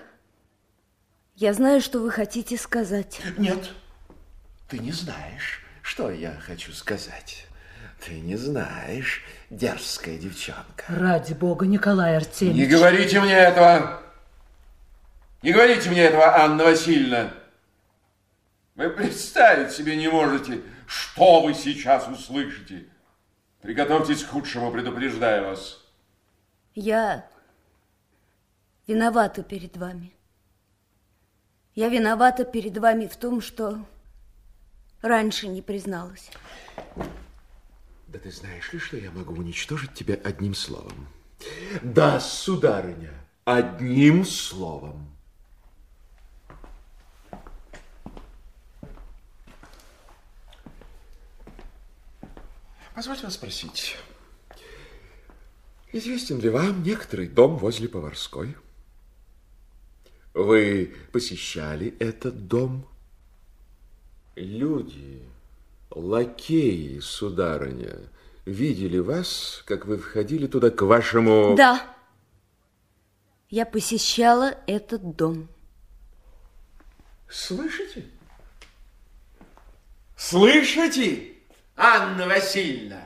я 1.35 1.53
знаю, 1.53 1.81
что 1.81 1.99
вы 1.99 2.11
хотите 2.11 2.57
сказать. 2.57 3.21
Нет, 3.37 3.71
ты 4.69 4.79
не 4.79 4.91
знаешь, 4.91 5.63
что 5.81 6.11
я 6.11 6.33
хочу 6.45 6.71
сказать. 6.73 7.47
Ты 8.05 8.19
не 8.19 8.35
знаешь, 8.35 9.23
дерзкая 9.49 10.17
девчонка. 10.17 10.85
Ради 10.87 11.33
бога, 11.33 11.65
Николай 11.65 12.17
Артемьевич. 12.17 12.61
Не 12.61 12.65
говорите 12.67 13.19
мне 13.19 13.33
этого. 13.33 14.01
Не 15.41 15.51
говорите 15.51 15.89
мне 15.89 16.03
этого, 16.03 16.37
Анна 16.37 16.65
Васильевна. 16.65 17.33
Вы 18.75 18.89
представить 18.89 19.71
себе 19.71 19.95
не 19.95 20.07
можете, 20.07 20.61
что 20.85 21.41
вы 21.41 21.53
сейчас 21.53 22.07
услышите. 22.07 22.85
Приготовьтесь 23.65 24.23
к 24.23 24.29
худшему, 24.29 24.71
предупреждаю 24.71 25.47
вас. 25.47 25.83
Я 26.75 27.27
виновата 28.85 29.41
перед 29.41 29.75
вами. 29.75 30.13
Я 31.73 31.89
виновата 31.89 32.45
перед 32.45 32.77
вами 32.77 33.07
в 33.07 33.15
том, 33.15 33.41
что 33.41 33.83
раньше 35.01 35.47
не 35.47 35.63
призналась. 35.63 36.29
Да 38.05 38.19
ты 38.19 38.29
знаешь 38.29 38.71
ли, 38.71 38.77
что 38.77 38.97
я 38.97 39.09
могу 39.09 39.33
уничтожить 39.33 39.95
тебя 39.95 40.13
одним 40.23 40.53
словом? 40.53 41.07
Да, 41.81 42.19
сударыня, 42.19 43.13
одним 43.45 44.25
словом. 44.25 45.14
Позвольте 52.95 53.23
вас 53.23 53.33
спросить, 53.33 53.97
известен 55.91 56.39
ли 56.39 56.49
вам 56.49 56.81
некоторый 56.81 57.27
дом 57.27 57.57
возле 57.57 57.89
Поварской? 57.89 58.55
Вы 60.33 60.95
посещали 61.11 61.93
этот 61.99 62.47
дом? 62.47 62.87
Люди, 64.35 65.21
лакеи, 65.89 66.99
сударыня, 66.99 67.99
видели 68.45 68.99
вас, 68.99 69.61
как 69.65 69.85
вы 69.85 69.97
входили 69.97 70.47
туда 70.47 70.69
к 70.69 70.81
вашему... 70.81 71.53
Да, 71.57 71.85
я 73.49 73.65
посещала 73.65 74.57
этот 74.67 75.17
дом. 75.17 75.49
Слышите? 77.29 78.05
Слышите? 80.15 81.34
Анна 81.75 82.25
Васильевна. 82.27 83.03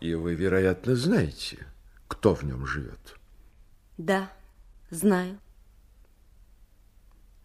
И 0.00 0.14
вы, 0.14 0.34
вероятно, 0.34 0.96
знаете, 0.96 1.66
кто 2.06 2.34
в 2.34 2.44
нем 2.44 2.66
живет. 2.66 3.16
Да, 3.96 4.30
знаю. 4.90 5.38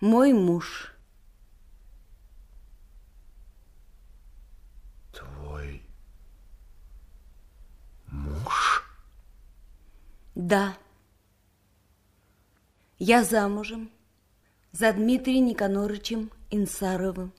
Мой 0.02 0.34
муж. 0.34 0.94
Твой 5.12 5.82
муж? 8.08 8.84
Да. 10.36 10.78
Я 13.00 13.24
замужем 13.24 13.92
за 14.72 14.94
Дмитрием 14.94 15.46
Никонорычем 15.46 16.32
Инсаровым. 16.52 17.34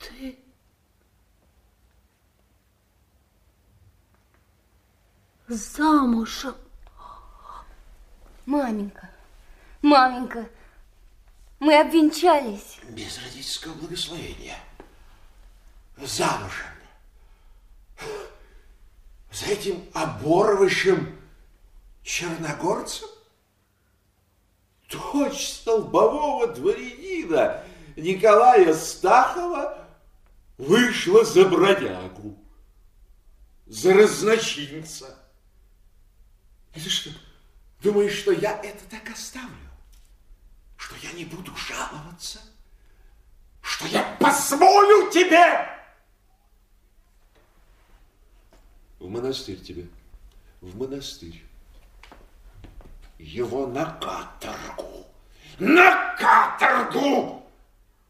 Ты... 0.00 0.38
Замужем. 5.48 6.54
Маменька, 8.46 9.10
маменька, 9.82 10.48
мы 11.58 11.78
обвенчались. 11.78 12.78
Без 12.88 13.18
родительского 13.18 13.74
благословения. 13.74 14.56
Замужем. 15.98 16.66
За 19.32 19.46
этим 19.46 19.84
оборвышем 19.92 21.16
черногорцем? 22.02 23.08
Дочь 24.88 25.48
столбового 25.48 26.48
дворянина 26.48 27.62
Николая 27.96 28.74
Стахова 28.74 29.79
вышла 30.60 31.24
за 31.24 31.46
бродягу, 31.46 32.38
за 33.66 33.94
разночинца. 33.94 35.18
И 36.74 36.80
ты 36.80 36.90
что, 36.90 37.10
думаешь, 37.82 38.12
что 38.12 38.32
я 38.32 38.60
это 38.62 38.84
так 38.90 39.08
оставлю? 39.10 39.70
Что 40.76 40.94
я 41.02 41.12
не 41.12 41.24
буду 41.24 41.54
жаловаться? 41.56 42.40
Что 43.62 43.86
я 43.86 44.16
позволю 44.20 45.10
тебе? 45.10 45.66
В 48.98 49.08
монастырь 49.08 49.60
тебе, 49.60 49.88
в 50.60 50.76
монастырь. 50.76 51.42
Его 53.18 53.66
на 53.66 53.86
каторгу, 53.98 55.06
на 55.58 56.14
каторгу, 56.16 57.50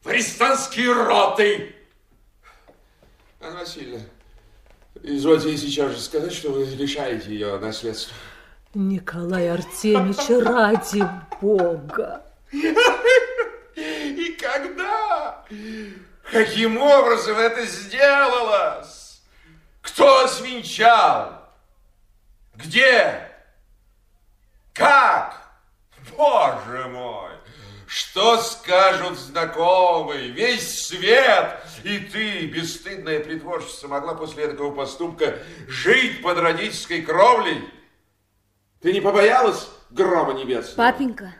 в 0.03 0.09
арестантские 0.09 0.93
роты. 0.93 1.80
Анна 3.43 3.61
Васильевна, 3.61 4.03
извольте 5.03 5.57
сейчас 5.57 5.93
же 5.93 6.01
сказать, 6.01 6.33
что 6.33 6.51
вы 6.51 6.65
лишаете 6.67 7.31
ее 7.31 7.59
наследства. 7.59 8.15
Николай 8.75 9.49
Артемьевич, 9.49 10.29
ради 10.47 11.03
бога. 11.41 12.23
И 12.53 14.37
когда? 14.39 15.43
Каким 16.31 16.77
образом 16.77 17.39
это 17.39 17.65
сделалось? 17.65 19.23
Кто 19.81 20.29
свинчал? 20.29 21.49
Где? 22.57 23.27
Как? 24.75 25.41
Боже 26.15 26.89
мой! 26.89 27.33
Что 27.91 28.37
скажут 28.37 29.19
знакомые? 29.19 30.29
Весь 30.29 30.87
свет! 30.87 31.61
И 31.83 31.99
ты, 31.99 32.47
бесстыдная 32.47 33.19
притворщица, 33.19 33.89
могла 33.89 34.15
после 34.15 34.47
такого 34.47 34.73
поступка 34.73 35.41
жить 35.67 36.23
под 36.23 36.39
родительской 36.39 37.03
кровлей? 37.03 37.69
Ты 38.81 38.93
не 38.93 39.01
побоялась 39.01 39.67
грома 39.91 40.35
небесного? 40.35 40.77
Папенька, 40.77 41.35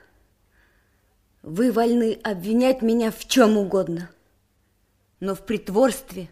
вы 1.43 1.71
вольны 1.71 2.19
обвинять 2.25 2.83
меня 2.83 3.13
в 3.13 3.29
чем 3.29 3.57
угодно, 3.57 4.11
но 5.21 5.37
в 5.37 5.47
притворстве 5.47 6.31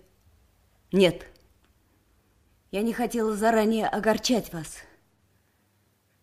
нет. 0.91 1.27
Я 2.73 2.83
не 2.83 2.93
хотела 2.93 3.37
заранее 3.37 3.87
огорчать 3.87 4.53
вас. 4.53 4.79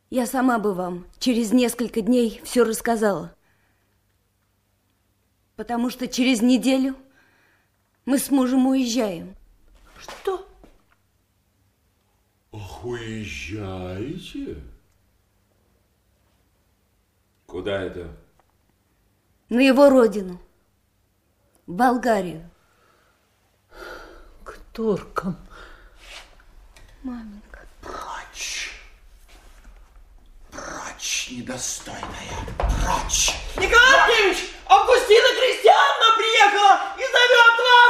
Я 0.10 0.26
сама 0.26 0.60
бы 0.60 0.74
вам 0.74 1.08
через 1.18 1.54
несколько 1.54 2.02
дней 2.02 2.42
все 2.44 2.66
рассказала. 2.66 3.35
Потому 5.56 5.90
что 5.90 6.08
через 6.08 6.42
неделю 6.42 6.96
мы 8.06 8.20
с 8.20 8.30
мужем 8.30 8.68
уезжаем. 8.68 9.36
Что? 9.98 10.48
Ох, 12.52 12.86
уезжаете? 12.86 14.62
Куда 17.46 17.82
это? 17.82 18.16
На 19.50 19.60
его 19.60 19.90
родину. 19.90 20.42
В 21.68 21.74
Болгарию. 21.74 22.50
К 24.44 24.58
туркам. 24.74 25.38
Маменька. 27.04 27.66
Прочь. 27.82 28.72
Прочь, 30.52 31.30
недостойная. 31.32 32.02
Прочь. 32.58 33.32
Николай 33.58 34.02
Андреевич, 34.02 34.55
Августина 34.68 35.30
Кристиановна 35.40 36.18
приехала 36.18 36.80
и 36.98 37.02
зовет 37.02 37.58
вас! 37.60 37.86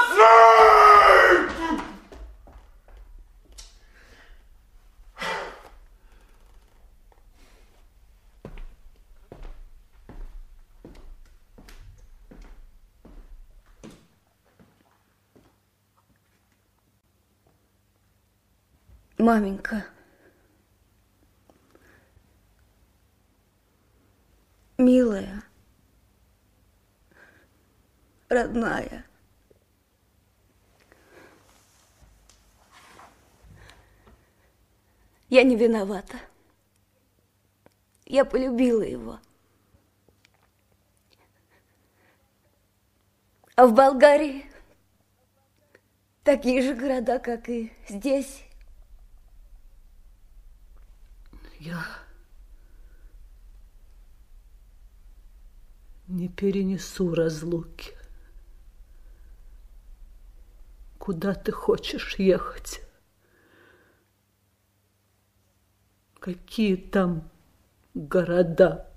Маменька. 19.17 19.85
Милая. 24.77 25.44
Родная. 28.29 29.05
Я 35.29 35.43
не 35.43 35.55
виновата. 35.55 36.19
Я 38.05 38.25
полюбила 38.25 38.81
его. 38.81 39.19
А 43.55 43.67
в 43.67 43.73
Болгарии 43.73 44.45
такие 46.23 46.61
же 46.61 46.75
города, 46.75 47.19
как 47.19 47.47
и 47.47 47.71
здесь. 47.87 48.43
Я 51.59 51.85
не 56.07 56.27
перенесу 56.27 57.13
разлуки. 57.15 57.94
Куда 61.05 61.35
ты 61.35 61.51
хочешь 61.51 62.15
ехать? 62.17 62.81
Какие 66.19 66.77
там 66.77 67.29
города? 67.93 68.91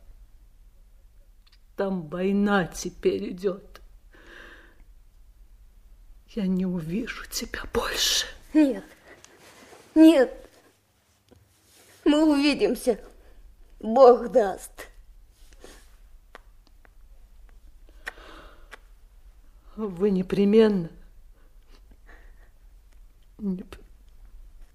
Там 1.76 2.08
война 2.08 2.64
теперь 2.64 3.32
идет. 3.32 3.82
Я 6.28 6.46
не 6.46 6.64
увижу 6.64 7.28
тебя 7.30 7.60
больше. 7.74 8.24
Нет, 8.54 8.84
нет. 9.94 10.32
Мы 12.06 12.24
увидимся. 12.24 12.98
Бог 13.80 14.32
даст. 14.32 14.88
Вы 19.76 20.10
непременно, 20.10 20.88
неп- 20.88 20.97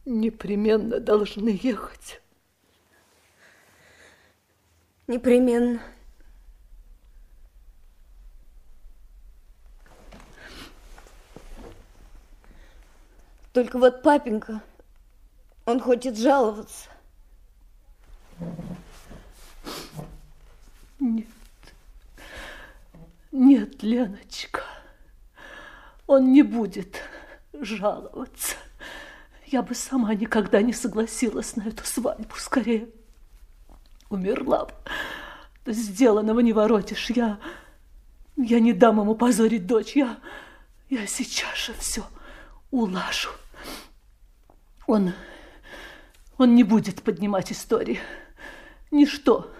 непременно 0.05 0.99
должны 0.99 1.59
ехать. 1.61 2.21
Непременно. 5.07 5.81
Только 13.51 13.77
вот 13.77 14.01
папенька, 14.01 14.63
он 15.65 15.79
хочет 15.79 16.17
жаловаться. 16.17 16.89
Нет, 20.99 21.27
нет, 23.31 23.83
Леночка, 23.83 24.63
он 26.07 26.31
не 26.31 26.41
будет 26.41 27.02
жаловаться. 27.63 28.55
Я 29.45 29.61
бы 29.61 29.75
сама 29.75 30.13
никогда 30.15 30.61
не 30.61 30.73
согласилась 30.73 31.55
на 31.55 31.67
эту 31.67 31.85
свадьбу. 31.85 32.35
Скорее, 32.37 32.89
умерла 34.09 34.65
бы. 34.65 34.73
Сделанного 35.71 36.39
не 36.39 36.53
воротишь. 36.53 37.09
Я, 37.11 37.39
я 38.35 38.59
не 38.59 38.73
дам 38.73 38.99
ему 38.99 39.15
позорить 39.15 39.65
дочь. 39.65 39.95
Я, 39.95 40.17
я 40.89 41.05
сейчас 41.07 41.55
же 41.57 41.73
все 41.73 42.03
улажу. 42.71 43.29
Он, 44.87 45.13
он 46.37 46.55
не 46.55 46.63
будет 46.63 47.03
поднимать 47.03 47.51
истории. 47.51 47.99
Ничто, 48.91 49.51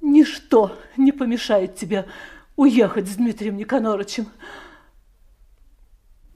ничто 0.00 0.76
не 0.96 1.12
помешает 1.12 1.76
тебе 1.76 2.06
уехать 2.56 3.08
с 3.08 3.16
Дмитрием 3.16 3.56
Никоноровичем. 3.56 4.28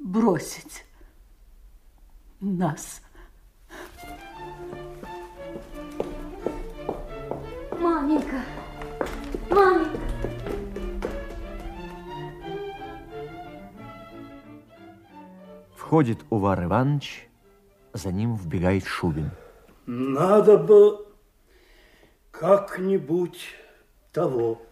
Бросить 0.01 0.87
нас. 2.41 3.03
Маменька, 7.79 8.43
маменька. 9.51 9.99
Входит 15.77 16.21
Увар 16.31 16.65
Иванович, 16.65 17.29
за 17.93 18.11
ним 18.11 18.37
вбегает 18.37 18.87
Шубин. 18.87 19.31
Надо 19.85 20.57
бы 20.57 21.07
как-нибудь 22.31 23.55
того. 24.13 24.63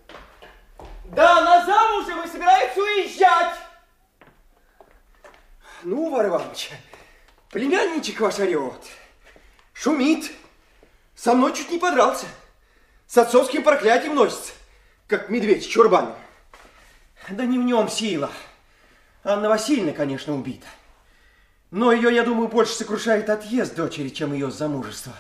Да, 1.14 1.44
на 1.44 1.66
замужем 1.66 2.24
и 2.24 2.28
собирается 2.28 2.80
уезжать. 2.80 3.67
Ну, 5.84 6.10
Вар 6.10 6.26
Иванович, 6.26 6.70
племянничек 7.50 8.20
ваш 8.20 8.38
орет. 8.40 8.82
Шумит. 9.72 10.32
Со 11.14 11.34
мной 11.34 11.52
чуть 11.54 11.70
не 11.70 11.78
подрался. 11.78 12.26
С 13.06 13.16
отцовским 13.16 13.62
проклятием 13.62 14.14
носится, 14.14 14.52
как 15.06 15.30
медведь 15.30 15.64
с 15.64 15.66
чурбаном. 15.66 16.14
Да 17.30 17.44
не 17.44 17.58
в 17.58 17.62
нем 17.62 17.88
сила. 17.88 18.30
Анна 19.24 19.48
Васильевна, 19.48 19.92
конечно, 19.92 20.34
убита. 20.34 20.66
Но 21.70 21.92
ее, 21.92 22.14
я 22.14 22.22
думаю, 22.22 22.48
больше 22.48 22.72
сокрушает 22.72 23.28
отъезд 23.30 23.74
дочери, 23.74 24.08
чем 24.08 24.32
ее 24.32 24.50
замужество. 24.50 25.12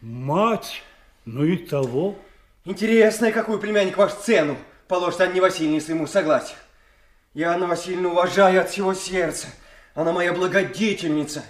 Мать, 0.00 0.82
ну 1.24 1.44
и 1.44 1.56
того. 1.56 2.16
Интересно, 2.64 3.32
какую 3.32 3.58
племянник 3.58 3.96
ваш 3.96 4.14
цену 4.14 4.56
положит 4.86 5.20
Анне 5.20 5.40
Васильевне 5.40 5.80
своему 5.80 6.06
согласию. 6.06 6.58
Я 7.34 7.54
Анну 7.54 7.66
Васильевну 7.66 8.10
уважаю 8.10 8.60
от 8.60 8.70
всего 8.70 8.94
сердца. 8.94 9.48
Она 9.98 10.12
моя 10.12 10.32
благодетельница. 10.32 11.44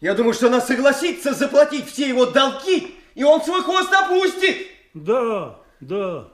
Я 0.00 0.14
думаю, 0.14 0.34
что 0.34 0.46
она 0.46 0.60
согласится 0.60 1.34
заплатить 1.34 1.90
все 1.90 2.08
его 2.08 2.26
долги, 2.26 2.96
и 3.16 3.24
он 3.24 3.42
свой 3.42 3.64
хвост 3.64 3.92
опустит. 3.92 4.68
Да, 4.94 5.58
да. 5.80 6.28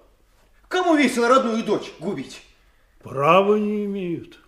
Кому 0.69 0.95
весело 0.95 1.29
родную 1.29 1.65
дочь 1.65 1.91
губить? 2.01 2.43
Права 3.03 3.57
не 3.57 3.87
имеют. 3.87 4.39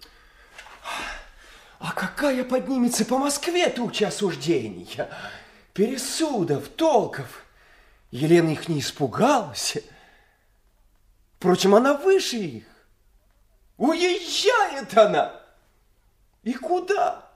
А 1.79 1.93
какая 1.93 2.45
поднимется 2.45 3.07
по 3.07 3.17
Москве 3.17 3.71
туча 3.71 4.09
осуждений, 4.09 4.95
пересудов, 5.73 6.69
толков. 6.69 7.47
Елена 8.11 8.51
их 8.51 8.69
не 8.69 8.81
испугалась. 8.81 9.79
Впрочем, 11.39 11.75
она 11.75 11.95
выше 11.95 12.37
их. 12.37 12.65
Уезжает 13.79 14.95
она. 14.99 15.48
И 16.43 16.55
куда? 16.55 17.31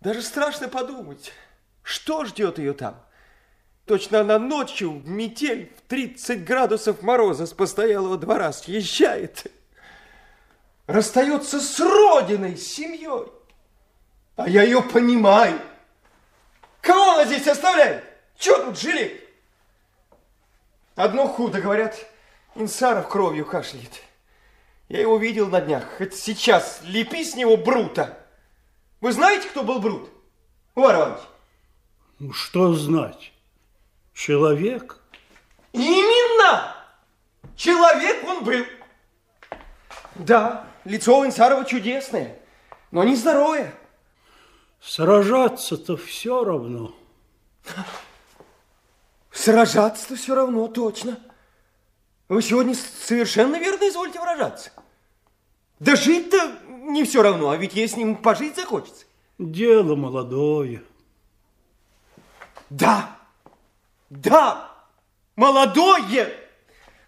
Даже 0.00 0.22
страшно 0.22 0.68
подумать, 0.68 1.32
что 1.82 2.24
ждет 2.24 2.58
ее 2.58 2.72
там. 2.72 3.00
Точно 3.86 4.20
она 4.20 4.38
ночью 4.38 5.00
в 5.00 5.08
метель 5.08 5.72
в 5.76 5.82
30 5.88 6.44
градусов 6.44 7.02
мороза 7.02 7.46
с 7.46 7.52
постоялого 7.52 8.16
двора 8.16 8.52
съезжает. 8.52 9.46
Расстается 10.86 11.60
с 11.60 11.80
родиной, 11.80 12.56
с 12.56 12.66
семьей. 12.66 13.30
А 14.36 14.48
я 14.48 14.62
ее 14.62 14.82
понимаю. 14.82 15.60
Кого 16.80 17.12
она 17.12 17.24
здесь 17.26 17.46
оставляет? 17.46 18.04
Чего 18.36 18.58
тут 18.64 18.78
жалеть? 18.78 19.20
Одно 20.94 21.26
худо, 21.26 21.60
говорят, 21.60 21.96
Инсаров 22.54 23.08
кровью 23.08 23.46
кашляет. 23.46 24.02
Я 24.92 25.00
его 25.00 25.16
видел 25.16 25.48
на 25.48 25.62
днях. 25.62 25.84
Хоть 25.96 26.14
сейчас 26.14 26.80
лепи 26.82 27.24
с 27.24 27.34
него 27.34 27.56
Брута. 27.56 28.18
Вы 29.00 29.12
знаете, 29.12 29.48
кто 29.48 29.62
был 29.62 29.78
Брут? 29.78 30.10
Увар 30.74 30.96
Иванович. 30.96 31.20
Ну, 32.18 32.32
что 32.34 32.74
знать? 32.74 33.32
Человек? 34.12 34.98
Именно! 35.72 36.76
Человек 37.56 38.22
он 38.28 38.44
был. 38.44 38.66
Да, 40.16 40.66
лицо 40.84 41.18
у 41.18 41.24
Инсарова 41.24 41.64
чудесное, 41.64 42.38
но 42.90 43.02
не 43.02 43.16
здоровое. 43.16 43.72
Сражаться-то 44.82 45.96
все 45.96 46.44
равно. 46.44 46.94
Сражаться-то 49.30 50.16
все 50.16 50.34
равно, 50.34 50.68
точно. 50.68 51.18
Вы 52.28 52.42
сегодня 52.42 52.74
совершенно 52.74 53.56
верно 53.56 53.88
изволите 53.88 54.20
выражаться. 54.20 54.70
Да 55.82 55.96
жить-то 55.96 56.60
не 56.68 57.02
все 57.02 57.22
равно, 57.22 57.50
а 57.50 57.56
ведь 57.56 57.74
если 57.74 57.94
с 57.94 57.96
ним 57.96 58.14
пожить 58.14 58.54
захочется. 58.54 59.04
Дело 59.36 59.96
молодое. 59.96 60.84
Да, 62.70 63.16
да, 64.08 64.70
молодое, 65.34 66.32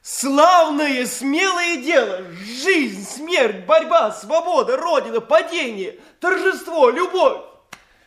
славное, 0.03 1.07
смелое 1.07 1.77
дело. 1.77 2.25
Жизнь, 2.33 3.07
смерть, 3.09 3.65
борьба, 3.65 4.11
свобода, 4.11 4.77
родина, 4.77 5.21
падение, 5.21 6.01
торжество, 6.19 6.91
любовь. 6.91 7.43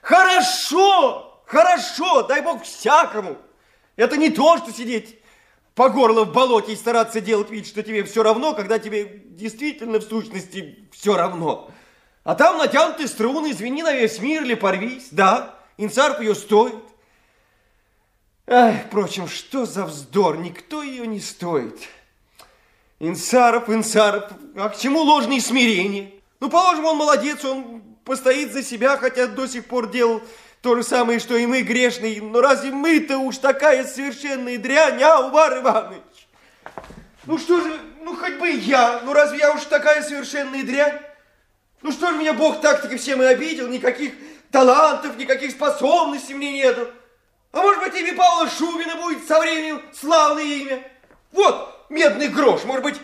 Хорошо, 0.02 1.44
хорошо, 1.46 2.24
дай 2.24 2.42
бог 2.42 2.64
всякому. 2.64 3.38
Это 3.96 4.18
не 4.18 4.32
то, 4.32 4.58
что 4.58 4.74
сидеть 4.74 5.18
по 5.78 5.90
горло 5.90 6.26
в 6.26 6.32
болоте 6.32 6.74
и 6.74 6.76
стараться 6.76 7.22
делать 7.22 7.52
вид, 7.52 7.68
что 7.68 7.84
тебе 7.84 8.04
все 8.04 8.24
равно, 8.24 8.56
когда 8.56 8.80
тебе 8.80 9.22
действительно 9.26 10.00
в 10.00 10.04
сущности 10.04 10.90
все 10.92 11.16
равно. 11.16 11.70
А 12.24 12.34
там 12.34 12.58
натянуты 12.58 13.08
струны, 13.08 13.52
извини 13.52 13.84
на 13.84 13.94
весь 13.94 14.18
мир 14.18 14.42
или 14.42 14.56
порвись. 14.56 15.10
Да, 15.12 15.60
инсарп 15.78 16.22
ее 16.22 16.34
стоит. 16.34 16.84
Ай, 18.48 18.86
впрочем, 18.88 19.28
что 19.28 19.68
за 19.68 19.86
вздор, 19.86 20.38
никто 20.40 20.82
ее 20.82 21.06
не 21.06 21.20
стоит. 21.20 21.78
Инсаров, 23.00 23.70
Инсаров, 23.70 24.32
а 24.56 24.70
к 24.70 24.80
чему 24.80 25.02
ложные 25.02 25.42
смирения? 25.42 26.12
Ну, 26.40 26.50
положим, 26.50 26.86
он 26.86 26.98
молодец, 26.98 27.46
он 27.46 27.84
постоит 28.04 28.52
за 28.52 28.64
себя, 28.64 28.98
хотя 28.98 29.28
до 29.28 29.46
сих 29.46 29.68
пор 29.68 29.92
делал 29.92 30.24
то 30.62 30.76
же 30.76 30.84
самое, 30.84 31.20
что 31.20 31.36
и 31.36 31.46
мы, 31.46 31.62
грешные. 31.62 32.22
Но 32.22 32.42
разве 32.42 32.72
мы-то 32.72 33.18
уж 33.20 33.38
такая 33.38 33.86
совершенная 33.86 34.58
дрянь, 34.58 35.02
а, 35.04 35.28
Увар 35.28 35.60
Иванович? 35.60 36.02
Ну 37.26 37.38
что 37.38 37.62
же, 37.62 37.80
ну 38.02 38.16
хоть 38.16 38.36
бы 38.36 38.50
я, 38.50 39.02
ну 39.04 39.14
разве 39.14 39.40
я 39.40 39.54
уж 39.54 39.62
такая 39.64 40.02
совершенная 40.02 40.64
дрянь? 40.64 41.00
Ну 41.82 41.92
что 41.92 42.12
же 42.12 42.18
меня 42.18 42.34
Бог 42.34 42.62
так-таки 42.62 42.98
всем 42.98 43.22
и 43.22 43.26
обидел, 43.26 43.68
никаких 43.68 44.14
талантов, 44.52 45.18
никаких 45.18 45.52
способностей 45.52 46.34
мне 46.34 46.54
нету. 46.54 46.90
А 47.52 47.62
может 47.62 47.82
быть, 47.82 47.96
имя 47.96 48.16
Павла 48.16 48.50
Шубина 48.50 48.96
будет 48.96 49.28
со 49.28 49.40
временем 49.40 49.82
славное 49.94 50.44
имя? 50.44 50.92
Вот, 51.32 51.86
медный 51.90 52.30
грош, 52.30 52.64
может 52.64 52.84
быть, 52.84 52.96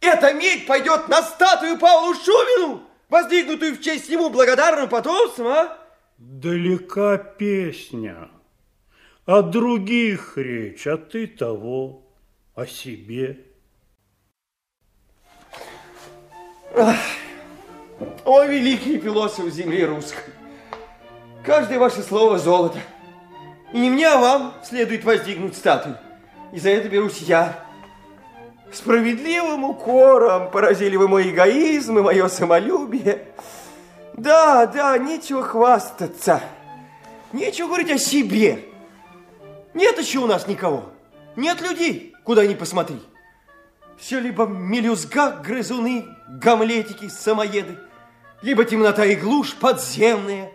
эта 0.00 0.32
медь 0.32 0.66
пойдет 0.66 1.08
на 1.08 1.22
статую 1.22 1.78
Павлу 1.78 2.14
Шубину, 2.14 2.82
воздвигнутую 3.08 3.74
в 3.74 3.80
честь 3.80 4.08
ему 4.08 4.30
благодарным 4.30 4.88
потомством, 4.88 5.48
а? 5.48 5.85
Далека 6.18 7.18
песня. 7.18 8.30
О 9.26 9.42
других 9.42 10.38
речь, 10.38 10.86
а 10.86 10.96
ты 10.96 11.26
того, 11.26 12.06
о 12.54 12.64
себе. 12.64 13.44
О, 18.24 18.44
великий 18.44 18.98
философ 18.98 19.52
земли 19.52 19.84
русской! 19.84 20.32
Каждое 21.44 21.78
ваше 21.78 22.02
слово 22.02 22.38
золото. 22.38 22.78
И 23.74 23.78
не 23.78 23.90
мне, 23.90 24.08
а 24.08 24.18
вам 24.18 24.54
следует 24.64 25.04
воздвигнуть 25.04 25.54
статую. 25.54 25.98
И 26.54 26.58
за 26.58 26.70
это 26.70 26.88
берусь 26.88 27.18
я. 27.18 27.62
Справедливым 28.72 29.64
укором 29.64 30.50
поразили 30.50 30.96
вы 30.96 31.08
мой 31.08 31.30
эгоизм 31.30 31.98
и 31.98 32.02
мое 32.02 32.28
самолюбие. 32.28 33.25
Да, 34.16 34.66
да, 34.66 34.96
нечего 34.96 35.42
хвастаться. 35.42 36.42
Нечего 37.32 37.66
говорить 37.68 37.90
о 37.90 37.98
себе. 37.98 38.64
Нет 39.74 39.98
еще 39.98 40.20
у 40.20 40.26
нас 40.26 40.46
никого. 40.46 40.90
Нет 41.36 41.60
людей, 41.60 42.14
куда 42.24 42.46
ни 42.46 42.54
посмотри. 42.54 43.00
Все 43.98 44.18
либо 44.20 44.46
мелюзга, 44.46 45.30
грызуны, 45.30 46.06
гамлетики, 46.28 47.08
самоеды, 47.08 47.78
либо 48.42 48.64
темнота 48.64 49.04
и 49.04 49.16
глушь 49.16 49.54
подземная, 49.54 50.50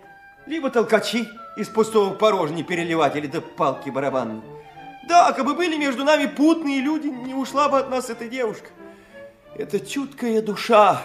либо 0.47 0.69
толкачи 0.69 1.27
из 1.55 1.67
пустого 1.67 2.13
порожни 2.13 2.63
переливатели 2.63 3.27
да 3.27 3.41
палки 3.41 3.89
барабанные. 3.89 4.41
Да, 5.07 5.33
как 5.33 5.45
бы 5.45 5.53
были 5.53 5.77
между 5.77 6.03
нами 6.03 6.25
путные 6.25 6.81
люди, 6.81 7.07
не 7.07 7.33
ушла 7.33 7.69
бы 7.69 7.79
от 7.79 7.89
нас 7.89 8.09
эта 8.09 8.27
девушка. 8.27 8.69
Это 9.55 9.79
чуткая 9.79 10.41
душа 10.41 11.03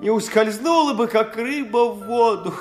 не 0.00 0.10
ускользнула 0.10 0.94
бы, 0.94 1.08
как 1.08 1.36
рыба 1.36 1.90
в 1.90 2.04
воду. 2.04 2.54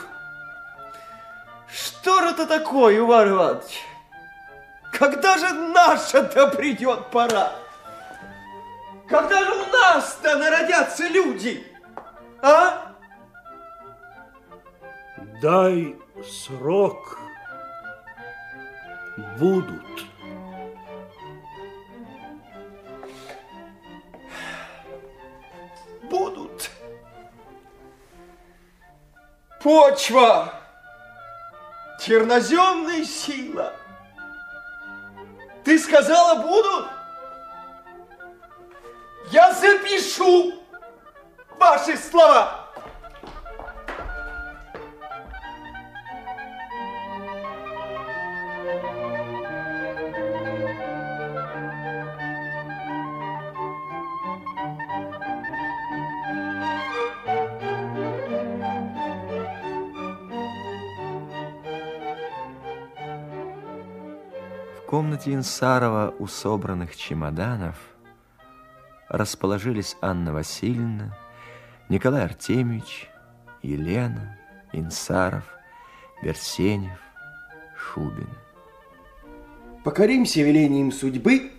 Что 1.67 2.21
же 2.21 2.29
это 2.29 2.47
такое, 2.47 3.01
Увар 3.01 3.27
Иванович? 3.29 3.81
Когда 4.91 5.37
же 5.37 5.53
наша-то 5.53 6.47
придет 6.47 7.11
пора? 7.11 7.51
Когда 9.07 9.43
же 9.43 9.51
у 9.51 9.71
нас-то 9.71 10.37
народятся 10.37 11.07
люди? 11.07 11.65
А? 12.41 12.93
Дай 15.41 15.95
срок, 16.23 17.19
будут. 19.37 20.05
Будут. 26.09 26.71
Почва, 29.67 30.53
черноземная 31.99 33.03
сила. 33.03 33.73
Ты 35.65 35.77
сказала, 35.77 36.41
будут? 36.41 36.87
Я 39.29 39.51
запишу 39.51 40.53
ваши 41.59 41.97
слова. 41.97 42.66
Комнате 64.87 65.33
Инсарова 65.33 66.15
у 66.17 66.27
собранных 66.27 66.95
чемоданов 66.95 67.75
расположились 69.09 69.97
Анна 69.99 70.31
Васильевна, 70.31 71.17
Николай 71.89 72.23
Артемьевич, 72.23 73.09
Елена, 73.61 74.39
Инсаров, 74.71 75.43
Берсенев, 76.23 76.99
Шубин. 77.75 78.29
Покоримся 79.83 80.41
велением 80.41 80.93
судьбы, 80.93 81.51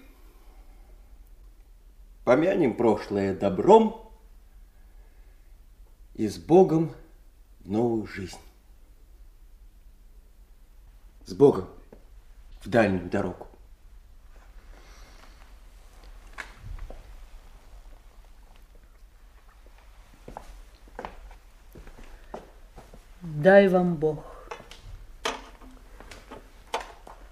помянем 2.24 2.78
прошлое 2.78 3.34
добром 3.38 4.10
и 6.14 6.26
с 6.26 6.38
Богом 6.38 6.92
в 7.60 7.70
новую 7.70 8.06
жизнь. 8.06 8.38
С 11.26 11.34
Богом 11.34 11.68
в 12.68 12.70
дальнюю 12.70 13.08
дорогу. 13.08 13.46
Дай 23.22 23.68
вам 23.68 23.94
Бог. 23.94 24.50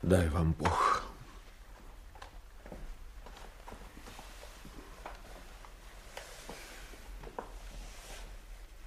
Дай 0.03 0.27
вам 0.31 0.53
Бог. 0.53 1.03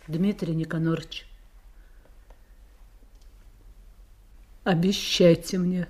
Дмитрий 0.07 0.55
Никонорович, 0.55 1.27
обещайте 4.63 5.59
мне 5.59 5.88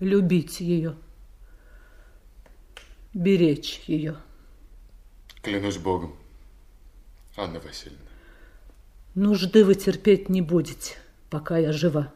любить 0.00 0.60
ее, 0.60 0.96
беречь 3.14 3.82
ее. 3.86 4.16
Клянусь 5.42 5.78
Богом, 5.78 6.16
Анна 7.36 7.60
Васильевна. 7.60 8.04
Нужды 9.14 9.64
вы 9.64 9.74
терпеть 9.74 10.28
не 10.28 10.42
будете, 10.42 10.96
пока 11.28 11.58
я 11.58 11.72
жива. 11.72 12.12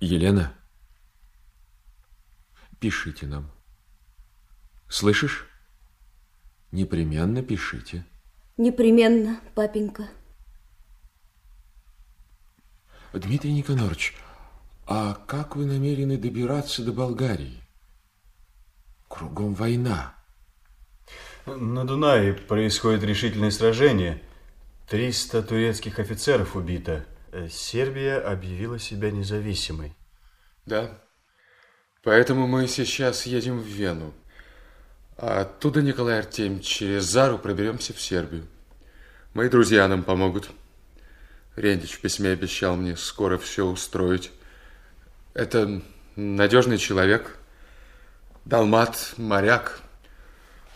Елена, 0.00 0.52
пишите 2.80 3.26
нам. 3.26 3.50
Слышишь? 4.88 5.48
Непременно 6.72 7.42
пишите. 7.42 8.04
Непременно, 8.56 9.40
папенька. 9.54 10.08
Дмитрий 13.12 13.52
Никонорович, 13.52 14.14
а 14.86 15.14
как 15.26 15.56
вы 15.56 15.66
намерены 15.66 16.16
добираться 16.16 16.82
до 16.82 16.92
Болгарии? 16.92 17.62
Кругом 19.08 19.54
война. 19.54 20.14
На 21.46 21.84
Дунае 21.84 22.34
происходит 22.34 23.02
решительное 23.02 23.50
сражение. 23.50 24.22
300 24.88 25.42
турецких 25.42 25.98
офицеров 25.98 26.56
убито. 26.56 27.04
Сербия 27.50 28.18
объявила 28.18 28.78
себя 28.78 29.10
независимой. 29.10 29.94
Да. 30.66 30.98
Поэтому 32.02 32.46
мы 32.46 32.66
сейчас 32.68 33.26
едем 33.26 33.60
в 33.60 33.66
Вену. 33.66 34.12
А 35.16 35.42
оттуда, 35.42 35.82
Николай 35.82 36.18
Артемьевич, 36.18 36.66
через 36.66 37.04
Зару 37.04 37.38
проберемся 37.38 37.92
в 37.92 38.00
Сербию. 38.00 38.46
Мои 39.34 39.48
друзья 39.48 39.86
нам 39.88 40.02
помогут. 40.02 40.50
Рендич 41.56 41.92
в 41.92 42.00
письме 42.00 42.30
обещал 42.30 42.76
мне 42.76 42.96
скоро 42.96 43.38
все 43.38 43.64
устроить. 43.66 44.30
Это 45.34 45.80
надежный 46.14 46.76
человек, 46.76 47.38
далмат, 48.44 49.14
моряк, 49.16 49.80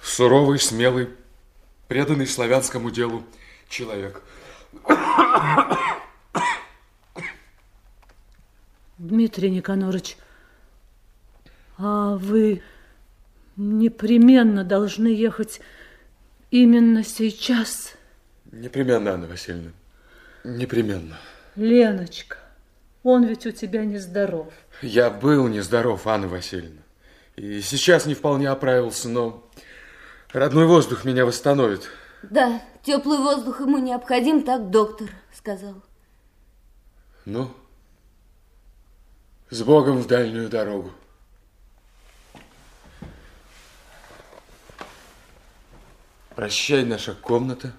суровый, 0.03 0.59
смелый, 0.59 1.11
преданный 1.89 2.27
славянскому 2.27 2.91
делу 2.91 3.23
человек. 3.69 4.23
Дмитрий 8.99 9.51
Никонорович, 9.51 10.17
а 11.77 12.17
вы 12.17 12.63
непременно 13.57 14.65
должны 14.65 15.09
ехать 15.09 15.61
именно 16.51 17.05
сейчас? 17.05 17.93
Непременно, 18.51 19.13
Анна 19.13 19.27
Васильевна, 19.27 19.73
непременно. 20.45 21.19
Леночка, 21.57 22.39
он 23.07 23.25
ведь 23.25 23.47
у 23.47 23.53
тебя 23.53 23.85
нездоров. 23.85 24.53
Я 24.83 25.11
был 25.11 25.47
нездоров, 25.47 26.07
Анна 26.07 26.27
Васильевна. 26.27 26.83
И 27.37 27.61
сейчас 27.61 28.07
не 28.07 28.15
вполне 28.15 28.49
оправился, 28.49 29.09
но 29.09 29.49
родной 30.33 30.67
воздух 30.67 31.05
меня 31.05 31.25
восстановит. 31.25 31.89
Да, 32.23 32.61
теплый 32.83 33.19
воздух 33.19 33.61
ему 33.61 33.79
необходим, 33.79 34.43
так 34.43 34.71
доктор 34.71 35.09
сказал. 35.33 35.75
Ну, 37.25 37.53
с 39.51 39.63
Богом 39.63 39.99
в 39.99 40.09
дальнюю 40.09 40.49
дорогу. 40.49 40.91
Прощай, 46.35 46.85
наша 46.85 47.15
комната. 47.15 47.73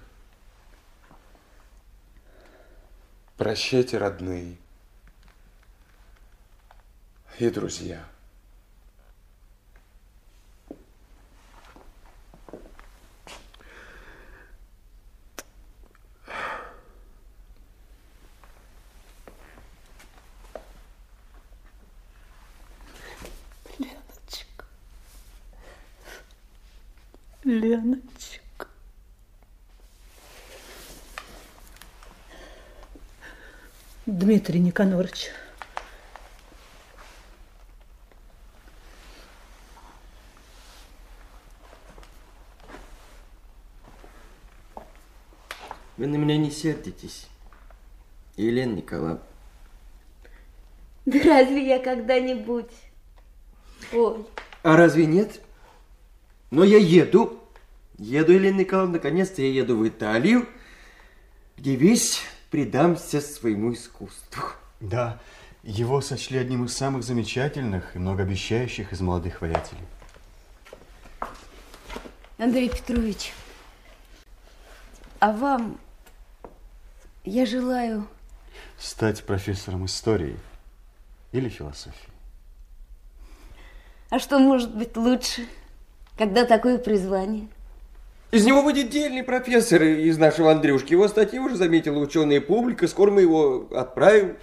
Прощайте, 3.36 3.98
родные 3.98 4.56
и 7.40 7.50
друзья. 7.50 8.04
Леночка, 23.78 24.64
Леночка. 27.44 28.66
Дмитрий 34.06 34.58
Никонорович, 34.58 35.30
Вы 45.98 46.06
на 46.06 46.14
меня 46.14 46.36
не 46.36 46.52
сердитесь, 46.52 47.26
Елена 48.36 48.74
Николаевна. 48.76 49.20
Да 51.06 51.18
разве 51.24 51.66
я 51.66 51.80
когда-нибудь... 51.80 52.70
Ой, 53.92 54.24
А 54.62 54.76
разве 54.76 55.06
нет? 55.06 55.40
Но 56.52 56.62
я 56.62 56.78
еду. 56.78 57.40
Еду, 57.98 58.32
Елена 58.32 58.60
Николаевна, 58.60 58.92
наконец-то 58.94 59.42
я 59.42 59.50
еду 59.50 59.76
в 59.76 59.88
Италию, 59.88 60.46
где 61.56 61.74
весь 61.74 62.20
предамся 62.52 63.20
своему 63.20 63.72
искусству. 63.72 64.44
Да, 64.78 65.18
его 65.64 66.00
сочли 66.00 66.38
одним 66.38 66.66
из 66.66 66.76
самых 66.76 67.02
замечательных 67.02 67.96
и 67.96 67.98
многообещающих 67.98 68.92
из 68.92 69.00
молодых 69.00 69.40
воятелей. 69.40 69.82
Андрей 72.38 72.68
Петрович, 72.68 73.32
а 75.18 75.32
вам 75.32 75.80
я 77.28 77.46
желаю... 77.46 78.06
Стать 78.78 79.24
профессором 79.24 79.86
истории 79.86 80.36
или 81.32 81.48
философии. 81.48 82.10
А 84.10 84.18
что 84.18 84.38
может 84.38 84.74
быть 84.74 84.96
лучше, 84.96 85.46
когда 86.16 86.44
такое 86.44 86.78
призвание? 86.78 87.48
Из 88.30 88.44
него 88.44 88.62
будет 88.62 88.90
дельный 88.90 89.22
профессор 89.22 89.82
из 89.82 90.18
нашего 90.18 90.52
Андрюшки. 90.52 90.92
Его 90.92 91.08
статьи 91.08 91.38
уже 91.38 91.56
заметила 91.56 91.98
ученая 91.98 92.40
публика. 92.40 92.86
Скоро 92.86 93.10
мы 93.10 93.22
его 93.22 93.68
отправим 93.74 94.36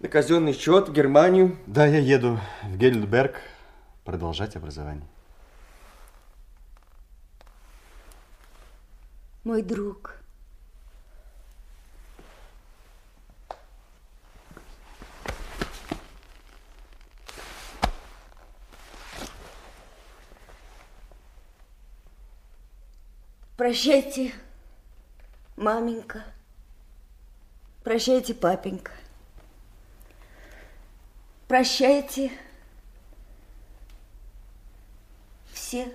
на 0.00 0.08
казенный 0.08 0.52
счет 0.52 0.88
в 0.88 0.92
Германию. 0.92 1.56
Да, 1.66 1.86
я 1.86 1.98
еду 1.98 2.38
в 2.62 2.76
Гельдберг 2.76 3.40
продолжать 4.04 4.56
образование. 4.56 5.06
Мой 9.44 9.62
друг. 9.62 10.23
Прощайте, 23.56 24.32
маменька. 25.56 26.24
Прощайте, 27.84 28.34
папенька. 28.34 28.90
Прощайте 31.46 32.32
все. 35.52 35.92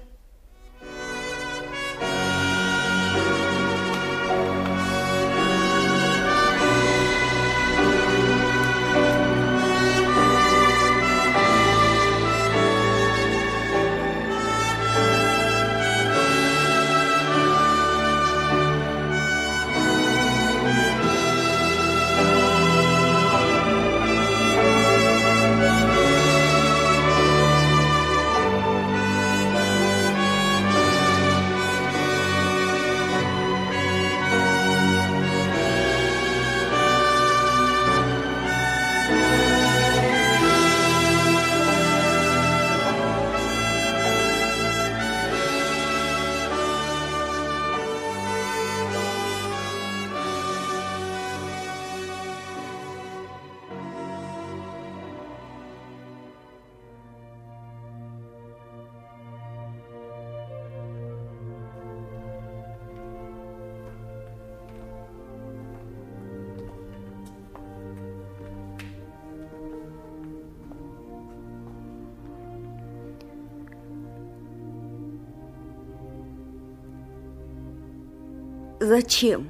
Зачем? 78.80 79.50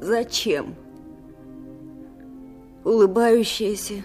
Зачем? 0.00 0.74
Улыбающееся, 2.84 4.04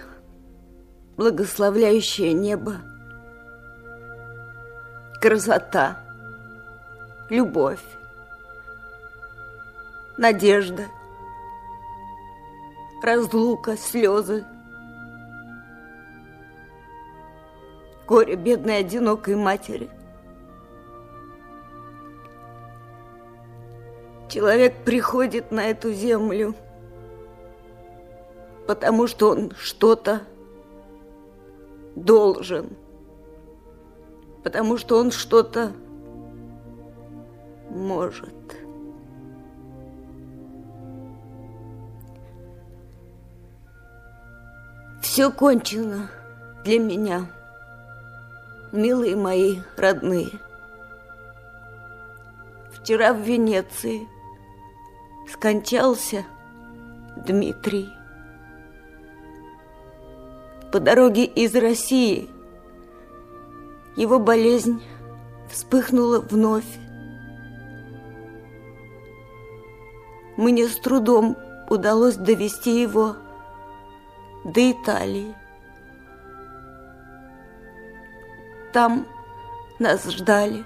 благословляющее 1.18 2.34
небо, 2.34 2.76
красота, 5.20 6.00
любовь, 7.30 7.84
надежда, 10.18 10.84
разлука, 13.02 13.78
слезы, 13.78 14.46
горе 18.06 18.36
бедной 18.36 18.80
одинокой 18.80 19.36
матери. 19.36 19.90
Человек 24.34 24.84
приходит 24.84 25.52
на 25.52 25.66
эту 25.70 25.94
землю, 25.94 26.56
потому 28.66 29.06
что 29.06 29.30
он 29.30 29.52
что-то 29.56 30.22
должен, 31.96 32.76
потому 34.44 34.80
что 34.80 34.98
он 34.98 35.12
что-то 35.12 35.72
может. 37.70 38.34
Все 45.04 45.30
кончено 45.30 46.10
для 46.66 46.80
меня, 46.80 47.30
милые 48.72 49.16
мои 49.16 49.60
родные. 49.78 50.32
Вчера 52.72 53.14
в 53.14 53.20
Венеции 53.20 54.08
скончался 55.44 56.24
Дмитрий. 57.18 57.90
По 60.72 60.80
дороге 60.80 61.26
из 61.26 61.54
России 61.54 62.30
его 63.98 64.20
болезнь 64.20 64.82
вспыхнула 65.50 66.22
вновь. 66.22 66.80
Мне 70.38 70.66
с 70.66 70.78
трудом 70.78 71.36
удалось 71.70 72.16
довести 72.16 72.82
его 72.82 73.18
до 74.46 74.72
Италии. 74.72 75.36
Там 78.72 79.06
нас 79.78 80.10
ждали, 80.10 80.64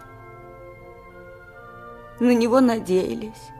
на 2.19 2.35
него 2.35 2.59
надеялись. 2.61 3.56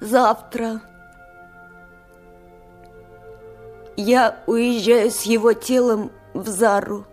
Завтра 0.00 0.80
я 3.96 4.42
уезжаю 4.46 5.10
с 5.10 5.22
его 5.22 5.52
телом 5.52 6.10
в 6.34 6.48
Зару. 6.48 7.06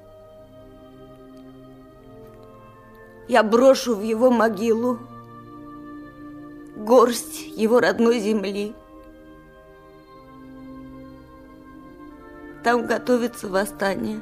Я 3.27 3.43
брошу 3.43 3.95
в 3.95 4.01
его 4.01 4.29
могилу 4.31 4.99
горсть 6.75 7.47
его 7.55 7.79
родной 7.79 8.19
земли. 8.19 8.75
Там 12.63 12.85
готовится 12.85 13.47
восстание. 13.47 14.19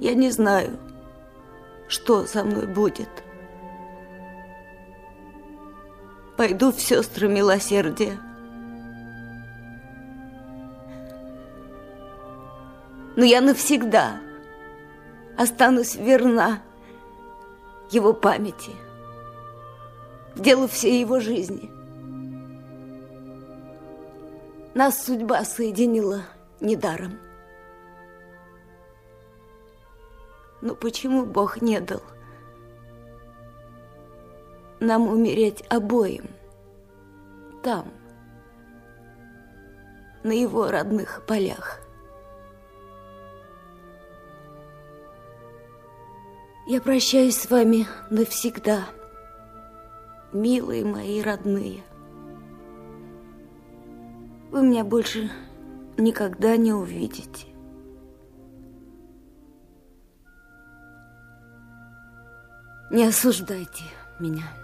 Я 0.00 0.14
не 0.14 0.30
знаю, 0.30 0.78
что 1.88 2.26
со 2.26 2.44
мной 2.44 2.66
будет. 2.66 3.08
Пойду 6.40 6.72
в 6.72 6.80
сестры 6.80 7.28
милосердия. 7.28 8.18
Но 13.14 13.26
я 13.26 13.42
навсегда 13.42 14.22
останусь 15.36 15.96
верна 15.96 16.62
его 17.90 18.14
памяти, 18.14 18.70
делу 20.34 20.66
всей 20.66 21.02
его 21.02 21.20
жизни– 21.20 21.70
нас 24.74 25.04
судьба 25.04 25.44
соединила 25.44 26.22
недаром. 26.60 27.18
Но 30.62 30.74
почему 30.74 31.26
Бог 31.26 31.60
не 31.60 31.80
дал 31.80 32.00
нам 34.80 35.06
умереть 35.06 35.62
обоим 35.68 36.30
там, 37.62 37.86
на 40.22 40.32
его 40.32 40.70
родных 40.70 41.22
полях? 41.26 41.80
Я 46.66 46.80
прощаюсь 46.80 47.36
с 47.36 47.50
вами 47.50 47.86
навсегда, 48.10 48.84
милые 50.32 50.84
мои 50.84 51.20
родные. 51.20 51.82
Вы 54.50 54.62
меня 54.62 54.84
больше 54.84 55.30
никогда 55.96 56.56
не 56.56 56.72
увидите. 56.72 57.46
Не 62.90 63.04
осуждайте 63.04 63.84
меня. 64.18 64.59